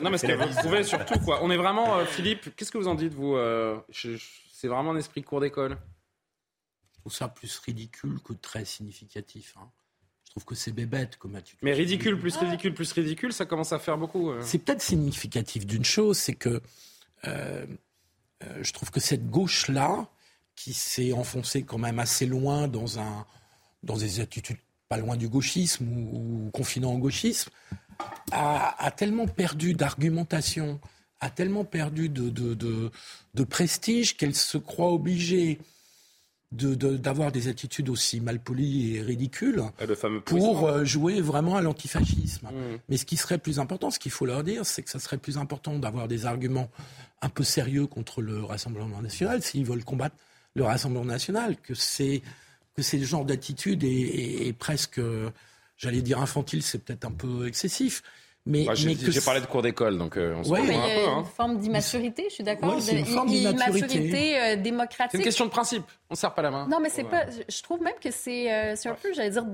non, 0.02 0.10
mais 0.10 0.18
ce 0.18 0.26
que 0.26 0.32
vous 0.32 0.60
pouvez 0.62 0.82
surtout, 0.82 1.18
quoi. 1.20 1.40
On 1.42 1.50
est 1.50 1.56
vraiment, 1.56 2.04
Philippe, 2.06 2.54
qu'est-ce 2.56 2.70
que 2.70 2.78
vous 2.78 2.88
en 2.88 2.94
dites, 2.94 3.14
vous 3.14 3.36
C'est 3.92 4.68
vraiment 4.68 4.92
un 4.92 4.96
esprit 4.96 5.20
de 5.20 5.26
cours 5.26 5.40
d'école? 5.40 5.76
Je 7.00 7.04
trouve 7.04 7.16
ça 7.16 7.28
plus 7.28 7.58
ridicule 7.60 8.18
que 8.22 8.34
très 8.34 8.66
significatif. 8.66 9.54
Hein. 9.56 9.70
Je 10.26 10.32
trouve 10.32 10.44
que 10.44 10.54
c'est 10.54 10.70
bébête 10.70 11.16
comme 11.16 11.34
attitude. 11.34 11.58
Mais 11.62 11.72
ridicule, 11.72 12.20
plus 12.20 12.36
ridicule, 12.36 12.74
plus 12.74 12.92
ridicule, 12.92 13.32
ça 13.32 13.46
commence 13.46 13.72
à 13.72 13.78
faire 13.78 13.96
beaucoup. 13.96 14.30
Euh. 14.30 14.42
C'est 14.44 14.58
peut-être 14.58 14.82
significatif 14.82 15.66
d'une 15.66 15.84
chose, 15.84 16.18
c'est 16.18 16.34
que 16.34 16.60
euh, 17.24 17.66
euh, 18.44 18.58
je 18.60 18.72
trouve 18.74 18.90
que 18.90 19.00
cette 19.00 19.30
gauche-là, 19.30 20.10
qui 20.54 20.74
s'est 20.74 21.14
enfoncée 21.14 21.62
quand 21.62 21.78
même 21.78 21.98
assez 21.98 22.26
loin 22.26 22.68
dans, 22.68 22.98
un, 22.98 23.24
dans 23.82 23.96
des 23.96 24.20
attitudes 24.20 24.58
pas 24.90 24.98
loin 24.98 25.16
du 25.16 25.30
gauchisme 25.30 25.86
ou, 25.88 26.50
confinant 26.52 26.92
au 26.92 26.98
gauchisme, 26.98 27.50
a, 28.30 28.90
tellement 28.94 29.26
perdu 29.26 29.72
d'argumentation, 29.72 30.78
a 31.20 31.30
tellement 31.30 31.64
perdu 31.64 32.10
de, 32.10 32.28
de, 32.28 32.90
de 33.34 33.44
prestige 33.44 34.18
qu'elle 34.18 34.34
se 34.34 34.58
croit 34.58 34.92
obligée 34.92 35.60
d'avoir 36.52 37.30
des 37.30 37.46
attitudes 37.46 37.88
aussi 37.88 38.20
malpolies 38.20 38.96
et 38.96 39.02
ridicules 39.02 39.62
pour 40.24 40.66
euh, 40.66 40.84
jouer 40.84 41.20
vraiment 41.20 41.56
à 41.56 41.62
l'antifascisme. 41.62 42.46
Mmh. 42.46 42.78
Mais 42.88 42.96
ce 42.96 43.04
qui 43.04 43.16
serait 43.16 43.38
plus 43.38 43.60
important, 43.60 43.90
ce 43.90 44.00
qu'il 44.00 44.10
faut 44.10 44.26
leur 44.26 44.42
dire, 44.42 44.66
c'est 44.66 44.82
que 44.82 44.90
ça 44.90 44.98
serait 44.98 45.18
plus 45.18 45.38
important 45.38 45.78
d'avoir 45.78 46.08
des 46.08 46.26
arguments 46.26 46.68
un 47.22 47.28
peu 47.28 47.44
sérieux 47.44 47.86
contre 47.86 48.20
le 48.20 48.42
Rassemblement 48.42 49.00
national 49.00 49.42
s'ils 49.42 49.64
veulent 49.64 49.84
combattre 49.84 50.16
le 50.54 50.64
Rassemblement 50.64 51.04
national, 51.04 51.56
que 51.56 51.74
c'est 51.74 52.22
que 52.74 52.82
ce 52.82 52.96
genre 52.96 53.24
d'attitude 53.24 53.84
est, 53.84 54.52
presque, 54.58 55.00
j'allais 55.76 56.02
dire 56.02 56.20
infantile, 56.20 56.62
c'est 56.62 56.78
peut-être 56.78 57.04
un 57.04 57.12
peu 57.12 57.46
excessif, 57.46 58.02
mais, 58.46 58.66
j'ai 58.74 59.20
parlé 59.20 59.40
de 59.40 59.46
cours 59.46 59.62
d'école, 59.62 59.98
donc 59.98 60.16
euh, 60.16 60.34
on 60.36 60.44
se 60.44 60.50
ouais, 60.50 60.60
un 60.60 60.64
peu. 60.64 61.08
Hein. 61.08 61.18
Une 61.20 61.24
forme 61.26 61.58
d'immaturité, 61.58 62.24
je 62.30 62.34
suis 62.36 62.44
d'accord. 62.44 62.80
C'est 62.80 62.98
une 62.98 63.04
forme 63.04 63.28
d'immaturité 63.28 64.40
euh, 64.40 64.56
démocratique. 64.56 65.10
C'est 65.12 65.18
une 65.18 65.24
question 65.24 65.44
de 65.44 65.50
principe. 65.50 65.84
On 66.10 66.14
ne 66.14 66.16
serre 66.16 66.34
pas 66.34 66.42
la 66.42 66.50
main. 66.50 66.66
Non, 66.68 66.80
mais 66.80 66.88
c'est 66.88 67.04
pas. 67.04 67.24
Je 67.48 67.62
trouve 67.62 67.80
même 67.82 67.94
que 68.02 68.10
c'est 68.10 68.52
euh, 68.52 68.74
un 68.84 68.94
peu, 68.94 69.12
j'allais 69.12 69.30
dire, 69.30 69.44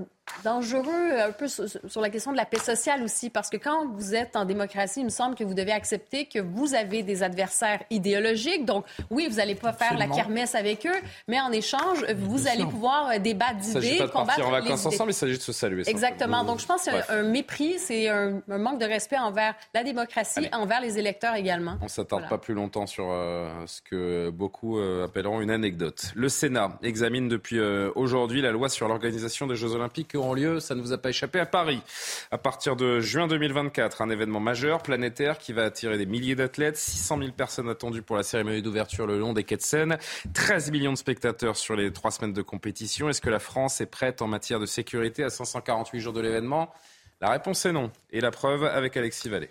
dangereux 0.43 1.19
un 1.19 1.31
peu 1.31 1.47
sur, 1.47 2.01
la 2.01 2.09
question 2.09 2.31
de 2.31 2.37
la 2.37 2.45
paix 2.45 2.59
sociale 2.59 3.03
aussi, 3.03 3.29
parce 3.29 3.49
que 3.49 3.57
quand 3.57 3.87
vous 3.87 4.15
êtes 4.15 4.35
en 4.35 4.45
démocratie, 4.45 5.01
il 5.01 5.05
me 5.05 5.09
semble 5.09 5.35
que 5.35 5.43
vous 5.43 5.53
devez 5.53 5.71
accepter 5.71 6.25
que 6.25 6.39
vous 6.39 6.73
avez 6.73 7.03
des 7.03 7.23
adversaires 7.23 7.83
idéologiques. 7.89 8.65
Donc, 8.65 8.85
oui, 9.09 9.27
vous 9.29 9.37
n'allez 9.37 9.53
pas 9.55 9.71
faire 9.71 9.97
la 9.97 10.07
kermesse 10.07 10.55
avec 10.55 10.85
eux, 10.85 10.99
mais 11.27 11.39
en 11.39 11.51
échange, 11.51 12.03
vous 12.15 12.47
allez 12.47 12.65
pouvoir 12.65 13.09
euh, 13.09 13.19
débattre 13.19 13.57
d'idées, 13.57 13.99
combattre. 14.11 14.39
Il 14.39 14.43
en 14.43 14.51
vacances 14.51 14.85
ensemble, 14.85 15.11
il 15.11 15.15
s'agit 15.15 15.37
de 15.37 15.43
se 15.43 15.53
saluer. 15.53 15.83
Exactement. 15.87 16.43
Donc, 16.43 16.59
je 16.59 16.65
pense 16.65 16.85
que 16.85 16.91
c'est 16.91 17.13
un, 17.13 17.23
mépris, 17.23 17.77
c'est 17.77 18.09
un, 18.09 18.41
manque 18.47 18.79
de 18.79 18.85
respect 18.85 19.17
envers 19.17 19.53
la 19.73 19.83
démocratie, 19.83 20.47
envers 20.53 20.81
les 20.81 20.97
électeurs 20.97 21.35
également. 21.35 21.77
On 21.81 21.85
ne 21.85 21.89
s'attarde 21.89 22.27
pas 22.27 22.37
plus 22.37 22.53
longtemps 22.53 22.87
sur 22.87 23.09
euh, 23.09 23.49
ce 23.67 23.81
que 23.81 24.29
beaucoup 24.29 24.79
euh, 24.79 25.05
appelleront 25.05 25.41
une 25.41 25.51
anecdote. 25.51 26.11
Le 26.15 26.29
Sénat 26.47 26.79
examine 26.81 27.27
depuis 27.27 27.59
aujourd'hui 27.95 28.41
la 28.41 28.51
loi 28.51 28.69
sur 28.69 28.87
l'organisation 28.87 29.47
des 29.47 29.57
Jeux 29.57 29.73
Olympiques 29.73 30.15
auront 30.15 30.33
lieu, 30.33 30.61
ça 30.61 30.75
ne 30.75 30.81
vous 30.81 30.93
a 30.93 30.97
pas 30.97 31.09
échappé, 31.09 31.41
à 31.41 31.45
Paris. 31.45 31.81
À 32.31 32.37
partir 32.37 32.77
de 32.77 33.01
juin 33.01 33.27
2024, 33.27 34.01
un 34.01 34.09
événement 34.09 34.39
majeur, 34.39 34.81
planétaire, 34.81 35.39
qui 35.39 35.51
va 35.51 35.65
attirer 35.65 35.97
des 35.97 36.05
milliers 36.05 36.35
d'athlètes, 36.35 36.77
600 36.77 37.17
000 37.17 37.31
personnes 37.33 37.67
attendues 37.67 38.01
pour 38.01 38.15
la 38.15 38.23
cérémonie 38.23 38.61
d'ouverture 38.61 39.05
le 39.07 39.19
long 39.19 39.33
des 39.33 39.43
quais 39.43 39.57
de 39.57 39.61
Seine, 39.61 39.97
13 40.33 40.71
millions 40.71 40.93
de 40.93 40.97
spectateurs 40.97 41.57
sur 41.57 41.75
les 41.75 41.91
trois 41.91 42.11
semaines 42.11 42.31
de 42.31 42.41
compétition. 42.41 43.09
Est-ce 43.09 43.19
que 43.19 43.29
la 43.29 43.39
France 43.39 43.81
est 43.81 43.85
prête 43.87 44.21
en 44.21 44.27
matière 44.27 44.61
de 44.61 44.65
sécurité 44.65 45.25
à 45.25 45.29
548 45.29 45.99
jours 45.99 46.13
de 46.13 46.21
l'événement? 46.21 46.71
La 47.19 47.29
réponse 47.29 47.65
est 47.65 47.73
non. 47.73 47.91
Et 48.11 48.21
la 48.21 48.31
preuve 48.31 48.63
avec 48.63 48.95
Alexis 48.95 49.27
Vallée. 49.27 49.49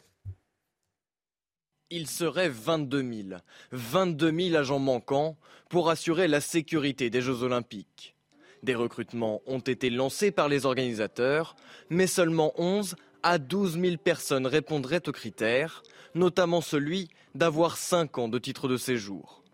Il 1.90 2.08
serait 2.08 2.48
22 2.48 3.00
000. 3.28 3.40
22 3.70 4.48
000 4.48 4.56
agents 4.56 4.80
manquants 4.80 5.36
pour 5.68 5.88
assurer 5.88 6.26
la 6.26 6.40
sécurité 6.40 7.10
des 7.10 7.20
Jeux 7.20 7.44
Olympiques. 7.44 8.16
Des 8.64 8.74
recrutements 8.74 9.40
ont 9.46 9.60
été 9.60 9.88
lancés 9.88 10.32
par 10.32 10.48
les 10.48 10.66
organisateurs, 10.66 11.54
mais 11.88 12.08
seulement 12.08 12.52
11 12.56 12.96
à 13.22 13.38
12 13.38 13.78
000 13.80 13.96
personnes 13.98 14.48
répondraient 14.48 15.08
aux 15.08 15.12
critères, 15.12 15.84
notamment 16.16 16.60
celui 16.60 17.08
d'avoir 17.36 17.76
5 17.76 18.18
ans 18.18 18.28
de 18.28 18.40
titre 18.40 18.66
de 18.66 18.76
séjour. 18.76 19.44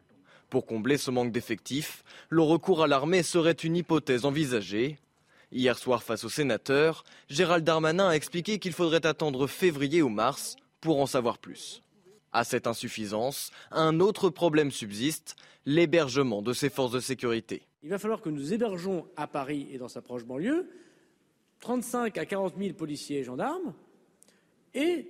Pour 0.49 0.65
combler 0.65 0.97
ce 0.97 1.11
manque 1.11 1.33
d'effectifs, 1.33 2.03
le 2.31 2.41
recours 2.41 2.83
à 2.83 2.87
l'armée 2.87 3.23
serait 3.23 3.53
une 3.53 3.77
hypothèse 3.77 4.25
envisagée. 4.25 4.99
Hier 5.51 5.79
soir, 5.79 6.03
face 6.03 6.25
aux 6.25 6.31
sénateurs, 6.31 7.05
Gérald 7.29 7.63
Darmanin 7.63 8.09
a 8.09 8.17
expliqué 8.17 8.59
qu'il 8.59 8.73
faudrait 8.73 9.05
attendre 9.05 9.47
février 9.47 10.01
ou 10.01 10.09
mars 10.09 10.57
pour 10.81 10.99
en 10.99 11.07
savoir 11.07 11.37
plus. 11.37 11.83
À 12.33 12.45
cette 12.45 12.67
insuffisance, 12.67 13.51
un 13.71 14.01
autre 14.01 14.31
problème 14.31 14.71
subsiste, 14.71 15.37
l'hébergement 15.67 16.43
de 16.43 16.53
ces 16.53 16.71
forces 16.71 16.93
de 16.93 17.01
sécurité. 17.01 17.63
Il 17.83 17.91
va 17.91 17.99
falloir 17.99 18.21
que 18.21 18.31
nous 18.31 18.53
hébergeons 18.53 19.07
à 19.17 19.27
Paris 19.27 19.69
et 19.71 19.79
dans 19.79 19.89
sa 19.89 20.01
proche 20.01 20.25
banlieue 20.25 20.69
35 21.61 22.17
à 22.19 22.27
40 22.27 22.55
000 22.59 22.75
policiers 22.75 23.19
et 23.19 23.25
gendarmes 23.25 23.75
et 24.75 25.09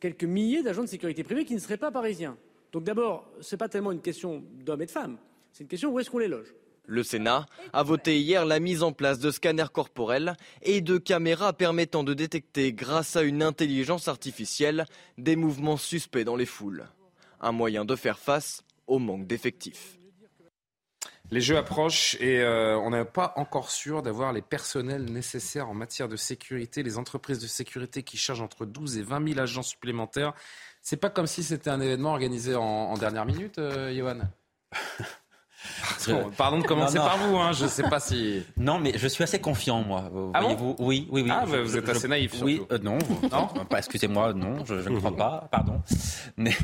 quelques 0.00 0.24
milliers 0.24 0.62
d'agents 0.62 0.82
de 0.82 0.88
sécurité 0.88 1.24
privée 1.24 1.44
qui 1.44 1.54
ne 1.54 1.60
seraient 1.60 1.76
pas 1.76 1.90
parisiens. 1.90 2.36
Donc 2.72 2.84
d'abord, 2.84 3.30
ce 3.40 3.54
n'est 3.54 3.58
pas 3.58 3.68
tellement 3.68 3.92
une 3.92 4.02
question 4.02 4.44
d'hommes 4.64 4.82
et 4.82 4.86
de 4.86 4.90
femmes, 4.90 5.18
c'est 5.52 5.64
une 5.64 5.68
question 5.68 5.90
où 5.90 5.98
est-ce 5.98 6.10
qu'on 6.10 6.18
les 6.18 6.28
loge. 6.28 6.54
Le 6.90 7.02
Sénat 7.02 7.44
a 7.74 7.82
voté 7.82 8.18
hier 8.18 8.46
la 8.46 8.60
mise 8.60 8.82
en 8.82 8.92
place 8.92 9.18
de 9.18 9.30
scanners 9.30 9.70
corporels 9.70 10.34
et 10.62 10.80
de 10.80 10.96
caméras 10.96 11.52
permettant 11.52 12.02
de 12.02 12.14
détecter, 12.14 12.72
grâce 12.72 13.14
à 13.14 13.22
une 13.22 13.42
intelligence 13.42 14.08
artificielle, 14.08 14.86
des 15.18 15.36
mouvements 15.36 15.76
suspects 15.76 16.24
dans 16.24 16.34
les 16.34 16.46
foules. 16.46 16.88
Un 17.42 17.52
moyen 17.52 17.84
de 17.84 17.94
faire 17.94 18.18
face 18.18 18.64
au 18.86 18.98
manque 18.98 19.26
d'effectifs. 19.26 19.98
Les 21.30 21.42
jeux 21.42 21.58
approchent 21.58 22.16
et 22.20 22.40
euh, 22.40 22.78
on 22.78 22.88
n'est 22.88 23.04
pas 23.04 23.34
encore 23.36 23.70
sûr 23.70 24.00
d'avoir 24.02 24.32
les 24.32 24.40
personnels 24.40 25.04
nécessaires 25.04 25.68
en 25.68 25.74
matière 25.74 26.08
de 26.08 26.16
sécurité. 26.16 26.82
Les 26.82 26.96
entreprises 26.96 27.38
de 27.38 27.46
sécurité 27.46 28.02
qui 28.02 28.16
chargent 28.16 28.40
entre 28.40 28.64
12 28.64 28.96
et 28.96 29.02
20 29.02 29.28
000 29.28 29.40
agents 29.40 29.62
supplémentaires. 29.62 30.32
C'est 30.80 30.96
pas 30.96 31.10
comme 31.10 31.26
si 31.26 31.42
c'était 31.42 31.68
un 31.68 31.82
événement 31.82 32.12
organisé 32.12 32.54
en, 32.54 32.96
dernière 32.96 33.26
minute, 33.26 33.58
euh, 33.58 33.94
Johan 33.94 34.20
Pardon 36.36 36.58
de 36.58 36.64
commencer 36.64 36.98
par 36.98 37.18
vous, 37.18 37.36
hein, 37.36 37.52
je 37.52 37.64
ne 37.64 37.68
sais 37.68 37.82
pas 37.82 38.00
si. 38.00 38.42
Non, 38.56 38.78
mais 38.78 38.96
je 38.96 39.08
suis 39.08 39.24
assez 39.24 39.40
confiant, 39.40 39.82
moi. 39.82 40.10
Ah 40.34 40.40
vous 40.42 40.76
Oui, 40.78 41.08
oui, 41.10 41.22
oui. 41.22 41.30
Ah, 41.32 41.44
vous 41.44 41.76
êtes 41.76 41.88
assez 41.88 42.08
naïf. 42.08 42.32
Surtout. 42.32 42.46
Oui, 42.46 42.62
euh, 42.72 42.78
non, 42.78 42.98
non, 43.30 43.48
excusez-moi, 43.76 44.32
non, 44.34 44.64
je, 44.64 44.74
ne 44.74 44.98
crois 44.98 45.16
pas, 45.16 45.48
pardon. 45.50 45.82
Mais 46.36 46.54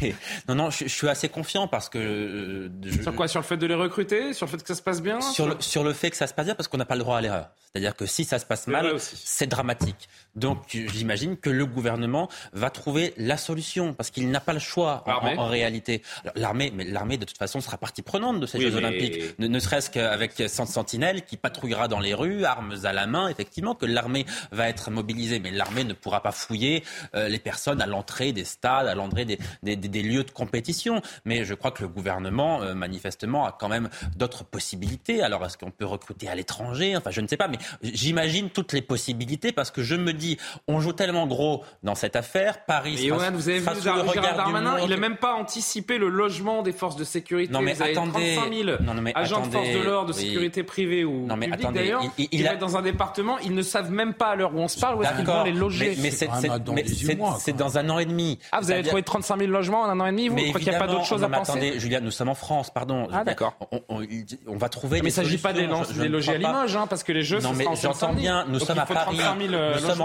non, 0.48 0.54
non, 0.54 0.70
je, 0.70 0.86
suis 0.88 1.08
assez 1.08 1.28
confiant 1.28 1.68
parce 1.68 1.88
que. 1.88 1.98
Euh, 1.98 2.68
sur 3.02 3.14
quoi? 3.14 3.28
Sur 3.28 3.40
le 3.40 3.44
fait 3.44 3.56
de 3.56 3.66
les 3.66 3.74
recruter? 3.74 4.32
Sur 4.32 4.46
le 4.46 4.50
fait 4.50 4.62
que 4.62 4.68
ça 4.68 4.74
se 4.74 4.82
passe 4.82 5.02
bien? 5.02 5.20
Sur, 5.20 5.48
le, 5.48 5.56
sur 5.60 5.84
le 5.84 5.92
fait 5.92 6.10
que 6.10 6.16
ça 6.16 6.26
se 6.26 6.34
passe 6.34 6.46
bien 6.46 6.54
parce 6.54 6.68
qu'on 6.68 6.78
n'a 6.78 6.84
pas 6.84 6.96
le 6.96 7.00
droit 7.00 7.18
à 7.18 7.20
l'erreur. 7.20 7.48
C'est-à-dire 7.72 7.96
que 7.96 8.06
si 8.06 8.24
ça 8.24 8.38
se 8.38 8.46
passe 8.46 8.68
mal, 8.68 8.94
c'est 9.00 9.48
dramatique. 9.48 10.08
Donc 10.36 10.58
j'imagine 10.68 11.36
que 11.36 11.50
le 11.50 11.66
gouvernement 11.66 12.28
va 12.52 12.70
trouver 12.70 13.14
la 13.16 13.36
solution 13.36 13.94
parce 13.94 14.10
qu'il 14.10 14.30
n'a 14.30 14.40
pas 14.40 14.52
le 14.52 14.58
choix 14.58 15.04
en, 15.06 15.46
réalité. 15.46 16.02
L'armée, 16.34 16.72
mais 16.74 16.84
l'armée 16.84 17.16
de 17.16 17.24
toute 17.24 17.38
façon 17.38 17.60
sera 17.60 17.78
partie 17.78 18.02
prenante 18.02 18.40
de 18.40 18.46
ces 18.46 18.60
Jeux 18.60 18.74
Olympiques, 18.74 19.38
ne, 19.38 19.58
serait-ce 19.58 19.90
qu'avec 19.90 20.32
100 20.46 20.66
sentinelles 20.66 21.24
qui 21.24 21.36
patrouillera 21.36 21.88
dans 21.88 22.00
les 22.00 22.14
rues, 22.14 22.44
armes 22.44 22.74
à 22.84 22.92
la 22.92 23.06
main, 23.06 23.28
effectivement, 23.28 23.74
que 23.74 23.86
l'armée 23.86 24.26
va 24.52 24.68
être 24.68 24.90
mobilisée, 24.90 25.38
mais 25.38 25.50
l'armée 25.50 25.84
ne 25.84 25.92
pourra 25.92 26.22
pas 26.22 26.32
fouiller 26.32 26.84
euh, 27.14 27.28
les 27.28 27.38
personnes 27.38 27.80
à 27.80 27.86
l'entrée 27.86 28.32
des 28.32 28.44
stades, 28.44 28.86
à 28.86 28.94
l'entrée 28.94 29.24
des, 29.24 29.38
des, 29.62 30.02
lieux 30.02 30.24
de 30.24 30.30
compétition. 30.30 31.00
Mais 31.24 31.44
je 31.44 31.54
crois 31.54 31.70
que 31.70 31.82
le 31.82 31.88
gouvernement, 31.88 32.62
euh, 32.62 32.74
manifestement, 32.74 33.46
a 33.46 33.52
quand 33.52 33.68
même 33.68 33.88
d'autres 34.16 34.44
possibilités. 34.44 35.22
Alors 35.22 35.44
est-ce 35.44 35.56
qu'on 35.56 35.70
peut 35.70 35.86
recruter 35.86 36.28
à 36.28 36.34
l'étranger? 36.34 36.96
Enfin, 36.96 37.10
je 37.10 37.20
ne 37.20 37.28
sais 37.28 37.36
pas, 37.36 37.48
mais 37.48 37.58
J'imagine 37.82 38.50
toutes 38.50 38.72
les 38.72 38.82
possibilités 38.82 39.52
parce 39.52 39.70
que 39.70 39.82
je 39.82 39.94
me 39.94 40.12
dis, 40.12 40.23
on 40.68 40.80
joue 40.80 40.92
tellement 40.92 41.26
gros 41.26 41.64
dans 41.82 41.94
cette 41.94 42.16
affaire. 42.16 42.64
Paris 42.66 42.94
Et 42.94 43.08
sera, 43.08 43.30
vous 43.30 43.48
avez 43.48 43.58
vu 43.58 43.66
Gérald 43.82 44.36
Darmanin, 44.36 44.78
il 44.82 44.90
n'a 44.90 44.96
même 44.96 45.16
pas 45.16 45.34
anticipé 45.34 45.98
le 45.98 46.08
logement 46.08 46.62
des 46.62 46.72
forces 46.72 46.96
de 46.96 47.04
sécurité. 47.04 47.52
Non 47.52 47.60
mais 47.60 47.80
attendez, 47.80 48.38
non, 48.80 48.94
mais 48.94 49.12
agents 49.14 49.46
de 49.46 49.52
force 49.52 49.70
de 49.70 49.82
l'ordre, 49.82 50.08
de 50.08 50.12
sécurité 50.12 50.62
privée 50.62 51.04
ou 51.04 51.26
non, 51.26 51.36
mais 51.36 51.48
publique 51.48 51.72
d'ailleurs, 51.72 52.02
il, 52.18 52.28
il, 52.32 52.46
être 52.46 52.58
dans 52.58 52.76
un 52.76 52.82
département, 52.82 53.38
ils 53.38 53.54
ne 53.54 53.62
savent 53.62 53.90
même 53.90 54.14
pas 54.14 54.28
à 54.28 54.36
l'heure 54.36 54.54
où 54.54 54.58
on 54.58 54.68
se 54.68 54.78
parle 54.78 54.96
où 54.96 55.02
est-ce 55.02 55.14
qu'ils 55.14 55.26
vont 55.26 55.44
les 55.44 55.52
loger. 55.52 55.96
Mais, 56.00 56.10
c'est 56.10 57.52
dans 57.56 57.78
un 57.78 57.90
an 57.90 57.98
et 57.98 58.04
demi. 58.04 58.38
Ah, 58.52 58.60
vous 58.60 58.70
avez 58.70 58.82
trouvé 58.82 59.02
35 59.02 59.38
000 59.38 59.50
logements 59.50 59.82
en 59.82 59.88
un 59.88 60.00
an 60.00 60.06
et 60.06 60.10
demi 60.10 60.28
Vous 60.28 60.36
croyez 60.36 60.52
qu'il 60.52 60.68
n'y 60.68 60.74
a 60.74 60.78
pas 60.78 60.86
d'autre 60.86 61.04
chose 61.04 61.22
à 61.22 61.28
penser 61.28 61.52
Attendez, 61.52 61.78
Julien, 61.78 62.00
nous 62.00 62.10
sommes 62.10 62.28
en 62.28 62.34
France, 62.34 62.70
pardon. 62.72 63.08
Ah, 63.12 63.24
d'accord. 63.24 63.56
On 63.88 64.56
va 64.56 64.68
trouver. 64.68 65.00
Mais 65.02 65.08
il 65.08 65.10
ne 65.10 65.10
s'agit 65.10 65.38
pas 65.38 65.52
des 65.52 65.66
loger 66.08 66.34
à 66.34 66.38
Limoges, 66.38 66.76
hein, 66.76 66.86
parce 66.88 67.02
que 67.02 67.12
les 67.12 67.22
jeux. 67.22 67.40
Non, 67.40 67.52
mais 67.52 67.66
j'entends 67.80 68.12
bien. 68.12 68.44
Nous 68.48 68.60
sommes 68.60 68.78
à 68.78 68.86
Paris. 68.86 69.18
Nous 69.18 69.78
sommes 69.78 70.02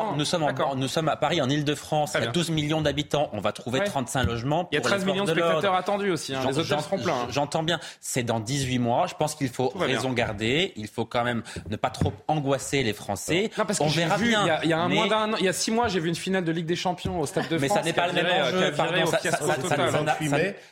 à 1.07 1.17
Paris, 1.17 1.41
en 1.41 1.49
Ile-de-France. 1.49 2.13
Il 2.15 2.23
y 2.23 2.27
a 2.27 2.31
12 2.31 2.51
millions 2.51 2.81
d'habitants. 2.81 3.29
On 3.33 3.39
va 3.39 3.51
trouver 3.51 3.83
35 3.83 4.23
logements. 4.23 4.67
Il 4.71 4.75
y 4.75 4.77
a 4.77 4.81
13 4.81 5.05
millions 5.05 5.25
de 5.25 5.31
spectateurs 5.31 5.75
attendus 5.75 6.11
aussi. 6.11 6.35
Hein. 6.35 6.41
Les 6.47 6.59
hôtels 6.59 6.81
seront 6.81 6.99
pleins. 6.99 7.13
Hein. 7.13 7.27
J'entends 7.29 7.63
bien. 7.63 7.79
C'est 7.99 8.23
dans 8.23 8.39
18 8.39 8.79
mois. 8.79 9.07
Je 9.07 9.15
pense 9.15 9.35
qu'il 9.35 9.49
faut 9.49 9.69
raison 9.69 10.11
garder. 10.11 10.73
Il 10.75 10.87
faut 10.87 11.05
quand 11.05 11.23
même 11.23 11.43
ne 11.69 11.75
pas 11.75 11.89
trop 11.89 12.13
angoisser 12.27 12.83
les 12.83 12.93
Français. 12.93 13.51
Non, 13.57 13.65
parce 13.65 13.79
que 13.79 13.83
on 13.83 13.87
verra 13.87 14.17
bien. 14.17 14.59
Il 14.63 14.69
y 14.69 14.73
a, 14.73 14.79
un 14.79 14.89
mois 14.89 15.07
d'un, 15.07 15.31
il 15.37 15.45
y 15.45 15.47
a 15.47 15.53
six 15.53 15.71
mois, 15.71 15.87
j'ai 15.87 15.99
vu 15.99 16.09
une 16.09 16.15
finale 16.15 16.43
de 16.43 16.51
Ligue 16.51 16.65
des 16.65 16.75
Champions 16.75 17.19
au 17.19 17.25
Stade 17.25 17.47
de 17.49 17.57
France. 17.57 17.61
Mais 17.61 17.67
ça 17.69 17.81
n'est 17.81 17.93
pas 17.93 18.07
le 18.07 18.13
même 18.13 18.25
enjeu. 18.25 18.71
Pardon, 18.75 19.05
ça, 19.05 19.19
ça, 19.19 19.31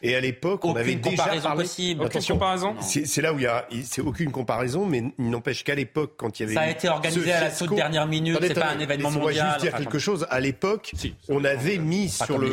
et 0.02 0.16
à 0.16 0.20
l'époque, 0.20 0.66
on 0.66 0.76
avait 0.76 0.96
déjà 0.96 1.26
parlé. 1.42 1.66
Aucune 2.00 2.24
comparaison. 2.24 2.76
C'est 2.82 3.22
là 3.22 3.34
où 3.34 3.40
il 3.40 3.44
y 3.44 3.48
a, 3.48 3.68
c'est 3.84 4.02
aucune 4.02 4.32
comparaison, 4.32 4.86
mais 4.86 5.04
il 5.18 5.30
n'empêche 5.30 5.64
qu'à 5.64 5.76
l'époque, 5.76 6.14
quand 6.18 6.40
il 6.40 6.44
y 6.44 6.46
avait 6.46 6.54
ça 6.56 6.62
a 6.62 6.70
été 6.70 6.90
organisé 6.90 7.32
à 7.32 7.42
la 7.42 7.52
toute 7.52 7.76
dernière 7.76 8.08
minute. 8.08 8.38
C'est 8.42 8.54
pas 8.54 8.70
un 8.70 8.80
événement 8.80 9.12
mondial. 9.12 9.27
On 9.28 9.34
va 9.34 9.52
juste 9.52 9.62
dire 9.62 9.76
quelque 9.76 10.00
chose. 10.00 10.28
À 10.30 10.40
l'époque, 10.40 10.94
on 11.30 11.44
avait 11.44 11.78
mis 11.78 12.10
sur 12.10 12.38
le, 12.38 12.52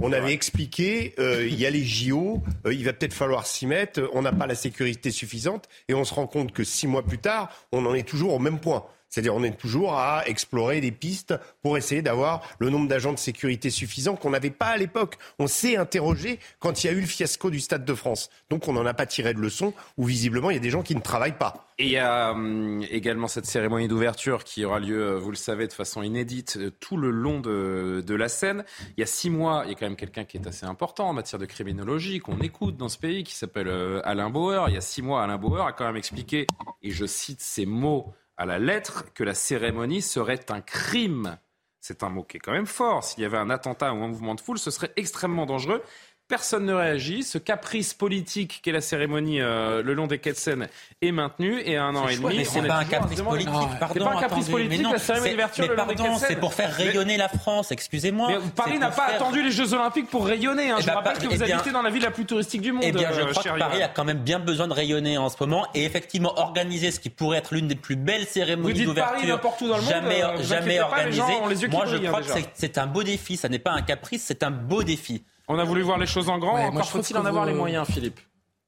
on 0.00 0.12
avait 0.12 0.32
expliqué, 0.32 1.14
il 1.18 1.54
y 1.54 1.66
a 1.66 1.70
les 1.70 1.84
JO, 1.84 2.42
il 2.70 2.84
va 2.84 2.92
peut-être 2.92 3.14
falloir 3.14 3.46
s'y 3.46 3.66
mettre. 3.66 4.02
On 4.12 4.22
n'a 4.22 4.32
pas 4.32 4.46
la 4.46 4.54
sécurité 4.54 5.10
suffisante, 5.10 5.68
et 5.88 5.94
on 5.94 6.04
se 6.04 6.14
rend 6.14 6.26
compte 6.26 6.52
que 6.52 6.64
six 6.64 6.86
mois 6.86 7.02
plus 7.02 7.18
tard, 7.18 7.50
on 7.72 7.84
en 7.86 7.94
est 7.94 8.06
toujours 8.06 8.34
au 8.34 8.38
même 8.38 8.60
point. 8.60 8.84
C'est-à-dire 9.14 9.36
on 9.36 9.44
est 9.44 9.56
toujours 9.56 9.94
à 9.94 10.26
explorer 10.26 10.80
des 10.80 10.90
pistes 10.90 11.34
pour 11.62 11.78
essayer 11.78 12.02
d'avoir 12.02 12.42
le 12.58 12.68
nombre 12.68 12.88
d'agents 12.88 13.12
de 13.12 13.18
sécurité 13.18 13.70
suffisant 13.70 14.16
qu'on 14.16 14.30
n'avait 14.30 14.50
pas 14.50 14.66
à 14.66 14.76
l'époque. 14.76 15.18
On 15.38 15.46
s'est 15.46 15.76
interrogé 15.76 16.40
quand 16.58 16.82
il 16.82 16.88
y 16.88 16.90
a 16.90 16.92
eu 16.94 17.00
le 17.00 17.06
fiasco 17.06 17.48
du 17.48 17.60
Stade 17.60 17.84
de 17.84 17.94
France. 17.94 18.28
Donc 18.50 18.66
on 18.66 18.72
n'en 18.72 18.84
a 18.84 18.92
pas 18.92 19.06
tiré 19.06 19.32
de 19.32 19.38
leçon 19.38 19.72
où 19.96 20.04
visiblement 20.04 20.50
il 20.50 20.54
y 20.54 20.56
a 20.56 20.60
des 20.60 20.70
gens 20.70 20.82
qui 20.82 20.96
ne 20.96 21.00
travaillent 21.00 21.38
pas. 21.38 21.68
Et 21.78 21.84
il 21.84 21.90
y 21.90 21.96
a 21.96 22.32
hum, 22.32 22.82
également 22.90 23.28
cette 23.28 23.46
cérémonie 23.46 23.86
d'ouverture 23.86 24.42
qui 24.42 24.64
aura 24.64 24.80
lieu, 24.80 25.00
euh, 25.00 25.18
vous 25.18 25.30
le 25.30 25.36
savez, 25.36 25.68
de 25.68 25.72
façon 25.72 26.02
inédite 26.02 26.56
euh, 26.56 26.72
tout 26.80 26.96
le 26.96 27.10
long 27.10 27.38
de, 27.38 28.02
de, 28.04 28.14
la 28.16 28.28
scène. 28.28 28.64
Il 28.96 29.00
y 29.00 29.02
a 29.04 29.06
six 29.06 29.30
mois, 29.30 29.62
il 29.64 29.70
y 29.70 29.72
a 29.72 29.74
quand 29.76 29.86
même 29.86 29.96
quelqu'un 29.96 30.24
qui 30.24 30.38
est 30.38 30.46
assez 30.48 30.66
important 30.66 31.08
en 31.08 31.12
matière 31.12 31.38
de 31.38 31.46
criminologie 31.46 32.18
qu'on 32.18 32.40
écoute 32.40 32.76
dans 32.76 32.88
ce 32.88 32.98
pays 32.98 33.22
qui 33.22 33.34
s'appelle 33.34 33.68
euh, 33.68 34.00
Alain 34.04 34.30
Bauer. 34.30 34.66
Il 34.68 34.74
y 34.74 34.76
a 34.76 34.80
six 34.80 35.02
mois, 35.02 35.22
Alain 35.22 35.38
Bauer 35.38 35.64
a 35.66 35.72
quand 35.72 35.84
même 35.84 35.96
expliqué, 35.96 36.48
et 36.82 36.90
je 36.90 37.06
cite 37.06 37.40
ces 37.40 37.66
mots 37.66 38.12
à 38.36 38.46
la 38.46 38.58
lettre 38.58 39.12
que 39.14 39.24
la 39.24 39.34
cérémonie 39.34 40.02
serait 40.02 40.50
un 40.50 40.60
crime. 40.60 41.38
C'est 41.80 42.02
un 42.02 42.08
mot 42.08 42.22
qui 42.22 42.38
est 42.38 42.40
quand 42.40 42.52
même 42.52 42.66
fort. 42.66 43.04
S'il 43.04 43.22
y 43.22 43.26
avait 43.26 43.38
un 43.38 43.50
attentat 43.50 43.92
ou 43.92 44.02
un 44.02 44.08
mouvement 44.08 44.34
de 44.34 44.40
foule, 44.40 44.58
ce 44.58 44.70
serait 44.70 44.92
extrêmement 44.96 45.46
dangereux. 45.46 45.82
Personne 46.26 46.64
ne 46.64 46.72
réagit. 46.72 47.22
Ce 47.22 47.36
caprice 47.36 47.92
politique 47.92 48.60
qu'est 48.62 48.72
la 48.72 48.80
cérémonie 48.80 49.42
euh, 49.42 49.82
le 49.82 49.92
long 49.92 50.06
des 50.06 50.18
quais 50.18 50.32
de 50.32 50.38
Seine 50.38 50.68
est 51.02 51.12
maintenu 51.12 51.60
et 51.60 51.76
à 51.76 51.84
un 51.84 51.94
an 51.94 52.08
et 52.08 52.16
demi. 52.16 52.38
Mais 52.38 52.44
c'est 52.44 52.62
pas 52.62 52.78
un 52.78 52.84
caprice 52.86 53.20
politique. 53.20 53.52
Pardon, 53.78 54.04
pas 54.04 54.12
un 54.12 54.20
caprice 54.20 54.48
politique. 54.48 54.82
non, 54.82 54.92
la 54.92 54.98
cérémonie 54.98 55.32
d'ouverture 55.32 55.68
le 55.68 55.74
long 55.76 55.86
des 55.86 55.94
quais 55.94 56.02
de 56.02 56.14
Seine. 56.14 56.28
C'est 56.28 56.40
pour 56.40 56.54
faire 56.54 56.72
rayonner 56.72 57.18
la 57.18 57.28
France. 57.28 57.72
Excusez-moi. 57.72 58.30
Paris 58.56 58.78
n'a 58.78 58.90
pas 58.90 59.08
attendu 59.14 59.42
les 59.42 59.50
Jeux 59.50 59.74
Olympiques 59.74 60.08
pour 60.08 60.26
rayonner. 60.26 60.70
Hein. 60.70 60.76
Eh 60.78 60.82
je 60.82 60.86
ben, 60.86 60.94
rappelle 60.94 61.18
que 61.18 61.26
vous 61.26 61.42
eh 61.42 61.52
habitez 61.52 61.72
dans 61.72 61.82
la 61.82 61.90
ville 61.90 62.02
la 62.02 62.10
plus 62.10 62.24
touristique 62.24 62.62
du 62.62 62.72
monde. 62.72 62.84
Eh 62.86 62.92
bien, 62.92 63.12
je 63.12 63.20
euh, 63.20 63.26
crois 63.26 63.42
que 63.42 63.58
Paris 63.58 63.82
a 63.82 63.88
quand 63.88 64.04
même 64.04 64.20
bien 64.20 64.38
besoin 64.38 64.66
de 64.66 64.72
rayonner 64.72 65.18
en 65.18 65.28
ce 65.28 65.36
moment 65.40 65.66
et 65.74 65.84
effectivement 65.84 66.38
organiser 66.38 66.90
ce 66.90 67.00
qui 67.00 67.10
pourrait 67.10 67.38
être 67.38 67.54
l'une 67.54 67.68
des 67.68 67.76
plus 67.76 67.96
belles 67.96 68.26
cérémonies 68.26 68.84
d'ouverture 68.84 69.80
jamais 69.82 70.24
euh, 70.24 70.42
jamais 70.42 70.80
organisées. 70.80 71.68
Moi, 71.70 71.84
je 71.84 71.98
crois 71.98 72.22
que 72.22 72.28
c'est 72.54 72.78
un 72.78 72.86
beau 72.86 73.02
défi. 73.02 73.36
Ça 73.36 73.50
n'est 73.50 73.58
pas 73.58 73.72
un 73.72 73.82
caprice, 73.82 74.24
c'est 74.26 74.42
un 74.42 74.50
beau 74.50 74.82
défi. 74.82 75.22
On 75.48 75.58
a 75.58 75.64
voulu 75.64 75.82
voir 75.82 75.98
les 75.98 76.06
choses 76.06 76.28
en 76.28 76.38
grand. 76.38 76.56
Encore 76.56 76.90
faut-il 76.90 77.16
en 77.16 77.24
avoir 77.24 77.44
les 77.46 77.54
moyens, 77.54 77.86
Philippe 77.86 78.20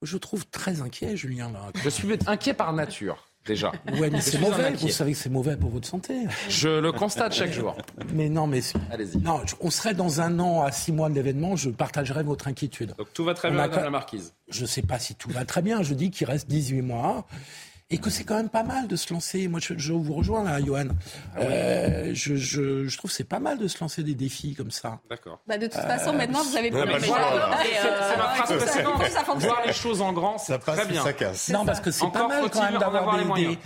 Je 0.02 0.16
trouve 0.16 0.46
très 0.46 0.80
inquiet, 0.82 1.16
Julien. 1.16 1.52
Je 1.82 1.88
suis 1.88 2.08
inquiet 2.26 2.54
par 2.54 2.72
nature. 2.72 3.26
Déjà. 3.46 3.70
Ouais, 4.00 4.10
mais 4.10 4.20
c'est 4.20 4.40
mauvais. 4.40 4.72
Vous 4.72 4.88
savez 4.88 5.12
que 5.12 5.18
c'est 5.18 5.30
mauvais 5.30 5.56
pour 5.56 5.70
votre 5.70 5.86
santé. 5.86 6.14
Je 6.48 6.68
le 6.68 6.90
constate 6.90 7.32
chaque 7.32 7.52
jour. 7.52 7.76
Mais 8.12 8.28
non, 8.28 8.48
mais 8.48 8.60
allez-y. 8.90 9.18
Non, 9.18 9.40
on 9.60 9.70
serait 9.70 9.94
dans 9.94 10.20
un 10.20 10.40
an 10.40 10.62
à 10.62 10.72
six 10.72 10.90
mois 10.90 11.08
de 11.08 11.14
l'événement. 11.14 11.54
Je 11.54 11.70
partagerai 11.70 12.24
votre 12.24 12.48
inquiétude. 12.48 12.94
Donc 12.98 13.12
tout 13.12 13.24
va 13.24 13.34
très 13.34 13.50
bien, 13.50 13.58
Madame 13.58 13.84
la 13.84 13.90
Marquise. 13.90 14.34
Je 14.48 14.62
ne 14.62 14.66
sais 14.66 14.82
pas 14.82 14.98
si 14.98 15.14
tout 15.14 15.30
va 15.30 15.44
très 15.44 15.62
bien. 15.62 15.82
Je 15.82 15.94
dis 15.94 16.10
qu'il 16.10 16.26
reste 16.26 16.48
18 16.48 16.82
mois 16.82 17.24
et 17.88 17.98
que 17.98 18.10
c'est 18.10 18.24
quand 18.24 18.34
même 18.34 18.48
pas 18.48 18.64
mal 18.64 18.88
de 18.88 18.96
se 18.96 19.12
lancer. 19.12 19.46
Moi, 19.46 19.60
je, 19.60 19.92
vous 19.92 20.14
rejoins 20.14 20.42
là, 20.42 20.60
Johan. 20.60 20.88
Ah 21.36 21.40
euh, 21.40 22.10
je, 22.14 22.34
je, 22.34 22.86
je, 22.88 22.98
trouve 22.98 23.10
que 23.10 23.16
c'est 23.16 23.24
pas 23.24 23.38
mal 23.38 23.58
de 23.58 23.68
se 23.68 23.78
lancer 23.80 24.02
des 24.02 24.14
défis 24.14 24.54
comme 24.54 24.72
ça. 24.72 24.98
D'accord. 25.08 25.38
Bah, 25.46 25.56
de 25.56 25.66
toute 25.66 25.74
façon, 25.74 26.10
euh, 26.10 26.16
maintenant, 26.16 26.42
vous 26.42 26.56
avez 26.56 26.70
plus 26.70 26.80
le 26.80 26.98
C'est 27.00 27.08
ma 27.08 28.34
phrase 28.34 28.56
précédente. 28.56 29.38
Voir 29.38 29.62
les 29.66 29.72
choses 29.72 30.02
en 30.02 30.12
grand, 30.12 30.38
c'est 30.38 30.58
très 30.58 30.86
bien. 30.86 31.02
Ça 31.02 31.12
casse. 31.12 31.48
Non, 31.50 31.64
parce 31.64 31.80
que 31.80 31.90
c'est 31.90 32.10
pas 32.10 32.26
mal 32.26 32.50
quand 32.50 32.62
même 32.62 32.78
d'avoir 32.78 33.34
des, 33.34 33.58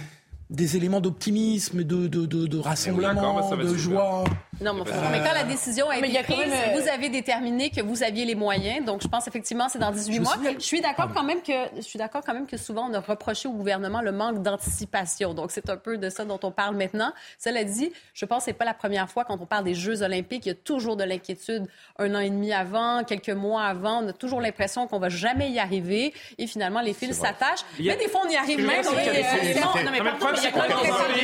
des 0.50 0.76
éléments 0.76 1.00
d'optimisme, 1.00 1.82
de, 1.82 2.06
de, 2.06 2.26
de, 2.26 2.46
de 2.46 2.58
rassemblement, 2.58 3.56
de 3.56 3.74
joie. 3.74 4.24
Non, 4.60 4.74
mais, 4.74 5.20
quand 5.20 5.34
la 5.34 5.44
décision 5.44 5.88
a 5.88 5.98
été 5.98 6.22
prise, 6.22 6.52
vous 6.74 6.88
avez 6.88 7.08
déterminé 7.08 7.70
que 7.70 7.80
vous 7.80 8.02
aviez 8.02 8.24
les 8.24 8.34
moyens. 8.34 8.84
Donc, 8.84 9.02
je 9.02 9.08
pense 9.08 9.26
effectivement 9.26 9.68
c'est 9.68 9.78
dans 9.78 9.90
18 9.90 10.20
mois. 10.20 10.36
Je 10.58 10.64
suis 10.64 10.80
d'accord 10.80 11.10
quand 11.14 11.22
même 11.22 11.42
que 11.42 11.52
je 11.76 11.82
suis 11.82 11.98
d'accord 11.98 12.22
quand 12.24 12.34
même 12.34 12.46
que 12.46 12.56
souvent 12.56 12.88
on 12.90 12.94
a 12.94 13.00
reproché 13.00 13.48
au 13.48 13.52
gouvernement 13.52 14.00
le 14.00 14.12
manque 14.12 14.42
d'anticipation. 14.42 15.34
Donc, 15.34 15.50
c'est 15.50 15.70
un 15.70 15.76
peu 15.76 15.98
de 15.98 16.10
ça 16.10 16.24
dont 16.24 16.40
on 16.42 16.50
parle 16.50 16.76
maintenant. 16.76 17.12
Cela 17.38 17.64
dit, 17.64 17.92
je 18.14 18.24
pense 18.26 18.38
que 18.38 18.44
c'est 18.46 18.52
pas 18.52 18.64
la 18.64 18.74
première 18.74 19.08
fois 19.10 19.24
quand 19.24 19.38
on 19.40 19.46
parle 19.46 19.64
des 19.64 19.74
Jeux 19.74 20.02
Olympiques, 20.02 20.46
il 20.46 20.50
y 20.50 20.52
a 20.52 20.54
toujours 20.54 20.96
de 20.96 21.04
l'inquiétude 21.04 21.66
un 21.98 22.14
an 22.14 22.20
et 22.20 22.30
demi 22.30 22.52
avant, 22.52 23.04
quelques 23.04 23.30
mois 23.30 23.64
avant. 23.64 24.02
On 24.02 24.08
a 24.08 24.12
toujours 24.12 24.40
l'impression 24.40 24.86
qu'on 24.86 24.98
va 24.98 25.08
jamais 25.08 25.50
y 25.50 25.58
arriver. 25.58 26.12
Et 26.38 26.46
finalement, 26.46 26.80
les 26.80 26.94
fils 26.94 27.16
s'attachent. 27.16 27.64
Mais 27.78 27.96
des 27.96 28.08
fois, 28.08 28.22
on 28.26 28.30
y 28.30 28.36
arrive 28.36 28.66
même. 28.66 28.84
Non, 28.84 29.90
mais 29.90 30.00
en 30.00 30.18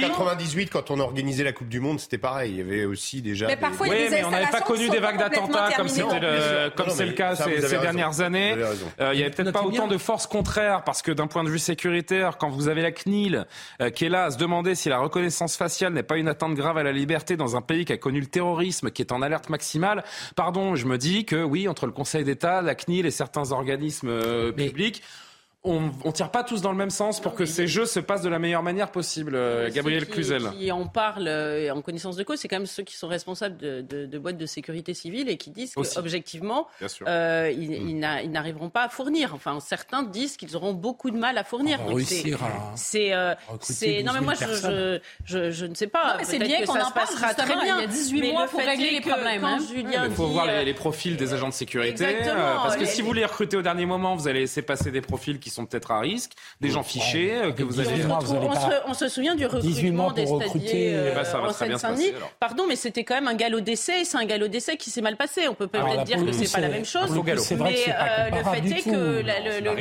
98, 0.00 0.70
quand 0.70 0.90
on 0.90 1.00
a 1.00 1.02
organisé 1.02 1.44
la 1.44 1.52
Coupe 1.52 1.68
du 1.68 1.80
Monde, 1.80 2.00
c'était 2.00 2.18
pareil. 2.18 2.52
Il 2.52 2.58
y 2.58 2.60
avait 2.60 2.84
aussi 2.84 3.22
déjà. 3.26 3.46
Mais 3.46 3.56
parfois, 3.56 3.88
oui, 3.88 4.06
mais 4.10 4.24
on 4.24 4.30
n'avait 4.30 4.50
pas 4.50 4.60
connu 4.60 4.88
des 4.88 4.98
vagues 4.98 5.18
d'attentats 5.18 5.70
comme 5.76 5.88
c'était 5.88 6.20
le, 6.20 6.70
comme 6.70 6.90
c'est 6.90 7.06
le 7.06 7.12
cas 7.12 7.36
ces, 7.36 7.78
dernières 7.78 8.20
années. 8.20 8.54
Euh, 9.00 9.12
il 9.12 9.20
y 9.20 9.22
avait 9.22 9.30
peut-être 9.30 9.52
pas 9.52 9.62
autant 9.62 9.86
de 9.86 9.98
forces 9.98 10.26
contraires 10.26 10.82
parce 10.84 11.02
que 11.02 11.12
d'un 11.12 11.26
point 11.26 11.44
de 11.44 11.50
vue 11.50 11.58
sécuritaire, 11.58 12.38
quand 12.38 12.48
vous 12.48 12.68
avez 12.68 12.82
la 12.82 12.92
CNIL 12.92 13.46
euh, 13.80 13.90
qui 13.90 14.04
est 14.04 14.08
là 14.08 14.24
à 14.24 14.30
se 14.30 14.38
demander 14.38 14.74
si 14.74 14.88
la 14.88 14.98
reconnaissance 14.98 15.56
faciale 15.56 15.92
n'est 15.92 16.02
pas 16.02 16.16
une 16.16 16.28
atteinte 16.28 16.54
grave 16.54 16.78
à 16.78 16.82
la 16.82 16.92
liberté 16.92 17.36
dans 17.36 17.56
un 17.56 17.62
pays 17.62 17.84
qui 17.84 17.92
a 17.92 17.96
connu 17.96 18.20
le 18.20 18.26
terrorisme, 18.26 18.90
qui 18.90 19.02
est 19.02 19.12
en 19.12 19.22
alerte 19.22 19.48
maximale, 19.48 20.04
pardon, 20.34 20.76
je 20.76 20.86
me 20.86 20.98
dis 20.98 21.24
que 21.24 21.42
oui, 21.42 21.68
entre 21.68 21.86
le 21.86 21.92
Conseil 21.92 22.24
d'État, 22.24 22.62
la 22.62 22.74
CNIL 22.74 23.06
et 23.06 23.10
certains 23.10 23.52
organismes 23.52 24.08
euh, 24.08 24.52
publics 24.52 25.02
on 25.66 25.80
ne 26.04 26.12
tire 26.12 26.30
pas 26.30 26.44
tous 26.44 26.60
dans 26.60 26.70
le 26.70 26.76
même 26.76 26.90
sens 26.90 27.20
pour 27.20 27.34
que 27.34 27.44
ces 27.44 27.66
jeux 27.66 27.86
se 27.86 27.98
passent 27.98 28.22
de 28.22 28.28
la 28.28 28.38
meilleure 28.38 28.62
manière 28.62 28.90
possible, 28.90 29.34
euh, 29.34 29.68
Gabriel 29.70 30.06
Cluzel. 30.06 30.50
Qui 30.56 30.70
en 30.70 30.86
parle 30.86 31.26
euh, 31.26 31.74
en 31.74 31.82
connaissance 31.82 32.16
de 32.16 32.22
cause, 32.22 32.38
c'est 32.38 32.48
quand 32.48 32.56
même 32.56 32.66
ceux 32.66 32.84
qui 32.84 32.96
sont 32.96 33.08
responsables 33.08 33.56
de, 33.56 34.18
boîtes 34.18 34.38
de 34.38 34.46
sécurité 34.46 34.94
civile 34.94 35.28
et 35.28 35.36
qui 35.36 35.50
disent 35.50 35.74
qu'objectivement, 35.74 36.68
euh, 37.06 37.52
ils, 37.52 37.98
n'arriveront 37.98 38.70
pas 38.70 38.84
à 38.84 38.88
fournir. 38.88 39.34
Enfin, 39.34 39.58
certains 39.60 40.04
disent 40.04 40.36
qu'ils 40.36 40.56
auront 40.56 40.72
beaucoup 40.72 41.10
de 41.10 41.18
mal 41.18 41.36
à 41.36 41.44
fournir. 41.44 41.80
C'est, 42.76 43.12
c'est, 43.60 44.02
non 44.02 44.12
mais 44.12 44.20
moi 44.20 44.34
je, 44.34 45.00
je, 45.24 45.66
ne 45.66 45.74
sais 45.74 45.86
pas. 45.88 46.18
c'est 46.22 46.38
bien 46.38 46.64
qu'on 46.64 46.80
en 46.80 46.90
passera 46.92 47.34
très 47.34 47.46
bien. 47.46 47.78
Il 47.78 47.80
y 47.80 47.84
a 47.84 47.86
18 47.88 48.32
mois 48.32 48.46
pour 48.46 48.60
régler 48.60 48.90
les 48.92 49.00
problèmes. 49.00 49.44
Hein. 49.44 49.58
il 49.74 50.14
faut 50.14 50.26
voir 50.26 50.46
les, 50.46 50.74
profils 50.74 51.16
des 51.16 51.32
agents 51.32 51.48
de 51.48 51.54
sécurité, 51.54 52.06
parce 52.24 52.76
que 52.76 52.84
si 52.84 53.02
vous 53.02 53.12
les 53.12 53.24
recrutez 53.24 53.56
au 53.56 53.62
dernier 53.62 53.86
moment, 53.86 54.14
vous 54.14 54.28
allez 54.28 54.40
laisser 54.40 54.62
passer 54.62 54.90
des 54.90 55.00
profils 55.00 55.38
qui 55.40 55.50
sont 55.50 55.55
peut-être 55.64 55.90
à 55.90 56.00
risque, 56.00 56.32
des 56.60 56.70
gens 56.70 56.82
fichés 56.82 57.34
euh, 57.34 57.52
que 57.52 57.62
vous 57.62 57.80
avez. 57.80 58.04
On, 58.86 58.94
se, 58.94 59.08
souvient 59.08 59.34
du 59.34 59.46
recrutement 59.46 60.12
des 60.12 60.26
stadiers 60.26 60.94
euh, 60.94 61.12
eh 61.12 61.14
ben, 61.14 61.40
en 61.40 61.52
Seine-Saint-Denis. 61.52 62.12
Pardon, 62.38 62.64
mais 62.68 62.76
c'était 62.76 63.04
quand 63.04 63.14
même 63.14 63.28
un 63.28 63.34
galop 63.34 63.60
d'essai. 63.60 64.04
C'est 64.04 64.18
un 64.18 64.24
galop 64.24 64.48
d'essai 64.48 64.76
qui 64.76 64.90
s'est 64.90 65.00
mal 65.00 65.16
passé. 65.16 65.48
On 65.48 65.54
peut 65.54 65.66
peut-être 65.66 66.04
dire 66.04 66.24
que 66.24 66.32
c'est 66.32 66.52
pas 66.52 66.60
la 66.60 66.68
même 66.68 66.84
chose, 66.84 67.10
mais 67.10 67.32
euh, 67.32 67.34
le 67.34 67.40
fait 67.40 68.78
est 68.78 68.82
que 68.82 69.22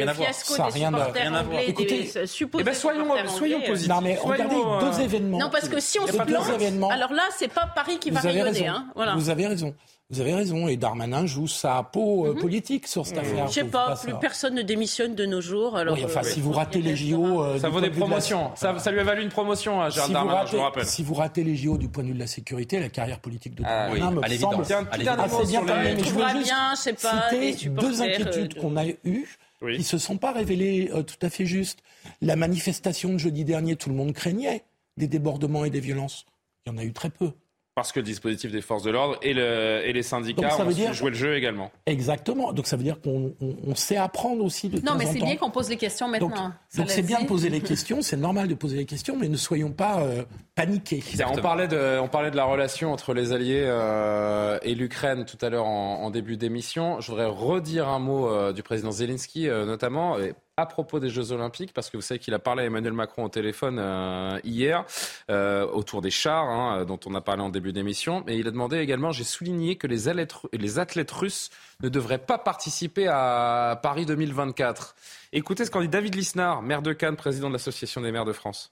le 0.03 0.13
fiasco 0.13 0.55
des 0.63 0.79
supporters 0.79 1.33
anglais, 1.33 1.73
des 1.73 2.27
supposés 2.27 2.61
eh 2.61 2.63
ben, 2.63 2.73
soyons 2.73 3.61
positifs. 3.61 3.89
Non 3.89 4.01
mais 4.01 4.15
regardez 4.15 4.55
deux 4.81 5.01
événements. 5.01 5.39
Non 5.39 5.49
parce 5.49 5.67
que 5.67 5.79
si 5.79 5.99
on 5.99 6.07
se 6.07 6.13
plante, 6.13 6.91
alors 6.91 7.13
là 7.13 7.23
c'est 7.37 7.51
pas 7.51 7.67
Paris 7.73 7.97
qui 7.99 8.11
va 8.11 8.19
rayonner. 8.21 8.69
Vous 9.15 9.29
avez 9.29 9.47
raison. 9.47 9.73
Vous 10.11 10.21
avez 10.21 10.35
raison, 10.35 10.67
et 10.67 10.77
Darmanin 10.77 11.25
joue 11.25 11.47
sa 11.47 11.81
peau 11.81 12.27
euh, 12.27 12.33
mhm. 12.33 12.39
politique 12.39 12.87
sur 12.87 13.07
cette 13.07 13.17
affaire. 13.17 13.47
Je 13.47 13.53
sais 13.53 13.63
pas, 13.63 13.95
plus 13.95 14.13
personne 14.21 14.53
ne 14.53 14.61
démissionne 14.61 15.15
de 15.15 15.25
nos 15.25 15.41
jours. 15.41 15.75
Alors, 15.77 15.95
oui, 15.95 16.05
enfin, 16.05 16.21
si 16.21 16.39
vous 16.39 16.51
ratez 16.51 16.79
les 16.83 16.95
JO... 16.95 17.43
Euh, 17.43 17.57
ça 17.57 17.69
vaut 17.69 17.81
des 17.81 17.89
promotions, 17.89 18.51
ça, 18.55 18.77
ça, 18.77 18.91
lui 18.91 18.99
a 18.99 19.03
valu 19.03 19.23
une 19.23 19.29
promotion 19.29 19.81
à 19.81 19.89
Gérald 19.89 20.13
Darmanin, 20.13 20.45
je 20.45 20.57
vous 20.57 20.61
rappelle. 20.61 20.85
Si 20.85 21.01
vous 21.01 21.15
ratez 21.15 21.43
les 21.43 21.55
JO 21.55 21.79
du 21.79 21.89
point 21.89 22.03
de 22.03 22.09
vue 22.09 22.13
de 22.13 22.19
la 22.19 22.27
sécurité, 22.27 22.79
la 22.79 22.89
carrière 22.89 23.19
politique 23.19 23.55
de 23.55 23.63
ah 23.65 23.87
Darmanin 23.87 24.11
me 24.11 24.37
semble 24.37 24.61
assez 24.61 25.47
bien. 25.47 25.65
Je 25.97 26.03
juste 26.03 26.15
bien, 26.43 26.73
pas, 27.01 27.31
citer 27.31 27.69
deux 27.69 28.01
inquiétudes 28.03 28.59
qu'on 28.59 28.77
a 28.77 28.85
eues 28.85 29.27
qui 29.59 29.79
ne 29.79 29.83
se 29.83 29.97
sont 29.97 30.17
pas 30.17 30.33
révélées 30.33 30.91
tout 31.07 31.25
à 31.25 31.31
fait 31.31 31.47
justes. 31.47 31.79
La 32.21 32.35
manifestation 32.35 33.11
de 33.13 33.17
jeudi 33.17 33.43
dernier, 33.43 33.75
tout 33.75 33.89
le 33.89 33.95
monde 33.95 34.13
craignait 34.13 34.63
des 34.97 35.07
débordements 35.07 35.65
et 35.65 35.71
des 35.71 35.79
violences. 35.79 36.27
Il 36.65 36.71
y 36.71 36.75
en 36.75 36.77
a 36.77 36.83
eu 36.83 36.93
très 36.93 37.09
peu. 37.09 37.31
Parce 37.75 37.91
que 37.91 37.99
le 37.99 38.05
dispositif 38.05 38.53
des 38.53 38.61
forces 38.61 38.83
de 38.83 38.89
l'ordre 38.89 39.17
et, 39.21 39.31
et, 39.31 39.91
les 39.91 40.01
syndicats 40.01 40.57
ont 40.61 40.65
dire... 40.69 40.93
joué 40.93 41.09
le 41.09 41.15
jeu 41.15 41.35
également. 41.35 41.71
Exactement. 41.85 42.53
Donc 42.53 42.67
ça 42.67 42.77
veut 42.77 42.83
dire 42.83 43.01
qu'on 43.01 43.33
sait 43.75 43.97
apprendre 43.97 44.45
aussi 44.45 44.69
de 44.69 44.79
Non, 44.79 44.95
mais 44.95 45.05
c'est 45.05 45.19
bien 45.19 45.35
qu'on 45.35 45.51
pose 45.51 45.69
les 45.69 45.75
questions 45.75 46.07
maintenant. 46.07 46.53
Donc 46.77 46.89
c'est 46.89 47.01
bien 47.01 47.21
de 47.21 47.27
poser 47.27 47.49
les 47.49 47.59
questions, 47.75 48.01
c'est 48.01 48.15
normal 48.15 48.47
de 48.47 48.55
poser 48.55 48.77
les 48.77 48.85
questions, 48.85 49.17
mais 49.19 49.27
ne 49.27 49.35
soyons 49.35 49.71
pas 49.71 49.99
euh, 49.99 50.23
paniqués. 50.55 51.03
On 51.29 51.41
parlait, 51.41 51.67
de, 51.67 51.99
on 51.99 52.07
parlait 52.07 52.31
de 52.31 52.37
la 52.37 52.45
relation 52.45 52.93
entre 52.93 53.13
les 53.13 53.33
Alliés 53.33 53.65
euh, 53.65 54.57
et 54.61 54.73
l'Ukraine 54.73 55.25
tout 55.25 55.37
à 55.41 55.49
l'heure 55.49 55.65
en, 55.65 56.09
début 56.09 56.37
d'émission. 56.37 57.01
Je 57.01 57.11
voudrais 57.11 57.25
redire 57.25 57.89
un 57.89 57.99
mot 57.99 58.29
euh, 58.29 58.53
du 58.53 58.63
président 58.63 58.91
Zelensky, 58.91 59.47
notamment 59.47 60.17
à 60.57 60.65
propos 60.65 60.99
des 60.99 61.09
Jeux 61.09 61.31
Olympiques, 61.31 61.73
parce 61.73 61.89
que 61.89 61.97
vous 61.97 62.01
savez 62.01 62.19
qu'il 62.19 62.33
a 62.33 62.39
parlé 62.39 62.63
à 62.63 62.65
Emmanuel 62.65 62.93
Macron 62.93 63.25
au 63.25 63.29
téléphone 63.29 63.77
euh, 63.79 64.39
hier 64.43 64.85
euh, 65.29 65.67
autour 65.67 66.01
des 66.01 66.11
chars, 66.11 66.47
hein, 66.47 66.85
dont 66.85 66.99
on 67.05 67.13
a 67.15 67.21
parlé 67.21 67.41
en 67.41 67.49
début 67.49 67.73
d'émission, 67.73 68.23
et 68.27 68.37
il 68.37 68.47
a 68.47 68.51
demandé 68.51 68.77
également, 68.77 69.11
j'ai 69.11 69.23
souligné 69.23 69.75
que 69.75 69.87
les 69.87 70.07
athlètes, 70.07 70.35
les 70.53 70.79
athlètes 70.79 71.11
russes 71.11 71.49
ne 71.83 71.89
devraient 71.89 72.17
pas 72.19 72.37
participer 72.37 73.07
à 73.07 73.79
Paris 73.83 74.05
2024. 74.05 74.95
Écoutez 75.33 75.65
ce 75.65 75.71
qu'en 75.71 75.81
dit 75.81 75.89
David 75.89 76.15
Lisnard, 76.15 76.61
maire 76.61 76.81
de 76.81 76.93
Cannes, 76.93 77.17
président 77.17 77.49
de 77.49 77.53
l'Association 77.53 78.01
des 78.01 78.11
maires 78.11 78.25
de 78.25 78.33
France. 78.33 78.71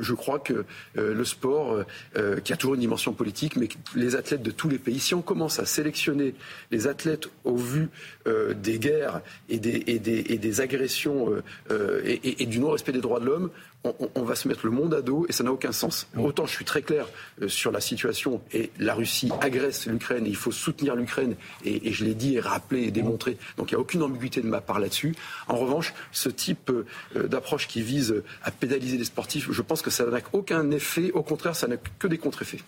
Je, 0.00 0.14
crois 0.14 0.38
que 0.38 0.64
euh, 0.96 1.14
le 1.14 1.24
sport, 1.24 1.72
euh, 1.72 1.84
euh, 2.16 2.40
qui 2.40 2.52
a 2.52 2.56
toujours 2.56 2.74
une 2.74 2.80
dimension 2.80 3.12
politique, 3.12 3.56
mais 3.56 3.68
les 3.94 4.16
athlètes 4.16 4.42
de 4.42 4.50
tous 4.50 4.68
les 4.68 4.78
pays, 4.78 4.98
si 4.98 5.14
on 5.14 5.22
commence 5.22 5.58
à 5.58 5.66
sélectionner 5.66 6.34
les 6.70 6.86
athlètes 6.86 7.28
au 7.44 7.56
vu 7.56 7.88
des 8.26 8.78
guerres 8.78 9.20
et 9.48 9.58
des, 9.58 10.60
agressions 10.60 11.30
et, 11.70 12.42
et, 12.42 12.46
du 12.46 12.58
non-respect 12.58 12.92
des 12.92 13.00
droits 13.00 13.20
de 13.20 13.26
l'homme, 13.26 13.50
on, 14.14 14.22
va 14.22 14.34
se 14.34 14.48
mettre 14.48 14.64
le 14.64 14.72
monde 14.72 14.94
à 14.94 15.02
dos 15.02 15.26
et 15.28 15.32
ça 15.32 15.44
n'a 15.44 15.52
aucun 15.52 15.72
sens. 15.72 16.06
Autant 16.16 16.46
je 16.46 16.52
suis 16.52 16.64
très 16.64 16.82
clair 16.82 17.06
sur 17.46 17.70
la 17.70 17.80
situation 17.80 18.40
et 18.52 18.70
la 18.78 18.94
Russie 18.94 19.30
agresse 19.40 19.86
l'Ukraine 19.86 20.26
et 20.26 20.30
il 20.30 20.36
faut 20.36 20.52
soutenir 20.52 20.96
l'Ukraine 20.96 21.36
et, 21.64 21.92
je 21.92 22.04
l'ai 22.04 22.14
dit 22.14 22.36
et 22.36 22.40
rappelé 22.40 22.84
et 22.84 22.90
démontré. 22.90 23.36
Donc 23.56 23.70
il 23.70 23.74
n'y 23.74 23.78
a 23.78 23.80
aucune 23.80 24.02
ambiguïté 24.02 24.40
de 24.40 24.48
ma 24.48 24.60
part 24.60 24.78
là-dessus. 24.78 25.14
En 25.48 25.56
revanche, 25.56 25.94
ce 26.12 26.28
type 26.28 26.72
d'approche 27.14 27.68
qui 27.68 27.82
vise 27.82 28.22
à 28.42 28.50
pédaliser 28.50 28.96
les 28.96 29.04
sportifs, 29.04 29.50
je 29.50 29.62
pense 29.62 29.82
que 29.82 29.90
ça 29.90 30.06
n'a 30.06 30.18
aucun 30.32 30.70
effet. 30.70 31.10
Au 31.12 31.22
contraire, 31.22 31.54
ça 31.54 31.66
n'a 31.66 31.76
que 31.76 32.06
des 32.06 32.18
contre-effets. 32.18 32.60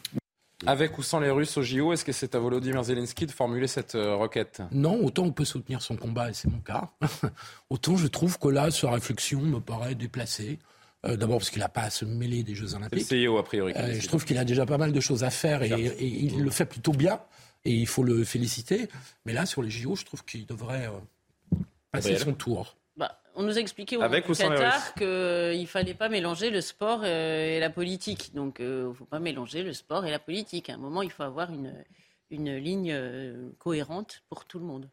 Avec 0.65 0.97
ou 0.97 1.03
sans 1.03 1.21
les 1.21 1.31
Russes 1.31 1.57
au 1.59 1.63
JO, 1.63 1.93
est-ce 1.93 2.05
que 2.05 2.13
c'est 2.13 2.35
à 2.35 2.39
Volodymyr 2.39 2.83
Zelensky 2.83 3.27
de 3.27 3.31
formuler 3.31 3.67
cette 3.67 3.95
euh, 3.95 4.17
requête? 4.17 4.63
Non, 4.73 5.05
autant 5.05 5.25
on 5.25 5.33
peut 5.33 5.45
soutenir 5.45 5.83
son 5.83 5.97
combat, 5.97 6.31
et 6.31 6.33
c'est 6.33 6.49
mon 6.49 6.61
cas, 6.61 6.89
autant 7.71 7.97
je 7.97 8.07
trouve 8.07 8.39
que 8.39 8.49
là, 8.49 8.71
sa 8.71 8.91
réflexion 8.91 9.43
me 9.43 9.61
paraît 9.61 9.95
déplacée. 9.95 10.59
Euh, 11.05 11.17
d'abord 11.17 11.39
parce 11.39 11.51
qu'il 11.51 11.61
n'a 11.61 11.69
pas 11.69 11.83
à 11.83 11.91
se 11.91 12.05
mêler 12.05 12.43
des 12.43 12.55
Jeux 12.55 12.75
Olympiques. 12.75 13.11
Le 13.11 13.27
CEO, 13.27 13.39
a 13.39 13.45
priori. 13.45 13.73
Euh, 13.77 14.01
je 14.01 14.09
trouve 14.09 14.25
qu'il 14.25 14.39
a 14.39 14.45
déjà 14.45 14.65
pas 14.67 14.79
mal 14.79 14.93
de 14.93 15.01
choses 15.01 15.25
à 15.25 15.31
faire 15.31 15.63
et, 15.63 15.71
il 16.01 16.43
le 16.43 16.51
fait 16.51 16.67
plutôt 16.67 16.93
bien. 16.93 17.21
Et 17.65 17.73
il 17.73 17.87
faut 17.87 18.05
le 18.05 18.25
féliciter. 18.25 18.89
Mais 19.25 19.33
là, 19.33 19.45
sur 19.45 19.63
les 19.63 19.71
JO, 19.71 19.97
je 19.97 20.05
trouve 20.05 20.25
qu'il 20.25 20.47
devrait 20.47 20.89
passer 21.91 22.17
son 22.17 22.33
tour. 22.33 22.77
On 23.39 23.43
nous 23.43 23.59
a 23.59 23.61
expliqué 23.61 23.99
au 23.99 24.03
Avec 24.03 24.27
Qatar 24.27 24.95
qu'il 24.95 25.07
ne 25.07 25.67
fallait 25.67 25.95
pas 25.95 26.09
mélanger 26.09 26.49
le 26.49 26.63
sport 26.63 27.03
euh, 27.05 27.57
et 27.57 27.61
la 27.61 27.69
politique. 27.69 28.35
Donc, 28.35 28.57
il 28.61 28.65
euh, 28.65 28.89
ne 28.89 28.95
faut 28.95 29.05
pas 29.05 29.19
mélanger 29.19 29.63
le 29.63 29.75
sport 29.75 30.07
et 30.07 30.11
la 30.11 30.19
politique. 30.19 30.71
À 30.71 30.75
un 30.75 30.79
moment, 30.79 31.03
il 31.03 31.11
faut 31.11 31.23
avoir 31.23 31.53
une, 31.53 31.75
une 32.31 32.57
ligne 32.57 32.93
euh, 32.93 33.51
cohérente 33.59 34.23
pour 34.31 34.47
tout 34.47 34.59
le 34.59 34.65
monde. 34.65 34.89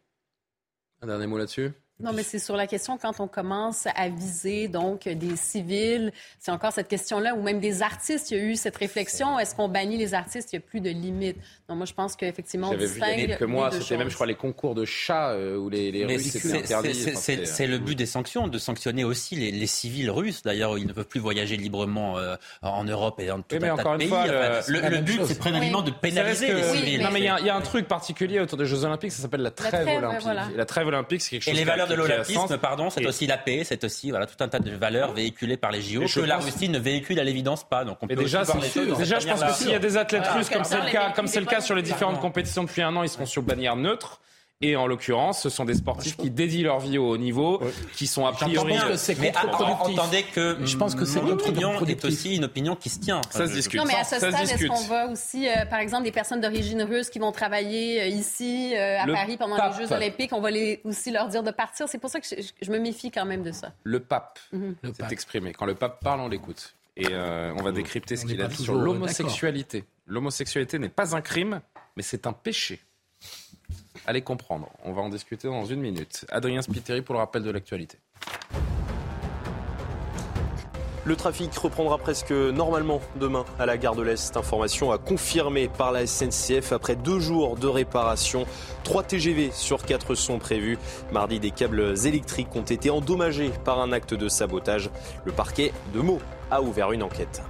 Un 1.02 1.08
dernier 1.08 1.26
mot 1.26 1.38
là-dessus? 1.38 1.72
Non, 2.00 2.12
mais 2.12 2.24
c'est 2.24 2.40
sur 2.40 2.56
la 2.56 2.66
question 2.66 2.98
quand 2.98 3.20
on 3.20 3.28
commence 3.28 3.88
à 3.96 4.10
viser 4.10 4.68
donc 4.68 5.08
des 5.08 5.36
civils. 5.36 6.12
C'est 6.40 6.52
encore 6.52 6.74
cette 6.74 6.88
question-là, 6.88 7.36
ou 7.36 7.44
même 7.44 7.60
des 7.60 7.84
artistes. 7.84 8.32
Il 8.32 8.38
y 8.38 8.42
a 8.42 8.44
eu 8.44 8.56
cette 8.56 8.76
réflexion. 8.76 9.38
Est-ce 9.38 9.56
qu'on 9.56 9.70
bannit 9.70 9.98
les 9.98 10.16
artistes? 10.16 10.52
Il 10.52 10.58
n'y 10.58 10.64
a 10.64 10.68
plus 10.68 10.82
de 10.82 10.90
limite. 10.90 11.38
Non, 11.70 11.76
moi, 11.76 11.86
je 11.86 11.94
pense 11.94 12.16
qu'effectivement, 12.16 12.72
J'avais 12.72 12.88
vu 12.88 13.00
il 13.00 13.20
y 13.20 13.24
a 13.24 13.28
quelques 13.28 13.44
mois, 13.44 13.72
c'était 13.72 13.98
même, 13.98 14.10
je 14.10 14.16
crois, 14.16 14.26
les 14.26 14.36
concours 14.36 14.74
de 14.74 14.86
chats 14.86 15.30
euh, 15.30 15.56
où 15.56 15.70
les, 15.70 15.92
les 15.92 16.06
Russes. 16.06 16.36
C'est 17.46 17.68
le 17.68 17.78
but 17.78 17.96
des 17.96 18.08
sanctions, 18.08 18.48
de 18.48 18.58
sanctionner 18.58 19.04
aussi 19.04 19.36
les, 19.36 19.68
civils 19.68 20.10
russes. 20.10 20.42
D'ailleurs, 20.42 20.78
ils 20.78 20.88
ne 20.88 20.94
peuvent 20.94 21.08
plus 21.08 21.20
voyager 21.20 21.58
librement 21.58 22.18
euh, 22.18 22.36
en 22.64 22.84
Europe 22.84 23.20
et 23.20 23.28
dans 23.28 23.42
tout 23.42 23.58
mais 23.62 23.70
un 23.70 23.74
encore 23.74 23.96
une 23.96 24.10
Fois, 24.10 24.26
le, 24.68 25.02
but, 25.02 25.22
c'est 25.26 25.40
précisément 25.40 25.82
de 25.82 25.92
pénaliser 25.92 26.54
les 26.54 26.64
civils. 26.64 27.02
Non, 27.02 27.10
mais 27.12 27.20
il 27.20 27.46
y, 27.46 27.50
a 27.50 27.56
un 27.56 27.62
truc 27.62 27.88
particulier 27.88 28.40
autour 28.40 28.58
des 28.58 28.66
Jeux 28.66 28.84
Olympiques, 28.84 29.12
ça 29.12 29.22
s'appelle 29.22 29.42
la 29.42 29.52
trêve, 29.52 29.88
olympique. 29.88 30.28
La 30.56 30.66
trêve 30.66 30.88
olympique, 30.88 31.22
c'est 31.22 31.40
quelque 31.40 31.44
chose. 31.44 31.83
Valeurs 31.86 32.06
de 32.06 32.10
l'olympisme, 32.10 32.58
pardon, 32.58 32.90
c'est 32.90 33.06
aussi 33.06 33.28
la 33.28 33.38
paix, 33.38 33.64
c'est 33.64 33.84
aussi 33.84 34.10
voilà, 34.10 34.26
tout 34.26 34.42
un 34.44 34.48
tas 34.48 34.60
de 34.60 34.72
valeurs 34.72 35.14
véhiculées 35.14 35.58
par 35.58 35.72
les 35.72 35.82
JO 35.82 36.04
que 36.06 36.20
la 36.22 36.38
Russie 36.38 36.70
ne 36.70 36.80
véhicule 36.80 37.20
à 37.20 37.24
l'évidence 37.24 37.64
pas. 37.64 37.86
Donc 37.86 37.98
on 38.02 38.08
peut 38.08 38.16
déjà, 38.16 38.44
déjà 38.98 39.20
je 39.20 39.28
pense 39.28 39.44
que 39.44 39.54
s'il 39.54 39.70
y 39.70 39.76
a 39.76 39.80
des 39.80 39.98
athlètes 39.98 40.28
russes, 40.28 40.50
comme 40.50 40.64
c'est 40.64 40.82
le 40.82 40.92
cas, 40.92 41.12
comme 41.12 41.28
c'est 41.28 41.40
le 41.40 41.46
cas 41.46 41.62
sur 41.62 41.76
les 41.76 41.82
différentes 41.82 42.20
compétitions 42.20 42.64
depuis 42.64 42.82
un 42.82 42.96
an, 42.96 43.04
ils 43.04 43.10
seront 43.10 43.26
sur 43.26 43.42
bannière 43.42 43.76
neutre. 43.76 44.20
Et 44.64 44.76
en 44.76 44.88
l'occurrence, 44.88 45.42
ce 45.42 45.50
sont 45.50 45.66
des 45.66 45.76
sportifs 45.76 46.18
qui 46.18 46.30
dédient 46.30 46.64
leur 46.64 46.80
vie 46.80 46.98
au 46.98 47.10
haut 47.10 47.18
niveau, 47.18 47.62
qui 47.96 48.08
sont 48.08 48.26
a 48.26 48.32
priori. 48.32 48.76
Que 48.88 48.96
c'est 48.96 49.18
entendez 49.36 50.24
que 50.24 50.58
je 50.64 50.78
pense 50.78 50.96
que 50.96 51.06
c'est 51.06 51.22
mon 51.22 51.32
opinion 51.32 51.74
est 51.94 52.06
aussi 52.06 52.36
une 52.36 52.46
opinion 52.46 52.76
qui 52.76 52.90
se 52.90 53.00
tient. 53.00 53.22
Ça 53.30 53.48
se 53.48 53.54
discute. 53.54 53.80
Non, 53.80 53.86
mais 53.86 53.96
à 53.96 54.04
ce 54.04 54.18
stade, 54.18 54.34
est-ce 54.34 54.68
qu'on 54.68 54.76
voit 54.88 55.06
aussi, 55.06 55.48
euh, 55.48 55.66
par 55.66 55.80
exemple, 55.80 56.04
des 56.04 56.12
personnes 56.12 56.42
d'origine 56.42 56.84
russe 56.84 57.10
qui 57.10 57.20
vont 57.20 57.32
travailler 57.32 58.02
euh, 58.02 58.06
ici 58.08 58.74
euh, 58.76 59.00
à 59.00 59.06
Paris 59.06 59.38
pendant 59.38 59.56
les 59.56 59.78
Jeux 59.78 59.92
Olympiques, 59.92 60.34
on 60.34 60.42
va 60.42 60.52
les, 60.52 60.82
aussi 60.84 61.12
leur 61.12 61.28
dire 61.28 61.44
de 61.44 61.52
partir. 61.52 61.88
C'est 61.88 61.98
pour 61.98 62.10
ça 62.10 62.20
que 62.20 62.28
je, 62.28 62.72
me 62.72 62.80
méfie 62.80 63.12
quand 63.12 63.26
même 63.26 63.44
de 63.44 63.52
ça. 63.52 63.74
Le 63.84 64.00
pape 64.00 64.40
mhm. 64.52 64.76
s'est 64.84 65.12
exprimé. 65.12 65.54
Quand 65.54 65.66
le 65.66 65.76
pape 65.76 66.02
parle, 66.02 66.22
on 66.22 66.28
l'écoute. 66.28 66.76
Et 66.96 67.08
on 67.16 67.64
va 67.64 67.72
décrypter 67.72 68.16
ce 68.16 68.26
qu'il 68.26 68.42
a 68.42 68.48
dit 68.48 68.64
sur 68.64 68.76
l'homosexualité. 68.76 69.84
L'homosexualité 70.06 70.80
n'est 70.80 70.90
pas 70.90 71.16
un 71.16 71.22
crime, 71.22 71.62
mais 71.96 72.04
c'est 72.04 72.28
un 72.28 72.34
péché. 72.34 72.82
Allez 74.06 74.22
comprendre. 74.22 74.70
On 74.84 74.92
va 74.92 75.02
en 75.02 75.10
discuter 75.10 75.48
dans 75.48 75.66
une 75.66 75.80
minute. 75.80 76.26
Adrien 76.30 76.62
Spiteri 76.62 77.02
pour 77.02 77.14
le 77.14 77.20
rappel 77.20 77.42
de 77.42 77.52
l'actualité. 77.52 77.98
Le 81.06 81.18
trafic 81.18 81.54
reprendra 81.58 81.98
presque 81.98 82.32
normalement 82.32 83.02
demain 83.18 83.44
à 83.60 83.66
la 83.66 83.78
gare 83.78 83.96
de 83.96 84.04
l'Est. 84.04 84.38
Information 84.38 84.92
à 84.92 84.98
confirmer 84.98 85.68
par 85.68 85.92
la 85.92 86.08
SNCF 86.08 86.72
après 86.72 86.96
deux 86.96 87.20
jours 87.20 87.58
de 87.58 87.68
réparation. 87.68 88.46
Trois 88.84 89.04
TGV 89.04 89.52
sur 89.52 89.86
quatre 89.86 90.16
sont 90.16 90.40
prévus. 90.40 90.78
Mardi, 91.12 91.42
des 91.42 91.52
câbles 91.52 91.94
électriques 92.06 92.56
ont 92.56 92.62
été 92.62 92.90
endommagés 92.90 93.52
par 93.66 93.82
un 93.82 93.92
acte 93.92 94.14
de 94.14 94.30
sabotage. 94.30 94.90
Le 95.26 95.34
parquet 95.34 95.74
de 95.94 96.00
Meaux 96.00 96.22
a 96.52 96.62
ouvert 96.62 96.94
une 96.94 97.04
enquête. 97.04 97.42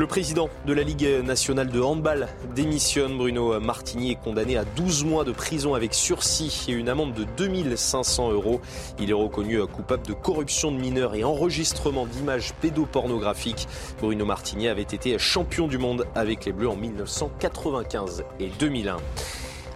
Le 0.00 0.06
président 0.06 0.48
de 0.66 0.72
la 0.72 0.82
Ligue 0.82 1.06
nationale 1.22 1.68
de 1.68 1.78
handball 1.78 2.28
démissionne. 2.54 3.18
Bruno 3.18 3.60
Martini 3.60 4.12
est 4.12 4.14
condamné 4.14 4.56
à 4.56 4.64
12 4.64 5.04
mois 5.04 5.24
de 5.24 5.32
prison 5.32 5.74
avec 5.74 5.92
sursis 5.92 6.64
et 6.68 6.72
une 6.72 6.88
amende 6.88 7.12
de 7.12 7.26
2500 7.36 8.32
euros. 8.32 8.62
Il 8.98 9.10
est 9.10 9.12
reconnu 9.12 9.62
coupable 9.66 10.06
de 10.06 10.14
corruption 10.14 10.72
de 10.72 10.78
mineurs 10.78 11.14
et 11.16 11.22
enregistrement 11.22 12.06
d'images 12.06 12.54
pédopornographiques. 12.62 13.68
Bruno 14.00 14.24
Martini 14.24 14.68
avait 14.68 14.80
été 14.80 15.18
champion 15.18 15.68
du 15.68 15.76
monde 15.76 16.06
avec 16.14 16.46
les 16.46 16.52
Bleus 16.52 16.70
en 16.70 16.76
1995 16.76 18.24
et 18.40 18.48
2001. 18.58 18.96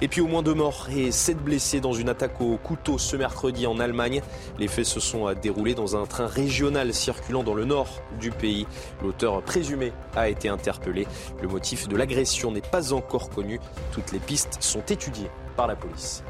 Et 0.00 0.08
puis 0.08 0.20
au 0.20 0.26
moins 0.26 0.42
deux 0.42 0.54
morts 0.54 0.88
et 0.94 1.10
sept 1.12 1.38
blessés 1.38 1.80
dans 1.80 1.92
une 1.92 2.08
attaque 2.08 2.40
au 2.40 2.56
couteau 2.56 2.98
ce 2.98 3.16
mercredi 3.16 3.66
en 3.66 3.78
Allemagne. 3.78 4.22
Les 4.58 4.68
faits 4.68 4.86
se 4.86 5.00
sont 5.00 5.32
déroulés 5.34 5.74
dans 5.74 5.96
un 5.96 6.04
train 6.06 6.26
régional 6.26 6.92
circulant 6.92 7.42
dans 7.42 7.54
le 7.54 7.64
nord 7.64 8.02
du 8.20 8.30
pays. 8.30 8.66
L'auteur 9.02 9.42
présumé 9.42 9.92
a 10.16 10.28
été 10.28 10.48
interpellé. 10.48 11.06
Le 11.40 11.48
motif 11.48 11.88
de 11.88 11.96
l'agression 11.96 12.50
n'est 12.50 12.60
pas 12.60 12.92
encore 12.92 13.30
connu. 13.30 13.60
Toutes 13.92 14.12
les 14.12 14.18
pistes 14.18 14.58
sont 14.60 14.82
étudiées 14.88 15.30
par 15.56 15.66
la 15.66 15.76
police. 15.76 16.24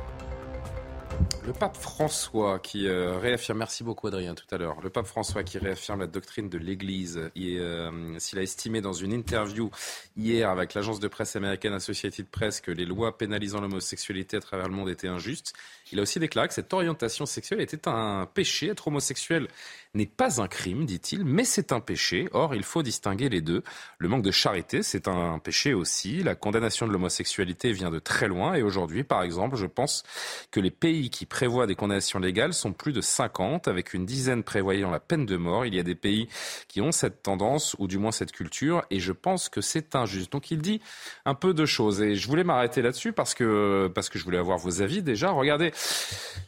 Le 1.47 1.53
pape 1.53 1.77
François 1.77 2.59
qui 2.59 2.86
euh, 2.86 3.19
réaffirme, 3.19 3.59
merci 3.59 3.85
beaucoup 3.85 4.07
Adrien 4.07 4.35
tout 4.35 4.47
à 4.51 4.57
l'heure, 4.57 4.81
le 4.81 4.89
pape 4.89 5.07
François 5.07 5.43
qui 5.45 5.59
réaffirme 5.59 6.01
la 6.01 6.07
doctrine 6.07 6.49
de 6.49 6.57
l'Église. 6.57 7.31
Euh, 7.36 8.19
s'il 8.19 8.39
a 8.39 8.43
estimé 8.43 8.81
dans 8.81 8.95
une 8.95 9.12
interview 9.12 9.70
hier 10.16 10.49
avec 10.49 10.73
l'agence 10.73 11.01
de 11.01 11.09
presse 11.09 11.36
américaine 11.36 11.74
Associated 11.74 12.27
Press 12.28 12.62
que 12.62 12.70
les 12.70 12.86
lois 12.86 13.19
pénalisant 13.19 13.61
l'homosexualité 13.61 14.39
à 14.39 14.41
travers 14.41 14.69
le 14.69 14.74
monde 14.74 14.89
étaient 14.89 15.09
injustes, 15.09 15.53
il 15.93 15.99
a 15.99 16.03
aussi 16.03 16.19
déclaré 16.19 16.49
que 16.49 16.55
cette 16.55 16.73
orientation 16.73 17.27
sexuelle 17.27 17.61
était 17.61 17.89
un 17.89 18.27
péché. 18.32 18.69
Être 18.69 18.89
homosexuel 18.89 19.49
n'est 19.95 20.07
pas 20.07 20.41
un 20.41 20.49
crime, 20.49 20.87
dit-il, 20.87 21.25
mais 21.25 21.45
c'est 21.45 21.73
un 21.73 21.81
péché. 21.81 22.29
Or, 22.33 22.55
il 22.55 22.65
faut 22.65 22.83
distinguer 22.83 23.29
les 23.29 23.41
deux. 23.41 23.62
Le 23.99 24.09
manque 24.09 24.23
de 24.23 24.31
charité, 24.31 24.83
c'est 24.83 25.09
un 25.09 25.39
péché 25.39 25.75
aussi. 25.75 26.23
La 26.23 26.35
condamnation 26.35 26.87
de 26.87 26.93
l'homosexualité 26.93 27.73
vient 27.73 27.91
de 27.91 27.99
très 27.99 28.27
loin. 28.27 28.55
Et 28.55 28.62
aujourd'hui, 28.62 29.05
par 29.05 29.23
exemple, 29.23 29.57
je 29.57 29.66
pense 29.66 30.03
que 30.51 30.61
les 30.61 30.71
pays 30.71 31.11
qui 31.11 31.27
prévoient 31.27 31.66
des 31.66 31.77
condamnations 31.77 32.19
légales 32.19 32.55
sont 32.55 32.73
plus 32.73 32.93
de 32.93 33.01
50, 33.01 33.69
avec 33.69 33.95
une 33.95 34.05
dizaine 34.05 34.43
prévoyant 34.43 34.91
la 34.91 35.01
peine 35.01 35.27
de 35.27 35.37
mort. 35.37 35.65
Il 35.65 35.75
y 35.75 35.79
a 35.79 35.85
des 35.85 35.95
pays 35.95 36.29
qui 36.66 36.81
ont 36.81 36.93
cette 36.93 37.23
tendance, 37.23 37.77
ou 37.79 37.87
du 37.87 37.99
moins 37.99 38.12
cette 38.12 38.33
culture, 38.33 38.85
et 38.91 38.99
je 38.99 39.12
pense 39.12 39.49
que 39.49 39.61
c'est 39.61 39.95
injuste. 39.95 40.33
Donc 40.33 40.51
il 40.51 40.61
dit 40.61 40.81
un 41.25 41.35
peu 41.35 41.55
de 41.55 41.66
choses. 41.66 42.03
Et 42.03 42.16
je 42.16 42.27
voulais 42.27 42.45
m'arrêter 42.45 42.83
là-dessus 42.83 43.12
parce 43.12 43.35
que, 43.35 43.91
parce 43.95 44.09
que 44.09 44.19
je 44.19 44.25
voulais 44.25 44.39
avoir 44.39 44.59
vos 44.59 44.83
avis 44.83 45.03
déjà. 45.03 45.31
Regardez 45.31 45.73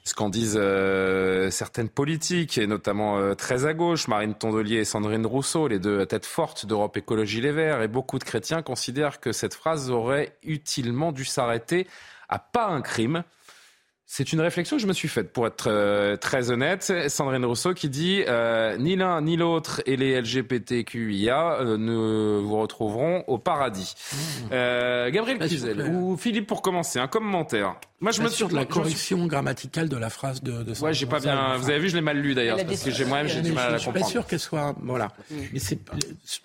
ce 0.05 0.15
qu'en 0.15 0.29
disent 0.29 0.59
euh, 0.61 1.51
certaines 1.51 1.89
politiques, 1.89 2.59
et 2.59 2.67
notamment 2.67 3.19
euh, 3.19 3.35
très 3.37 3.67
à 3.67 3.75
gauche, 3.75 4.09
Marine 4.09 4.35
Tondelier 4.35 4.79
et 4.79 4.85
Sandrine 4.85 5.27
Rousseau, 5.27 5.69
les 5.69 5.79
deux 5.79 6.05
têtes 6.07 6.27
fortes 6.27 6.67
d'Europe 6.67 6.97
Écologie 6.97 7.41
Les 7.41 7.53
Verts, 7.53 7.83
et 7.83 7.89
beaucoup 7.89 8.19
de 8.19 8.25
chrétiens 8.25 8.63
considèrent 8.63 9.21
que 9.21 9.33
cette 9.33 9.55
phrase 9.55 9.91
aurait 9.91 10.37
utilement 10.43 11.13
dû 11.13 11.25
s'arrêter 11.25 11.87
à 12.29 12.39
pas 12.39 12.67
un 12.67 12.83
crime. 12.83 13.23
C'est 14.09 14.33
une 14.33 14.41
réflexion 14.41 14.77
que 14.77 14.83
je 14.83 14.87
me 14.87 14.93
suis 14.93 15.09
faite, 15.09 15.33
pour 15.33 15.49
être 15.49 15.67
euh, 15.67 16.17
très 16.17 16.53
honnête. 16.53 16.93
Sandrine 17.09 17.45
Rousseau 17.45 17.75
qui 17.75 17.89
dit 17.89 18.23
euh, 18.29 18.77
ni 18.77 18.95
l'un 18.95 19.21
ni 19.21 19.37
l'autre 19.37 19.83
et 19.85 19.97
les 19.97 20.21
LGBTQIA 20.21 21.55
euh, 21.55 21.77
ne 21.77 22.39
vous 22.39 22.57
retrouveront 22.57 23.25
au 23.27 23.37
paradis. 23.39 23.97
Mmh. 24.13 25.11
Gabriel 25.11 25.39
Cluzel 25.39 25.91
ou 25.91 26.17
Philippe 26.17 26.47
pour 26.47 26.63
commencer, 26.63 27.01
un 27.01 27.09
commentaire. 27.09 27.75
Moi, 27.99 28.13
je 28.13 28.23
me 28.23 28.29
suis 28.29 28.47
de 28.47 28.55
la 28.55 28.65
correction 28.65 29.27
grammaticale 29.27 29.89
de 29.89 29.97
la 29.97 30.11
phrase 30.11 30.41
de. 30.41 30.63
de 30.63 30.81
ouais, 30.81 30.95
j'ai 30.95 31.07
pas 31.07 31.19
bien. 31.19 31.57
Vous 31.57 31.69
avez 31.69 31.81
vu, 31.81 31.89
je 31.89 31.97
l'ai 31.97 32.01
mal 32.01 32.19
lu 32.19 32.35
d'ailleurs 32.35 32.65
parce 32.65 32.85
que 32.85 32.93
j'ai 32.93 33.05
moi-même 33.05 33.27
j'ai 33.27 33.41
du 33.41 33.51
mal 33.51 33.67
à 33.67 33.71
la 33.73 33.79
comprendre. 33.79 33.97
Je 33.97 34.05
suis 34.05 34.05
pas 34.05 34.21
sûr 34.21 34.27
qu'elle 34.29 34.39
soit 34.39 34.77
voilà. 34.83 35.09
Mmh. 35.31 35.35
Mais 35.53 35.59
c'est 35.59 35.81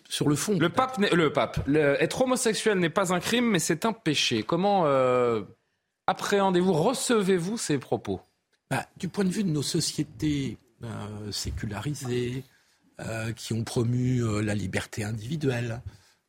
sur 0.10 0.28
le 0.28 0.36
fond. 0.36 0.58
Le 0.60 0.70
pape, 0.70 0.98
le 0.98 1.32
pape, 1.32 1.60
être 2.00 2.22
homosexuel 2.24 2.80
n'est 2.80 2.90
pas 2.90 3.14
un 3.14 3.20
crime, 3.20 3.52
mais 3.52 3.60
c'est 3.60 3.86
un 3.86 3.94
péché. 3.94 4.42
Comment 4.42 4.88
appréhendez-vous, 6.08 6.74
recevez-vous 6.74 7.58
ces 7.58 7.78
propos? 7.78 8.22
Bah, 8.70 8.88
Du 8.98 9.10
point 9.10 9.24
de 9.24 9.30
vue 9.30 9.44
de 9.44 9.50
nos 9.50 9.64
sociétés 9.64 10.58
euh, 10.84 11.32
sécularisées, 11.32 12.44
euh, 13.02 13.34
qui 13.34 13.54
ont 13.54 13.64
promu 13.64 14.24
euh, 14.24 14.42
la 14.42 14.56
liberté 14.56 15.04
individuelle, 15.04 15.82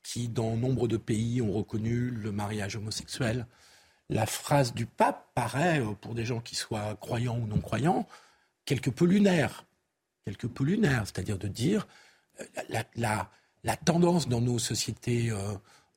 qui 0.02 0.28
dans 0.28 0.56
nombre 0.56 0.88
de 0.88 0.96
pays 0.96 1.42
ont 1.42 1.52
reconnu 1.52 2.10
le 2.10 2.32
mariage 2.32 2.76
homosexuel, 2.76 3.46
la 4.08 4.26
phrase 4.26 4.74
du 4.74 4.86
pape 4.86 5.30
paraît, 5.34 5.82
pour 6.00 6.14
des 6.14 6.24
gens 6.24 6.40
qui 6.40 6.54
soient 6.54 6.96
croyants 6.96 7.38
ou 7.38 7.46
non 7.46 7.60
croyants, 7.60 8.06
quelque 8.64 8.90
peu 8.90 9.06
lunaire. 9.06 9.64
Quelque 10.24 10.46
peu 10.46 10.64
lunaire, 10.64 11.02
c'est-à-dire 11.06 11.38
de 11.38 11.48
dire 11.48 11.86
la, 12.54 13.76
tendance 13.84 14.28
dans 14.28 14.40
nos 14.40 14.58
sociétés 14.58 15.32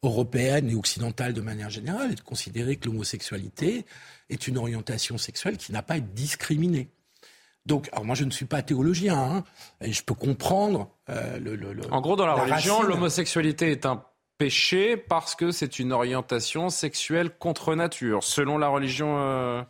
européenne 0.06 0.70
et 0.70 0.76
occidentale 0.76 1.34
de 1.34 1.42
manière 1.42 1.70
générale 1.70 2.12
est 2.12 2.16
de 2.16 2.22
considérer 2.22 2.76
que 2.76 2.86
l'homosexualité 2.88 3.86
est 4.30 4.48
une 4.48 4.58
orientation 4.58 5.18
sexuelle 5.18 5.58
qui 5.58 5.72
n'a 5.72 5.82
pas 5.82 5.96
à 5.96 5.98
être 5.98 6.14
discriminée. 6.14 6.90
Donc, 7.66 7.90
alors 7.92 8.06
moi 8.06 8.16
je 8.16 8.24
ne 8.24 8.32
suis 8.32 8.46
pas 8.46 8.62
théologien, 8.62 9.18
hein, 9.18 9.44
et 9.82 9.92
je 9.92 10.04
peux 10.04 10.14
comprendre 10.14 10.90
euh, 11.10 11.40
le, 11.40 11.58
En 11.92 12.02
gros, 12.02 12.16
dans 12.16 12.28
la, 12.28 12.36
religion, 12.36 12.84
l'homosexualité 12.84 13.72
est 13.72 13.86
un 13.86 14.04
péché 14.38 14.98
parce 14.98 15.36
que 15.36 15.52
c'est 15.52 15.80
une 15.80 15.92
orientation 15.92 16.70
sexuelle 16.70 17.32
contre 17.38 17.76
nature, 17.76 18.24
selon 18.24 18.58
la 18.58 18.68
religion. 18.68 19.18
Euh, 19.20 19.64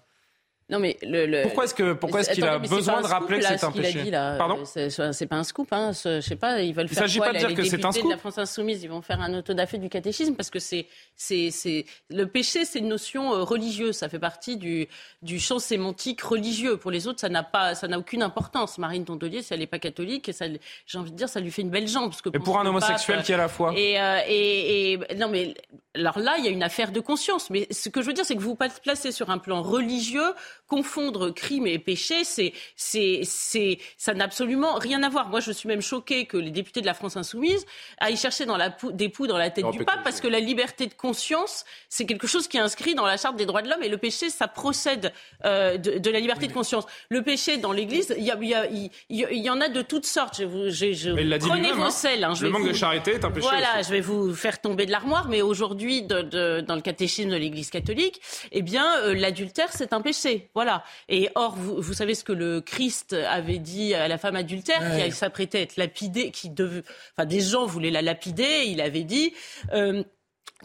non 0.67 0.79
mais 0.79 0.97
le, 1.03 1.43
pourquoi 1.43 1.65
est-ce 1.65 1.75
que 1.75 1.93
pourquoi 1.93 2.21
est-ce 2.21 2.31
qu'il 2.31 2.43
a 2.43 2.57
besoin 2.57 3.01
de 3.01 3.07
rappeler 3.07 3.39
que 3.39 3.45
c'est 3.45 3.63
un 3.63 3.71
péché 3.71 4.09
Pardon 4.11 4.63
C'est 4.65 5.27
pas 5.27 5.35
un 5.35 5.43
scoup, 5.43 5.67
hein. 5.71 5.91
Je 5.91 6.21
sais 6.21 6.35
pas, 6.35 6.61
ils 6.61 6.73
veulent 6.73 6.87
faire. 6.87 7.03
Il 7.03 7.07
s'agit 7.07 7.19
pas 7.19 7.33
de 7.33 7.37
dire 7.37 7.53
que 7.53 7.63
c'est 7.63 7.85
un 7.85 7.91
scoop. 7.91 8.05
de 8.05 8.09
la 8.09 8.17
France 8.17 8.39
insoumise, 8.39 8.83
ils 8.83 8.89
vont 8.89 9.01
faire 9.01 9.21
un 9.21 9.33
autodafé 9.35 9.77
du 9.77 9.89
catéchisme 9.89 10.33
parce 10.33 10.49
que 10.49 10.59
c'est 10.59 10.87
c'est 11.15 11.51
c'est 11.51 11.85
le 12.09 12.25
péché, 12.25 12.65
c'est 12.65 12.79
une 12.79 12.87
notion 12.87 13.33
euh, 13.33 13.43
religieuse. 13.43 13.95
Ça 13.95 14.09
fait 14.09 14.19
partie 14.19 14.57
du 14.57 14.87
du 15.21 15.39
champ 15.39 15.59
sémantique 15.59 16.21
religieux. 16.21 16.77
Pour 16.77 16.89
les 16.89 17.07
autres, 17.07 17.19
ça 17.19 17.29
n'a 17.29 17.43
pas 17.43 17.75
ça 17.75 17.87
n'a 17.87 17.99
aucune 17.99 18.23
importance. 18.23 18.79
Marine 18.79 19.05
Tondelier, 19.05 19.43
si 19.43 19.53
elle 19.53 19.59
n'est 19.59 19.67
pas 19.67 19.79
catholique, 19.79 20.31
ça 20.33 20.45
j'ai 20.87 20.97
envie 20.97 21.11
de 21.11 21.15
dire, 21.15 21.29
ça 21.29 21.39
lui 21.39 21.51
fait 21.51 21.61
une 21.61 21.69
belle 21.69 21.87
jambe 21.87 22.09
parce 22.09 22.23
que. 22.23 22.29
Et 22.29 22.39
pour 22.39 22.59
un 22.59 22.65
homosexuel 22.65 23.21
qui 23.21 23.33
à 23.33 23.37
la 23.37 23.49
foi. 23.49 23.73
Et, 23.77 24.01
euh, 24.01 24.19
et, 24.27 24.93
et 24.93 25.15
non 25.15 25.29
mais 25.29 25.53
alors 25.95 26.19
là, 26.19 26.35
il 26.37 26.45
y 26.45 26.47
a 26.47 26.51
une 26.51 26.63
affaire 26.63 26.91
de 26.91 26.99
conscience. 26.99 27.49
Mais 27.49 27.67
ce 27.71 27.89
que 27.89 28.01
je 28.01 28.07
veux 28.07 28.13
dire, 28.13 28.25
c'est 28.25 28.35
que 28.35 28.41
vous 28.41 28.55
placez 28.55 29.11
sur 29.11 29.29
un 29.29 29.37
plan 29.37 29.61
religieux, 29.61 30.33
confondre 30.67 31.29
crime 31.29 31.67
et 31.67 31.79
péché, 31.79 32.23
c'est, 32.23 32.53
c'est, 32.75 33.21
c'est, 33.23 33.77
ça 33.97 34.13
n'a 34.13 34.25
absolument 34.25 34.75
rien 34.75 35.03
à 35.03 35.09
voir. 35.09 35.29
Moi, 35.29 35.39
je 35.39 35.51
suis 35.51 35.67
même 35.67 35.81
choquée 35.81 36.25
que 36.25 36.37
les 36.37 36.51
députés 36.51 36.81
de 36.81 36.85
la 36.85 36.93
France 36.93 37.17
insoumise 37.17 37.65
aillent 37.99 38.17
chercher 38.17 38.45
dans 38.45 38.57
la 38.57 38.75
des 38.91 39.09
poux 39.09 39.27
dans 39.27 39.37
la 39.37 39.49
tête 39.49 39.69
du 39.71 39.85
pape, 39.85 40.03
parce 40.03 40.21
que 40.21 40.27
la 40.27 40.39
liberté 40.39 40.87
de 40.87 40.93
conscience, 40.93 41.65
c'est 41.89 42.05
quelque 42.05 42.27
chose 42.27 42.47
qui 42.47 42.57
est 42.57 42.61
inscrit 42.61 42.95
dans 42.95 43.05
la 43.05 43.17
charte 43.17 43.35
des 43.35 43.45
droits 43.45 43.61
de 43.61 43.69
l'homme, 43.69 43.83
et 43.83 43.89
le 43.89 43.97
péché, 43.97 44.29
ça 44.29 44.47
procède 44.47 45.13
euh, 45.45 45.77
de, 45.77 46.09
la 46.09 46.19
liberté 46.19 46.47
de 46.47 46.53
conscience. 46.53 46.85
Le 47.09 47.21
péché 47.21 47.57
dans 47.57 47.71
l'Église, 47.71 48.15
il 48.17 48.23
y, 48.23 48.89
y, 49.09 49.41
y, 49.43 49.49
en 49.49 49.61
a 49.61 49.69
de 49.69 49.81
toutes 49.81 50.05
sortes. 50.05 50.37
Je 50.39 50.45
vous, 50.45 50.69
je, 50.69 50.93
je 50.93 51.37
prenez 51.47 51.71
vos 51.71 51.83
hein. 51.83 51.89
selles. 51.89 52.23
Hein, 52.23 52.33
le 52.41 52.49
manque 52.49 52.67
de 52.67 52.73
charité 52.73 53.11
est 53.11 53.25
un 53.25 53.31
péché. 53.31 53.47
Voilà, 53.47 53.81
je 53.81 53.89
vais 53.89 54.01
vous 54.01 54.33
faire 54.33 54.59
tomber 54.61 54.85
de 54.85 54.91
l'armoire, 54.91 55.27
mais 55.29 55.41
aujourd'hui 55.41 56.03
de, 56.03 56.61
dans 56.61 56.75
le 56.75 56.81
catéchisme 56.81 57.29
de 57.29 57.35
l'Église 57.35 57.69
catholique, 57.69 58.21
eh 58.51 58.61
bien, 58.61 58.85
euh, 58.99 59.13
l'adultère, 59.13 59.69
c'est 59.71 59.93
un 59.93 60.01
péché. 60.01 60.49
Voilà. 60.55 60.83
Et 61.09 61.29
or, 61.35 61.55
vous, 61.55 61.81
vous, 61.81 61.93
savez 61.93 62.15
ce 62.15 62.23
que 62.23 62.31
le 62.31 62.61
Christ 62.61 63.13
avait 63.13 63.59
dit 63.59 63.93
à 63.93 64.07
la 64.07 64.17
femme 64.17 64.35
adultère 64.35 64.81
qui 65.03 65.11
s'apprêtait 65.11 65.59
à 65.59 65.61
être 65.61 65.77
lapidée, 65.77 66.31
qui 66.31 66.49
devait, 66.49 66.83
enfin, 67.11 67.25
des 67.25 67.41
gens 67.41 67.65
voulaient 67.65 67.91
la 67.91 68.01
lapider. 68.01 68.63
Il 68.65 68.81
avait 68.81 69.03
dit. 69.03 69.33
Euh, 69.73 70.03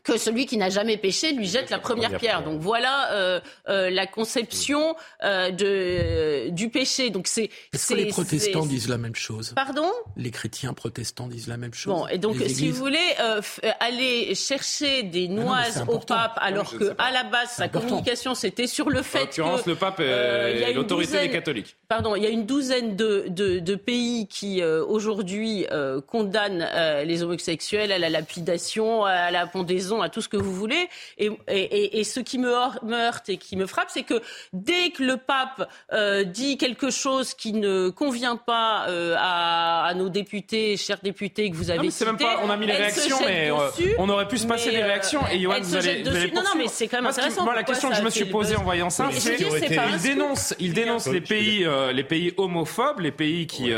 que 0.02 0.16
celui 0.18 0.46
qui 0.46 0.56
n'a 0.56 0.70
jamais 0.70 0.96
péché 0.96 1.32
lui 1.32 1.46
jette 1.46 1.70
la 1.70 1.78
première 1.78 2.16
pierre. 2.16 2.42
Donc 2.42 2.60
voilà 2.60 3.12
euh, 3.12 3.40
euh, 3.68 3.90
la 3.90 4.06
conception 4.06 4.96
euh, 5.22 5.50
de, 5.50 6.50
du 6.50 6.68
péché. 6.70 7.10
Donc 7.10 7.26
c'est. 7.26 7.50
Est-ce 7.72 7.88
que 7.88 7.94
les 7.94 8.06
protestants 8.06 8.66
disent 8.66 8.88
la 8.88 8.98
même 8.98 9.14
chose? 9.14 9.52
Pardon? 9.54 9.90
Les 10.16 10.30
chrétiens 10.30 10.72
protestants 10.72 11.26
disent 11.26 11.48
la 11.48 11.56
même 11.56 11.74
chose? 11.74 11.92
Bon, 11.92 12.06
et 12.06 12.18
donc 12.18 12.36
si 12.46 12.70
vous 12.70 12.76
voulez 12.76 12.98
aller 13.80 14.34
chercher 14.34 15.02
des 15.02 15.28
noises 15.28 15.84
au 15.88 15.98
pape, 15.98 16.38
alors 16.40 16.76
que 16.76 16.94
à 16.98 17.10
la 17.10 17.24
base 17.24 17.50
sa 17.50 17.68
communication 17.68 18.34
c'était 18.34 18.66
sur 18.66 18.90
le 18.90 19.02
fait 19.02 19.18
en 19.18 19.24
l'occurrence, 19.24 19.66
le 19.66 19.74
pape 19.74 20.00
est 20.00 20.72
l'autorité 20.72 21.20
des 21.20 21.30
catholiques. 21.30 21.76
Pardon, 21.88 22.14
il 22.14 22.22
y 22.22 22.26
a 22.26 22.30
une 22.30 22.46
douzaine 22.46 22.96
de, 22.96 23.24
de, 23.28 23.58
de 23.58 23.74
pays 23.74 24.28
qui 24.28 24.62
aujourd'hui 24.62 25.66
condamnent 26.06 26.66
les 27.04 27.22
homosexuels 27.22 27.92
à 27.92 27.98
la 27.98 28.08
lapidation, 28.08 29.04
à 29.04 29.30
la 29.30 29.46
pendaison 29.46 29.89
à 30.00 30.08
tout 30.08 30.20
ce 30.20 30.28
que 30.28 30.36
vous 30.36 30.54
voulez. 30.54 30.88
Et, 31.18 31.30
et, 31.48 32.00
et 32.00 32.04
ce 32.04 32.20
qui 32.20 32.38
me 32.38 32.50
heurte 32.50 33.28
et 33.28 33.36
qui 33.36 33.56
me 33.56 33.66
frappe, 33.66 33.88
c'est 33.90 34.02
que 34.02 34.20
dès 34.52 34.90
que 34.90 35.02
le 35.02 35.16
pape 35.16 35.68
euh, 35.92 36.24
dit 36.24 36.56
quelque 36.56 36.90
chose 36.90 37.34
qui 37.34 37.52
ne 37.52 37.90
convient 37.90 38.36
pas 38.36 38.86
euh, 38.88 39.14
à, 39.18 39.86
à, 39.86 39.94
nos 39.94 40.08
députés, 40.08 40.76
chers 40.76 41.00
députés 41.02 41.50
que 41.50 41.56
vous 41.56 41.70
avez 41.70 41.90
cités, 41.90 42.04
même 42.04 42.16
pas, 42.16 42.40
on 42.44 42.50
a 42.50 42.56
mis 42.56 42.66
les 42.66 42.74
réactions, 42.74 43.18
mais 43.24 43.50
euh, 43.50 43.94
on 43.98 44.08
aurait 44.08 44.28
pu 44.28 44.38
se 44.38 44.46
passer 44.46 44.70
des 44.70 44.82
réactions. 44.82 45.20
Et 45.32 45.40
Johan, 45.40 45.60
vous 45.60 45.76
allez, 45.76 46.02
vous 46.02 46.08
allez 46.08 46.30
Non, 46.32 46.42
non, 46.42 46.50
mais 46.56 46.68
c'est 46.68 46.88
quand 46.88 46.98
même 46.98 47.06
intéressant. 47.06 47.44
Moi, 47.44 47.54
la 47.54 47.64
question 47.64 47.90
que 47.90 47.96
je 47.96 48.02
me 48.02 48.10
suis 48.10 48.26
posée 48.26 48.56
en 48.56 48.62
voyant 48.62 48.90
ça, 48.90 49.08
c'est 49.12 49.38
il 49.40 50.00
dénonce, 50.00 50.54
il 50.58 50.72
dénonce 50.72 51.06
les 51.08 51.20
pays, 51.20 51.66
les 51.92 52.04
pays 52.04 52.32
homophobes, 52.36 53.00
les 53.00 53.12
pays 53.12 53.46
qui, 53.46 53.72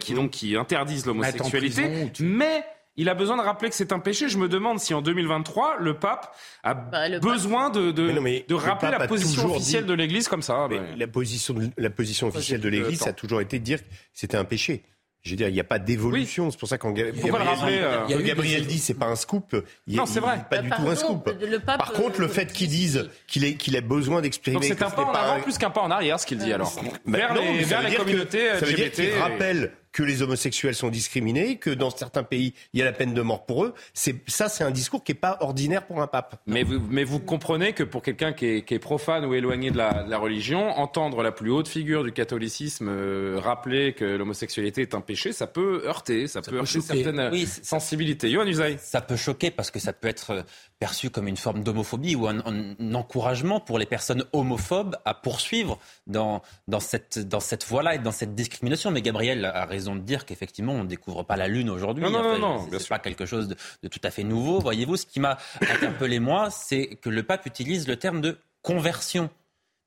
qui 0.00 0.14
donc 0.14 0.30
qui 0.30 0.56
interdisent 0.56 1.06
l'homosexualité, 1.06 2.10
mais 2.20 2.64
il 2.96 3.08
a 3.08 3.14
besoin 3.14 3.36
de 3.36 3.42
rappeler 3.42 3.70
que 3.70 3.74
c'est 3.74 3.92
un 3.92 3.98
péché. 3.98 4.28
Je 4.28 4.38
me 4.38 4.48
demande 4.48 4.78
si 4.80 4.94
en 4.94 5.02
2023, 5.02 5.76
le 5.80 5.94
pape 5.94 6.34
a 6.62 6.74
bah, 6.74 7.18
besoin 7.20 7.70
de, 7.70 7.90
de, 7.90 8.46
de 8.46 8.54
rappeler 8.54 8.90
la 8.90 9.06
position 9.06 9.50
officielle 9.50 9.86
de 9.86 9.94
l'Église 9.94 10.28
comme 10.28 10.42
ça. 10.42 10.68
La, 10.96 11.06
position, 11.06 11.54
la 11.76 11.90
position 11.90 12.28
officielle 12.28 12.60
de 12.60 12.68
l'Église, 12.68 13.00
ça 13.00 13.10
a 13.10 13.14
toujours 13.14 13.40
été 13.40 13.58
de 13.58 13.64
dire 13.64 13.80
que 13.80 13.88
c'était 14.12 14.36
un 14.36 14.44
péché. 14.44 14.82
Je 15.22 15.30
veux 15.30 15.36
dire, 15.36 15.46
il 15.46 15.54
n'y 15.54 15.60
a 15.60 15.64
pas 15.64 15.78
d'évolution. 15.78 16.50
C'est 16.50 16.58
pour 16.58 16.68
ça 16.68 16.78
quand 16.78 16.90
Gabriel, 16.90 17.84
euh, 18.10 18.22
Gabriel 18.22 18.66
dit 18.66 18.78
c'est 18.78 18.94
pas 18.94 19.06
un 19.06 19.14
scoop, 19.14 19.54
il 19.86 19.96
non, 19.96 20.04
c'est 20.04 20.18
vrai. 20.18 20.44
pas 20.50 20.58
du 20.58 20.68
tout 20.68 20.88
un 20.88 20.96
scoop. 20.96 21.30
Par 21.64 21.92
contre, 21.92 22.20
le 22.20 22.26
fait 22.26 22.52
qu'il 22.52 22.68
dise 22.68 23.08
qu'il 23.28 23.44
ait, 23.44 23.54
qu'il 23.54 23.76
ait 23.76 23.80
besoin 23.82 24.20
d'exprimer. 24.20 24.58
c'est 24.62 24.82
un 24.82 24.90
pas 24.90 25.04
en 25.04 25.12
avant 25.12 25.40
plus 25.40 25.58
qu'un 25.58 25.70
pas 25.70 25.82
en 25.82 25.92
arrière, 25.92 26.18
ce 26.18 26.26
qu'il 26.26 26.38
dit 26.38 26.52
alors. 26.52 26.74
vers 27.06 27.34
les, 27.34 27.62
vers 27.62 27.82
les 27.82 27.94
communautés 27.94 28.48
LGBT. 28.48 28.58
Ça 28.58 28.66
veut 28.66 28.72
dire 28.72 28.92
qu'il 28.92 29.14
rappelle 29.14 29.72
que 29.92 30.02
les 30.02 30.22
homosexuels 30.22 30.74
sont 30.74 30.88
discriminés, 30.88 31.56
que 31.56 31.70
dans 31.70 31.90
certains 31.90 32.22
pays, 32.22 32.54
il 32.72 32.80
y 32.80 32.82
a 32.82 32.84
la 32.84 32.92
peine 32.92 33.14
de 33.14 33.20
mort 33.20 33.44
pour 33.44 33.64
eux. 33.64 33.74
C'est, 33.92 34.28
ça, 34.28 34.48
c'est 34.48 34.64
un 34.64 34.70
discours 34.70 35.04
qui 35.04 35.12
n'est 35.12 35.18
pas 35.18 35.36
ordinaire 35.40 35.86
pour 35.86 36.00
un 36.00 36.06
pape. 36.06 36.40
Mais 36.46 36.62
vous, 36.62 36.80
mais 36.90 37.04
vous 37.04 37.20
comprenez 37.20 37.72
que 37.72 37.82
pour 37.82 38.02
quelqu'un 38.02 38.32
qui 38.32 38.46
est, 38.46 38.62
qui 38.62 38.74
est, 38.74 38.78
profane 38.78 39.24
ou 39.24 39.34
éloigné 39.34 39.70
de 39.70 39.76
la, 39.76 40.02
de 40.02 40.10
la, 40.10 40.18
religion, 40.18 40.70
entendre 40.70 41.22
la 41.22 41.30
plus 41.30 41.50
haute 41.50 41.68
figure 41.68 42.04
du 42.04 42.12
catholicisme 42.12 42.88
euh, 42.88 43.38
rappeler 43.38 43.92
que 43.92 44.04
l'homosexualité 44.04 44.82
est 44.82 44.94
un 44.94 45.00
péché, 45.00 45.32
ça 45.32 45.46
peut 45.46 45.82
heurter, 45.86 46.26
ça, 46.26 46.42
ça 46.42 46.50
peut, 46.50 46.56
heurter 46.56 46.80
certaines 46.80 47.28
oui, 47.30 47.46
sensibilités. 47.46 48.30
Yohann 48.30 48.48
Usaï. 48.48 48.78
Ça 48.80 49.00
peut 49.00 49.16
choquer 49.16 49.50
parce 49.50 49.70
que 49.70 49.78
ça 49.78 49.92
peut 49.92 50.08
être 50.08 50.30
euh, 50.30 50.42
perçu 50.82 51.10
comme 51.10 51.28
une 51.28 51.36
forme 51.36 51.62
d'homophobie 51.62 52.16
ou 52.16 52.26
un, 52.26 52.40
un, 52.40 52.94
encouragement 52.94 53.60
pour 53.60 53.78
les 53.78 53.86
personnes 53.86 54.24
homophobes 54.32 54.96
à 55.04 55.14
poursuivre 55.14 55.78
dans, 56.08 56.42
dans 56.66 56.80
cette, 56.80 57.20
dans 57.20 57.38
cette 57.38 57.64
voie-là 57.64 57.94
et 57.94 57.98
dans 58.00 58.10
cette 58.10 58.34
discrimination. 58.34 58.90
Mais 58.90 59.00
Gabriel 59.00 59.44
a 59.44 59.64
raison 59.64 59.94
de 59.94 60.00
dire 60.00 60.26
qu'effectivement, 60.26 60.72
on 60.72 60.82
ne 60.82 60.88
découvre 60.88 61.22
pas 61.22 61.36
la 61.36 61.46
Lune 61.46 61.70
aujourd'hui. 61.70 62.02
Non, 62.02 62.10
non, 62.10 62.18
enfin, 62.18 62.38
non, 62.40 62.66
non 62.66 62.78
C'est 62.80 62.88
pas 62.88 62.98
quelque 62.98 63.26
chose 63.26 63.46
de, 63.46 63.54
de, 63.84 63.86
tout 63.86 64.00
à 64.02 64.10
fait 64.10 64.24
nouveau. 64.24 64.58
Voyez-vous, 64.58 64.96
ce 64.96 65.06
qui 65.06 65.20
m'a 65.20 65.38
interpellé, 65.60 66.18
moi, 66.18 66.50
c'est 66.50 66.98
que 67.00 67.10
le 67.10 67.22
pape 67.22 67.46
utilise 67.46 67.86
le 67.86 67.94
terme 67.94 68.20
de 68.20 68.38
conversion. 68.62 69.30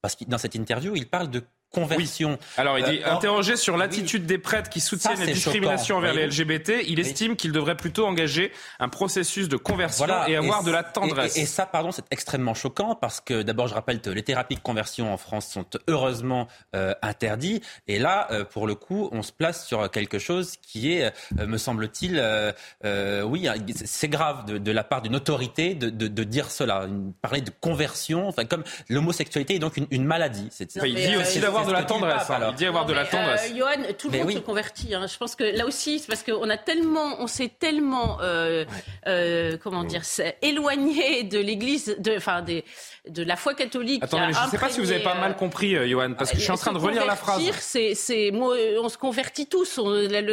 Parce 0.02 0.16
que 0.16 0.24
dans 0.24 0.38
cette 0.38 0.56
interview, 0.56 0.96
il 0.96 1.10
parle 1.10 1.30
de 1.30 1.44
conversion. 1.76 2.40
Alors, 2.58 2.80
il 2.80 2.86
dit, 2.86 3.02
euh, 3.06 3.12
interrogé 3.12 3.58
sur 3.58 3.76
l'attitude 3.76 4.26
des 4.26 4.38
prêtres 4.38 4.70
qui 4.70 4.80
soutiennent 4.80 5.20
les 5.20 5.34
discriminations 5.34 5.98
envers 5.98 6.14
les 6.14 6.28
LGBT, 6.28 6.84
il 6.88 7.00
estime 7.00 7.36
qu'il 7.36 7.52
devrait 7.52 7.76
plutôt 7.76 8.06
engager 8.06 8.52
un 8.80 8.90
processus 8.90 9.50
de 9.50 9.58
conversion 9.58 10.08
et 10.28 10.36
avoir 10.36 10.64
de 10.64 10.72
la 10.72 10.84
tendresse. 10.84 11.38
Et, 11.38 11.42
et, 11.42 11.46
ça, 11.46 11.66
pardon, 11.66 11.92
c'est 11.92 12.06
extrêmement 12.12 12.54
choquant 12.54 12.96
parce 12.96 13.20
que 13.20 13.42
d'abord, 13.42 13.68
je 13.68 13.74
rappelle 13.74 14.00
que 14.02 14.10
les 14.10 14.24
thérapies 14.24 14.56
de 14.56 14.62
conversion 14.62 15.14
en 15.14 15.18
France 15.18 15.48
sont 15.48 15.66
heureusement 15.88 16.48
euh, 16.76 16.94
interdites. 17.02 17.64
Et 17.88 18.00
là, 18.00 18.28
euh, 18.32 18.46
pour 18.46 18.68
le 18.68 18.76
coup, 18.76 19.10
on 19.12 19.22
se 19.22 19.32
place 19.32 19.68
sur 19.68 19.90
quelque 19.92 20.20
chose 20.20 20.56
qui 20.62 20.94
est, 20.94 21.14
euh, 21.40 21.48
me 21.48 21.58
semble-t-il, 21.58 22.18
euh, 22.18 23.22
oui, 23.24 23.48
c'est 23.76 24.08
grave 24.08 24.46
de, 24.46 24.58
de, 24.58 24.72
la 24.72 24.84
part 24.84 25.02
d'une 25.02 25.16
autorité 25.16 25.76
de, 25.76 25.90
de, 25.90 26.08
de, 26.08 26.24
dire 26.24 26.52
cela. 26.52 26.88
Parler 27.22 27.42
de 27.42 27.52
conversion, 27.62 28.28
enfin, 28.28 28.46
comme 28.46 28.64
l'homosexualité 28.90 29.56
est 29.56 29.60
donc 29.60 29.78
une, 29.78 29.88
une 29.92 30.06
maladie. 30.06 30.50
Il 30.84 30.96
dit 30.96 31.18
aussi 31.18 31.40
d'avoir 31.40 31.65
de 31.66 31.72
la 31.72 31.84
tendresse. 31.84 32.30
Hein. 32.30 32.48
Il 32.52 32.56
dit 32.56 32.66
avoir 32.66 32.86
de 32.86 32.94
la 32.94 33.06
tendresse. 33.06 33.52
Euh, 33.52 33.58
Johan, 33.58 33.94
tout 33.98 34.10
le 34.10 34.20
monde 34.20 34.32
se 34.32 34.40
convertit. 34.40 34.94
Hein. 34.94 35.06
Je 35.08 35.18
pense 35.18 35.36
que 35.36 35.44
là 35.44 35.66
aussi, 35.66 36.00
c'est 36.00 36.08
parce 36.08 36.24
qu'on 36.24 36.50
a 36.50 36.58
tellement, 36.58 37.16
on 37.20 37.28
s'est 37.28 37.52
tellement, 37.60 38.18
euh, 38.22 38.66
euh, 39.08 39.58
comment 39.62 39.84
dire, 39.84 40.02
éloigné 40.42 41.24
de 41.24 41.40
l'Église, 41.40 41.96
de, 42.00 42.18
enfin 42.18 42.42
des 42.42 42.64
de 43.10 43.24
la 43.24 43.36
foi 43.36 43.54
catholique. 43.54 44.04
Attendez, 44.04 44.34
je 44.34 44.46
ne 44.46 44.50
sais 44.50 44.58
pas 44.58 44.70
si 44.70 44.80
vous 44.80 44.92
avez 44.92 45.04
pas 45.04 45.16
mal 45.16 45.36
compris, 45.36 45.76
euh, 45.76 45.88
Johan, 45.88 46.14
parce 46.18 46.32
que 46.32 46.38
je 46.38 46.42
suis 46.42 46.52
en 46.52 46.58
train 46.58 46.74
de 46.74 46.78
relire 46.78 47.06
la 47.06 47.16
phrase. 47.16 47.42
C'est, 47.60 47.94
c'est, 47.94 48.32
on 48.34 48.90
se 48.90 48.98
convertit 48.98 49.48
tous. 49.48 49.80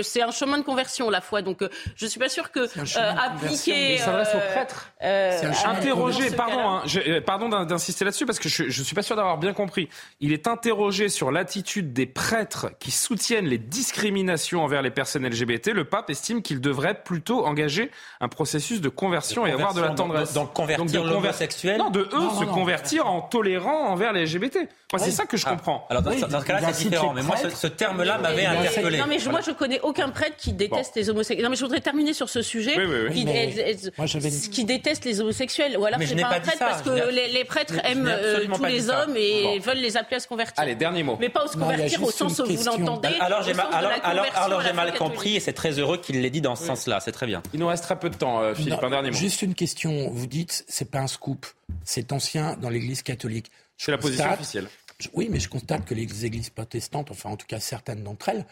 c'est 0.03 0.23
un 0.23 0.31
chemin 0.31 0.59
de 0.59 0.63
conversion, 0.63 1.11
la 1.11 1.21
foi. 1.21 1.43
Donc, 1.43 1.61
je 1.97 2.07
suis 2.07 2.19
pas 2.19 2.29
sûr 2.29 2.51
que 2.51 2.61
euh, 2.61 3.15
appliquer. 3.19 3.99
S'adresse 3.99 4.35
aux 4.35 4.53
prêtres. 4.53 4.91
Euh, 5.03 5.53
interrogé, 5.67 6.31
pardon, 6.31 6.61
hein, 6.61 6.83
je, 6.87 7.19
pardon 7.21 7.49
d'insister 7.49 8.05
là-dessus, 8.05 8.27
parce 8.27 8.39
que 8.39 8.49
je, 8.49 8.69
je 8.69 8.83
suis 8.83 8.95
pas 8.95 9.03
sûr 9.03 9.17
d'avoir 9.17 9.39
bien 9.39 9.53
compris. 9.53 9.89
Il 10.21 10.33
est 10.33 10.47
interrogé 10.47 11.09
sur 11.09 11.22
l'attitude 11.31 11.93
des 11.93 12.07
prêtres 12.07 12.71
qui 12.79 12.91
soutiennent 12.91 13.47
les 13.47 13.59
discriminations 13.59 14.63
envers 14.63 14.83
les 14.83 14.91
personnes 14.91 15.27
LGBT. 15.27 15.69
Le 15.69 15.85
pape 15.85 16.11
estime 16.11 16.43
qu'il 16.43 16.61
devrait 16.61 17.03
plutôt 17.03 17.47
engager 17.47 17.91
un 18.21 18.29
processus 18.29 18.81
de 18.81 18.89
conversion, 18.89 19.47
et 19.47 19.53
avoir 19.53 19.75
de 19.75 19.81
la 19.81 19.91
tendresse. 19.91 20.33
Donc, 20.33 20.53
convertir 20.53 21.05
l'homosexuel. 21.05 21.79
Non, 21.79 21.91
de 21.91 22.01
eux 22.01 22.09
non, 22.13 22.41
se 22.41 22.45
convertir 22.45 23.07
en 23.07 23.21
tolérant 23.21 23.89
envers 23.89 24.13
les 24.13 24.25
LGBT. 24.25 24.69
Moi, 24.93 24.99
c'est 24.99 25.11
ça 25.11 25.25
que 25.25 25.37
je 25.37 25.45
comprends. 25.45 25.87
Alors, 25.89 26.03
dans, 26.03 26.11
oui, 26.11 26.21
dans 26.21 26.41
ce 26.41 26.45
cas-là, 26.45 26.73
c'est 26.73 26.89
différent. 26.89 27.13
Mais 27.15 27.23
moi, 27.23 27.37
ce, 27.37 27.49
ce 27.49 27.67
terme-là 27.67 28.19
m'avait 28.19 28.47
interpellé. 28.47 28.99
Non, 28.99 29.07
mais 29.09 29.19
je, 29.19 29.31
moi, 29.31 29.41
je 29.41 29.53
connais 29.53 29.81
aucun 29.81 30.11
prêtre 30.11 30.37
qui 30.37 30.53
déteste 30.53 30.95
bon. 30.95 31.01
les 31.01 31.11
homosexuels. 31.11 31.45
Non, 31.45 31.51
mais 31.51 31.57
je 31.57 31.63
voudrais 31.63 31.81
terminer 31.81 32.13
sur 32.13 32.29
ce 32.29 32.43
sujet. 32.43 32.75
Oui, 32.77 32.85
oui, 32.87 32.97
oui. 33.09 33.15
Qui, 33.15 33.25
mais... 33.25 33.77
moi, 33.97 34.07
qui, 34.07 34.65
déteste 34.65 35.05
les 35.05 35.21
homosexuels. 35.21 35.77
Ou 35.79 35.85
alors, 35.85 36.01
c'est 36.05 36.15
pas, 36.17 36.29
pas 36.29 36.37
un 36.37 36.41
prêtre 36.41 36.59
parce 36.59 36.83
que 36.83 37.11
les, 37.11 37.29
les, 37.29 37.45
prêtres 37.45 37.75
aiment 37.85 38.07
euh, 38.07 38.47
tous 38.55 38.65
les 38.65 38.91
hommes 38.91 39.17
et 39.17 39.59
veulent 39.59 39.79
les 39.79 39.97
appeler 39.97 40.17
à 40.17 40.21
se 40.21 40.29
convertir. 40.29 40.63
Allez, 40.63 40.75
dernier 40.75 41.02
mot. 41.03 41.17
Mais 41.21 41.29
pas 41.29 41.45
à 41.45 41.49
se 41.49 41.57
convertir 41.57 42.03
au 42.03 42.11
sens 42.11 42.39
où 42.39 42.45
vous 42.47 42.65
l'entendez. 42.65 43.17
Alors, 43.21 43.43
j'ai 43.43 44.73
mal 44.73 44.95
compris 44.95 45.37
et 45.37 45.41
c'est 45.41 45.53
très 45.53 45.79
heureux 45.79 45.99
qu'il 45.99 46.21
l'ait 46.21 46.31
dit 46.31 46.41
dans 46.41 46.57
ce 46.57 46.65
sens-là. 46.65 47.01
C'est 47.01 47.13
très 47.13 47.27
bien. 47.27 47.43
Il 47.53 47.61
nous 47.61 47.67
reste 47.67 47.85
très 47.85 47.99
peu 47.99 48.11
de 48.11 48.17
temps, 48.17 48.41
euh, 48.41 48.55
Philippe. 48.55 48.83
Un 48.83 48.91
dernier 48.91 49.11
mot. 49.11 49.17
Juste 49.17 49.43
une 49.43 49.55
question. 49.55 50.11
Vous 50.11 50.27
dites, 50.27 50.65
c'est 50.69 50.91
pas 50.91 51.01
un 51.01 51.07
scoop. 51.07 51.47
C'est 51.85 52.13
ancien 52.13 52.57
dans 52.57 52.69
l'Église 52.69 53.03
catholique. 53.03 53.51
C'est 53.77 53.91
la 53.91 53.99
position 53.99 54.33
officielle. 54.33 54.69
Oui, 55.15 55.29
mais 55.31 55.41
je 55.41 55.49
constate 55.49 55.85
que 55.85 55.95
les 55.95 56.25
églises 56.25 56.51
protestantes, 56.51 57.11
enfin 57.11 57.31
en 57.31 57.37
tout 57.37 57.47
cas 57.47 57.59
certaines 57.59 58.05
d'entre 58.05 58.29
elles, 58.29 58.47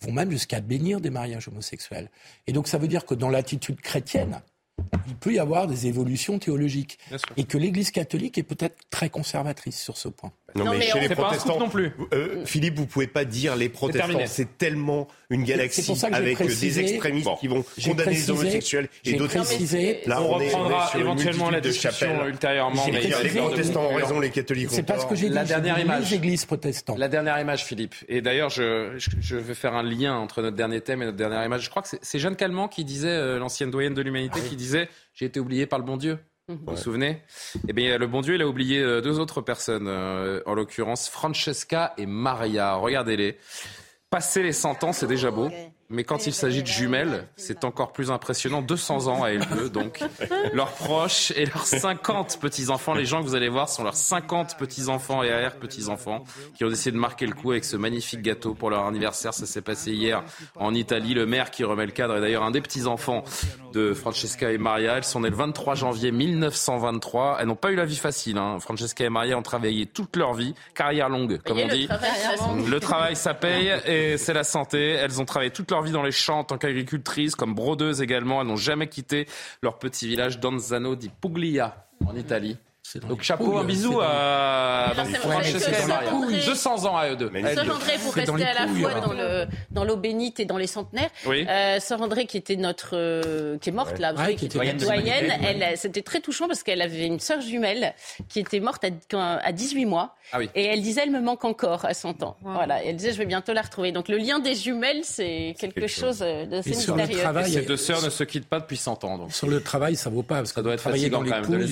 vont 0.00 0.12
même 0.12 0.30
jusqu'à 0.30 0.60
bénir 0.60 1.00
des 1.00 1.10
mariages 1.10 1.48
homosexuels. 1.48 2.10
Et 2.46 2.52
donc 2.52 2.66
ça 2.66 2.78
veut 2.78 2.88
dire 2.88 3.06
que 3.06 3.14
dans 3.14 3.28
l'attitude 3.28 3.80
chrétienne, 3.80 4.40
il 5.06 5.14
peut 5.14 5.32
y 5.32 5.38
avoir 5.38 5.66
des 5.66 5.86
évolutions 5.86 6.38
théologiques. 6.38 6.98
Et 7.36 7.44
que 7.44 7.58
l'Église 7.58 7.90
catholique 7.90 8.38
est 8.38 8.42
peut-être 8.42 8.76
très 8.90 9.10
conservatrice 9.10 9.80
sur 9.80 9.96
ce 9.96 10.08
point. 10.08 10.32
Non, 10.54 10.64
non 10.64 10.72
mais, 10.72 10.78
mais, 10.78 10.86
chez 10.86 11.00
les 11.00 11.08
protestants, 11.08 11.58
non 11.58 11.68
plus. 11.68 11.92
Euh, 12.12 12.44
Philippe, 12.44 12.76
vous 12.76 12.86
pouvez 12.86 13.06
pas 13.06 13.24
dire 13.24 13.56
les 13.56 13.68
protestants. 13.68 14.18
C'est 14.26 14.58
tellement 14.58 15.08
une 15.30 15.44
galaxie 15.44 15.92
avec 16.12 16.34
précisé, 16.36 16.82
des 16.82 16.90
extrémistes 16.90 17.26
bon, 17.26 17.36
qui 17.36 17.48
vont 17.48 17.64
condamner 17.84 18.02
précisé, 18.02 18.32
les 18.32 18.38
homosexuels 18.38 18.88
et 19.04 19.12
d'autres. 19.14 20.08
Là, 20.08 20.22
on, 20.22 20.24
on 20.24 20.34
reprendra 20.34 20.90
est, 20.94 21.00
éventuellement 21.00 21.50
la 21.50 21.60
discussion 21.60 22.26
ultérieurement. 22.26 22.84
Mais 22.90 23.00
les 23.00 23.30
protestants 23.30 23.84
ont 23.84 23.94
raison, 23.94 24.20
les 24.20 24.30
catholiques 24.30 24.70
ont 24.70 24.74
C'est 24.74 24.82
pas 24.82 24.98
ce 24.98 25.06
que 25.06 25.14
j'ai 25.14 25.28
dit. 25.28 25.34
La 25.34 25.44
dernière 25.44 25.78
image. 25.78 26.10
Les 26.10 26.16
églises 26.16 26.44
protestantes. 26.44 26.98
La 26.98 27.08
dernière 27.08 27.38
image, 27.40 27.64
Philippe. 27.64 27.94
Et 28.08 28.20
d'ailleurs, 28.20 28.50
je, 28.50 28.92
je 29.20 29.36
vais 29.36 29.54
faire 29.54 29.74
un 29.74 29.82
lien 29.82 30.16
entre 30.16 30.42
notre 30.42 30.56
dernier 30.56 30.80
thème 30.80 31.02
et 31.02 31.06
notre 31.06 31.16
dernière 31.16 31.44
image. 31.44 31.62
Je 31.62 31.70
crois 31.70 31.82
que 31.82 31.88
c'est 32.00 32.18
Jeanne 32.18 32.36
Calment 32.36 32.68
qui 32.68 32.84
disait, 32.84 33.08
euh, 33.08 33.38
l'ancienne 33.38 33.70
doyenne 33.70 33.94
de 33.94 34.02
l'humanité, 34.02 34.40
qui 34.40 34.56
disait 34.56 34.88
j'ai 35.14 35.26
été 35.26 35.40
oublié 35.40 35.66
par 35.66 35.78
le 35.78 35.84
bon 35.84 35.96
Dieu. 35.96 36.18
Vous 36.48 36.58
vous 36.66 36.76
souvenez? 36.76 37.22
Eh 37.68 37.72
bien, 37.72 37.96
le 37.98 38.06
bon 38.06 38.20
Dieu, 38.20 38.34
il 38.34 38.42
a 38.42 38.48
oublié 38.48 38.82
deux 39.00 39.18
autres 39.20 39.40
personnes, 39.40 39.86
euh, 39.86 40.40
en 40.44 40.54
l'occurrence 40.54 41.08
Francesca 41.08 41.94
et 41.98 42.06
Maria. 42.06 42.74
Regardez-les. 42.74 43.38
Passer 44.10 44.42
les 44.42 44.52
100 44.52 44.84
ans, 44.84 44.92
c'est 44.92 45.06
déjà 45.06 45.30
beau. 45.30 45.48
Mais 45.92 46.04
quand 46.04 46.26
il 46.26 46.32
s'agit 46.32 46.62
de 46.62 46.66
jumelles, 46.66 47.28
c'est 47.36 47.64
encore 47.64 47.92
plus 47.92 48.10
impressionnant. 48.10 48.62
200 48.62 49.08
ans 49.08 49.22
à 49.22 49.30
L2, 49.30 49.68
donc. 49.68 50.00
Leurs 50.54 50.72
proches 50.72 51.32
et 51.36 51.46
leurs 51.46 51.66
50 51.66 52.38
petits-enfants. 52.40 52.94
Les 52.94 53.04
gens 53.04 53.20
que 53.20 53.26
vous 53.26 53.34
allez 53.34 53.48
voir 53.48 53.68
sont 53.68 53.84
leurs 53.84 53.96
50 53.96 54.56
petits-enfants 54.56 55.22
et 55.22 55.30
arrière-petits-enfants 55.30 56.24
qui 56.54 56.64
ont 56.64 56.68
décidé 56.68 56.92
de 56.92 57.00
marquer 57.00 57.26
le 57.26 57.34
coup 57.34 57.52
avec 57.52 57.64
ce 57.64 57.76
magnifique 57.76 58.22
gâteau 58.22 58.54
pour 58.54 58.70
leur 58.70 58.86
anniversaire. 58.86 59.34
Ça 59.34 59.46
s'est 59.46 59.62
passé 59.62 59.92
hier 59.92 60.22
en 60.56 60.74
Italie. 60.74 61.14
Le 61.14 61.26
maire 61.26 61.50
qui 61.50 61.64
remet 61.64 61.86
le 61.86 61.92
cadre 61.92 62.16
est 62.16 62.20
d'ailleurs 62.20 62.42
un 62.42 62.50
des 62.50 62.60
petits-enfants 62.60 63.24
de 63.72 63.92
Francesca 63.94 64.50
et 64.50 64.58
Maria. 64.58 64.96
Elles 64.96 65.04
sont 65.04 65.20
nées 65.20 65.30
le 65.30 65.36
23 65.36 65.74
janvier 65.74 66.10
1923. 66.10 67.38
Elles 67.40 67.46
n'ont 67.46 67.56
pas 67.56 67.70
eu 67.70 67.76
la 67.76 67.84
vie 67.84 67.96
facile. 67.96 68.38
Hein. 68.38 68.58
Francesca 68.60 69.04
et 69.04 69.10
Maria 69.10 69.36
ont 69.38 69.42
travaillé 69.42 69.86
toute 69.86 70.16
leur 70.16 70.34
vie. 70.34 70.54
Carrière 70.74 71.08
longue, 71.08 71.40
comme 71.44 71.58
on 71.58 71.68
dit. 71.68 71.88
Le 72.66 72.80
travail, 72.80 73.16
ça 73.16 73.34
paye 73.34 73.72
et 73.86 74.16
c'est 74.16 74.34
la 74.34 74.44
santé. 74.44 74.90
Elles 74.90 75.20
ont 75.20 75.24
travaillé 75.24 75.50
toute 75.50 75.70
leur 75.70 75.81
vie 75.82 75.92
dans 75.92 76.02
les 76.02 76.12
champs 76.12 76.40
en 76.40 76.44
tant 76.44 76.58
qu'agricultrices, 76.58 77.34
comme 77.34 77.54
brodeuses 77.54 78.00
également. 78.02 78.40
Elles 78.40 78.48
n'ont 78.48 78.56
jamais 78.56 78.88
quitté 78.88 79.26
leur 79.62 79.78
petit 79.78 80.08
village 80.08 80.40
d'Anzano 80.40 80.96
di 80.96 81.08
Puglia, 81.08 81.86
en 82.06 82.16
Italie. 82.16 82.56
Donc 83.08 83.22
chapeau, 83.22 83.56
un 83.56 83.64
bisou 83.64 84.00
à 84.02 84.92
Francesca 84.94 85.82
et 85.82 85.86
Maria. 85.86 86.10
200 86.46 86.84
ans 86.86 86.96
à 86.96 87.10
eux 87.10 87.16
deux. 87.16 87.30
Sœur 87.54 87.74
André, 87.74 87.92
pour 88.02 88.14
rester 88.14 88.44
à 88.44 88.66
la 88.66 88.68
fois 88.68 89.00
dans, 89.00 89.12
le, 89.12 89.46
dans 89.70 89.84
l'eau 89.84 89.96
bénite 89.96 90.40
et 90.40 90.44
dans 90.44 90.58
les 90.58 90.66
centenaires, 90.66 91.10
oui. 91.26 91.46
euh, 91.48 91.80
Sœur 91.80 92.02
André 92.02 92.26
qui 92.26 92.36
était 92.36 92.56
notre, 92.56 92.90
euh, 92.94 93.56
qui 93.58 93.70
est 93.70 93.72
morte 93.72 93.98
là, 93.98 94.12
ouais, 94.14 94.34
qui 94.34 94.46
était 94.46 94.58
doyenne, 94.58 94.76
doyenne 94.76 95.32
elle, 95.42 95.78
c'était 95.78 96.02
très 96.02 96.20
touchant 96.20 96.48
parce 96.48 96.62
qu'elle 96.62 96.82
avait 96.82 97.06
une 97.06 97.20
sœur 97.20 97.40
jumelle 97.40 97.94
qui 98.28 98.40
était 98.40 98.60
morte 98.60 98.84
à, 98.84 99.36
à 99.36 99.52
18 99.52 99.86
mois. 99.86 100.14
Ah 100.32 100.38
oui. 100.38 100.50
Et 100.54 100.64
elle 100.64 100.82
disait, 100.82 101.02
elle 101.04 101.10
me 101.10 101.20
manque 101.20 101.44
encore 101.44 101.84
à 101.84 101.94
100 101.94 102.22
ans. 102.22 102.36
Wow. 102.42 102.52
Voilà. 102.52 102.84
Et 102.84 102.88
elle 102.88 102.96
disait, 102.96 103.12
je 103.12 103.18
vais 103.18 103.26
bientôt 103.26 103.52
la 103.52 103.62
retrouver. 103.62 103.92
Donc 103.92 104.08
le 104.08 104.18
lien 104.18 104.38
des 104.38 104.54
jumelles, 104.54 105.04
c'est 105.04 105.54
quelque, 105.58 105.74
quelque, 105.74 105.86
chose 105.86 106.18
d'assez 106.18 106.70
mystérieux. 106.70 107.18
Travail, 107.18 107.52
Ces 107.52 107.62
deux 107.62 107.76
sœurs 107.76 108.02
ne 108.02 108.10
se 108.10 108.24
quittent 108.24 108.48
pas 108.48 108.60
depuis 108.60 108.76
100 108.76 109.04
ans. 109.04 109.18
Donc. 109.18 109.32
Sur 109.32 109.48
le 109.48 109.62
travail, 109.62 109.96
ça 109.96 110.10
vaut 110.10 110.22
pas 110.22 110.36
parce 110.36 110.50
que 110.50 110.56
ça 110.56 110.62
doit 110.62 110.74
être 110.74 110.82
fatigant 110.82 111.20
quand 111.24 111.30
même 111.30 111.46
de 111.46 111.68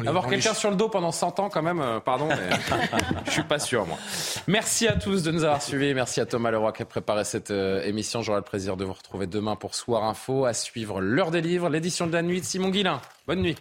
les 0.00 0.08
avoir. 0.08 0.24
Avoir 0.24 0.34
quelqu'un 0.34 0.54
sur 0.54 0.70
le 0.70 0.76
dos 0.76 0.88
pendant 0.88 1.12
100 1.12 1.40
ans, 1.40 1.48
quand 1.48 1.62
même, 1.62 1.80
euh, 1.80 2.00
pardon, 2.00 2.28
mais 2.28 2.50
je 3.26 3.30
suis 3.30 3.42
pas 3.42 3.58
sûr, 3.58 3.86
moi. 3.86 3.98
Merci 4.46 4.88
à 4.88 4.94
tous 4.94 5.22
de 5.22 5.30
nous 5.30 5.44
avoir 5.44 5.62
suivis. 5.62 5.94
Merci 5.94 6.20
à 6.20 6.26
Thomas 6.26 6.50
Leroy 6.50 6.72
qui 6.72 6.82
a 6.82 6.86
préparé 6.86 7.24
cette 7.24 7.50
euh, 7.50 7.82
émission. 7.84 8.22
J'aurai 8.22 8.38
le 8.38 8.44
plaisir 8.44 8.76
de 8.76 8.84
vous 8.84 8.92
retrouver 8.92 9.26
demain 9.26 9.56
pour 9.56 9.74
Soir 9.74 10.04
Info. 10.04 10.44
À 10.44 10.52
suivre 10.52 11.00
l'heure 11.00 11.30
des 11.30 11.40
livres, 11.40 11.68
l'édition 11.68 12.06
de 12.06 12.12
la 12.12 12.22
nuit 12.22 12.40
de 12.40 12.46
Simon 12.46 12.70
Guillain. 12.70 13.00
Bonne 13.26 13.40
nuit. 13.40 13.56